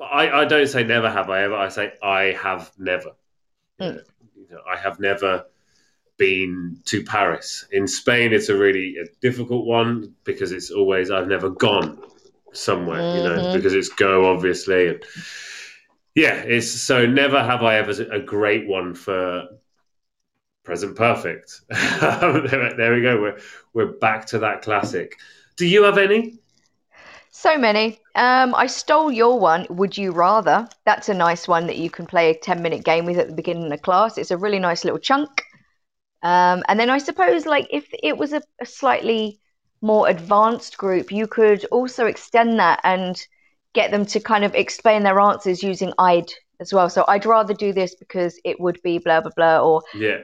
I, 0.00 0.42
I 0.42 0.44
don't 0.44 0.66
say 0.66 0.84
never 0.84 1.10
have 1.10 1.30
I 1.30 1.42
ever. 1.44 1.54
I 1.54 1.68
say 1.68 1.92
I 2.02 2.36
have 2.42 2.72
never. 2.78 3.12
Mm. 3.80 4.02
You 4.36 4.46
know, 4.50 4.60
I 4.70 4.76
have 4.76 5.00
never 5.00 5.46
been 6.16 6.78
to 6.86 7.02
Paris. 7.04 7.66
In 7.72 7.86
Spain, 7.86 8.32
it's 8.32 8.48
a 8.48 8.56
really 8.56 8.96
a 8.98 9.06
difficult 9.20 9.66
one 9.66 10.14
because 10.24 10.52
it's 10.52 10.70
always 10.70 11.10
I've 11.10 11.28
never 11.28 11.50
gone 11.50 12.00
somewhere. 12.52 13.16
You 13.16 13.22
know, 13.24 13.36
Mhm. 13.38 13.54
because 13.54 13.74
it's 13.74 13.88
go 13.88 14.26
obviously. 14.32 14.88
And, 14.88 15.04
yeah, 16.14 16.34
it's 16.34 16.70
so 16.70 17.06
never 17.06 17.42
have 17.42 17.62
I 17.62 17.76
ever 17.76 17.90
a 18.12 18.20
great 18.20 18.66
one 18.68 18.94
for 18.94 19.48
present 20.64 20.96
perfect. 20.96 21.60
there, 21.68 22.74
there 22.76 22.94
we 22.94 23.02
go. 23.02 23.20
We're 23.20 23.38
we're 23.72 23.92
back 23.98 24.26
to 24.26 24.38
that 24.40 24.62
classic. 24.62 25.16
Do 25.56 25.66
you 25.66 25.82
have 25.84 25.98
any? 25.98 26.38
So 27.36 27.58
many. 27.58 27.98
Um, 28.14 28.54
I 28.54 28.68
stole 28.68 29.10
your 29.10 29.40
one. 29.40 29.66
Would 29.68 29.98
you 29.98 30.12
rather? 30.12 30.68
That's 30.86 31.08
a 31.08 31.14
nice 31.14 31.48
one 31.48 31.66
that 31.66 31.76
you 31.76 31.90
can 31.90 32.06
play 32.06 32.30
a 32.30 32.38
10 32.38 32.62
minute 32.62 32.84
game 32.84 33.06
with 33.06 33.18
at 33.18 33.26
the 33.26 33.34
beginning 33.34 33.72
of 33.72 33.82
class. 33.82 34.16
It's 34.16 34.30
a 34.30 34.36
really 34.36 34.60
nice 34.60 34.84
little 34.84 35.00
chunk. 35.00 35.42
Um, 36.22 36.62
and 36.68 36.78
then 36.78 36.90
I 36.90 36.98
suppose, 36.98 37.44
like, 37.44 37.66
if 37.70 37.88
it 38.04 38.16
was 38.16 38.32
a, 38.32 38.40
a 38.62 38.66
slightly 38.66 39.40
more 39.82 40.08
advanced 40.08 40.78
group, 40.78 41.10
you 41.10 41.26
could 41.26 41.64
also 41.66 42.06
extend 42.06 42.60
that 42.60 42.78
and 42.84 43.20
get 43.74 43.90
them 43.90 44.06
to 44.06 44.20
kind 44.20 44.44
of 44.44 44.54
explain 44.54 45.02
their 45.02 45.18
answers 45.18 45.60
using 45.60 45.92
I'd 45.98 46.30
as 46.60 46.72
well. 46.72 46.88
So 46.88 47.04
I'd 47.08 47.26
rather 47.26 47.52
do 47.52 47.72
this 47.72 47.96
because 47.96 48.40
it 48.44 48.60
would 48.60 48.80
be 48.84 48.98
blah, 48.98 49.20
blah, 49.20 49.32
blah, 49.36 49.58
or 49.58 49.82
Yeah. 49.92 50.18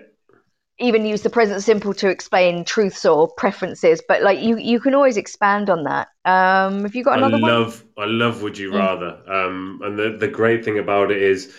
Even 0.81 1.05
use 1.05 1.23
the 1.23 1.31
present 1.31 1.63
simple 1.63 1.95
to 1.95 2.09
explain 2.09 2.65
truths 2.65 3.05
or 3.05 3.29
preferences. 3.37 4.03
But, 4.07 4.23
like, 4.23 4.41
you, 4.41 4.57
you 4.57 4.81
can 4.81 4.95
always 4.95 5.17
expand 5.17 5.71
on 5.71 5.85
that. 5.85 6.09
Um, 6.25 6.83
have 6.85 6.95
you 6.95 7.05
got 7.05 7.15
I 7.15 7.19
another 7.19 7.39
one? 7.39 7.51
love 7.51 7.85
I 7.99 8.07
love 8.07 8.43
Would 8.43 8.59
You 8.59 8.71
Mm. 8.71 8.79
Rather. 8.79 9.33
Um, 9.33 9.81
and 9.85 9.99
the, 9.99 10.17
the 10.19 10.29
great 10.29 10.65
thing 10.65 10.79
about 10.79 11.11
it 11.11 11.23
is 11.23 11.55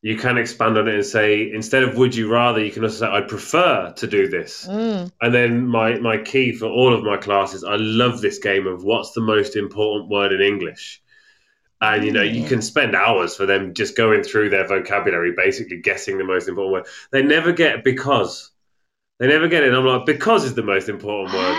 you 0.00 0.16
can 0.16 0.38
expand 0.38 0.78
on 0.78 0.88
it 0.88 0.94
and 0.94 1.04
say 1.04 1.50
instead 1.52 1.82
of 1.82 1.96
Would 1.96 2.14
You 2.14 2.30
Rather, 2.30 2.64
you 2.64 2.70
can 2.70 2.84
also 2.84 3.06
say 3.06 3.10
I 3.10 3.20
prefer 3.22 3.92
to 3.96 4.06
do 4.06 4.28
this. 4.28 4.66
Mm. 4.68 5.10
And 5.20 5.34
then 5.34 5.66
my 5.66 5.98
my 5.98 6.18
key 6.18 6.52
for 6.52 6.66
all 6.66 6.94
of 6.94 7.02
my 7.02 7.16
classes, 7.16 7.64
I 7.64 7.76
love 7.76 8.20
this 8.20 8.38
game 8.38 8.66
of 8.66 8.84
what's 8.84 9.12
the 9.12 9.20
most 9.20 9.56
important 9.56 10.10
word 10.10 10.32
in 10.32 10.40
English. 10.40 11.02
And 11.80 12.04
you 12.04 12.10
know, 12.10 12.22
you 12.22 12.46
can 12.48 12.60
spend 12.60 12.96
hours 12.96 13.36
for 13.36 13.46
them 13.46 13.72
just 13.72 13.96
going 13.96 14.24
through 14.24 14.50
their 14.50 14.66
vocabulary, 14.66 15.32
basically 15.36 15.80
guessing 15.80 16.18
the 16.18 16.24
most 16.24 16.48
important 16.48 16.72
word. 16.72 16.86
They 17.12 17.22
never 17.22 17.52
get 17.52 17.84
because. 17.84 18.50
They 19.20 19.28
never 19.28 19.48
get 19.48 19.64
it. 19.64 19.68
And 19.68 19.76
I'm 19.76 19.84
like, 19.84 20.06
because 20.06 20.44
is 20.44 20.54
the 20.54 20.62
most 20.62 20.88
important 20.88 21.32
word. 21.34 21.54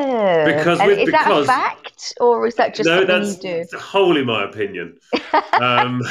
Oh. 0.00 0.44
Because 0.44 0.78
with- 0.80 0.98
is 1.00 1.10
that 1.10 1.30
a 1.30 1.44
fact 1.44 2.14
or 2.20 2.46
is 2.46 2.54
that 2.56 2.74
just 2.74 2.88
no, 2.88 3.04
that's 3.04 3.42
you 3.44 3.66
do? 3.70 3.78
wholly 3.78 4.24
my 4.24 4.44
opinion. 4.44 4.96
um, 5.52 6.02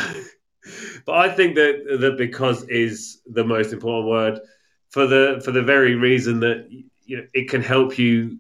but 1.06 1.16
I 1.16 1.30
think 1.30 1.56
that 1.56 1.98
that 2.02 2.18
because 2.18 2.64
is 2.64 3.22
the 3.26 3.44
most 3.44 3.74
important 3.74 4.10
word 4.10 4.40
for 4.90 5.08
the 5.08 5.42
for 5.44 5.52
the 5.52 5.62
very 5.62 5.96
reason 5.96 6.40
that 6.42 6.68
you 7.06 7.18
know 7.18 7.24
it 7.34 7.50
can 7.50 7.62
help 7.62 7.98
you 7.98 8.40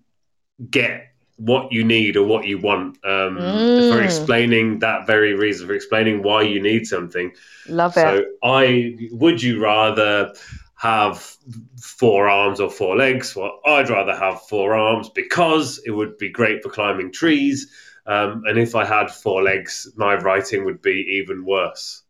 get 0.69 1.07
what 1.37 1.71
you 1.71 1.83
need 1.83 2.17
or 2.17 2.25
what 2.25 2.45
you 2.45 2.57
want 2.57 2.97
um, 3.05 3.37
for 3.37 3.99
Mm. 3.99 4.03
explaining 4.03 4.79
that 4.79 5.07
very 5.07 5.33
reason 5.33 5.67
for 5.67 5.73
explaining 5.73 6.23
why 6.23 6.41
you 6.41 6.61
need 6.61 6.85
something. 6.87 7.31
Love 7.69 7.95
it. 7.97 8.01
So 8.01 8.25
I 8.43 8.95
would 9.11 9.41
you 9.41 9.61
rather 9.61 10.33
have 10.75 11.35
four 11.81 12.29
arms 12.29 12.59
or 12.59 12.69
four 12.69 12.95
legs? 12.95 13.35
Well, 13.35 13.59
I'd 13.65 13.89
rather 13.89 14.15
have 14.15 14.41
four 14.43 14.75
arms 14.75 15.09
because 15.09 15.81
it 15.85 15.91
would 15.91 16.17
be 16.17 16.29
great 16.29 16.61
for 16.63 16.69
climbing 16.69 17.11
trees. 17.11 17.71
Um, 18.05 18.43
and 18.45 18.57
if 18.57 18.75
I 18.75 18.85
had 18.85 19.11
four 19.11 19.43
legs, 19.43 19.87
my 19.95 20.15
writing 20.15 20.65
would 20.65 20.81
be 20.81 21.19
even 21.19 21.45
worse. 21.45 22.03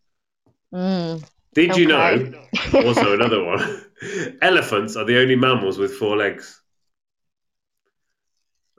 Mm. 0.74 1.24
Did 1.54 1.76
you 1.76 1.88
know? 1.88 2.32
Also, 2.74 3.14
another 3.14 3.44
one. 3.44 3.84
Elephants 4.42 4.96
are 4.96 5.06
the 5.06 5.20
only 5.20 5.36
mammals 5.36 5.78
with 5.78 5.94
four 5.96 6.16
legs. 6.18 6.57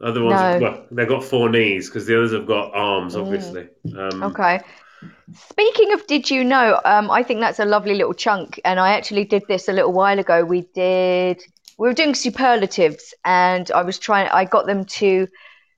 Other 0.03 0.23
ones, 0.23 0.41
No. 0.41 0.59
well, 0.61 0.85
they've 0.93 1.09
got 1.09 1.25
four 1.25 1.51
knees 1.51 1.89
because 1.89 2.07
the 2.07 2.17
others 2.17 2.33
have 2.33 2.47
got 2.47 2.73
arms, 2.75 3.17
Mm. 3.17 3.23
obviously. 3.23 3.69
Um, 3.97 4.23
Okay. 4.23 4.61
Speaking 5.51 5.93
of 5.93 6.07
did 6.07 6.31
you 6.31 6.43
know, 6.43 6.81
um, 6.85 7.11
I 7.11 7.23
think 7.23 7.41
that's 7.41 7.59
a 7.59 7.65
lovely 7.65 7.95
little 7.95 8.15
chunk, 8.15 8.61
and 8.65 8.81
I 8.81 8.91
actually 8.95 9.25
did 9.25 9.43
this 9.49 9.69
a 9.69 9.73
little 9.73 9.93
while 9.93 10.19
ago. 10.19 10.45
We 10.45 10.63
did, 10.75 11.43
we 11.79 11.89
were 11.89 11.95
doing 11.95 12.15
superlatives, 12.15 13.13
and 13.25 13.71
I 13.71 13.83
was 13.83 13.99
trying, 13.99 14.29
I 14.29 14.45
got 14.45 14.67
them 14.67 14.85
to 14.85 15.29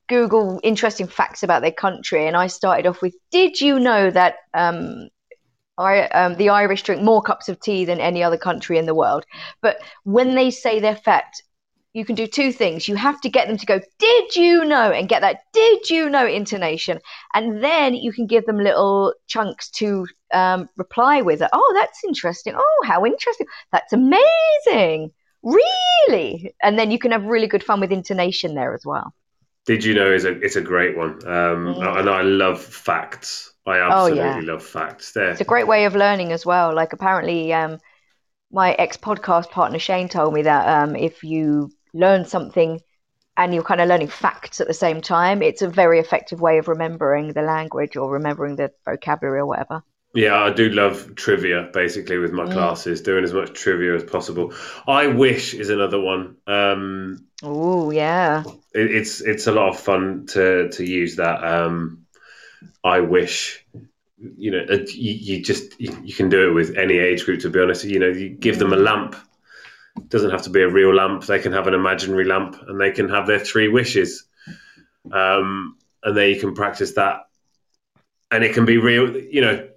Google 0.09 0.61
interesting 0.62 1.07
facts 1.07 1.43
about 1.43 1.62
their 1.62 1.73
country, 1.73 2.27
and 2.27 2.37
I 2.37 2.47
started 2.47 2.87
off 2.87 3.03
with, 3.03 3.14
did 3.31 3.61
you 3.61 3.79
know 3.79 4.11
that 4.11 4.37
um, 4.55 5.09
I, 5.79 6.03
um, 6.09 6.35
the 6.37 6.51
Irish 6.51 6.83
drink 6.83 7.03
more 7.03 7.23
cups 7.23 7.49
of 7.49 7.61
tea 7.61 7.85
than 7.85 8.01
any 8.01 8.23
other 8.23 8.39
country 8.39 8.79
in 8.79 8.87
the 8.87 8.95
world? 8.95 9.25
But 9.62 9.81
when 10.05 10.35
they 10.35 10.51
say 10.51 10.79
their 10.81 10.97
fact, 10.97 11.43
you 11.93 12.05
can 12.05 12.14
do 12.14 12.26
two 12.26 12.53
things. 12.53 12.86
You 12.88 12.97
have 12.97 13.20
to 13.22 13.28
get 13.28 13.49
them 13.49 13.57
to 13.57 13.66
go, 13.66 13.80
did 13.99 14.36
you 14.36 14.64
know, 14.64 14.91
and 14.93 15.09
get 15.09 15.20
that 15.22 15.41
did 15.53 15.91
you 15.91 16.09
know? 16.09 16.26
intonation. 16.26 17.01
And 17.34 17.62
then 17.62 17.95
you 17.95 18.12
can 18.12 18.26
give 18.26 18.47
them 18.47 18.59
little 18.59 19.14
chunks 19.26 19.70
to 19.72 20.07
um, 20.32 20.68
reply 20.76 21.22
with. 21.22 21.43
Oh 21.53 21.72
that's 21.74 22.05
interesting. 22.05 22.55
Oh 22.57 22.84
how 22.86 23.05
interesting. 23.05 23.47
That's 23.72 23.93
amazing. 23.93 25.11
Really? 25.43 26.55
And 26.62 26.78
then 26.78 26.91
you 26.91 26.99
can 26.99 27.12
have 27.12 27.24
really 27.24 27.47
good 27.47 27.64
fun 27.64 27.80
with 27.80 27.93
intonation 27.93 28.55
there 28.55 28.74
as 28.74 28.84
well. 28.84 29.14
Did 29.66 29.84
you 29.84 29.95
know 29.95 30.11
is 30.12 30.24
a 30.24 30.32
it's 30.41 30.57
a 30.57 30.61
great 30.62 30.97
one, 30.97 31.12
um, 31.26 31.74
Mm. 31.76 31.99
and 32.01 32.09
I 32.11 32.22
love 32.22 32.61
facts. 32.62 33.53
I 33.66 33.78
Oh, 33.88 34.07
absolutely 34.07 34.16
yeah. 34.16 34.41
love 34.43 34.64
facts. 34.64 35.12
There, 35.12 35.30
it's 35.30 35.41
a 35.41 35.45
great 35.45 35.66
way 35.66 35.84
of 35.84 35.95
learning 35.95 36.32
as 36.32 36.45
well. 36.47 36.74
Like 36.74 36.93
apparently 36.93 37.53
um, 37.53 37.78
my 38.53 38.72
ex 38.74 38.97
podcast 38.97 39.51
partner 39.51 39.78
shane 39.78 40.09
told 40.09 40.34
me 40.34 40.43
that 40.43 40.68
um, 40.82 40.97
if 40.97 41.22
you 41.24 41.70
learn 41.95 42.24
something 42.24 42.80
and 43.36 43.55
you're 43.55 43.64
kind 43.64 43.80
of 43.80 43.88
learning 43.88 44.09
facts 44.09 44.61
at 44.61 44.68
the 44.68 44.74
same 44.74 45.01
time 45.01 45.43
it's 45.43 45.62
a 45.62 45.68
very 45.68 45.99
effective 46.01 46.41
way 46.41 46.59
of 46.59 46.68
remembering 46.68 47.32
the 47.32 47.43
language 47.43 47.97
or 47.97 48.11
remembering 48.11 48.57
the 48.57 48.72
vocabulary 48.84 49.41
or 49.41 49.47
whatever 49.47 49.82
yeah, 50.12 50.43
I 50.43 50.51
do 50.51 50.68
love 50.70 51.14
trivia. 51.14 51.70
Basically, 51.72 52.18
with 52.18 52.32
my 52.32 52.45
Mm. 52.45 52.53
classes, 52.53 53.01
doing 53.03 53.22
as 53.24 53.32
much 53.32 53.53
trivia 53.53 53.95
as 53.95 54.03
possible. 54.03 54.53
I 54.86 55.07
wish 55.07 55.55
is 55.55 55.70
another 55.70 56.01
one. 56.01 56.36
Um, 56.47 57.26
oh 57.43 57.91
yeah 57.91 58.45
it, 58.74 58.91
it's 58.91 59.20
it's 59.20 59.47
a 59.47 59.53
lot 59.53 59.68
of 59.70 59.80
fun 59.80 60.26
to 60.28 60.68
to 60.70 60.84
use 60.84 61.16
that. 61.16 61.43
Um, 61.45 62.07
I 62.84 63.01
wish. 63.01 63.64
You 64.38 64.51
know, 64.53 64.66
uh, 64.70 64.78
you, 64.88 65.12
you 65.12 65.43
just 65.43 65.80
you, 65.80 65.97
you 66.05 66.14
can 66.14 66.28
do 66.28 66.51
it 66.51 66.55
with 66.55 66.76
any 66.76 66.99
age 66.99 67.24
group. 67.24 67.41
To 67.41 67.51
be 67.51 67.61
honest, 67.61 67.84
you 67.84 67.99
know, 67.99 68.09
you 68.09 68.30
give 68.30 68.59
them 68.59 68.72
a 68.72 68.76
lamp. 68.76 69.16
Doesn't 70.09 70.31
have 70.31 70.43
to 70.43 70.51
be 70.51 70.63
a 70.63 70.69
real 70.69 70.95
lamp. 70.95 71.25
They 71.27 71.39
can 71.41 71.53
have 71.53 71.67
an 71.67 71.75
imaginary 71.75 72.25
lamp, 72.25 72.57
and 72.67 72.81
they 72.81 72.93
can 72.93 73.09
have 73.09 73.27
their 73.27 73.39
three 73.41 73.69
wishes. 73.69 74.25
Um, 75.13 75.79
and 76.05 76.17
then 76.17 76.31
you 76.31 76.41
can 76.41 76.55
practice 76.55 76.95
that, 76.95 77.23
and 78.31 78.45
it 78.45 78.55
can 78.55 78.65
be 78.65 78.79
real. 78.79 79.17
You 79.17 79.41
know, 79.41 79.69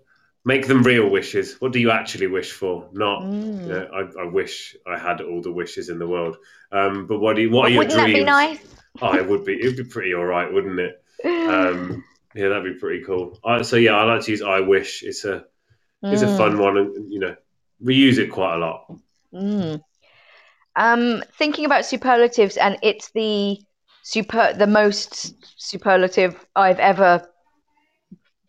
make 0.45 0.67
them 0.67 0.83
real 0.83 1.09
wishes. 1.09 1.59
What 1.61 1.71
do 1.71 1.79
you 1.79 1.91
actually 1.91 2.27
wish 2.27 2.51
for? 2.51 2.89
Not. 2.93 3.23
Mm. 3.23 3.63
You 3.65 3.73
know, 3.73 3.87
I, 3.93 4.23
I 4.23 4.25
wish 4.25 4.75
I 4.85 4.97
had 4.99 5.21
all 5.21 5.41
the 5.41 5.51
wishes 5.51 5.89
in 5.89 5.97
the 5.99 6.07
world. 6.07 6.37
Um, 6.71 7.07
but 7.07 7.19
what 7.19 7.35
do 7.37 7.43
you, 7.43 7.51
what 7.51 7.67
are 7.71 7.73
your 7.73 7.85
wouldn't 7.85 7.97
that 7.97 8.13
dreams? 8.13 8.13
be 8.13 8.23
nice 8.23 8.59
Oh, 9.01 9.15
it 9.15 9.27
would 9.27 9.45
be. 9.45 9.59
It'd 9.59 9.77
be 9.77 9.83
pretty 9.85 10.13
all 10.15 10.25
right, 10.25 10.51
wouldn't 10.51 10.79
it? 10.79 11.03
Um, 11.45 12.03
yeah, 12.35 12.49
that'd 12.49 12.63
be 12.73 12.79
pretty 12.79 13.03
cool. 13.05 13.39
I, 13.45 13.61
so 13.63 13.77
yeah, 13.77 13.93
I 13.95 14.03
like 14.03 14.21
to 14.23 14.31
use 14.31 14.41
"I 14.41 14.61
wish." 14.61 15.03
It's 15.03 15.25
a 15.25 15.45
it's 16.09 16.23
a 16.23 16.27
Mm, 16.27 16.29
fun 16.29 16.59
one, 16.59 16.77
and 16.77 17.11
you 17.11 17.19
know, 17.19 17.35
we 17.81 17.95
use 17.95 18.17
it 18.19 18.31
quite 18.31 18.55
a 18.55 18.59
lot. 18.59 18.87
mm. 19.31 19.83
Um, 20.75 21.23
thinking 21.37 21.65
about 21.65 21.85
superlatives, 21.85 22.57
and 22.57 22.77
it's 22.81 23.11
the 23.11 23.59
super, 24.03 24.53
the 24.53 24.67
most 24.67 25.35
superlative 25.59 26.45
I've 26.55 26.79
ever 26.79 27.27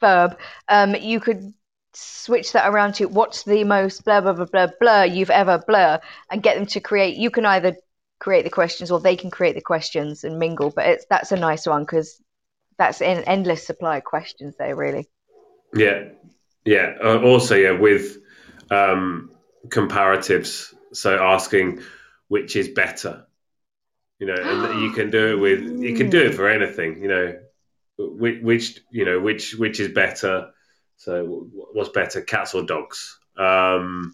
verb. 0.00 0.38
Um, 0.68 0.94
you 0.94 1.20
could 1.20 1.52
switch 1.92 2.52
that 2.52 2.68
around 2.68 2.94
to 2.94 3.06
what's 3.06 3.44
the 3.44 3.62
most 3.62 4.04
blah 4.04 4.20
blah 4.20 4.32
blah 4.32 4.46
blah 4.46 4.66
blah 4.80 5.02
you've 5.02 5.30
ever 5.30 5.62
blah, 5.66 5.98
and 6.30 6.42
get 6.42 6.56
them 6.56 6.66
to 6.66 6.80
create. 6.80 7.16
You 7.16 7.30
can 7.30 7.46
either 7.46 7.76
create 8.18 8.44
the 8.44 8.50
questions 8.50 8.90
or 8.90 9.00
they 9.00 9.16
can 9.16 9.30
create 9.30 9.54
the 9.54 9.60
questions 9.60 10.24
and 10.24 10.38
mingle. 10.38 10.70
But 10.70 10.86
it's 10.86 11.06
that's 11.10 11.32
a 11.32 11.36
nice 11.36 11.66
one 11.66 11.82
because 11.82 12.22
that's 12.78 13.00
an 13.00 13.24
endless 13.24 13.66
supply 13.66 13.98
of 13.98 14.04
questions 14.04 14.54
there, 14.58 14.74
really. 14.74 15.08
Yeah, 15.74 16.08
yeah. 16.64 16.94
Uh, 17.02 17.20
also, 17.20 17.54
yeah, 17.54 17.72
with 17.72 18.18
um, 18.70 19.30
comparatives. 19.68 20.74
So 20.92 21.22
asking 21.22 21.80
which 22.28 22.56
is 22.56 22.68
better, 22.68 23.26
you 24.18 24.26
know, 24.26 24.34
and 24.34 24.82
you 24.82 24.90
can 24.92 25.10
do 25.10 25.32
it 25.32 25.40
with 25.40 25.82
you 25.82 25.96
can 25.96 26.10
do 26.10 26.26
it 26.26 26.34
for 26.36 26.48
anything, 26.48 27.02
you 27.02 27.08
know, 27.08 27.38
which, 27.98 28.42
which 28.42 28.80
you 28.90 29.04
know 29.04 29.20
which 29.20 29.54
which 29.54 29.80
is 29.80 29.88
better. 29.88 30.50
So 30.96 31.48
what's 31.72 31.90
better, 31.90 32.20
cats 32.22 32.54
or 32.54 32.62
dogs? 32.62 33.18
Um, 33.36 34.12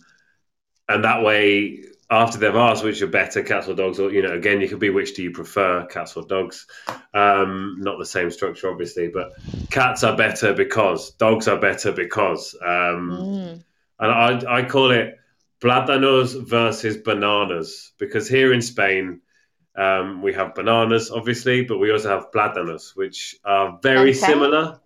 and 0.89 1.05
that 1.05 1.23
way 1.23 1.85
after 2.11 2.39
they've 2.39 2.57
asked 2.57 2.83
which 2.83 3.01
are 3.03 3.07
better, 3.07 3.43
cats 3.43 3.69
or 3.69 3.75
dogs, 3.75 4.01
or 4.01 4.11
you 4.11 4.23
know, 4.23 4.33
again, 4.33 4.61
you 4.61 4.69
could 4.69 4.81
be 4.81 4.91
which 4.91 5.15
do 5.15 5.23
you 5.23 5.31
prefer, 5.31 5.87
cats 5.87 6.17
or 6.17 6.25
dogs? 6.25 6.67
Um, 7.15 7.77
not 7.79 7.99
the 7.99 8.07
same 8.07 8.31
structure, 8.33 8.69
obviously, 8.69 9.09
but 9.09 9.33
cats 9.71 10.03
are 10.03 10.17
better 10.17 10.53
because 10.53 11.13
dogs 11.13 11.47
are 11.47 11.61
better 11.61 11.93
because, 11.93 12.57
um, 12.61 13.11
mm. 13.11 13.65
and 14.01 14.45
I, 14.47 14.59
I 14.59 14.65
call 14.65 14.91
it 14.91 15.20
plátanos 15.61 16.35
versus 16.49 16.97
bananas 16.99 17.93
because 17.99 18.29
here 18.29 18.53
in 18.53 18.63
Spain. 18.63 19.21
Um, 19.77 20.21
we 20.21 20.33
have 20.35 20.55
bananas, 20.57 21.11
obviously, 21.13 21.63
but 21.65 21.79
we 21.79 21.93
also 21.93 22.09
have 22.09 22.33
plátanos, 22.33 22.97
which 22.97 23.37
are 23.45 23.79
very 23.83 24.13
Plantain? 24.13 24.15
similar. 24.15 24.81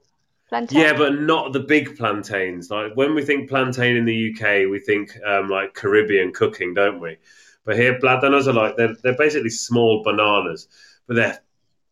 Plantain? 0.49 0.79
Yeah, 0.79 0.93
but 0.97 1.21
not 1.21 1.53
the 1.53 1.61
big 1.61 1.97
plantains. 1.97 2.71
Like 2.71 2.93
when 2.95 3.15
we 3.15 3.25
think 3.25 3.49
plantain 3.49 3.97
in 3.97 4.05
the 4.05 4.31
UK, 4.35 4.71
we 4.71 4.79
think 4.79 5.11
um, 5.27 5.49
like 5.49 5.73
Caribbean 5.75 6.33
cooking, 6.33 6.75
don't 6.75 7.01
we? 7.01 7.17
But 7.65 7.77
here, 7.77 7.99
plátanos 7.99 8.47
are 8.47 8.53
like 8.53 8.77
they're 8.77 8.95
they're 9.03 9.17
basically 9.17 9.51
small 9.51 10.03
bananas, 10.05 10.69
but 11.09 11.15
they're. 11.17 11.41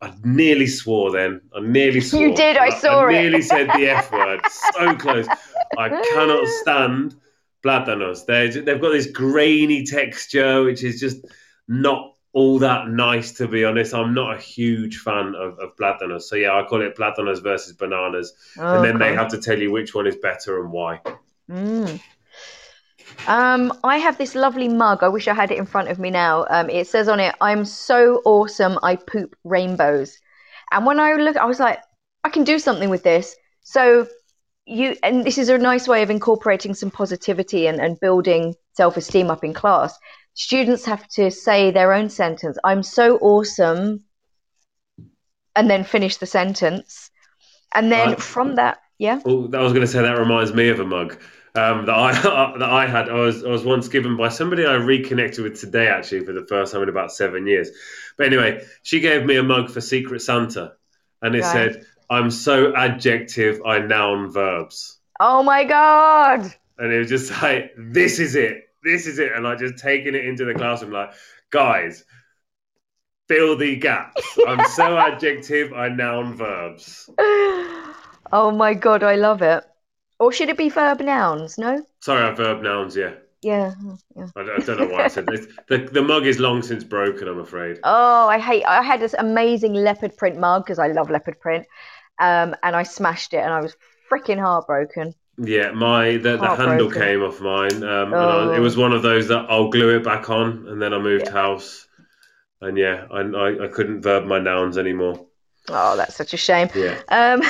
I 0.02 0.12
nearly 0.24 0.66
swore 0.66 1.12
then. 1.12 1.40
I 1.56 1.60
nearly 1.60 2.00
swore. 2.08 2.22
You 2.22 2.34
did. 2.34 2.56
I 2.58 2.70
saw 2.70 3.06
I 3.06 3.10
it. 3.12 3.22
nearly 3.22 3.42
said 3.42 3.68
the 3.68 3.88
F 3.88 4.12
word. 4.12 4.40
So 4.74 4.94
close. 4.96 5.26
I 5.78 5.88
cannot 5.88 6.46
stand 6.60 7.16
plátanos. 7.62 8.26
They 8.26 8.48
they've 8.48 8.80
got 8.80 8.92
this 8.92 9.06
grainy 9.06 9.84
texture, 9.84 10.64
which 10.64 10.84
is 10.84 11.00
just 11.00 11.24
not 11.68 12.14
all 12.32 12.58
that 12.58 12.88
nice 12.88 13.32
to 13.32 13.46
be 13.46 13.64
honest. 13.64 13.94
I'm 13.94 14.14
not 14.14 14.34
a 14.36 14.40
huge 14.40 14.98
fan 14.98 15.34
of, 15.34 15.58
of 15.58 15.76
plátanos. 15.76 16.22
So 16.22 16.36
yeah, 16.36 16.58
I 16.58 16.64
call 16.64 16.82
it 16.82 16.96
plátanos 16.96 17.42
versus 17.42 17.74
bananas. 17.74 18.32
Oh, 18.58 18.76
and 18.76 18.84
then 18.84 18.98
they 18.98 19.14
have 19.14 19.28
to 19.28 19.38
tell 19.38 19.58
you 19.58 19.70
which 19.70 19.94
one 19.94 20.06
is 20.06 20.16
better 20.16 20.62
and 20.62 20.72
why. 20.72 21.00
Mm. 21.50 22.00
Um, 23.26 23.72
I 23.84 23.98
have 23.98 24.16
this 24.16 24.34
lovely 24.34 24.68
mug. 24.68 25.02
I 25.02 25.08
wish 25.08 25.28
I 25.28 25.34
had 25.34 25.50
it 25.50 25.58
in 25.58 25.66
front 25.66 25.88
of 25.88 25.98
me 25.98 26.10
now. 26.10 26.46
Um, 26.48 26.70
it 26.70 26.86
says 26.86 27.08
on 27.08 27.20
it, 27.20 27.34
"I'm 27.40 27.64
so 27.64 28.22
awesome. 28.24 28.78
I 28.82 28.96
poop 28.96 29.36
rainbows." 29.44 30.18
And 30.72 30.86
when 30.86 30.98
I 30.98 31.12
look, 31.12 31.36
I 31.36 31.44
was 31.44 31.60
like, 31.60 31.80
I 32.24 32.30
can 32.30 32.44
do 32.44 32.58
something 32.58 32.88
with 32.88 33.02
this. 33.02 33.36
So 33.62 34.08
you, 34.66 34.96
and 35.02 35.24
this 35.24 35.38
is 35.38 35.48
a 35.48 35.58
nice 35.58 35.88
way 35.88 36.02
of 36.02 36.10
incorporating 36.10 36.74
some 36.74 36.90
positivity 36.90 37.66
and, 37.66 37.80
and 37.80 37.98
building 38.00 38.54
self-esteem 38.74 39.30
up 39.30 39.44
in 39.44 39.54
class. 39.54 39.96
Students 40.34 40.84
have 40.86 41.06
to 41.08 41.30
say 41.30 41.70
their 41.70 41.92
own 41.92 42.08
sentence. 42.08 42.58
I'm 42.64 42.82
so 42.82 43.18
awesome, 43.18 44.04
and 45.54 45.68
then 45.70 45.84
finish 45.84 46.16
the 46.16 46.26
sentence. 46.26 47.10
And 47.74 47.92
then 47.92 48.10
Right. 48.10 48.20
from 48.20 48.56
that, 48.56 48.78
yeah. 48.98 49.20
Oh, 49.24 49.50
I 49.52 49.62
was 49.62 49.72
going 49.72 49.86
to 49.86 49.92
say 49.92 50.02
that 50.02 50.18
reminds 50.18 50.52
me 50.52 50.68
of 50.70 50.80
a 50.80 50.84
mug 50.84 51.12
um, 51.54 51.86
that 51.86 51.94
I 51.94 52.12
that 52.58 52.68
I 52.70 52.86
had. 52.86 53.08
I 53.08 53.14
was 53.14 53.44
I 53.44 53.48
was 53.48 53.64
once 53.64 53.88
given 53.88 54.16
by 54.16 54.28
somebody 54.30 54.64
I 54.64 54.74
reconnected 54.74 55.44
with 55.44 55.60
today, 55.60 55.88
actually, 55.88 56.24
for 56.24 56.32
the 56.32 56.46
first 56.46 56.72
time 56.72 56.82
in 56.82 56.88
about 56.88 57.12
seven 57.12 57.46
years. 57.46 57.70
But 58.16 58.26
anyway, 58.26 58.64
she 58.82 59.00
gave 59.00 59.24
me 59.24 59.36
a 59.36 59.42
mug 59.42 59.70
for 59.70 59.80
Secret 59.80 60.22
Santa, 60.22 60.72
and 61.20 61.34
it 61.34 61.44
Right. 61.44 61.44
said, 61.44 61.84
"I'm 62.12 62.30
so 62.30 62.74
adjective, 62.76 63.60
I 63.66 63.78
noun 63.80 64.30
verbs." 64.30 64.98
Oh 65.20 65.42
my 65.42 65.64
god! 65.64 66.52
and 66.78 66.92
it 66.92 66.98
was 66.98 67.08
just 67.08 67.30
like 67.42 67.70
this 67.76 68.18
is 68.18 68.34
it 68.34 68.54
this 68.82 69.06
is 69.06 69.18
it 69.18 69.30
and 69.32 69.44
like 69.44 69.58
just 69.58 69.78
taking 69.78 70.14
it 70.14 70.24
into 70.24 70.44
the 70.44 70.54
classroom 70.54 70.90
like 70.90 71.12
guys 71.50 72.04
fill 73.28 73.56
the 73.56 73.76
gaps 73.76 74.22
i'm 74.48 74.64
so 74.66 74.96
adjective 75.08 75.72
i 75.72 75.88
noun 75.88 76.34
verbs 76.34 77.08
oh 77.18 78.50
my 78.50 78.74
god, 78.74 79.02
I 79.02 79.16
love 79.16 79.42
it. 79.42 79.62
Or 80.18 80.32
should 80.32 80.48
it 80.48 80.56
be 80.56 80.68
verb 80.70 81.00
nouns? 81.00 81.58
No? 81.58 81.84
sorry 82.00 82.24
i 82.24 82.32
verb 82.32 82.62
nouns 82.62 82.96
yeah 82.96 83.14
Yeah. 83.42 83.74
Oh, 83.84 83.98
yeah. 84.16 84.28
I, 84.36 84.40
I 84.40 84.58
don't 84.58 84.78
know 84.78 84.86
why 84.86 85.04
i 85.04 85.08
said 85.08 85.26
this 85.26 85.46
the, 85.68 85.78
the 85.92 86.02
mug 86.02 86.26
is 86.26 86.38
long 86.38 86.62
since 86.62 86.84
broken 86.84 87.28
i'm 87.28 87.38
afraid 87.38 87.78
Oh, 87.84 88.28
I 88.28 88.38
hate. 88.38 88.64
I 88.64 88.82
had 88.82 89.00
this 89.00 89.14
amazing 89.18 89.74
leopard 89.74 90.16
print 90.16 90.38
mug 90.38 90.64
because 90.64 90.78
I 90.78 90.88
love 90.88 91.10
leopard 91.10 91.38
print, 91.40 91.66
um, 92.22 92.56
and 92.62 92.76
I 92.76 92.84
smashed 92.84 93.34
it, 93.34 93.38
and 93.38 93.52
I 93.52 93.60
was 93.62 93.76
freaking 94.10 94.40
heartbroken. 94.40 95.14
yeah 95.38 95.70
my 95.72 96.18
the, 96.18 96.36
the 96.36 96.50
handle 96.50 96.90
came 96.90 97.22
off 97.22 97.40
mine 97.40 97.82
um, 97.82 98.20
and 98.20 98.30
I, 98.30 98.44
it 98.54 98.58
Oh. 98.58 98.60
was 98.60 98.76
one 98.76 98.92
of 98.92 99.02
those 99.02 99.28
that 99.28 99.46
i'll 99.48 99.70
glue 99.70 99.96
it 99.96 100.04
back 100.04 100.28
on 100.30 100.68
and 100.68 100.80
then 100.80 100.92
i 100.92 100.98
moved 100.98 101.26
Yeah. 101.26 101.28
house 101.28 101.86
and 102.60 102.78
yeah 102.78 103.06
I, 103.12 103.20
I, 103.20 103.64
I 103.66 103.68
couldn't 103.68 104.02
verb 104.02 104.26
my 104.26 104.40
nouns 104.40 104.78
anymore 104.78 105.26
Oh, 105.68 105.96
that's 105.96 106.16
such 106.16 106.34
a 106.34 106.36
shame. 106.36 106.68
yeah 106.74 107.02
Um, 107.08 107.42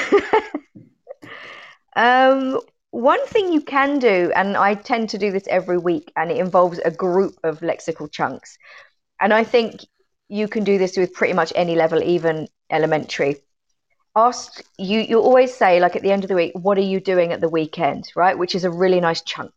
um, 1.97 2.61
one 2.91 3.25
thing 3.27 3.53
you 3.53 3.61
can 3.63 3.99
do, 3.99 4.31
and 4.35 4.57
I 4.57 4.75
tend 4.75 5.11
to 5.11 5.19
do 5.19 5.31
this 5.31 5.47
every 5.49 5.79
week, 5.79 6.13
and 6.17 6.31
it 6.31 6.37
involves 6.37 6.79
a 6.85 6.91
group 6.91 7.37
of 7.43 7.61
lexical 7.61 8.11
chunks. 8.11 8.59
And 9.21 9.33
I 9.35 9.45
think 9.45 9.81
you 10.29 10.49
can 10.49 10.65
do 10.65 10.79
this 10.79 10.97
with 10.97 11.15
pretty 11.15 11.35
much 11.35 11.53
any 11.57 11.77
level, 11.77 12.03
even 12.03 12.49
elementary. 12.71 13.37
Ask 14.15 14.63
you, 14.79 15.01
you 15.01 15.21
always 15.21 15.55
say, 15.55 15.81
like 15.81 15.97
at 15.97 16.03
the 16.03 16.13
end 16.13 16.25
of 16.25 16.29
the 16.29 16.35
week, 16.35 16.53
what 16.55 16.77
are 16.77 16.83
you 16.83 17.01
doing 17.01 17.33
at 17.33 17.41
the 17.41 17.49
weekend, 17.49 18.13
right? 18.15 18.37
Which 18.39 18.55
is 18.55 18.65
a 18.65 18.71
really 18.71 19.01
nice 19.01 19.23
chunk. 19.23 19.53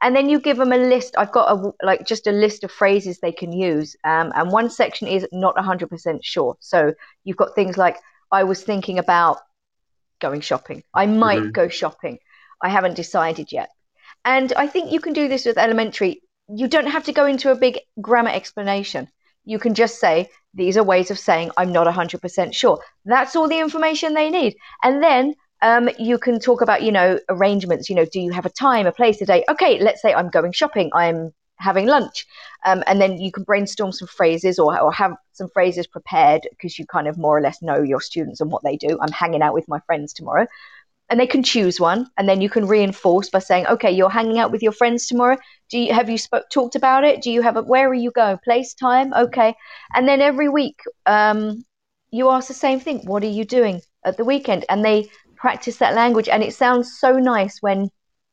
And 0.00 0.14
then 0.14 0.28
you 0.28 0.38
give 0.38 0.56
them 0.56 0.72
a 0.72 0.78
list. 0.78 1.16
I've 1.18 1.32
got 1.32 1.50
a 1.50 1.72
like 1.82 2.06
just 2.06 2.28
a 2.28 2.32
list 2.32 2.62
of 2.62 2.70
phrases 2.70 3.18
they 3.18 3.32
can 3.32 3.52
use. 3.52 3.96
Um, 4.04 4.32
and 4.36 4.52
one 4.52 4.70
section 4.70 5.08
is 5.08 5.26
not 5.32 5.56
100% 5.56 6.20
sure. 6.22 6.56
So 6.60 6.94
you've 7.24 7.36
got 7.36 7.56
things 7.56 7.76
like, 7.76 7.96
I 8.30 8.44
was 8.44 8.62
thinking 8.62 9.00
about 9.00 9.38
going 10.20 10.40
shopping. 10.42 10.84
I 10.94 11.06
might 11.06 11.42
Mhm. 11.42 11.52
go 11.52 11.68
shopping. 11.68 12.18
I 12.62 12.68
haven't 12.68 12.94
decided 12.94 13.50
yet. 13.50 13.70
And 14.24 14.52
I 14.52 14.68
think 14.68 14.92
you 14.92 15.00
can 15.00 15.12
do 15.12 15.26
this 15.28 15.44
with 15.44 15.58
elementary. 15.58 16.22
You 16.48 16.68
don't 16.68 16.86
have 16.86 17.04
to 17.04 17.12
go 17.12 17.26
into 17.26 17.50
a 17.50 17.56
big 17.56 17.80
grammar 18.00 18.30
explanation. 18.30 19.08
You 19.48 19.58
can 19.58 19.74
just 19.74 19.98
say, 19.98 20.28
these 20.54 20.76
are 20.76 20.84
ways 20.84 21.10
of 21.10 21.18
saying 21.18 21.50
I'm 21.56 21.72
not 21.72 21.86
100% 21.86 22.54
sure. 22.54 22.78
That's 23.04 23.34
all 23.34 23.48
the 23.48 23.58
information 23.58 24.14
they 24.14 24.30
need. 24.30 24.56
And 24.82 25.02
then 25.02 25.34
um, 25.62 25.88
you 25.98 26.18
can 26.18 26.38
talk 26.38 26.60
about, 26.60 26.82
you 26.82 26.92
know, 26.92 27.18
arrangements. 27.28 27.88
You 27.88 27.96
know, 27.96 28.04
do 28.04 28.20
you 28.20 28.30
have 28.32 28.46
a 28.46 28.50
time, 28.50 28.86
a 28.86 28.92
place, 28.92 29.20
a 29.22 29.26
day? 29.26 29.44
Okay, 29.50 29.80
let's 29.80 30.02
say 30.02 30.12
I'm 30.12 30.28
going 30.28 30.52
shopping. 30.52 30.90
I'm 30.94 31.32
having 31.58 31.86
lunch. 31.86 32.26
Um, 32.66 32.82
and 32.86 33.00
then 33.00 33.18
you 33.18 33.32
can 33.32 33.42
brainstorm 33.42 33.92
some 33.92 34.08
phrases 34.08 34.58
or, 34.58 34.78
or 34.78 34.92
have 34.92 35.14
some 35.32 35.48
phrases 35.48 35.86
prepared 35.86 36.42
because 36.50 36.78
you 36.78 36.86
kind 36.86 37.08
of 37.08 37.18
more 37.18 37.36
or 37.36 37.40
less 37.40 37.62
know 37.62 37.82
your 37.82 38.00
students 38.00 38.40
and 38.40 38.50
what 38.50 38.62
they 38.62 38.76
do. 38.76 38.98
I'm 39.00 39.12
hanging 39.12 39.42
out 39.42 39.54
with 39.54 39.66
my 39.68 39.80
friends 39.86 40.12
tomorrow. 40.12 40.46
And 41.10 41.18
they 41.18 41.26
can 41.26 41.42
choose 41.42 41.80
one, 41.80 42.06
and 42.16 42.28
then 42.28 42.40
you 42.40 42.50
can 42.50 42.66
reinforce 42.66 43.30
by 43.30 43.38
saying, 43.38 43.66
"Okay, 43.66 43.90
you're 43.90 44.10
hanging 44.10 44.38
out 44.38 44.52
with 44.52 44.62
your 44.62 44.72
friends 44.72 45.06
tomorrow. 45.06 45.38
Do 45.70 45.78
you 45.78 45.92
have 45.94 46.10
you 46.10 46.18
spoke, 46.18 46.50
talked 46.50 46.76
about 46.76 47.04
it? 47.04 47.22
Do 47.22 47.30
you 47.30 47.42
have 47.42 47.56
a 47.56 47.62
where 47.62 47.88
are 47.88 47.94
you 47.94 48.10
going? 48.10 48.38
Place, 48.44 48.74
time? 48.74 49.14
Okay." 49.14 49.54
And 49.94 50.06
then 50.06 50.20
every 50.20 50.48
week, 50.48 50.80
um, 51.06 51.64
you 52.10 52.30
ask 52.30 52.48
the 52.48 52.54
same 52.54 52.80
thing: 52.80 53.00
"What 53.06 53.22
are 53.22 53.26
you 53.26 53.44
doing 53.44 53.80
at 54.04 54.16
the 54.16 54.24
weekend?" 54.24 54.64
And 54.68 54.84
they 54.84 55.08
practice 55.36 55.78
that 55.78 55.94
language, 55.94 56.28
and 56.28 56.42
it 56.42 56.54
sounds 56.54 56.98
so 56.98 57.12
nice 57.18 57.58
when 57.62 57.90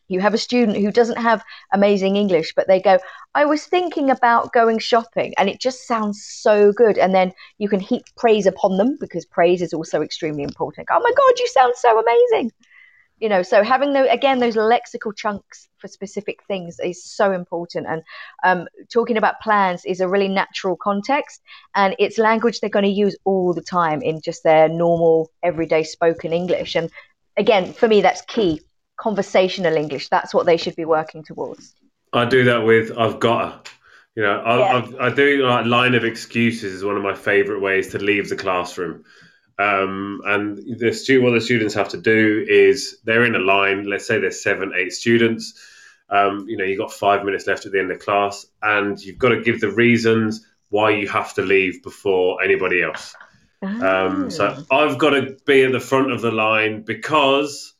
you 0.07 0.19
have 0.19 0.33
a 0.33 0.37
student 0.37 0.77
who 0.77 0.91
doesn't 0.91 1.17
have 1.17 1.43
amazing 1.73 2.15
English, 2.15 2.53
but 2.55 2.67
they 2.67 2.81
go, 2.81 2.99
I 3.33 3.45
was 3.45 3.65
thinking 3.65 4.09
about 4.09 4.53
going 4.53 4.79
shopping, 4.79 5.33
and 5.37 5.49
it 5.49 5.59
just 5.59 5.87
sounds 5.87 6.23
so 6.23 6.71
good. 6.71 6.97
And 6.97 7.13
then 7.13 7.31
you 7.57 7.69
can 7.69 7.79
heap 7.79 8.03
praise 8.15 8.45
upon 8.45 8.77
them 8.77 8.97
because 8.99 9.25
praise 9.25 9.61
is 9.61 9.73
also 9.73 10.01
extremely 10.01 10.43
important. 10.43 10.87
Oh 10.91 10.99
my 11.01 11.11
God, 11.11 11.39
you 11.39 11.47
sound 11.47 11.73
so 11.75 11.99
amazing. 11.99 12.51
You 13.19 13.29
know, 13.29 13.43
so 13.43 13.63
having 13.63 13.93
the, 13.93 14.11
again 14.11 14.39
those 14.39 14.57
lexical 14.57 15.15
chunks 15.15 15.69
for 15.77 15.87
specific 15.87 16.39
things 16.49 16.77
is 16.83 17.03
so 17.03 17.31
important. 17.31 17.87
And 17.87 18.03
um, 18.43 18.67
talking 18.91 19.15
about 19.15 19.39
plans 19.39 19.85
is 19.85 20.01
a 20.01 20.07
really 20.07 20.27
natural 20.27 20.75
context, 20.75 21.41
and 21.75 21.95
it's 21.97 22.17
language 22.17 22.59
they're 22.59 22.69
going 22.69 22.83
to 22.83 22.91
use 22.91 23.15
all 23.23 23.53
the 23.53 23.61
time 23.61 24.01
in 24.01 24.21
just 24.21 24.43
their 24.43 24.67
normal, 24.67 25.31
everyday 25.41 25.83
spoken 25.83 26.33
English. 26.33 26.75
And 26.75 26.91
again, 27.37 27.71
for 27.73 27.87
me, 27.87 28.01
that's 28.01 28.21
key 28.21 28.61
conversational 28.97 29.75
English. 29.75 30.09
That's 30.09 30.33
what 30.33 30.45
they 30.45 30.57
should 30.57 30.75
be 30.75 30.85
working 30.85 31.23
towards. 31.23 31.75
I 32.13 32.25
do 32.25 32.43
that 32.45 32.59
with 32.59 32.97
I've 32.97 33.19
got 33.19 33.65
to. 33.65 33.71
You 34.15 34.23
know, 34.23 34.39
I, 34.39 34.57
Yeah. 34.57 34.77
I've, 34.77 34.95
I 34.95 35.13
do 35.13 35.45
like 35.45 35.65
line 35.65 35.93
of 35.93 36.05
excuses 36.05 36.73
is 36.73 36.83
one 36.83 36.95
of 36.95 37.03
my 37.03 37.13
favorite 37.13 37.59
ways 37.59 37.89
to 37.91 37.99
leave 37.99 38.29
the 38.29 38.37
classroom. 38.37 39.03
Um, 39.59 40.21
and 40.25 40.57
the 40.79 40.93
stu- 40.93 41.21
what 41.21 41.31
the 41.33 41.41
students 41.41 41.73
have 41.75 41.89
to 41.89 41.97
do 41.97 42.45
is 42.47 42.97
they're 43.03 43.25
in 43.25 43.35
a 43.35 43.39
line. 43.39 43.83
Let's 43.89 44.07
say 44.07 44.19
there's 44.19 44.41
seven, 44.41 44.73
eight 44.75 44.93
students. 44.93 45.53
Um, 46.09 46.45
you 46.47 46.55
know, 46.57 46.63
you've 46.63 46.79
got 46.79 46.93
five 46.93 47.25
minutes 47.25 47.47
left 47.47 47.65
at 47.65 47.71
the 47.71 47.79
end 47.79 47.91
of 47.91 47.99
class, 47.99 48.45
and 48.61 48.99
you've 49.01 49.17
got 49.17 49.29
to 49.29 49.41
give 49.41 49.59
the 49.59 49.71
reasons 49.71 50.45
why 50.69 50.91
you 50.91 51.07
have 51.07 51.33
to 51.35 51.41
leave 51.41 51.81
before 51.83 52.41
anybody 52.43 52.81
else. 52.83 53.15
Um, 53.61 54.29
so 54.29 54.63
I've 54.69 54.97
got 54.97 55.11
to 55.11 55.37
be 55.45 55.63
at 55.63 55.71
the 55.71 55.79
front 55.79 56.11
of 56.11 56.21
the 56.21 56.31
line 56.31 56.83
because 56.83 57.73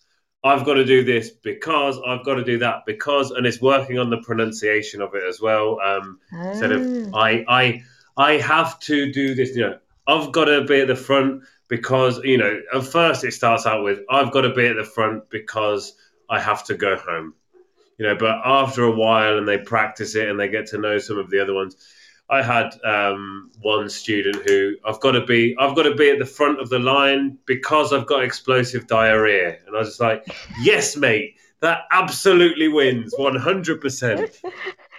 I've 0.46 0.64
got 0.64 0.76
to 0.76 0.86
do 0.86 1.04
this 1.04 1.32
because 1.32 2.00
I've 2.08 2.24
got 2.24 2.36
to 2.36 2.44
do 2.44 2.60
that 2.60 2.84
because, 2.86 3.32
and 3.32 3.48
it's 3.48 3.60
working 3.60 3.98
on 3.98 4.12
the 4.12 4.18
pronunciation 4.18 5.02
of 5.02 5.16
it 5.16 5.24
as 5.28 5.42
well. 5.42 5.80
Um, 5.82 6.20
instead 6.32 6.72
of 6.72 6.82
Ah. 7.14 7.18
I, 7.20 7.46
I, 7.48 7.84
I 8.16 8.32
have 8.38 8.80
to 8.82 9.12
do 9.12 9.34
this. 9.34 9.56
You 9.56 9.62
know, 9.64 9.80
I've 10.08 10.32
got 10.32 10.46
to 10.46 10.64
be 10.64 10.82
at 10.82 10.88
the 10.88 10.96
front 10.96 11.44
because 11.68 12.20
you 12.24 12.38
know. 12.38 12.62
At 12.74 12.84
first, 12.86 13.24
it 13.24 13.34
starts 13.34 13.66
out 13.66 13.84
with 13.84 14.00
I've 14.10 14.32
got 14.32 14.42
to 14.42 14.54
be 14.54 14.68
at 14.68 14.76
the 14.76 14.84
front 14.86 15.30
because 15.32 15.94
I 16.30 16.40
have 16.40 16.64
to 16.66 16.76
go 16.76 16.96
home. 16.96 17.34
you 17.98 18.06
know. 18.06 18.16
But 18.16 18.42
after 18.46 18.84
a 18.84 18.92
while, 18.92 19.38
and 19.40 19.48
they 19.48 19.58
practice 19.58 20.14
it, 20.16 20.30
and 20.30 20.40
they 20.40 20.48
get 20.50 20.68
to 20.68 20.78
know 20.78 21.00
some 21.00 21.18
of 21.18 21.30
the 21.32 21.42
other 21.42 21.56
ones. 21.56 21.76
I 22.30 22.42
had 22.42 22.74
um, 22.84 23.52
one 23.62 23.88
student 23.90 24.38
who 24.50 24.76
I've 24.86 25.00
got 25.00 25.12
to 25.12 25.26
be 25.26 25.56
I've 25.60 25.76
got 25.76 25.84
to 25.84 25.94
be 25.96 26.10
at 26.10 26.20
the 26.20 26.26
front 26.26 26.60
of 26.60 26.70
the 26.70 26.80
line 26.80 27.38
because 27.46 27.94
I've 27.94 28.08
got 28.08 28.24
explosive 28.24 28.88
diarrhea, 28.88 29.58
and 29.68 29.76
I 29.76 29.80
was 29.80 30.00
like, 30.00 30.26
"Yes, 30.62 30.98
mate, 30.98 31.36
that 31.62 31.82
absolutely 31.92 32.68
wins, 32.68 33.14
one 33.18 33.36
hundred 33.36 33.82
percent." 33.82 34.42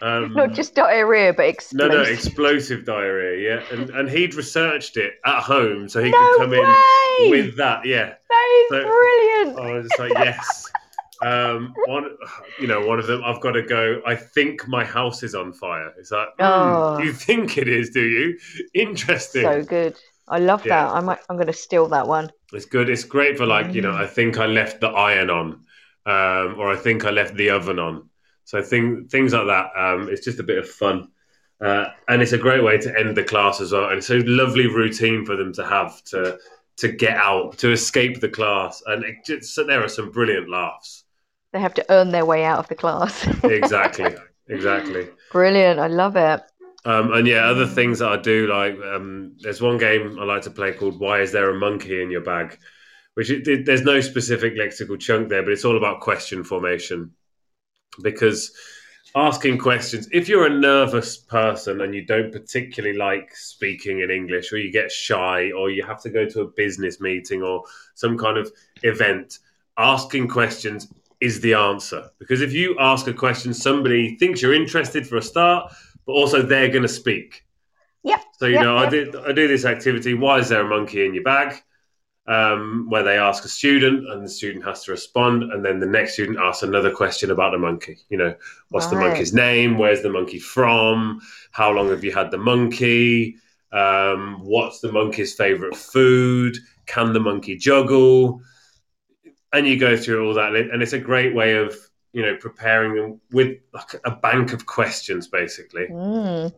Um, 0.02 0.34
Not 0.34 0.52
just 0.52 0.74
diarrhea, 0.74 1.32
but 1.32 1.44
no, 1.44 1.48
explosive. 1.48 1.90
no, 1.94 2.02
explosive 2.02 2.84
diarrhea, 2.84 3.48
yeah, 3.56 3.64
and 3.74 3.88
and 3.88 4.10
he'd 4.10 4.34
researched 4.34 4.98
it 4.98 5.14
at 5.24 5.40
home, 5.42 5.88
so 5.88 6.04
he 6.04 6.10
No 6.10 6.18
could 6.18 6.36
come 6.40 6.50
way! 6.50 6.74
in 7.22 7.30
with 7.30 7.56
that, 7.56 7.86
yeah. 7.86 8.12
that 8.28 8.58
is 8.60 8.68
So- 8.68 8.82
brilliant. 8.84 9.58
I 9.58 9.72
was 9.72 9.88
just 9.88 9.98
like, 9.98 10.12
yes. 10.22 10.70
Um, 11.26 11.74
one, 11.86 12.04
you 12.60 12.66
know, 12.66 12.86
one 12.86 12.98
of 12.98 13.06
them. 13.06 13.22
I've 13.24 13.40
got 13.40 13.52
to 13.52 13.62
go. 13.62 14.00
I 14.06 14.14
think 14.14 14.66
my 14.68 14.84
house 14.84 15.22
is 15.22 15.34
on 15.34 15.52
fire. 15.52 15.92
It's 15.98 16.10
like, 16.12 16.28
Oh. 16.38 16.98
you 16.98 17.12
think 17.12 17.58
it 17.58 17.68
is, 17.68 17.90
do 17.90 18.02
you? 18.02 18.38
Interesting. 18.74 19.42
So 19.42 19.62
good. 19.62 19.96
I 20.28 20.38
love 20.38 20.64
Yeah. 20.64 20.84
that. 20.86 20.94
I 20.96 21.00
might. 21.00 21.18
I'm 21.28 21.36
going 21.36 21.46
to 21.48 21.52
steal 21.52 21.86
that 21.88 22.06
one. 22.06 22.30
It's 22.52 22.64
good. 22.66 22.88
It's 22.88 23.04
great 23.04 23.36
for 23.36 23.46
like, 23.46 23.74
you 23.74 23.82
know, 23.82 23.92
Mm. 23.92 24.00
I 24.04 24.06
think 24.06 24.38
I 24.38 24.46
left 24.46 24.80
the 24.80 24.88
iron 24.88 25.30
on, 25.30 25.46
um, 26.06 26.54
or 26.58 26.70
I 26.72 26.76
think 26.76 27.04
I 27.04 27.10
left 27.10 27.34
the 27.36 27.50
oven 27.50 27.78
on. 27.78 28.08
So 28.44 28.62
thing, 28.62 29.08
things 29.08 29.32
like 29.32 29.46
that. 29.46 29.70
Um, 29.76 30.08
it's 30.08 30.24
just 30.24 30.38
a 30.38 30.44
bit 30.44 30.58
of 30.58 30.68
fun. 30.68 31.08
Uh, 31.60 31.86
and 32.08 32.22
it's 32.22 32.32
a 32.32 32.38
great 32.38 32.62
way 32.62 32.76
to 32.78 32.98
end 32.98 33.16
the 33.16 33.24
class 33.24 33.60
as 33.60 33.72
well. 33.72 33.88
And 33.88 33.98
it's 33.98 34.10
a 34.10 34.18
lovely 34.42 34.66
routine 34.66 35.24
for 35.24 35.34
them 35.36 35.52
to 35.54 35.64
have 35.66 36.02
to 36.04 36.38
to 36.78 36.88
get 36.92 37.16
out, 37.16 37.56
to 37.56 37.72
escape 37.72 38.20
the 38.20 38.28
class. 38.28 38.82
And 38.84 39.02
it 39.02 39.16
just, 39.24 39.54
so 39.54 39.64
there 39.64 39.82
are 39.82 39.88
some 39.88 40.10
brilliant 40.10 40.50
laughs. 40.50 41.04
They 41.56 41.62
have 41.62 41.72
to 41.74 41.86
earn 41.88 42.10
their 42.10 42.26
way 42.26 42.44
out 42.44 42.58
of 42.58 42.68
the 42.68 42.74
class. 42.74 43.26
Exactly. 43.44 44.14
exactly. 44.46 45.08
brilliant. 45.32 45.80
I 45.80 45.86
love 45.86 46.14
it. 46.16 46.42
Um, 46.84 47.12
and 47.14 47.26
yeah, 47.26 47.46
other 47.48 47.66
things 47.66 48.00
that 48.00 48.12
I 48.12 48.18
do 48.18 48.46
like. 48.46 48.78
Um, 48.78 49.36
there's 49.40 49.62
one 49.62 49.78
game 49.78 50.18
I 50.20 50.24
like 50.24 50.42
to 50.42 50.50
play 50.50 50.72
called 50.74 51.00
"Why 51.00 51.20
Is 51.22 51.32
There 51.32 51.48
a 51.48 51.58
Monkey 51.58 52.02
in 52.02 52.10
Your 52.10 52.20
Bag," 52.20 52.58
which 53.14 53.30
it, 53.30 53.48
it- 53.48 53.64
there's 53.64 53.82
no 53.82 54.00
specific 54.02 54.54
lexical 54.54 55.00
chunk 55.00 55.30
there, 55.30 55.42
but 55.42 55.52
it's 55.52 55.64
all 55.64 55.78
about 55.78 56.00
question 56.00 56.44
formation. 56.44 57.12
Because 58.02 58.52
asking 59.14 59.56
questions, 59.56 60.08
if 60.12 60.28
you're 60.28 60.46
a 60.46 60.50
nervous 60.60 61.16
person 61.16 61.80
and 61.80 61.94
you 61.94 62.04
don't 62.04 62.30
particularly 62.30 62.96
like 62.98 63.34
speaking 63.34 64.00
in 64.00 64.10
English, 64.10 64.52
or 64.52 64.58
you 64.58 64.70
get 64.70 64.92
shy, 64.92 65.50
or 65.52 65.70
you 65.70 65.82
have 65.86 66.02
to 66.02 66.10
go 66.10 66.26
to 66.26 66.42
a 66.42 66.48
business 66.48 67.00
meeting 67.00 67.42
or 67.42 67.64
some 67.94 68.18
kind 68.18 68.36
of 68.36 68.52
event, 68.82 69.38
asking 69.78 70.28
questions 70.28 70.92
is 71.20 71.40
the 71.40 71.54
answer. 71.54 72.10
Because 72.18 72.40
if 72.42 72.52
you 72.52 72.76
ask 72.78 73.06
a 73.06 73.12
question, 73.12 73.54
somebody 73.54 74.16
thinks 74.16 74.42
you're 74.42 74.54
interested 74.54 75.06
for 75.06 75.16
a 75.16 75.22
start, 75.22 75.72
but 76.06 76.12
also 76.12 76.42
they're 76.42 76.68
going 76.68 76.82
to 76.82 76.88
speak. 76.88 77.44
Yep, 78.04 78.20
So 78.38 78.46
you 78.46 78.54
yep, 78.54 78.62
know, 78.62 78.76
I 78.76 78.82
yep. 78.82 78.90
did 78.90 79.16
I 79.16 79.32
do 79.32 79.48
this 79.48 79.64
activity. 79.64 80.14
Why 80.14 80.38
is 80.38 80.48
there 80.48 80.60
a 80.60 80.68
monkey 80.68 81.04
in 81.04 81.14
your 81.14 81.24
bag? 81.24 81.56
Um, 82.28 82.86
where 82.88 83.04
they 83.04 83.18
ask 83.18 83.44
a 83.44 83.48
student, 83.48 84.10
and 84.10 84.24
the 84.24 84.28
student 84.28 84.64
has 84.64 84.82
to 84.84 84.90
respond, 84.90 85.44
and 85.44 85.64
then 85.64 85.78
the 85.78 85.86
next 85.86 86.14
student 86.14 86.38
asks 86.40 86.64
another 86.64 86.90
question 86.90 87.30
about 87.30 87.52
the 87.52 87.58
monkey. 87.58 87.98
You 88.08 88.18
know, 88.18 88.34
what's 88.70 88.88
the 88.88 88.96
monkey's 88.96 89.32
name? 89.32 89.78
Where's 89.78 90.02
the 90.02 90.10
monkey 90.10 90.40
from? 90.40 91.20
How 91.52 91.70
long 91.70 91.88
have 91.90 92.02
you 92.02 92.12
had 92.12 92.32
the 92.32 92.38
monkey? 92.38 93.36
Um, 93.70 94.40
what's 94.42 94.80
the 94.80 94.90
monkey's 94.90 95.34
favorite 95.34 95.76
food? 95.76 96.56
Can 96.86 97.12
the 97.12 97.20
monkey 97.20 97.56
juggle? 97.56 98.40
And 99.52 99.66
you 99.66 99.78
go 99.78 99.96
through 99.96 100.26
all 100.26 100.34
that, 100.34 100.54
and 100.54 100.82
it's 100.82 100.92
a 100.92 100.98
great 100.98 101.34
way 101.34 101.56
of 101.56 101.76
you 102.12 102.22
know 102.22 102.36
preparing 102.36 102.94
them 102.94 103.20
with 103.30 103.58
like 103.72 103.94
a 104.04 104.10
bank 104.10 104.52
of 104.52 104.66
questions, 104.66 105.28
basically. 105.28 105.86
Mm. 105.86 106.52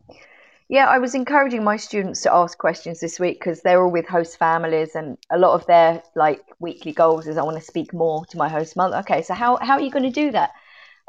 Yeah, 0.71 0.87
I 0.87 0.99
was 0.99 1.15
encouraging 1.15 1.65
my 1.65 1.77
students 1.77 2.21
to 2.23 2.33
ask 2.33 2.59
questions 2.59 3.01
this 3.01 3.19
week 3.19 3.41
because 3.41 3.63
they're 3.63 3.83
all 3.83 3.91
with 3.91 4.07
host 4.07 4.39
families, 4.39 4.95
and 4.95 5.17
a 5.31 5.39
lot 5.39 5.55
of 5.55 5.67
their 5.67 6.03
like 6.15 6.43
weekly 6.59 6.93
goals 6.93 7.27
is 7.27 7.37
I 7.39 7.43
want 7.43 7.57
to 7.57 7.65
speak 7.65 7.95
more 7.95 8.27
to 8.27 8.37
my 8.37 8.49
host 8.49 8.77
mother. 8.77 8.99
Okay, 8.99 9.23
so 9.23 9.35
how 9.35 9.57
how 9.57 9.75
are 9.75 9.81
you 9.81 9.91
going 9.91 10.05
to 10.05 10.11
do 10.11 10.31
that? 10.33 10.51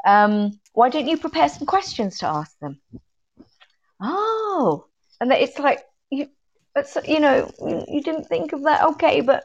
Um, 0.06 0.58
why 0.72 0.88
don't 0.88 1.06
you 1.06 1.18
prepare 1.18 1.48
some 1.48 1.66
questions 1.66 2.18
to 2.18 2.26
ask 2.26 2.58
them? 2.60 2.80
Oh, 4.00 4.86
and 5.20 5.30
it's 5.32 5.58
like 5.58 5.84
you, 6.10 6.28
it's, 6.74 6.96
you 7.06 7.20
know, 7.20 7.50
you 7.88 8.02
didn't 8.02 8.24
think 8.24 8.52
of 8.52 8.62
that. 8.62 8.82
Okay, 8.84 9.20
but 9.20 9.44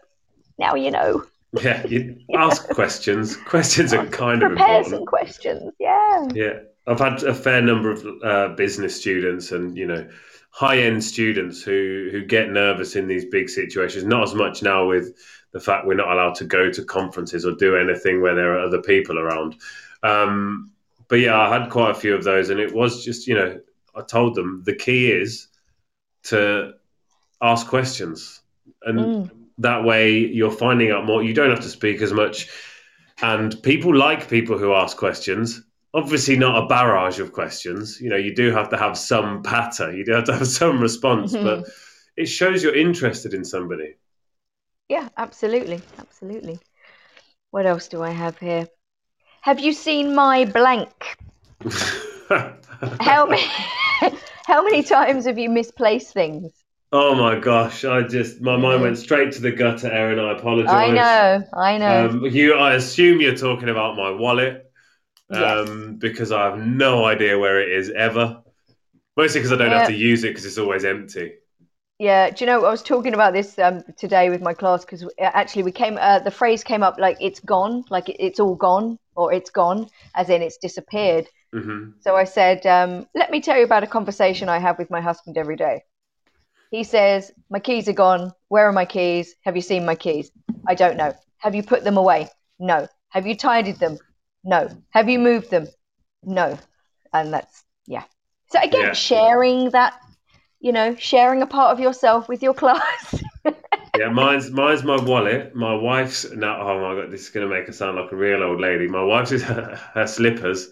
now 0.58 0.76
you 0.76 0.92
know. 0.92 1.26
Yeah, 1.62 1.86
you 1.88 2.24
ask 2.36 2.68
questions. 2.70 3.36
Questions 3.46 3.94
are 3.94 4.06
kind 4.08 4.44
of 4.44 4.50
Prepare 4.50 4.78
important. 4.80 4.96
some 4.96 5.06
questions. 5.06 5.74
Yeah. 5.80 6.28
Yeah, 6.34 6.60
I've 6.88 7.00
had 7.00 7.24
a 7.24 7.34
fair 7.34 7.62
number 7.62 7.92
of 7.92 8.06
uh, 8.24 8.50
business 8.56 8.96
students 8.96 9.52
and 9.52 9.78
you 9.78 9.86
know 9.88 10.08
high 10.52 10.78
end 10.80 11.04
students 11.04 11.62
who 11.62 12.10
who 12.12 12.26
get 12.26 12.50
nervous 12.50 12.96
in 12.96 13.08
these 13.08 13.26
big 13.26 13.50
situations. 13.50 14.04
Not 14.06 14.24
as 14.24 14.34
much 14.36 14.64
now 14.64 14.88
with 14.88 15.16
the 15.52 15.60
fact 15.60 15.86
we're 15.86 15.94
not 15.96 16.12
allowed 16.12 16.36
to 16.36 16.46
go 16.46 16.70
to 16.72 16.84
conferences 16.84 17.46
or 17.46 17.54
do 17.56 17.78
anything 17.78 18.22
where 18.22 18.36
there 18.36 18.54
are 18.58 18.60
other 18.66 18.82
people 18.82 19.18
around. 19.20 19.56
Um, 20.04 20.72
but 21.08 21.18
yeah, 21.20 21.40
I 21.40 21.58
had 21.58 21.70
quite 21.70 21.92
a 21.92 21.96
few 21.96 22.14
of 22.16 22.24
those, 22.24 22.50
and 22.50 22.60
it 22.60 22.74
was 22.74 23.04
just 23.06 23.28
you 23.28 23.36
know 23.36 23.60
I 23.96 24.02
told 24.02 24.36
them 24.36 24.64
the 24.66 24.76
key 24.76 25.12
is 25.12 25.48
to 26.24 26.74
ask 27.42 27.68
questions 27.68 28.42
and 28.84 29.00
Mm. 29.00 29.30
That 29.58 29.84
way 29.84 30.18
you're 30.18 30.52
finding 30.52 30.92
out 30.92 31.06
more 31.06 31.24
you 31.24 31.34
don't 31.34 31.50
have 31.50 31.62
to 31.62 31.70
speak 31.70 32.02
as 32.02 32.14
much 32.14 32.50
and 33.22 33.62
people 33.64 33.96
like 33.96 34.30
people 34.30 34.58
who 34.58 34.74
ask 34.74 34.98
questions 34.98 35.62
obviously 35.94 36.36
not 36.36 36.64
a 36.64 36.68
barrage 36.68 37.20
of 37.20 37.32
questions 37.32 38.00
you 38.02 38.10
know 38.10 38.18
you 38.18 38.36
do 38.36 38.52
have 38.52 38.70
to 38.70 38.78
have 38.78 38.98
some 38.98 39.42
patter 39.44 39.96
you 39.96 40.04
do 40.04 40.12
have 40.12 40.26
to 40.26 40.34
have 40.34 40.48
some 40.48 40.80
response 40.80 41.34
mm-hmm. 41.34 41.46
but 41.46 41.68
it 42.18 42.26
shows 42.26 42.62
you're 42.64 42.76
interested 42.76 43.34
in 43.34 43.46
somebody 43.46 43.96
Yeah, 44.90 45.10
absolutely, 45.18 45.82
absolutely. 45.98 46.60
What 47.52 47.66
else 47.66 47.88
do 47.88 48.04
I 48.04 48.12
have 48.12 48.38
here? 48.38 48.68
Have 49.42 49.60
you 49.60 49.74
seen 49.74 50.14
my 50.14 50.46
blank? 50.46 51.18
How 53.00 53.26
many? 53.26 53.44
how 54.46 54.64
many 54.64 54.84
times 54.84 55.26
have 55.26 55.40
you 55.40 55.50
misplaced 55.50 56.14
things? 56.14 56.52
Oh 56.98 57.16
my 57.16 57.38
gosh 57.40 57.84
i 57.86 58.02
just 58.02 58.42
my 58.42 58.56
mind 58.58 58.82
went 58.82 58.98
straight 58.98 59.32
to 59.34 59.42
the 59.42 59.52
gutter 59.52 59.92
erin 59.92 60.20
i 60.20 60.32
apologize 60.32 60.80
I 60.82 60.92
know, 60.92 61.44
I 61.54 61.78
know. 61.78 62.10
Um, 62.10 62.26
you, 62.26 62.56
I 62.56 62.76
assume 62.76 63.22
you're 63.22 63.36
talking 63.36 63.70
about 63.70 63.98
my 63.98 64.12
wallet, 64.12 64.72
Yes. 65.30 65.60
um, 65.60 65.98
because 66.00 66.32
I 66.32 66.46
have 66.46 66.60
no 66.60 67.06
idea 67.06 67.40
where 67.40 67.62
it 67.62 67.70
is 67.80 67.90
ever. 67.92 68.44
Mostly 69.18 69.42
because 69.42 69.54
I 69.54 69.58
don't 69.58 69.72
have 69.72 69.86
to 69.88 69.94
use 69.94 70.24
it 70.26 70.30
because 70.30 70.46
it's 70.46 70.58
always 70.60 70.86
empty. 70.86 71.34
Yeah, 72.00 72.30
do 72.30 72.44
you 72.44 72.48
know 72.48 72.66
I 72.66 72.72
was 72.72 72.84
talking 72.84 73.14
about 73.14 73.34
this 73.34 73.58
um, 73.60 73.84
today 73.98 74.30
with 74.30 74.42
my 74.42 74.54
class 74.54 74.84
because 74.84 75.08
actually 75.20 75.64
we 75.64 75.72
came 75.72 75.98
uh, 76.00 76.20
the 76.20 76.32
phrase 76.32 76.64
came 76.64 76.84
up 76.84 76.98
like 77.00 77.18
it's 77.22 77.40
gone, 77.40 77.86
like 77.90 78.10
it's 78.10 78.40
all 78.40 78.56
gone 78.56 79.00
or 79.16 79.32
it's 79.34 79.50
gone, 79.50 79.90
as 80.14 80.30
in 80.30 80.42
it's 80.42 80.58
disappeared. 80.58 81.28
hmm 81.54 81.96
So 82.02 82.16
I 82.18 82.26
said, 82.26 82.66
um, 82.68 83.08
let 83.16 83.32
me 83.32 83.42
tell 83.42 83.58
you 83.58 83.66
about 83.66 83.84
a 83.84 83.88
conversation 83.88 84.50
I 84.50 84.60
have 84.60 84.78
with 84.80 84.92
my 84.92 85.02
husband 85.02 85.38
every 85.38 85.58
day. 85.58 85.84
He 86.76 86.84
says, 86.84 87.32
My 87.50 87.60
keys 87.60 87.88
are 87.88 87.94
gone. 87.94 88.34
Where 88.50 88.68
are 88.68 88.74
my 88.74 88.84
keys? 88.84 89.34
Have 89.46 89.56
you 89.56 89.62
seen 89.62 89.86
my 89.86 89.96
keys? 89.96 90.30
I 90.68 90.76
don't 90.76 90.98
know. 90.98 91.14
Have 91.38 91.56
you 91.56 91.64
put 91.64 91.86
them 91.86 91.96
away? 91.96 92.28
No. 92.60 92.86
Have 93.10 93.26
you 93.26 93.34
tidied 93.34 93.80
them? 93.80 93.98
No. 94.44 94.68
Have 94.90 95.08
you 95.08 95.18
moved 95.20 95.50
them? 95.52 95.68
No. 96.24 96.60
And 97.14 97.32
that's, 97.34 97.64
yeah. 97.88 98.04
So 98.52 98.60
again, 98.62 98.88
Yeah. 98.88 98.94
sharing 98.94 99.70
that, 99.70 99.94
you 100.60 100.74
know, 100.74 100.96
sharing 100.98 101.42
a 101.42 101.48
part 101.48 101.72
of 101.72 101.80
yourself 101.80 102.28
with 102.28 102.44
your 102.44 102.54
class. 102.54 103.24
Yeah, 103.98 104.10
mine's 104.10 104.52
mine's 104.52 104.84
my 104.84 105.02
wallet. 105.02 105.56
My 105.56 105.74
wife's 105.74 106.30
now. 106.30 106.60
Oh 106.60 106.82
my 106.82 107.02
god, 107.02 107.14
this 107.14 107.22
is 107.22 107.30
going 107.30 107.48
to 107.48 107.56
make 107.56 107.68
her 107.68 107.72
sound 107.72 107.96
like 107.96 108.12
a 108.12 108.16
real 108.18 108.44
old 108.44 108.60
lady. 108.60 108.90
My 108.90 109.02
wife's 109.02 109.32
is 109.32 109.44
her, 109.52 109.80
her 109.94 110.06
slippers. 110.06 110.68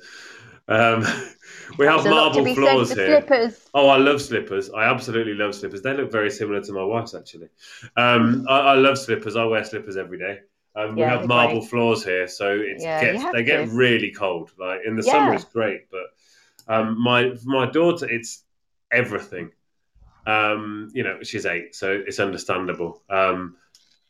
Um, 0.67 1.05
we 1.77 1.85
have 1.85 2.05
There's 2.05 2.05
a 2.05 2.13
lot 2.13 2.33
to 2.33 2.41
marble 2.41 2.47
floors 2.47 2.93
here. 2.93 3.29
Oh, 3.73 3.87
I 3.87 3.97
love 3.97 4.21
slippers. 4.21 4.69
I 4.69 4.83
absolutely 4.85 5.33
love 5.33 5.55
slippers. 5.55 5.81
They 5.81 5.95
look 5.95 6.11
very 6.11 6.29
similar 6.29 6.61
to 6.61 6.73
my 6.73 6.83
wife's, 6.83 7.15
actually. 7.15 7.49
Um, 7.97 8.45
I, 8.47 8.59
I 8.59 8.73
love 8.75 8.97
slippers. 8.99 9.35
I 9.35 9.45
wear 9.45 9.63
slippers 9.63 9.97
every 9.97 10.19
day. 10.19 10.39
Um, 10.75 10.97
we 10.97 11.05
have 11.05 11.25
marble 11.25 11.61
great. 11.61 11.63
floors 11.63 12.03
here, 12.03 12.27
so 12.27 12.51
it 12.53 12.77
Yeah, 12.79 12.97
gets 12.97 13.27
they 13.31 13.43
get 13.43 13.67
really 13.67 14.11
cold. 14.11 14.51
Like 14.57 14.81
in 14.85 14.95
the 14.95 15.03
Yeah. 15.03 15.03
summer, 15.03 15.33
it's 15.33 15.45
great, 15.45 15.89
but 15.91 16.05
um, 16.73 17.01
my 17.03 17.33
my 17.45 17.69
daughter, 17.69 18.09
it's 18.09 18.43
everything. 18.91 19.51
Um, 20.25 20.89
you 20.93 21.03
know, 21.03 21.21
she's 21.23 21.45
eight, 21.45 21.75
so 21.75 21.91
it's 22.07 22.19
understandable. 22.19 23.03
Um, 23.09 23.57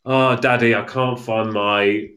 oh, 0.05 0.35
daddy, 0.37 0.75
I 0.75 0.83
can't 0.83 1.19
find 1.19 1.53
my 1.53 2.09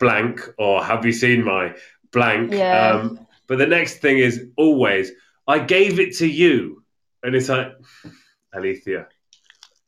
blank, 0.00 0.40
or 0.58 0.84
have 0.84 1.06
you 1.06 1.12
seen 1.12 1.44
my 1.44 1.76
blank? 2.12 2.56
Yeah. 2.56 2.72
Um, 2.72 3.25
but 3.46 3.58
the 3.58 3.66
next 3.66 3.98
thing 3.98 4.18
is 4.18 4.46
always, 4.56 5.12
I 5.46 5.58
gave 5.58 6.00
it 6.00 6.16
to 6.16 6.26
you. 6.26 6.82
And 7.22 7.34
it's 7.34 7.48
like, 7.48 7.72
Alethea, 8.54 9.06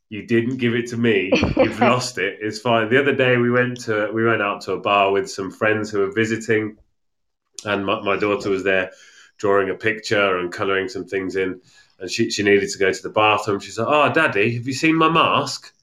you 0.09 0.25
didn't 0.25 0.57
give 0.57 0.73
it 0.73 0.87
to 0.89 0.97
me. 0.97 1.31
You've 1.57 1.79
lost 1.81 2.17
it. 2.17 2.39
It's 2.41 2.59
fine. 2.59 2.89
The 2.89 2.99
other 2.99 3.15
day 3.15 3.37
we 3.37 3.51
went 3.51 3.81
to 3.81 4.11
we 4.11 4.25
went 4.25 4.41
out 4.41 4.61
to 4.61 4.73
a 4.73 4.79
bar 4.79 5.11
with 5.11 5.29
some 5.29 5.51
friends 5.51 5.89
who 5.89 5.99
were 5.99 6.11
visiting, 6.11 6.77
and 7.65 7.85
my, 7.85 8.01
my 8.01 8.17
daughter 8.17 8.49
was 8.49 8.63
there 8.63 8.91
drawing 9.37 9.69
a 9.69 9.75
picture 9.75 10.37
and 10.37 10.51
colouring 10.51 10.89
some 10.89 11.05
things 11.05 11.35
in, 11.35 11.61
and 11.99 12.09
she 12.09 12.29
she 12.31 12.43
needed 12.43 12.69
to 12.69 12.79
go 12.79 12.91
to 12.91 13.01
the 13.01 13.09
bathroom. 13.09 13.59
She 13.59 13.71
said, 13.71 13.85
"Oh, 13.87 14.11
Daddy, 14.11 14.55
have 14.55 14.67
you 14.67 14.73
seen 14.73 14.95
my 14.95 15.09
mask?" 15.09 15.73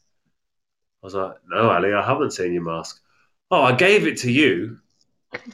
I 1.03 1.07
was 1.07 1.15
like, 1.15 1.37
"No, 1.49 1.71
Ali, 1.71 1.93
I 1.93 2.05
haven't 2.05 2.33
seen 2.33 2.53
your 2.53 2.65
mask." 2.65 3.01
Oh, 3.51 3.63
I 3.63 3.73
gave 3.73 4.07
it 4.07 4.19
to 4.19 4.33
you. 4.33 4.79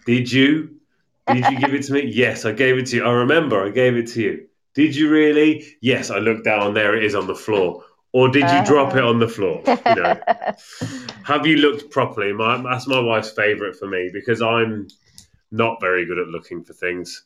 Did 0.07 0.33
you? 0.33 0.81
Did 1.27 1.45
you 1.51 1.59
give 1.59 1.75
it 1.75 1.85
to 1.85 1.93
me? 1.93 2.07
Yes, 2.07 2.45
I 2.45 2.53
gave 2.53 2.79
it 2.79 2.87
to 2.87 2.97
you. 2.97 3.05
I 3.05 3.13
remember 3.13 3.65
I 3.65 3.71
gave 3.71 3.97
it 3.97 4.09
to 4.09 4.23
you. 4.23 4.47
Did 4.75 4.97
you 4.97 5.11
really? 5.11 5.65
Yes, 5.81 6.11
I 6.11 6.19
looked 6.19 6.45
down. 6.45 6.75
There 6.75 6.97
it 6.97 7.05
is 7.05 7.15
on 7.15 7.27
the 7.27 7.35
floor. 7.35 7.85
Or 8.13 8.29
did 8.29 8.51
you 8.51 8.65
drop 8.67 8.95
it 8.95 9.03
on 9.03 9.19
the 9.19 9.29
floor? 9.29 9.63
You 9.67 9.95
know, 9.95 10.21
have 11.25 11.47
you 11.47 11.57
looked 11.57 11.91
properly? 11.91 12.33
My, 12.33 12.61
that's 12.63 12.87
my 12.87 13.01
wife's 13.01 13.31
favourite 13.31 13.75
for 13.75 13.89
me 13.89 14.11
because 14.13 14.43
I'm 14.43 14.89
not 15.51 15.81
very 15.81 16.05
good 16.05 16.19
at 16.19 16.27
looking 16.27 16.63
for 16.63 16.75
things. 16.75 17.25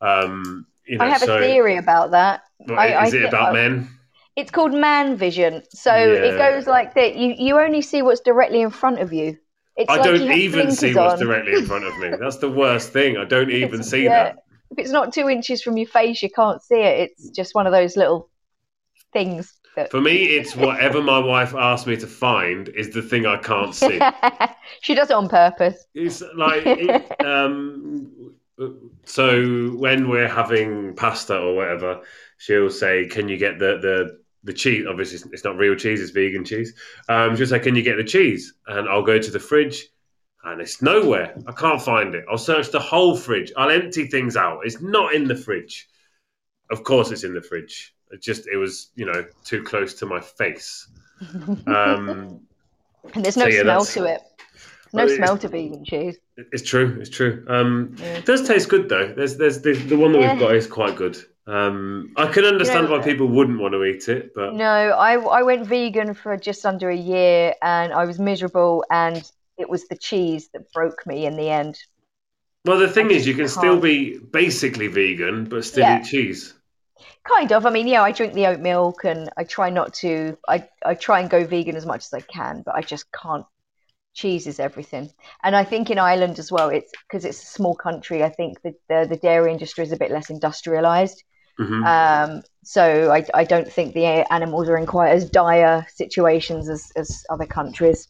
Um, 0.00 0.66
you 0.86 0.96
know, 0.96 1.04
I 1.04 1.08
have 1.08 1.20
so, 1.20 1.36
a 1.36 1.40
theory 1.40 1.76
about 1.76 2.12
that. 2.12 2.42
What, 2.58 2.78
I- 2.78 3.06
is 3.06 3.14
I 3.14 3.18
it 3.18 3.24
about 3.24 3.50
I- 3.50 3.52
men? 3.52 3.88
It's 4.36 4.50
called 4.50 4.72
man 4.72 5.16
vision. 5.16 5.62
So 5.70 5.92
it 5.94 6.38
goes 6.38 6.66
like 6.66 6.94
that. 6.94 7.16
You 7.16 7.34
you 7.36 7.58
only 7.58 7.82
see 7.82 8.00
what's 8.00 8.20
directly 8.20 8.62
in 8.62 8.70
front 8.70 9.00
of 9.00 9.12
you. 9.12 9.36
It's 9.80 9.90
I 9.90 9.96
like 9.96 10.04
don't 10.04 10.30
even 10.32 10.70
see 10.70 10.94
what's 10.94 11.14
on. 11.14 11.26
directly 11.26 11.54
in 11.54 11.64
front 11.64 11.84
of 11.84 11.98
me. 11.98 12.10
That's 12.20 12.36
the 12.36 12.50
worst 12.50 12.92
thing. 12.92 13.16
I 13.16 13.24
don't 13.24 13.50
even 13.62 13.82
see 13.82 14.04
yeah. 14.04 14.24
that. 14.24 14.44
If 14.70 14.78
it's 14.78 14.90
not 14.90 15.12
two 15.12 15.30
inches 15.30 15.62
from 15.62 15.78
your 15.78 15.86
face, 15.86 16.22
you 16.22 16.28
can't 16.30 16.62
see 16.62 16.76
it. 16.80 17.10
It's 17.10 17.30
just 17.30 17.54
one 17.54 17.66
of 17.66 17.72
those 17.72 17.96
little 17.96 18.28
things. 19.12 19.54
That... 19.76 19.90
For 19.90 20.00
me, 20.00 20.24
it's 20.26 20.54
whatever 20.54 21.02
my 21.02 21.18
wife 21.18 21.54
asks 21.54 21.86
me 21.86 21.96
to 21.96 22.06
find 22.06 22.68
is 22.68 22.90
the 22.90 23.00
thing 23.00 23.24
I 23.24 23.38
can't 23.38 23.74
see. 23.74 23.98
she 24.82 24.94
does 24.94 25.08
it 25.08 25.14
on 25.14 25.30
purpose. 25.30 25.86
It's 25.94 26.22
like, 26.36 26.62
it, 26.66 27.20
um, 27.24 28.34
so 29.04 29.70
when 29.70 30.10
we're 30.10 30.28
having 30.28 30.94
pasta 30.94 31.38
or 31.38 31.54
whatever, 31.54 32.02
she'll 32.36 32.70
say, 32.70 33.06
"Can 33.06 33.28
you 33.28 33.38
get 33.38 33.58
the 33.58 33.78
the 33.78 34.19
the 34.44 34.52
cheese?" 34.52 34.86
Obviously, 34.88 35.16
it's- 35.18 35.44
not 35.44 35.56
real 35.56 35.74
cheese; 35.74 36.00
it's 36.00 36.10
vegan 36.10 36.44
cheese. 36.44 36.74
Um, 37.08 37.36
she'll 37.36 37.46
say, 37.46 37.58
"Can 37.58 37.74
you 37.76 37.82
get 37.82 37.96
the 37.96 38.04
cheese?" 38.04 38.54
And 38.66 38.88
I'll 38.88 39.02
go 39.02 39.18
to 39.18 39.30
the 39.30 39.38
fridge, 39.40 39.86
and 40.44 40.60
it's 40.60 40.80
nowhere. 40.82 41.34
I 41.46 41.52
can't 41.52 41.80
find 41.82 42.14
it. 42.14 42.24
I'll 42.30 42.38
search 42.38 42.70
the 42.70 42.80
whole 42.80 43.16
fridge. 43.16 43.52
I'll 43.56 43.70
empty 43.70 44.06
things 44.06 44.36
out. 44.36 44.60
It's 44.64 44.80
not 44.80 45.14
in 45.14 45.24
the 45.24 45.36
fridge. 45.36 45.88
Of 46.70 46.84
course, 46.84 47.10
it's 47.10 47.24
in 47.24 47.34
the 47.34 47.42
fridge. 47.42 47.94
It 48.12 48.22
just 48.22 48.48
it 48.48 48.56
was 48.56 48.90
you 48.96 49.06
know 49.06 49.24
too 49.44 49.62
close 49.62 49.94
to 49.94 50.06
my 50.06 50.20
face. 50.20 50.88
Um, 51.66 52.40
And 53.14 53.24
there's 53.24 53.36
no 53.36 53.44
So, 53.44 53.48
yeah, 53.50 53.62
smell 53.62 53.84
to 53.86 54.04
it. 54.04 54.20
No 54.92 55.08
smell 55.08 55.38
to 55.38 55.48
vegan 55.48 55.84
cheese. 55.84 56.18
It's 56.36 56.62
true. 56.62 56.98
It's 57.00 57.08
true. 57.08 57.44
Um, 57.48 57.94
Yeah. 57.98 58.18
It 58.18 58.26
does 58.26 58.46
taste 58.46 58.68
good 58.68 58.88
though. 58.90 59.14
There's, 59.16 59.36
there's 59.38 59.62
the, 59.62 59.72
the 59.72 59.96
one 59.96 60.12
that 60.12 60.20
Yeah. 60.20 60.32
we've 60.32 60.40
got 60.40 60.54
is 60.54 60.66
quite 60.66 60.96
good. 60.96 61.16
Um, 61.46 62.12
I 62.16 62.26
can 62.28 62.44
understand 62.44 62.88
know, 62.88 62.90
why 62.90 63.00
people 63.02 63.26
wouldn't 63.28 63.60
want 63.60 63.74
to 63.74 63.84
eat 63.84 64.08
it, 64.08 64.32
but 64.34 64.52
No, 64.52 64.90
I 64.90 65.14
I 65.14 65.42
went 65.42 65.66
vegan 65.66 66.12
for 66.14 66.36
just 66.36 66.66
under 66.66 66.90
a 66.90 66.96
year, 66.96 67.54
and 67.62 67.92
I 67.92 68.04
was 68.04 68.18
miserable, 68.18 68.84
and 68.90 69.22
it 69.56 69.68
was 69.70 69.86
the 69.88 69.96
cheese 69.96 70.48
that 70.52 70.70
broke 70.72 71.06
me 71.06 71.24
in 71.26 71.36
the 71.36 71.48
end. 71.50 71.78
well, 72.64 72.78
the 72.78 72.88
thing 72.88 73.10
I 73.10 73.10
is, 73.10 73.26
you 73.26 73.34
can 73.34 73.48
still 73.48 73.78
can't. 73.78 73.80
be 73.80 74.18
basically 74.18 74.86
vegan 74.86 75.44
but 75.44 75.64
still 75.64 75.88
Yeah. 75.88 75.90
eat 75.90 76.04
cheese. 76.04 76.54
Kind 77.26 77.52
of. 77.52 77.66
I 77.66 77.70
mean, 77.70 77.86
yeah, 77.88 78.02
I 78.02 78.12
drink 78.12 78.34
the 78.34 78.46
oat 78.46 78.60
milk, 78.60 79.04
and 79.04 79.30
I 79.36 79.44
try 79.44 79.70
not 79.70 79.94
to. 79.94 80.36
I 80.48 80.68
I 80.84 80.94
try 80.94 81.20
and 81.20 81.30
go 81.30 81.44
vegan 81.44 81.76
as 81.76 81.86
much 81.86 82.04
as 82.04 82.12
I 82.12 82.20
can, 82.20 82.62
but 82.64 82.74
I 82.74 82.82
just 82.82 83.06
can't. 83.12 83.46
Cheese 84.14 84.46
is 84.48 84.60
everything, 84.60 85.10
and 85.44 85.56
I 85.56 85.64
think 85.64 85.90
in 85.90 85.98
Ireland 85.98 86.38
as 86.38 86.52
well. 86.52 86.70
It's 86.70 86.92
because 87.08 87.24
it's 87.24 87.42
a 87.42 87.46
small 87.46 87.76
country. 87.76 88.24
I 88.24 88.30
think 88.30 88.62
that 88.62 88.74
the 88.88 89.06
the 89.08 89.16
dairy 89.18 89.52
industry 89.52 89.84
is 89.84 89.92
a 89.92 89.98
bit 89.98 90.10
less 90.12 90.30
industrialized. 90.30 91.22
Hmm 91.60 91.84
Um, 91.86 92.42
so 92.64 93.10
I, 93.10 93.24
I 93.34 93.44
don't 93.44 93.70
think 93.72 93.94
the 93.94 94.06
animals 94.32 94.68
are 94.68 94.76
in 94.76 94.86
quite 94.86 95.10
as 95.10 95.30
dire 95.30 95.86
situations 95.94 96.68
as, 96.68 96.92
as 96.96 97.24
other 97.30 97.46
countries. 97.46 98.08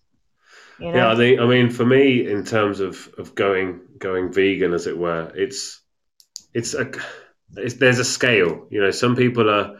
You 0.78 0.92
know? 0.92 0.98
Yeah, 0.98 1.12
I 1.12 1.16
think. 1.16 1.40
I 1.40 1.46
mean, 1.46 1.70
for 1.70 1.84
me, 1.84 2.28
in 2.28 2.44
terms 2.44 2.80
of, 2.80 3.08
of 3.18 3.34
going 3.34 3.80
going 3.98 4.32
vegan, 4.32 4.72
as 4.72 4.86
it 4.86 4.96
were, 4.98 5.32
it's 5.34 5.80
it's 6.54 6.74
a 6.74 6.90
it's, 7.56 7.74
there's 7.76 8.00
a 8.00 8.04
scale. 8.04 8.68
You 8.70 8.82
know, 8.82 8.90
some 8.90 9.16
people 9.16 9.50
are 9.50 9.78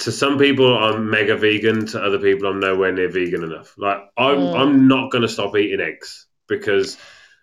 to 0.00 0.12
some 0.12 0.38
people 0.38 0.76
I'm 0.78 1.10
mega 1.10 1.36
vegan. 1.36 1.86
To 1.88 2.02
other 2.02 2.18
people, 2.18 2.48
I'm 2.48 2.60
nowhere 2.60 2.92
near 2.92 3.10
vegan 3.10 3.44
enough. 3.44 3.74
Like 3.78 4.00
I'm 4.16 4.54
Mm. 4.54 4.54
I'm 4.54 4.88
not 4.88 5.10
going 5.12 5.22
to 5.22 5.28
stop 5.28 5.56
eating 5.56 5.80
eggs 5.80 6.26
because 6.48 6.98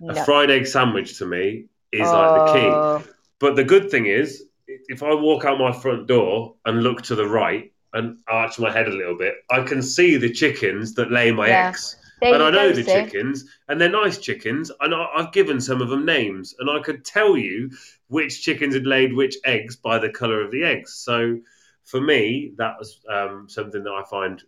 a 0.09 0.15
fried 0.15 0.51
egg 0.51 0.67
sandwich 0.67 1.19
to 1.19 1.25
me 1.25 1.67
is 1.91 2.13
like 2.13 2.33
the 2.33 2.41
key. 2.41 2.87
Oh, 2.87 3.05
But 3.39 3.55
the 3.55 3.63
good 3.65 3.91
thing 3.91 4.07
is, 4.07 4.43
if 4.87 5.03
I 5.03 5.13
walk 5.13 5.45
out 5.45 5.59
my 5.59 5.71
front 5.71 6.07
door 6.07 6.55
and 6.65 6.83
look 6.83 7.01
to 7.03 7.15
the 7.15 7.27
right 7.27 7.71
and 7.93 8.17
arch 8.27 8.59
my 8.59 8.71
head 8.71 8.87
a 8.87 8.91
little 8.91 9.17
bit, 9.17 9.35
I 9.49 9.61
can 9.63 9.81
see 9.81 10.17
the 10.17 10.31
chickens 10.31 10.93
that 10.95 11.11
lay 11.11 11.31
my 11.31 11.49
Yeah. 11.49 11.69
eggs 11.69 11.95
there 12.21 12.33
and 12.33 12.43
I 12.43 12.49
know 12.51 12.71
the 12.71 12.83
chickens, 12.83 13.45
and 13.67 13.79
they're 13.79 13.89
nice 13.89 14.17
chickens, 14.17 14.71
and 14.81 14.93
I, 14.93 15.07
I've 15.15 15.31
given 15.31 15.59
some 15.61 15.81
of 15.81 15.89
them 15.89 16.05
names, 16.05 16.53
and 16.59 16.69
I 16.69 16.79
could 16.81 17.03
tell 17.05 17.37
you 17.37 17.71
which 18.07 18.43
chickens 18.43 18.73
had 18.75 18.85
laid 18.85 19.13
which 19.13 19.37
eggs 19.45 19.75
by 19.75 19.97
the 19.99 20.09
colour 20.09 20.41
of 20.41 20.51
the 20.51 20.63
eggs. 20.63 20.93
So 20.93 21.39
for 21.85 22.01
me, 22.01 22.53
that 22.57 22.77
was 22.77 22.99
um, 23.09 23.47
something 23.49 23.83
that 23.83 23.91
I 23.93 24.03
find 24.03 24.43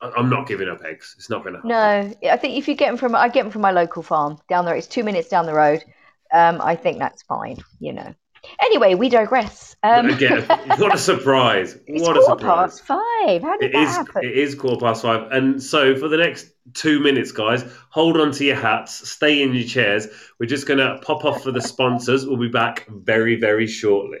I'm 0.00 0.28
not 0.28 0.48
giving 0.48 0.68
up 0.68 0.82
eggs. 0.84 1.14
It's 1.16 1.30
not 1.30 1.44
going 1.44 1.54
to 1.54 1.60
happen. 1.60 1.70
No, 1.70 2.30
I 2.30 2.36
think 2.36 2.58
if 2.58 2.66
you 2.66 2.74
get 2.74 2.88
them 2.88 2.96
from, 2.96 3.14
I 3.14 3.28
get 3.28 3.44
them 3.44 3.52
from 3.52 3.62
my 3.62 3.70
local 3.70 4.02
farm 4.02 4.38
down 4.48 4.64
there. 4.64 4.74
It's 4.74 4.88
two 4.88 5.04
minutes 5.04 5.28
down 5.28 5.46
the 5.46 5.54
road. 5.54 5.84
Um, 6.32 6.60
I 6.60 6.74
think 6.74 6.98
that's 6.98 7.22
fine. 7.22 7.58
You 7.78 7.92
know. 7.92 8.14
Anyway, 8.62 8.94
we 8.94 9.08
digress. 9.08 9.76
Um, 9.84 10.08
Again, 10.10 10.42
what 10.78 10.94
a 10.94 10.98
surprise! 10.98 11.76
it's 11.86 12.02
what 12.02 12.16
a 12.16 12.22
surprise! 12.22 12.80
past 12.80 12.84
five. 12.84 13.42
How 13.42 13.56
did 13.58 13.70
It 13.70 13.72
that 13.72 13.82
is. 13.82 13.90
happen? 13.96 14.24
It 14.24 14.36
is 14.38 14.54
quarter 14.54 14.78
past 14.84 15.02
five, 15.02 15.30
and 15.32 15.62
so 15.62 15.96
for 15.96 16.08
the 16.08 16.16
next 16.16 16.48
two 16.74 17.00
minutes, 17.00 17.32
guys, 17.32 17.64
hold 17.90 18.16
on 18.20 18.30
to 18.32 18.44
your 18.44 18.56
hats, 18.56 19.08
stay 19.10 19.42
in 19.42 19.54
your 19.54 19.66
chairs. 19.66 20.06
We're 20.38 20.46
just 20.46 20.66
going 20.66 20.78
to 20.78 20.98
pop 21.02 21.24
off 21.24 21.42
for 21.42 21.50
the 21.52 21.60
sponsors. 21.60 22.26
We'll 22.26 22.36
be 22.36 22.48
back 22.48 22.86
very, 22.88 23.36
very 23.36 23.66
shortly. 23.66 24.20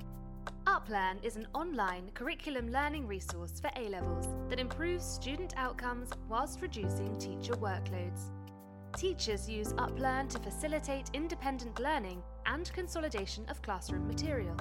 Uplearn 0.67 1.23
is 1.23 1.37
an 1.37 1.47
online 1.55 2.11
curriculum 2.15 2.71
learning 2.71 3.07
resource 3.07 3.61
for 3.61 3.71
A 3.77 3.89
levels 3.89 4.29
that 4.49 4.59
improves 4.59 5.05
student 5.05 5.53
outcomes 5.57 6.09
whilst 6.29 6.63
reducing 6.63 7.17
teacher 7.19 7.53
workloads. 7.55 8.31
Teachers 8.97 9.49
use 9.49 9.73
Uplearn 9.75 10.29
to 10.31 10.39
facilitate 10.39 11.11
independent 11.13 11.81
learning 11.81 12.23
and 12.47 12.73
consolidation 12.73 13.45
of 13.49 13.61
classroom 13.61 14.07
material. 14.07 14.57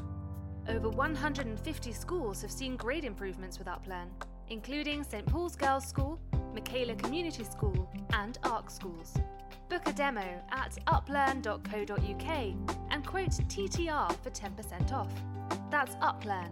Over 0.68 0.90
150 0.90 1.92
schools 1.92 2.42
have 2.42 2.52
seen 2.52 2.76
grade 2.76 3.06
improvements 3.06 3.60
with 3.60 3.68
Uplearn, 3.68 4.08
including 4.50 5.04
St 5.04 5.26
Paul's 5.26 5.56
Girls' 5.56 5.86
School, 5.86 6.20
Michaela 6.54 6.96
Community 6.96 7.44
School, 7.44 7.90
and 8.14 8.38
Ark 8.44 8.70
schools. 8.70 9.18
Book 9.70 9.88
a 9.88 9.94
demo 9.94 10.42
at 10.52 10.78
uplearn.co.uk 10.88 12.56
and 12.92 13.06
quote 13.06 13.30
TTR 13.30 14.16
for 14.18 14.30
10% 14.30 14.92
off. 14.92 15.12
That's 15.72 15.96
Uplearn, 15.96 16.52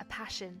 a 0.00 0.04
passion 0.06 0.60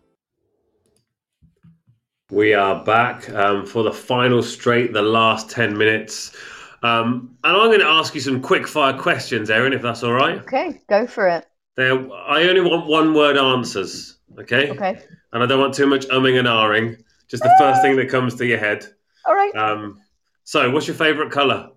We 2.31 2.53
are 2.53 2.85
back 2.85 3.31
um, 3.31 3.65
for 3.65 3.83
the 3.83 3.93
final 3.93 4.43
straight, 4.43 4.93
the 4.93 5.01
last 5.01 5.51
10 5.51 5.79
minutes. 5.79 6.37
Um, 6.83 7.39
and 7.43 7.57
I'm 7.57 7.69
going 7.69 7.81
to 7.81 7.87
ask 7.87 8.15
you 8.15 8.21
some 8.21 8.43
quick 8.43 8.69
fire 8.69 8.97
questions, 8.97 9.51
Erin, 9.51 9.73
if 9.73 9.83
that's 9.83 10.03
all 10.03 10.13
right. 10.13 10.39
Okay, 10.41 10.81
go 10.89 11.07
for 11.07 11.29
it. 11.29 11.47
They're, 11.77 11.99
I 12.13 12.47
only 12.49 12.61
want 12.61 12.87
one 12.87 13.15
word 13.15 13.39
answers, 13.39 14.19
okay? 14.39 14.71
Okay. 14.71 15.01
And 15.33 15.43
I 15.43 15.47
don't 15.47 15.61
want 15.61 15.75
too 15.75 15.87
much 15.87 16.07
umming 16.09 16.39
and 16.39 16.47
ahhing, 16.47 17.03
just 17.29 17.43
the 17.43 17.55
first 17.59 17.81
thing 17.83 17.97
that 17.97 18.11
comes 18.11 18.35
to 18.37 18.47
your 18.47 18.59
head. 18.59 18.87
All 19.25 19.35
right. 19.35 19.55
Um, 19.57 20.01
so, 20.45 20.71
what's 20.71 20.87
your 20.87 20.97
favourite 20.97 21.31
colour? 21.31 21.71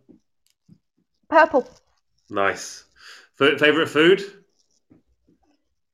Purple. 1.31 1.65
Nice. 2.29 2.83
F- 3.39 3.57
favourite 3.57 3.87
food? 3.87 4.21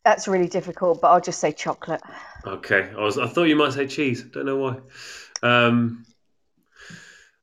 That's 0.03 0.27
really 0.27 0.47
difficult, 0.47 0.99
but 0.99 1.09
I'll 1.09 1.21
just 1.21 1.39
say 1.39 1.51
chocolate. 1.51 2.01
Okay, 2.45 2.89
I 2.97 2.99
was. 3.01 3.19
I 3.19 3.27
thought 3.27 3.43
you 3.43 3.55
might 3.55 3.73
say 3.73 3.85
cheese. 3.85 4.23
Don't 4.23 4.47
know 4.47 4.57
why. 4.57 4.77
Um, 5.43 6.05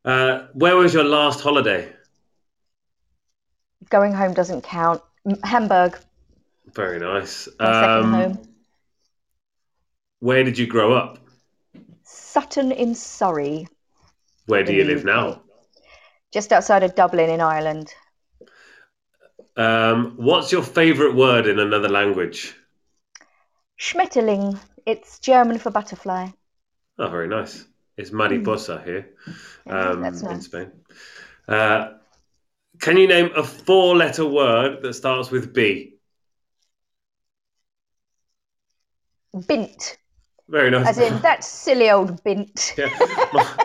uh, 0.04 0.46
where 0.54 0.76
was 0.76 0.92
your 0.92 1.04
last 1.04 1.40
holiday? 1.40 1.92
Going 3.90 4.12
home 4.12 4.34
doesn't 4.34 4.62
count. 4.62 5.00
Hamburg, 5.44 5.96
Very 6.74 6.98
nice. 6.98 7.48
my 7.60 7.72
second 7.72 8.04
Um, 8.04 8.12
home. 8.12 8.48
where 10.18 10.42
did 10.42 10.58
you 10.58 10.66
grow 10.66 10.92
up? 10.94 11.18
Sutton 12.02 12.72
in 12.72 12.94
Surrey, 12.96 13.68
Where 14.46 14.64
do 14.64 14.72
you 14.74 14.84
live 14.84 15.04
now? 15.04 15.43
Just 16.34 16.52
outside 16.52 16.82
of 16.82 16.96
Dublin 16.96 17.30
in 17.30 17.40
Ireland. 17.40 17.94
Um, 19.56 20.14
what's 20.16 20.50
your 20.50 20.64
favourite 20.64 21.14
word 21.14 21.46
in 21.46 21.60
another 21.60 21.88
language? 21.88 22.56
Schmetterling. 23.80 24.58
It's 24.84 25.20
German 25.20 25.58
for 25.58 25.70
butterfly. 25.70 26.28
Oh, 26.98 27.08
very 27.08 27.28
nice. 27.28 27.64
It's 27.96 28.10
mariposa 28.10 28.82
here 28.84 29.10
um, 29.68 30.02
that's 30.02 30.22
in. 30.22 30.40
Spain. 30.40 30.72
Uh, 31.46 31.92
can 32.80 32.96
you 32.96 33.06
name 33.06 33.30
a 33.36 33.44
four-letter 33.44 34.26
word 34.26 34.82
that 34.82 34.94
starts 34.94 35.30
with 35.30 35.54
B? 35.54 35.94
Bint, 39.46 39.98
Very 40.48 40.70
nice. 40.70 40.86
as 40.88 40.98
in 40.98 41.20
that 41.22 41.44
silly 41.44 41.90
old 41.90 42.22
bint. 42.24 42.74
Yeah. 42.78 43.56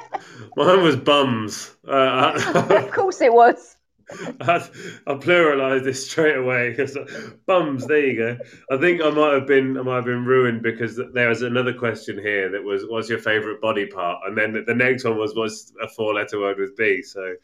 Mine 0.56 0.84
was 0.84 0.96
bums. 0.96 1.76
Uh, 1.88 2.41
of 2.70 2.91
course 2.91 3.22
it 3.22 3.34
was. 3.34 3.78
I, 4.41 4.68
I 5.06 5.16
pluralised 5.16 5.86
this 5.86 6.10
straight 6.10 6.36
away. 6.36 6.72
because 6.72 6.98
Bums, 7.46 7.86
there 7.86 8.06
you 8.06 8.18
go. 8.18 8.38
I 8.72 8.78
think 8.78 9.02
I 9.02 9.10
might 9.12 9.34
have 9.34 9.48
been 9.48 9.78
I 9.78 9.82
might 9.84 9.98
have 9.98 10.06
been 10.06 10.26
ruined 10.26 10.64
because 10.64 11.00
there 11.14 11.30
was 11.30 11.41
another 11.41 11.74
question 11.74 12.18
here 12.18 12.50
that 12.50 12.64
was 12.64 12.86
what's 12.88 13.10
your 13.10 13.20
favourite 13.20 13.62
body 13.62 13.86
part, 13.86 14.22
and 14.26 14.38
then 14.38 14.64
the 14.66 14.74
next 14.74 15.04
one 15.04 15.18
was 15.18 15.36
what's 15.36 15.72
a 15.82 15.88
four 15.88 16.14
letter 16.14 16.40
word 16.40 16.58
with 16.58 16.76
B. 16.76 17.04
So, 17.04 17.36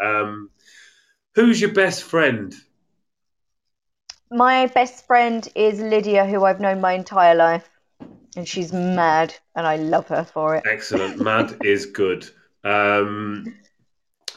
um, 0.00 0.50
who's 1.34 1.60
your 1.60 1.72
best 1.72 2.02
friend? 2.02 2.54
My 4.32 4.66
best 4.66 5.06
friend 5.06 5.46
is 5.54 5.80
Lydia, 5.80 6.26
who 6.26 6.44
I've 6.44 6.60
known 6.60 6.80
my 6.80 6.92
entire 6.92 7.34
life. 7.34 7.69
And 8.36 8.48
she's 8.48 8.72
mad, 8.72 9.34
and 9.54 9.66
I 9.66 9.76
love 9.76 10.08
her 10.08 10.24
for 10.24 10.56
it. 10.56 10.64
Excellent. 10.64 11.18
Mad 11.18 11.58
is 11.62 11.86
good. 11.86 12.28
Um, 12.64 13.54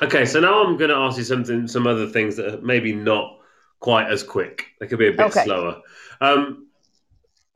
okay, 0.01 0.25
so 0.25 0.39
now 0.39 0.63
I'm 0.63 0.77
going 0.77 0.89
to 0.89 0.95
ask 0.97 1.17
you 1.17 1.23
something, 1.23 1.67
some 1.67 1.87
other 1.87 2.07
things 2.07 2.35
that 2.37 2.55
are 2.55 2.61
maybe 2.61 2.93
not 2.93 3.39
quite 3.79 4.09
as 4.09 4.23
quick. 4.23 4.67
They 4.79 4.87
could 4.87 4.99
be 4.99 5.07
a 5.07 5.13
bit 5.13 5.31
Okay. 5.31 5.43
slower. 5.43 5.81
Um, 6.21 6.67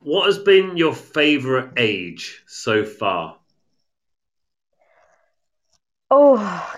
what 0.00 0.26
has 0.26 0.38
been 0.38 0.76
your 0.76 0.94
favourite 0.94 1.72
age 1.78 2.42
so 2.46 2.84
far? 2.84 3.38
Oh, 6.10 6.76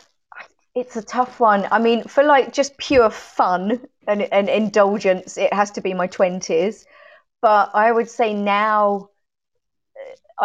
it's 0.75 0.97
a 0.97 1.03
tough 1.03 1.41
one. 1.41 1.69
I 1.73 1.81
mean, 1.81 2.05
for 2.05 2.25
like 2.25 2.53
just 2.55 2.79
pure 2.79 3.11
fun 3.11 3.87
and, 4.09 4.23
and 4.23 4.49
indulgence, 4.51 5.39
it 5.39 5.53
has 5.55 5.73
to 5.73 5.83
be 5.83 5.95
my 5.95 6.09
20s. 6.09 6.87
But 7.43 7.73
I 7.75 7.93
would 7.93 8.11
say 8.11 8.35
now, 8.35 9.10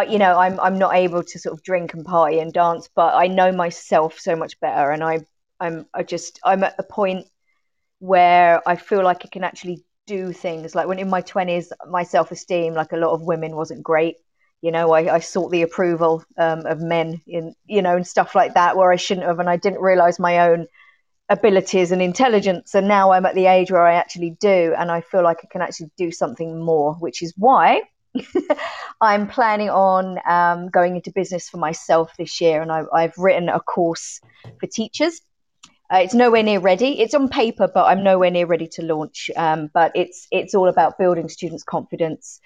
you 0.03 0.19
know, 0.19 0.37
I'm 0.37 0.59
I'm 0.59 0.77
not 0.77 0.95
able 0.95 1.23
to 1.23 1.39
sort 1.39 1.53
of 1.53 1.63
drink 1.63 1.93
and 1.93 2.05
party 2.05 2.39
and 2.39 2.51
dance, 2.51 2.89
but 2.95 3.15
I 3.15 3.27
know 3.27 3.51
myself 3.51 4.19
so 4.19 4.35
much 4.35 4.59
better, 4.59 4.91
and 4.91 5.03
I 5.03 5.25
I'm 5.59 5.85
I 5.93 6.03
just 6.03 6.39
I'm 6.43 6.63
at 6.63 6.77
the 6.77 6.83
point 6.83 7.27
where 7.99 8.61
I 8.67 8.75
feel 8.75 9.03
like 9.03 9.21
I 9.25 9.29
can 9.29 9.43
actually 9.43 9.85
do 10.05 10.31
things. 10.31 10.75
Like 10.75 10.87
when 10.87 10.99
in 10.99 11.09
my 11.09 11.21
20s, 11.21 11.71
my 11.89 12.03
self 12.03 12.31
esteem, 12.31 12.73
like 12.73 12.91
a 12.91 12.97
lot 12.97 13.13
of 13.13 13.23
women, 13.23 13.55
wasn't 13.55 13.83
great. 13.83 14.17
You 14.61 14.71
know, 14.71 14.91
I, 14.93 15.15
I 15.15 15.19
sought 15.19 15.51
the 15.51 15.61
approval 15.61 16.23
um, 16.37 16.65
of 16.65 16.81
men 16.81 17.21
in, 17.27 17.53
you 17.65 17.81
know, 17.81 17.95
and 17.95 18.07
stuff 18.07 18.35
like 18.35 18.53
that 18.55 18.77
where 18.77 18.91
I 18.91 18.95
shouldn't 18.95 19.27
have. 19.27 19.39
And 19.39 19.49
I 19.49 19.57
didn't 19.57 19.81
realize 19.81 20.19
my 20.19 20.49
own 20.49 20.67
abilities 21.29 21.91
and 21.91 22.01
intelligence. 22.01 22.73
And 22.73 22.87
now 22.87 23.11
I'm 23.11 23.25
at 23.25 23.35
the 23.35 23.45
age 23.47 23.71
where 23.71 23.85
I 23.85 23.95
actually 23.95 24.31
do. 24.39 24.73
And 24.77 24.91
I 24.91 25.01
feel 25.01 25.23
like 25.23 25.39
I 25.43 25.47
can 25.51 25.61
actually 25.61 25.91
do 25.97 26.11
something 26.11 26.59
more, 26.63 26.95
which 26.95 27.21
is 27.21 27.33
why 27.37 27.81
I'm 29.01 29.27
planning 29.27 29.69
on 29.69 30.19
um, 30.27 30.69
going 30.69 30.95
into 30.95 31.11
business 31.11 31.49
for 31.49 31.57
myself 31.57 32.11
this 32.17 32.39
year. 32.41 32.61
And 32.61 32.71
I, 32.71 32.83
I've 32.93 33.17
written 33.17 33.49
a 33.49 33.59
course 33.59 34.21
for 34.59 34.67
teachers. 34.67 35.21
Uh, 35.93 35.97
it's 35.97 36.13
nowhere 36.13 36.43
near 36.43 36.59
ready. 36.59 36.99
It's 36.99 37.13
on 37.13 37.29
paper, 37.29 37.69
but 37.71 37.85
I'm 37.85 38.03
nowhere 38.03 38.31
near 38.31 38.47
ready 38.47 38.67
to 38.73 38.83
launch. 38.83 39.29
Um, 39.35 39.69
but 39.73 39.91
it's 39.95 40.27
it's 40.31 40.55
all 40.55 40.67
about 40.67 40.97
building 40.97 41.29
students' 41.29 41.63
confidence, 41.63 42.39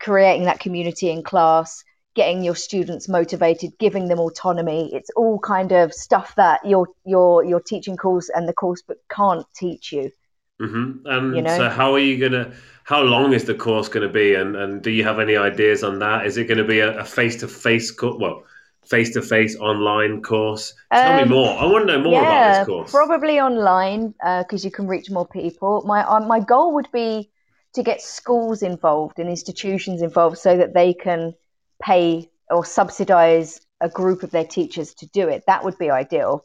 creating 0.00 0.44
that 0.44 0.60
community 0.60 1.10
in 1.10 1.22
class, 1.22 1.82
getting 2.14 2.44
your 2.44 2.54
students 2.54 3.08
motivated, 3.08 3.78
giving 3.78 4.08
them 4.08 4.20
autonomy. 4.20 4.90
It's 4.92 5.10
all 5.16 5.38
kind 5.38 5.72
of 5.72 5.94
stuff 5.94 6.34
that 6.36 6.60
your 6.66 6.88
your 7.06 7.42
your 7.42 7.60
teaching 7.60 7.96
course 7.96 8.28
and 8.28 8.46
the 8.46 8.52
course 8.52 8.82
book 8.82 8.98
can't 9.10 9.46
teach 9.56 9.92
you. 9.92 10.10
Hmm 10.60 10.98
And 11.04 11.30
You 11.30 11.42
know? 11.42 11.50
so, 11.50 11.68
how 11.68 11.92
are 11.94 11.98
you 11.98 12.18
gonna? 12.18 12.54
How 12.84 13.00
long 13.02 13.32
is 13.32 13.44
the 13.44 13.54
course 13.54 13.88
going 13.88 14.06
to 14.06 14.12
be? 14.12 14.34
And 14.34 14.54
and 14.56 14.82
do 14.82 14.90
you 14.90 15.04
have 15.04 15.18
any 15.18 15.36
ideas 15.36 15.82
on 15.82 15.98
that? 16.00 16.26
Is 16.26 16.36
it 16.36 16.44
going 16.44 16.58
to 16.58 16.64
be 16.64 16.80
a 16.80 17.04
face 17.04 17.36
to 17.40 17.48
face 17.48 17.90
course? 17.90 18.16
Well, 18.20 18.44
face 18.86 19.12
to 19.14 19.22
face 19.22 19.56
online 19.56 20.22
course. 20.22 20.74
Tell 20.94 21.12
Um, 21.12 21.14
me 21.14 21.24
more. 21.24 21.58
I 21.58 21.64
want 21.66 21.88
to 21.88 21.96
know 21.96 22.02
more 22.04 22.22
about 22.24 22.44
yeah, 22.44 22.54
this 22.54 22.58
course. 22.58 23.02
probably 23.06 23.40
online 23.40 24.14
because 24.40 24.64
you 24.64 24.70
can 24.70 24.86
reach 24.86 25.10
more 25.10 25.26
people. 25.26 25.82
My 25.86 26.04
uh, 26.06 26.20
my 26.20 26.40
goal 26.40 26.74
would 26.74 26.90
be 26.92 27.30
to 27.74 27.82
get 27.82 28.00
schools 28.00 28.62
involved 28.62 29.18
and 29.18 29.28
institutions 29.28 30.02
involved 30.02 30.38
so 30.38 30.56
that 30.56 30.74
they 30.74 30.94
can 30.94 31.34
pay 31.82 32.30
or 32.50 32.64
subsidize 32.64 33.60
a 33.80 33.88
group 33.88 34.22
of 34.22 34.30
their 34.30 34.44
teachers 34.44 34.94
to 34.94 35.06
do 35.08 35.28
it. 35.28 35.42
That 35.46 35.64
would 35.64 35.78
be 35.78 35.90
ideal. 35.90 36.44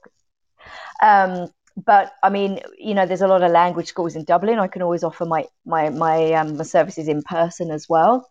Um, 1.02 1.48
but 1.78 2.14
I 2.24 2.30
mean, 2.30 2.60
you 2.78 2.94
know, 2.94 3.06
there's 3.06 3.22
a 3.22 3.28
lot 3.28 3.44
of 3.44 3.52
language 3.52 3.88
schools 3.88 4.16
in 4.16 4.24
Dublin. 4.24 4.60
I 4.60 4.68
can 4.68 4.82
always 4.82 5.04
offer 5.04 5.26
my 5.26 5.46
my 5.66 5.90
my, 5.90 6.34
um, 6.34 6.58
my 6.58 6.64
services 6.64 7.08
in 7.08 7.22
person 7.24 7.72
as 7.72 7.88
well. 7.88 8.30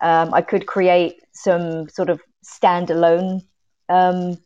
Um, 0.00 0.34
I 0.34 0.42
could 0.42 0.66
create 0.66 1.20
some 1.32 1.88
sort 1.88 2.10
of 2.10 2.20
standalone 2.44 3.42
um, 3.88 4.38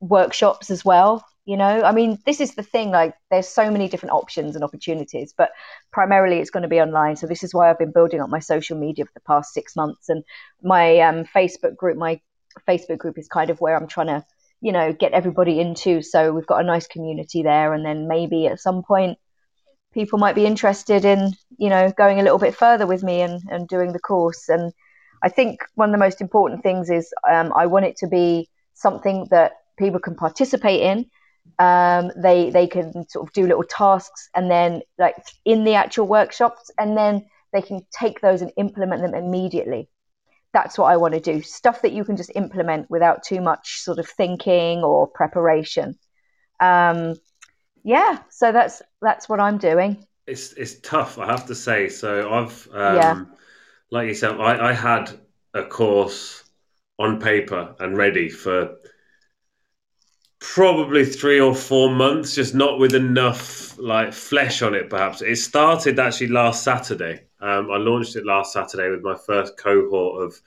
workshops 0.00 0.70
as 0.70 0.84
well. 0.84 1.24
You 1.46 1.58
know, 1.58 1.82
I 1.82 1.92
mean, 1.92 2.18
this 2.24 2.40
is 2.40 2.54
the 2.54 2.62
thing. 2.62 2.90
Like, 2.90 3.14
there's 3.30 3.48
so 3.48 3.70
many 3.70 3.88
different 3.88 4.14
options 4.14 4.54
and 4.54 4.64
opportunities, 4.64 5.34
but 5.36 5.50
primarily 5.92 6.38
it's 6.38 6.50
going 6.50 6.62
to 6.62 6.68
be 6.68 6.80
online. 6.80 7.16
So 7.16 7.26
this 7.26 7.42
is 7.42 7.52
why 7.52 7.68
I've 7.68 7.78
been 7.78 7.92
building 7.92 8.20
up 8.20 8.30
my 8.30 8.38
social 8.38 8.78
media 8.78 9.04
for 9.04 9.10
the 9.14 9.20
past 9.20 9.52
six 9.52 9.76
months, 9.76 10.08
and 10.08 10.24
my 10.62 11.00
um, 11.00 11.24
Facebook 11.24 11.76
group. 11.76 11.98
My 11.98 12.20
Facebook 12.68 12.98
group 12.98 13.18
is 13.18 13.28
kind 13.28 13.50
of 13.50 13.60
where 13.60 13.76
I'm 13.76 13.88
trying 13.88 14.06
to 14.06 14.24
you 14.64 14.72
know 14.72 14.94
get 14.94 15.12
everybody 15.12 15.60
into 15.60 16.00
so 16.00 16.32
we've 16.32 16.46
got 16.46 16.62
a 16.62 16.66
nice 16.66 16.86
community 16.86 17.42
there. 17.42 17.74
And 17.74 17.84
then 17.84 18.08
maybe 18.08 18.46
at 18.46 18.60
some 18.60 18.82
point 18.82 19.18
people 19.92 20.18
might 20.18 20.34
be 20.34 20.46
interested 20.46 21.04
in 21.04 21.32
you 21.58 21.68
know 21.68 21.92
going 21.96 22.18
a 22.18 22.22
little 22.22 22.38
bit 22.38 22.54
further 22.56 22.86
with 22.86 23.02
me 23.02 23.20
and, 23.20 23.42
and 23.50 23.68
doing 23.68 23.92
the 23.92 24.06
course. 24.10 24.48
And 24.48 24.72
i 25.22 25.28
think 25.28 25.60
one 25.74 25.90
of 25.90 25.92
the 25.92 26.06
most 26.06 26.20
important 26.20 26.62
things 26.62 26.90
is 26.90 27.12
um, 27.30 27.52
i 27.54 27.66
want 27.66 27.84
it 27.84 27.96
to 27.98 28.08
be 28.08 28.48
something 28.74 29.26
that 29.30 29.52
people 29.78 30.00
can 30.00 30.14
participate 30.14 30.80
in. 30.80 31.06
Um, 31.58 32.10
they 32.16 32.50
they 32.50 32.66
can 32.66 33.06
sort 33.10 33.28
of 33.28 33.34
do 33.34 33.46
little 33.46 33.64
tasks 33.64 34.30
and 34.34 34.50
then 34.50 34.80
like 34.98 35.16
in 35.44 35.64
the 35.64 35.74
actual 35.74 36.06
workshops 36.06 36.70
and 36.78 36.96
then 36.96 37.26
they 37.52 37.60
can 37.60 37.86
take 38.00 38.22
those 38.22 38.40
and 38.40 38.50
implement 38.56 39.02
them 39.02 39.14
immediately 39.14 39.88
that's 40.54 40.78
what 40.78 40.86
I 40.86 40.96
want 40.96 41.12
to 41.12 41.20
do. 41.20 41.42
Stuff 41.42 41.82
that 41.82 41.92
you 41.92 42.04
can 42.04 42.16
just 42.16 42.30
implement 42.34 42.88
without 42.88 43.22
too 43.22 43.42
much 43.42 43.80
sort 43.80 43.98
of 43.98 44.08
thinking 44.08 44.82
or 44.82 45.06
preparation. 45.06 45.98
Um, 46.60 47.16
yeah, 47.82 48.20
so 48.30 48.52
that's 48.52 48.80
that's 49.02 49.28
what 49.28 49.40
I'm 49.40 49.58
doing. 49.58 50.06
It's 50.26 50.54
it's 50.54 50.80
tough, 50.80 51.18
I 51.18 51.26
have 51.26 51.46
to 51.46 51.54
say. 51.54 51.90
So 51.90 52.32
I've 52.32 52.68
um, 52.72 52.96
yeah. 52.96 53.24
like 53.90 54.08
you 54.08 54.14
said, 54.14 54.40
I, 54.40 54.70
I 54.70 54.72
had 54.72 55.10
a 55.52 55.64
course 55.64 56.44
on 56.98 57.20
paper 57.20 57.74
and 57.80 57.98
ready 57.98 58.30
for 58.30 58.76
probably 60.38 61.04
three 61.04 61.40
or 61.40 61.54
four 61.54 61.90
months, 61.90 62.34
just 62.34 62.54
not 62.54 62.78
with 62.78 62.94
enough 62.94 63.76
like 63.78 64.12
flesh 64.12 64.62
on 64.62 64.74
it. 64.74 64.88
Perhaps 64.88 65.20
it 65.20 65.36
started 65.36 65.98
actually 65.98 66.28
last 66.28 66.62
Saturday. 66.62 67.22
Um, 67.44 67.70
I 67.70 67.76
launched 67.76 68.16
it 68.16 68.24
last 68.24 68.54
Saturday 68.54 68.88
with 68.88 69.02
my 69.02 69.14
first 69.14 69.58
cohort 69.58 70.22
of 70.22 70.40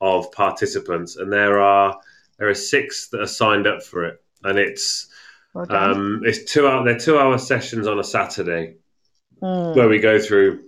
of 0.00 0.30
participants, 0.30 1.16
and 1.16 1.32
there 1.32 1.58
are 1.58 1.98
there 2.38 2.48
are 2.48 2.54
six 2.54 3.08
that 3.08 3.20
are 3.20 3.26
signed 3.26 3.66
up 3.66 3.82
for 3.82 4.04
it, 4.04 4.22
and 4.44 4.56
it's 4.56 5.08
well 5.52 5.70
um, 5.72 6.22
it's 6.24 6.50
two 6.50 6.68
hour 6.68 6.84
they're 6.84 6.96
two 6.98 7.18
hour 7.18 7.38
sessions 7.38 7.88
on 7.88 7.98
a 7.98 8.04
Saturday 8.04 8.76
mm. 9.42 9.74
where 9.74 9.88
we 9.88 9.98
go 9.98 10.20
through 10.20 10.62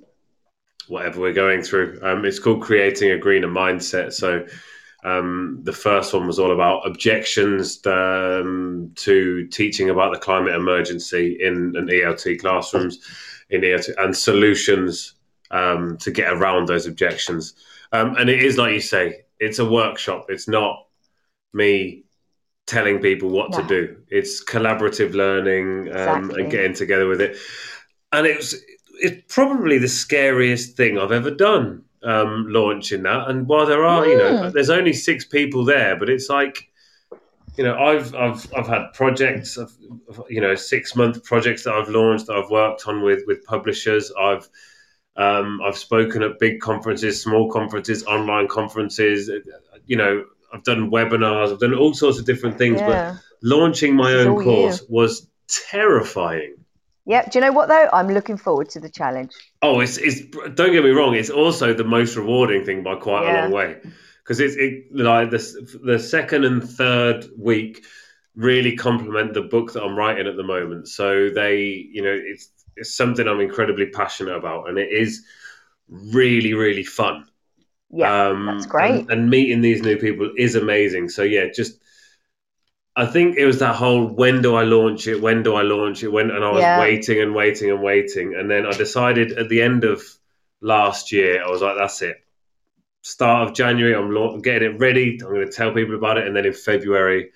whatever 0.88 1.20
we're 1.20 1.32
going 1.32 1.62
through. 1.62 2.00
Um, 2.02 2.24
it's 2.24 2.40
called 2.40 2.62
creating 2.62 3.12
a 3.12 3.18
greener 3.18 3.46
mindset. 3.46 4.12
So 4.12 4.44
um, 5.04 5.60
the 5.62 5.72
first 5.72 6.12
one 6.12 6.26
was 6.26 6.40
all 6.40 6.52
about 6.52 6.84
objections 6.84 7.80
um, 7.86 8.90
to 8.96 9.46
teaching 9.46 9.90
about 9.90 10.12
the 10.12 10.18
climate 10.18 10.56
emergency 10.56 11.38
in 11.40 11.74
an 11.76 11.86
ELT 11.86 12.40
classrooms, 12.40 12.98
in 13.50 13.60
ELT, 13.60 13.88
and 13.98 14.16
solutions 14.16 15.14
um, 15.50 15.96
to 15.98 16.10
get 16.10 16.32
around 16.32 16.68
those 16.68 16.86
objections. 16.86 17.54
Um, 17.92 18.16
and 18.16 18.30
it 18.30 18.42
is 18.42 18.56
like 18.56 18.72
you 18.72 18.80
say, 18.80 19.24
it's 19.38 19.58
a 19.58 19.68
workshop. 19.68 20.26
It's 20.28 20.48
not 20.48 20.86
me 21.52 22.04
telling 22.66 23.00
people 23.00 23.30
what 23.30 23.52
to 23.52 23.62
do. 23.64 23.96
It's 24.08 24.44
collaborative 24.44 25.14
learning 25.14 25.88
um, 25.88 26.24
exactly. 26.24 26.42
and 26.42 26.50
getting 26.50 26.74
together 26.74 27.08
with 27.08 27.20
it. 27.20 27.36
And 28.12 28.26
it 28.26 28.36
was 28.36 28.54
it's 29.00 29.34
probably 29.34 29.78
the 29.78 29.88
scariest 29.88 30.76
thing 30.76 30.98
I've 30.98 31.12
ever 31.12 31.30
done 31.30 31.82
um, 32.02 32.46
launching 32.48 33.02
that. 33.04 33.28
And 33.28 33.48
while 33.48 33.66
there 33.66 33.84
are, 33.84 34.04
mm. 34.04 34.08
you 34.10 34.18
know, 34.18 34.32
mm. 34.34 34.52
there's 34.52 34.70
only 34.70 34.92
six 34.92 35.24
people 35.24 35.64
there, 35.64 35.96
but 35.96 36.08
it's 36.08 36.28
like, 36.28 36.70
you 37.56 37.64
know, 37.64 37.76
I've 37.78 38.14
I've 38.14 38.46
I've 38.56 38.68
had 38.68 38.92
projects, 38.94 39.56
of, 39.56 39.72
you 40.28 40.40
know, 40.40 40.54
six 40.54 40.94
month 40.94 41.24
projects 41.24 41.64
that 41.64 41.74
I've 41.74 41.88
launched 41.88 42.26
that 42.26 42.36
I've 42.36 42.50
worked 42.50 42.86
on 42.86 43.02
with 43.02 43.22
with 43.26 43.44
publishers. 43.44 44.12
I've 44.18 44.48
um, 45.16 45.60
I've 45.64 45.76
spoken 45.76 46.22
at 46.22 46.38
big 46.38 46.60
conferences, 46.60 47.22
small 47.22 47.50
conferences, 47.50 48.04
online 48.04 48.48
conferences. 48.48 49.30
You 49.86 49.96
know, 49.96 50.24
I've 50.52 50.64
done 50.64 50.90
webinars. 50.90 51.52
I've 51.52 51.58
done 51.58 51.74
all 51.74 51.94
sorts 51.94 52.18
of 52.18 52.26
different 52.26 52.58
things, 52.58 52.80
yeah. 52.80 53.14
but 53.14 53.22
launching 53.42 53.94
my 53.94 54.12
this 54.12 54.26
own 54.26 54.42
course 54.42 54.80
you. 54.80 54.86
was 54.88 55.28
terrifying. 55.48 56.56
Yeah. 57.06 57.28
Do 57.28 57.38
you 57.38 57.44
know 57.44 57.52
what 57.52 57.68
though? 57.68 57.88
I'm 57.92 58.08
looking 58.08 58.36
forward 58.36 58.70
to 58.70 58.80
the 58.80 58.88
challenge. 58.88 59.32
Oh, 59.62 59.80
it's 59.80 59.98
it's. 59.98 60.20
Don't 60.54 60.72
get 60.72 60.84
me 60.84 60.90
wrong. 60.90 61.14
It's 61.14 61.30
also 61.30 61.74
the 61.74 61.84
most 61.84 62.16
rewarding 62.16 62.64
thing 62.64 62.82
by 62.82 62.96
quite 62.96 63.24
yeah. 63.24 63.32
a 63.32 63.42
long 63.42 63.52
way 63.52 63.76
because 64.22 64.38
it's 64.38 64.54
it, 64.56 64.94
like 64.94 65.30
the 65.30 65.80
the 65.82 65.98
second 65.98 66.44
and 66.44 66.62
third 66.62 67.26
week 67.36 67.84
really 68.36 68.76
complement 68.76 69.34
the 69.34 69.42
book 69.42 69.72
that 69.72 69.82
I'm 69.82 69.96
writing 69.96 70.26
at 70.26 70.36
the 70.36 70.42
moment. 70.42 70.88
So 70.88 71.30
they, 71.30 71.88
you 71.92 72.02
know, 72.02 72.16
it's 72.24 72.50
it's 72.80 72.94
something 72.94 73.28
I'm 73.28 73.40
incredibly 73.40 73.86
passionate 73.86 74.34
about, 74.34 74.68
and 74.68 74.78
it 74.78 74.90
is 74.90 75.24
really 75.88 76.54
really 76.54 76.84
fun. 76.84 77.26
Yeah, 77.90 78.28
um, 78.28 78.46
that's 78.46 78.66
great. 78.66 79.00
And, 79.00 79.10
and 79.10 79.30
meeting 79.30 79.60
these 79.60 79.82
new 79.82 79.96
people 79.96 80.32
is 80.36 80.54
amazing. 80.54 81.08
So 81.08 81.22
yeah, 81.22 81.46
just 81.54 81.80
I 82.96 83.06
think 83.06 83.36
it 83.36 83.46
was 83.46 83.58
that 83.60 83.76
whole 83.76 84.06
when 84.06 84.42
do 84.42 84.54
I 84.56 84.62
launch 84.64 85.06
it? 85.06 85.20
When 85.20 85.42
do 85.42 85.54
I 85.54 85.62
launch 85.62 86.02
it? 86.02 86.08
When 86.08 86.30
and 86.30 86.44
I 86.44 86.50
was 86.50 86.60
yeah. 86.60 86.80
waiting 86.80 87.20
and 87.20 87.34
waiting 87.34 87.70
and 87.70 87.82
waiting, 87.82 88.34
and 88.34 88.50
then 88.50 88.66
I 88.66 88.72
decided 88.72 89.32
at 89.32 89.48
the 89.48 89.62
end 89.62 89.84
of 89.84 90.02
last 90.60 91.12
year, 91.12 91.42
I 91.42 91.48
was 91.48 91.62
like, 91.62 91.76
that's 91.78 92.02
it. 92.02 92.16
Start 93.02 93.48
of 93.48 93.54
January, 93.54 93.94
I'm 93.94 94.42
getting 94.42 94.74
it 94.74 94.78
ready. 94.78 95.18
I'm 95.22 95.32
going 95.32 95.46
to 95.46 95.52
tell 95.52 95.72
people 95.72 95.94
about 95.94 96.18
it, 96.18 96.26
and 96.26 96.36
then 96.36 96.44
in 96.44 96.52
February, 96.52 97.30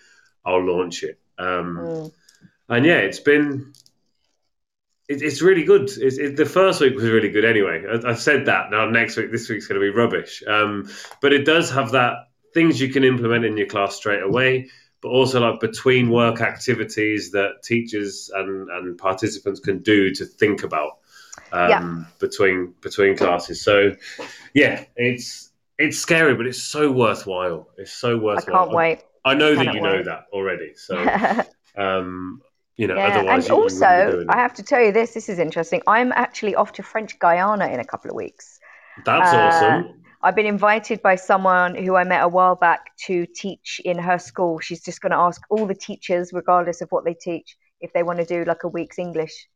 I'll 0.45 0.65
launch 0.65 1.03
it. 1.03 1.19
Um, 1.39 1.79
mm. 1.81 2.12
And 2.69 2.85
yeah, 2.85 2.99
it's 2.99 3.21
been 3.21 3.73
it, 5.09 5.23
it's 5.23 5.43
really 5.43 5.65
good. 5.65 5.91
It's, 5.97 6.19
it, 6.19 6.37
the 6.37 6.47
first 6.47 6.81
week 6.81 6.95
was 6.95 7.05
really 7.05 7.31
good 7.31 7.45
anyway. 7.45 7.85
I, 7.87 8.09
have 8.09 8.21
said 8.21 8.47
that. 8.47 8.71
Now 8.71 8.89
next 8.89 9.17
week, 9.17 9.31
this 9.31 9.49
week's 9.49 9.67
going 9.67 9.81
to 9.81 9.85
be 9.85 9.91
rubbish. 9.91 10.43
Um, 10.47 10.89
but 11.21 11.33
it 11.33 11.45
does 11.45 11.71
have 11.71 11.93
that 11.93 12.29
things 12.55 12.81
you 12.81 12.89
can 12.89 13.05
implement 13.05 13.45
in 13.45 13.57
your 13.57 13.67
class 13.67 13.97
straight 13.97 14.23
away, 14.23 14.71
but 15.03 15.09
also 15.09 15.41
like 15.41 15.61
between 15.61 16.11
work 16.11 16.41
activities 16.41 17.33
that 17.33 17.63
teachers 17.63 18.31
and, 18.35 18.71
and 18.71 18.97
participants 18.97 19.61
can 19.61 19.81
do 19.81 20.15
to 20.15 20.25
think 20.25 20.63
about 20.63 20.99
um, 21.53 21.71
yeah. 21.71 22.05
between 22.21 22.75
between 22.81 23.17
classes. 23.17 23.63
So 23.63 23.95
yeah, 24.55 24.85
it's 24.97 25.51
it's 25.79 25.99
scary, 25.99 26.35
but 26.35 26.47
it's 26.47 26.63
so 26.63 26.91
worthwhile. 26.91 27.69
It's 27.77 27.93
so 27.93 28.17
worthwhile. 28.17 28.57
I 28.57 28.59
can't 28.65 28.71
wait. 28.75 29.05
I 29.25 29.35
know 29.35 29.55
that 29.55 29.75
you 29.75 29.83
wait. 29.83 29.83
know 29.83 30.03
that 30.05 30.27
already. 30.33 30.75
So 30.77 30.97
um, 31.77 32.43
you 32.77 32.87
know, 32.87 32.97
yeah. 32.97 33.09
otherwise. 33.09 33.45
And 33.47 33.55
also, 33.55 34.25
I 34.29 34.37
have 34.37 34.55
to 34.55 34.63
tell 34.63 34.81
you 34.81 34.93
this. 34.93 35.15
This 35.15 35.29
is 35.29 35.39
interesting. 35.39 35.83
I'm 35.87 36.13
actually 36.13 36.55
off 36.55 36.73
to 36.75 36.83
French 36.83 37.19
Guiana 37.19 37.67
in 37.69 37.81
a 37.81 37.85
couple 37.85 38.11
of 38.11 38.17
weeks. 38.17 38.59
That's 39.05 39.33
uh, 39.33 39.37
awesome. 39.37 40.03
I've 40.23 40.35
been 40.35 40.47
invited 40.47 41.03
by 41.03 41.17
someone 41.17 41.75
who 41.75 41.97
I 41.97 42.05
met 42.05 42.23
a 42.23 42.29
while 42.29 42.55
back 42.55 42.97
to 43.07 43.27
teach 43.27 43.81
in 43.85 43.99
her 43.99 44.19
school. 44.19 44.59
She's 44.59 44.83
just 44.83 45.03
going 45.03 45.13
to 45.13 45.19
ask 45.19 45.43
all 45.51 45.67
the 45.67 45.75
teachers, 45.75 46.33
regardless 46.33 46.81
of 46.81 46.89
what 46.91 47.05
they 47.05 47.13
teach, 47.13 47.57
if 47.81 47.93
they 47.93 48.03
want 48.03 48.21
to 48.21 48.25
do 48.25 48.45
like 48.45 48.65
a 48.65 48.69
week's 48.69 48.99
English 48.99 49.49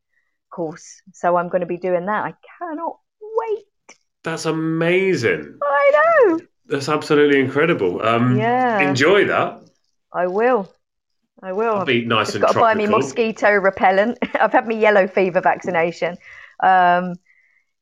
course. 0.51 1.01
So 1.13 1.37
I'm 1.37 1.49
going 1.49 1.61
to 1.61 1.67
be 1.67 1.77
doing 1.77 2.05
that. 2.05 2.23
I 2.23 2.33
cannot 2.59 2.99
wait. 3.19 3.65
That's 4.23 4.45
amazing. 4.45 5.57
I 5.63 5.91
know. 6.27 6.39
That's 6.67 6.87
absolutely 6.87 7.39
incredible. 7.39 8.05
Um, 8.05 8.37
yeah. 8.37 8.79
Enjoy 8.81 9.25
that. 9.25 9.61
I 10.13 10.27
will. 10.27 10.71
I 11.41 11.53
will. 11.53 11.75
I'll 11.75 11.85
be 11.85 12.05
nice 12.05 12.29
I've 12.29 12.35
and 12.35 12.43
got 12.43 12.53
to 12.53 12.59
buy 12.59 12.75
me 12.75 12.87
mosquito 12.87 13.51
repellent. 13.51 14.17
I've 14.39 14.51
had 14.51 14.67
my 14.67 14.75
yellow 14.75 15.07
fever 15.07 15.41
vaccination. 15.41 16.17
Um, 16.61 17.15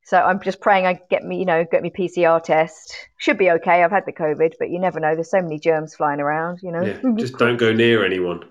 so 0.03 0.17
I'm 0.17 0.39
just 0.41 0.61
praying 0.61 0.85
I 0.85 1.01
get 1.09 1.25
me, 1.25 1.38
you 1.38 1.45
know, 1.45 1.65
get 1.69 1.81
me 1.81 1.89
PCR 1.89 2.41
test. 2.41 2.95
Should 3.17 3.38
be 3.38 3.51
okay. 3.51 3.84
I've 3.84 3.91
had 3.91 4.05
the 4.05 4.13
COVID, 4.13 4.53
but 4.57 4.69
you 4.69 4.79
never 4.79 4.99
know. 4.99 5.15
There's 5.15 5.29
so 5.29 5.41
many 5.41 5.59
germs 5.59 5.95
flying 5.95 6.21
around, 6.21 6.59
you 6.63 6.71
know. 6.71 6.81
Yeah, 6.81 6.99
just 7.17 7.38
don't 7.38 7.57
go 7.57 7.73
near 7.73 8.05
anyone. 8.05 8.43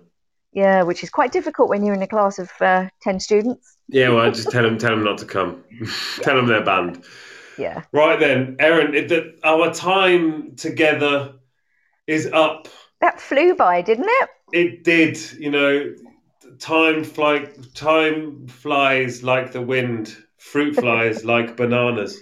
Yeah, 0.53 0.83
which 0.83 1.03
is 1.03 1.11
quite 1.11 1.33
difficult 1.33 1.71
when 1.71 1.85
you're 1.85 1.95
in 1.95 2.03
a 2.03 2.07
class 2.07 2.39
of 2.39 2.51
uh, 2.61 2.89
ten 3.01 3.21
students. 3.21 3.79
Yeah, 3.89 4.11
well, 4.11 4.31
just 4.31 4.51
tell 4.51 4.65
them, 4.65 4.77
tell 4.79 4.91
them 4.91 5.05
not 5.05 5.19
to 5.19 5.25
come. 5.25 5.65
tell 6.21 6.37
them 6.37 6.47
they're 6.47 6.65
banned. 6.65 7.05
Yeah. 7.57 7.85
Right 7.91 8.21
then, 8.21 8.57
Erin, 8.59 8.95
it, 8.95 9.39
our 9.43 9.73
time 9.73 10.57
together 10.57 11.35
is 12.07 12.27
up. 12.27 12.69
That 13.01 13.19
flew 13.19 13.55
by, 13.55 13.81
didn't 13.81 14.09
it? 14.09 14.29
It 14.53 14.85
did. 14.85 15.19
You 15.39 15.51
know, 15.51 15.95
time 16.59 17.05
fly, 17.05 17.47
time 17.75 18.47
flies 18.49 19.23
like 19.23 19.53
the 19.53 19.63
wind 19.63 20.17
fruit 20.39 20.75
flies 20.77 21.25
like 21.33 21.57
bananas. 21.57 22.21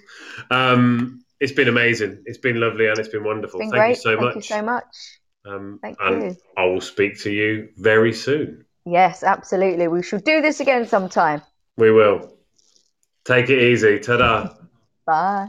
Um, 0.50 1.24
it's 1.40 1.52
been 1.52 1.68
amazing. 1.68 2.22
It's 2.26 2.38
been 2.38 2.60
lovely 2.60 2.86
and 2.86 2.98
it's 2.98 3.08
been 3.08 3.24
wonderful. 3.24 3.60
It's 3.60 3.70
been 3.70 3.80
Thank 3.80 3.96
great. 3.96 3.96
you 3.96 4.02
so 4.02 4.10
Thank 4.10 4.20
much. 4.20 4.32
Thank 4.34 4.50
you 4.50 4.56
so 4.56 4.62
much. 4.62 5.20
Um, 5.46 5.78
Thank 5.82 5.98
and 6.00 6.22
you. 6.22 6.36
I 6.56 6.64
will 6.64 6.80
speak 6.80 7.20
to 7.20 7.30
you 7.30 7.68
very 7.76 8.12
soon. 8.12 8.64
Yes, 8.86 9.22
absolutely. 9.22 9.88
We 9.88 10.02
should 10.02 10.24
do 10.24 10.40
this 10.40 10.60
again 10.60 10.86
sometime. 10.86 11.42
We 11.76 11.90
will. 11.90 12.36
Take 13.24 13.48
it 13.48 13.62
easy. 13.62 13.98
Ta 13.98 14.16
da. 14.16 14.54
Bye. 15.06 15.48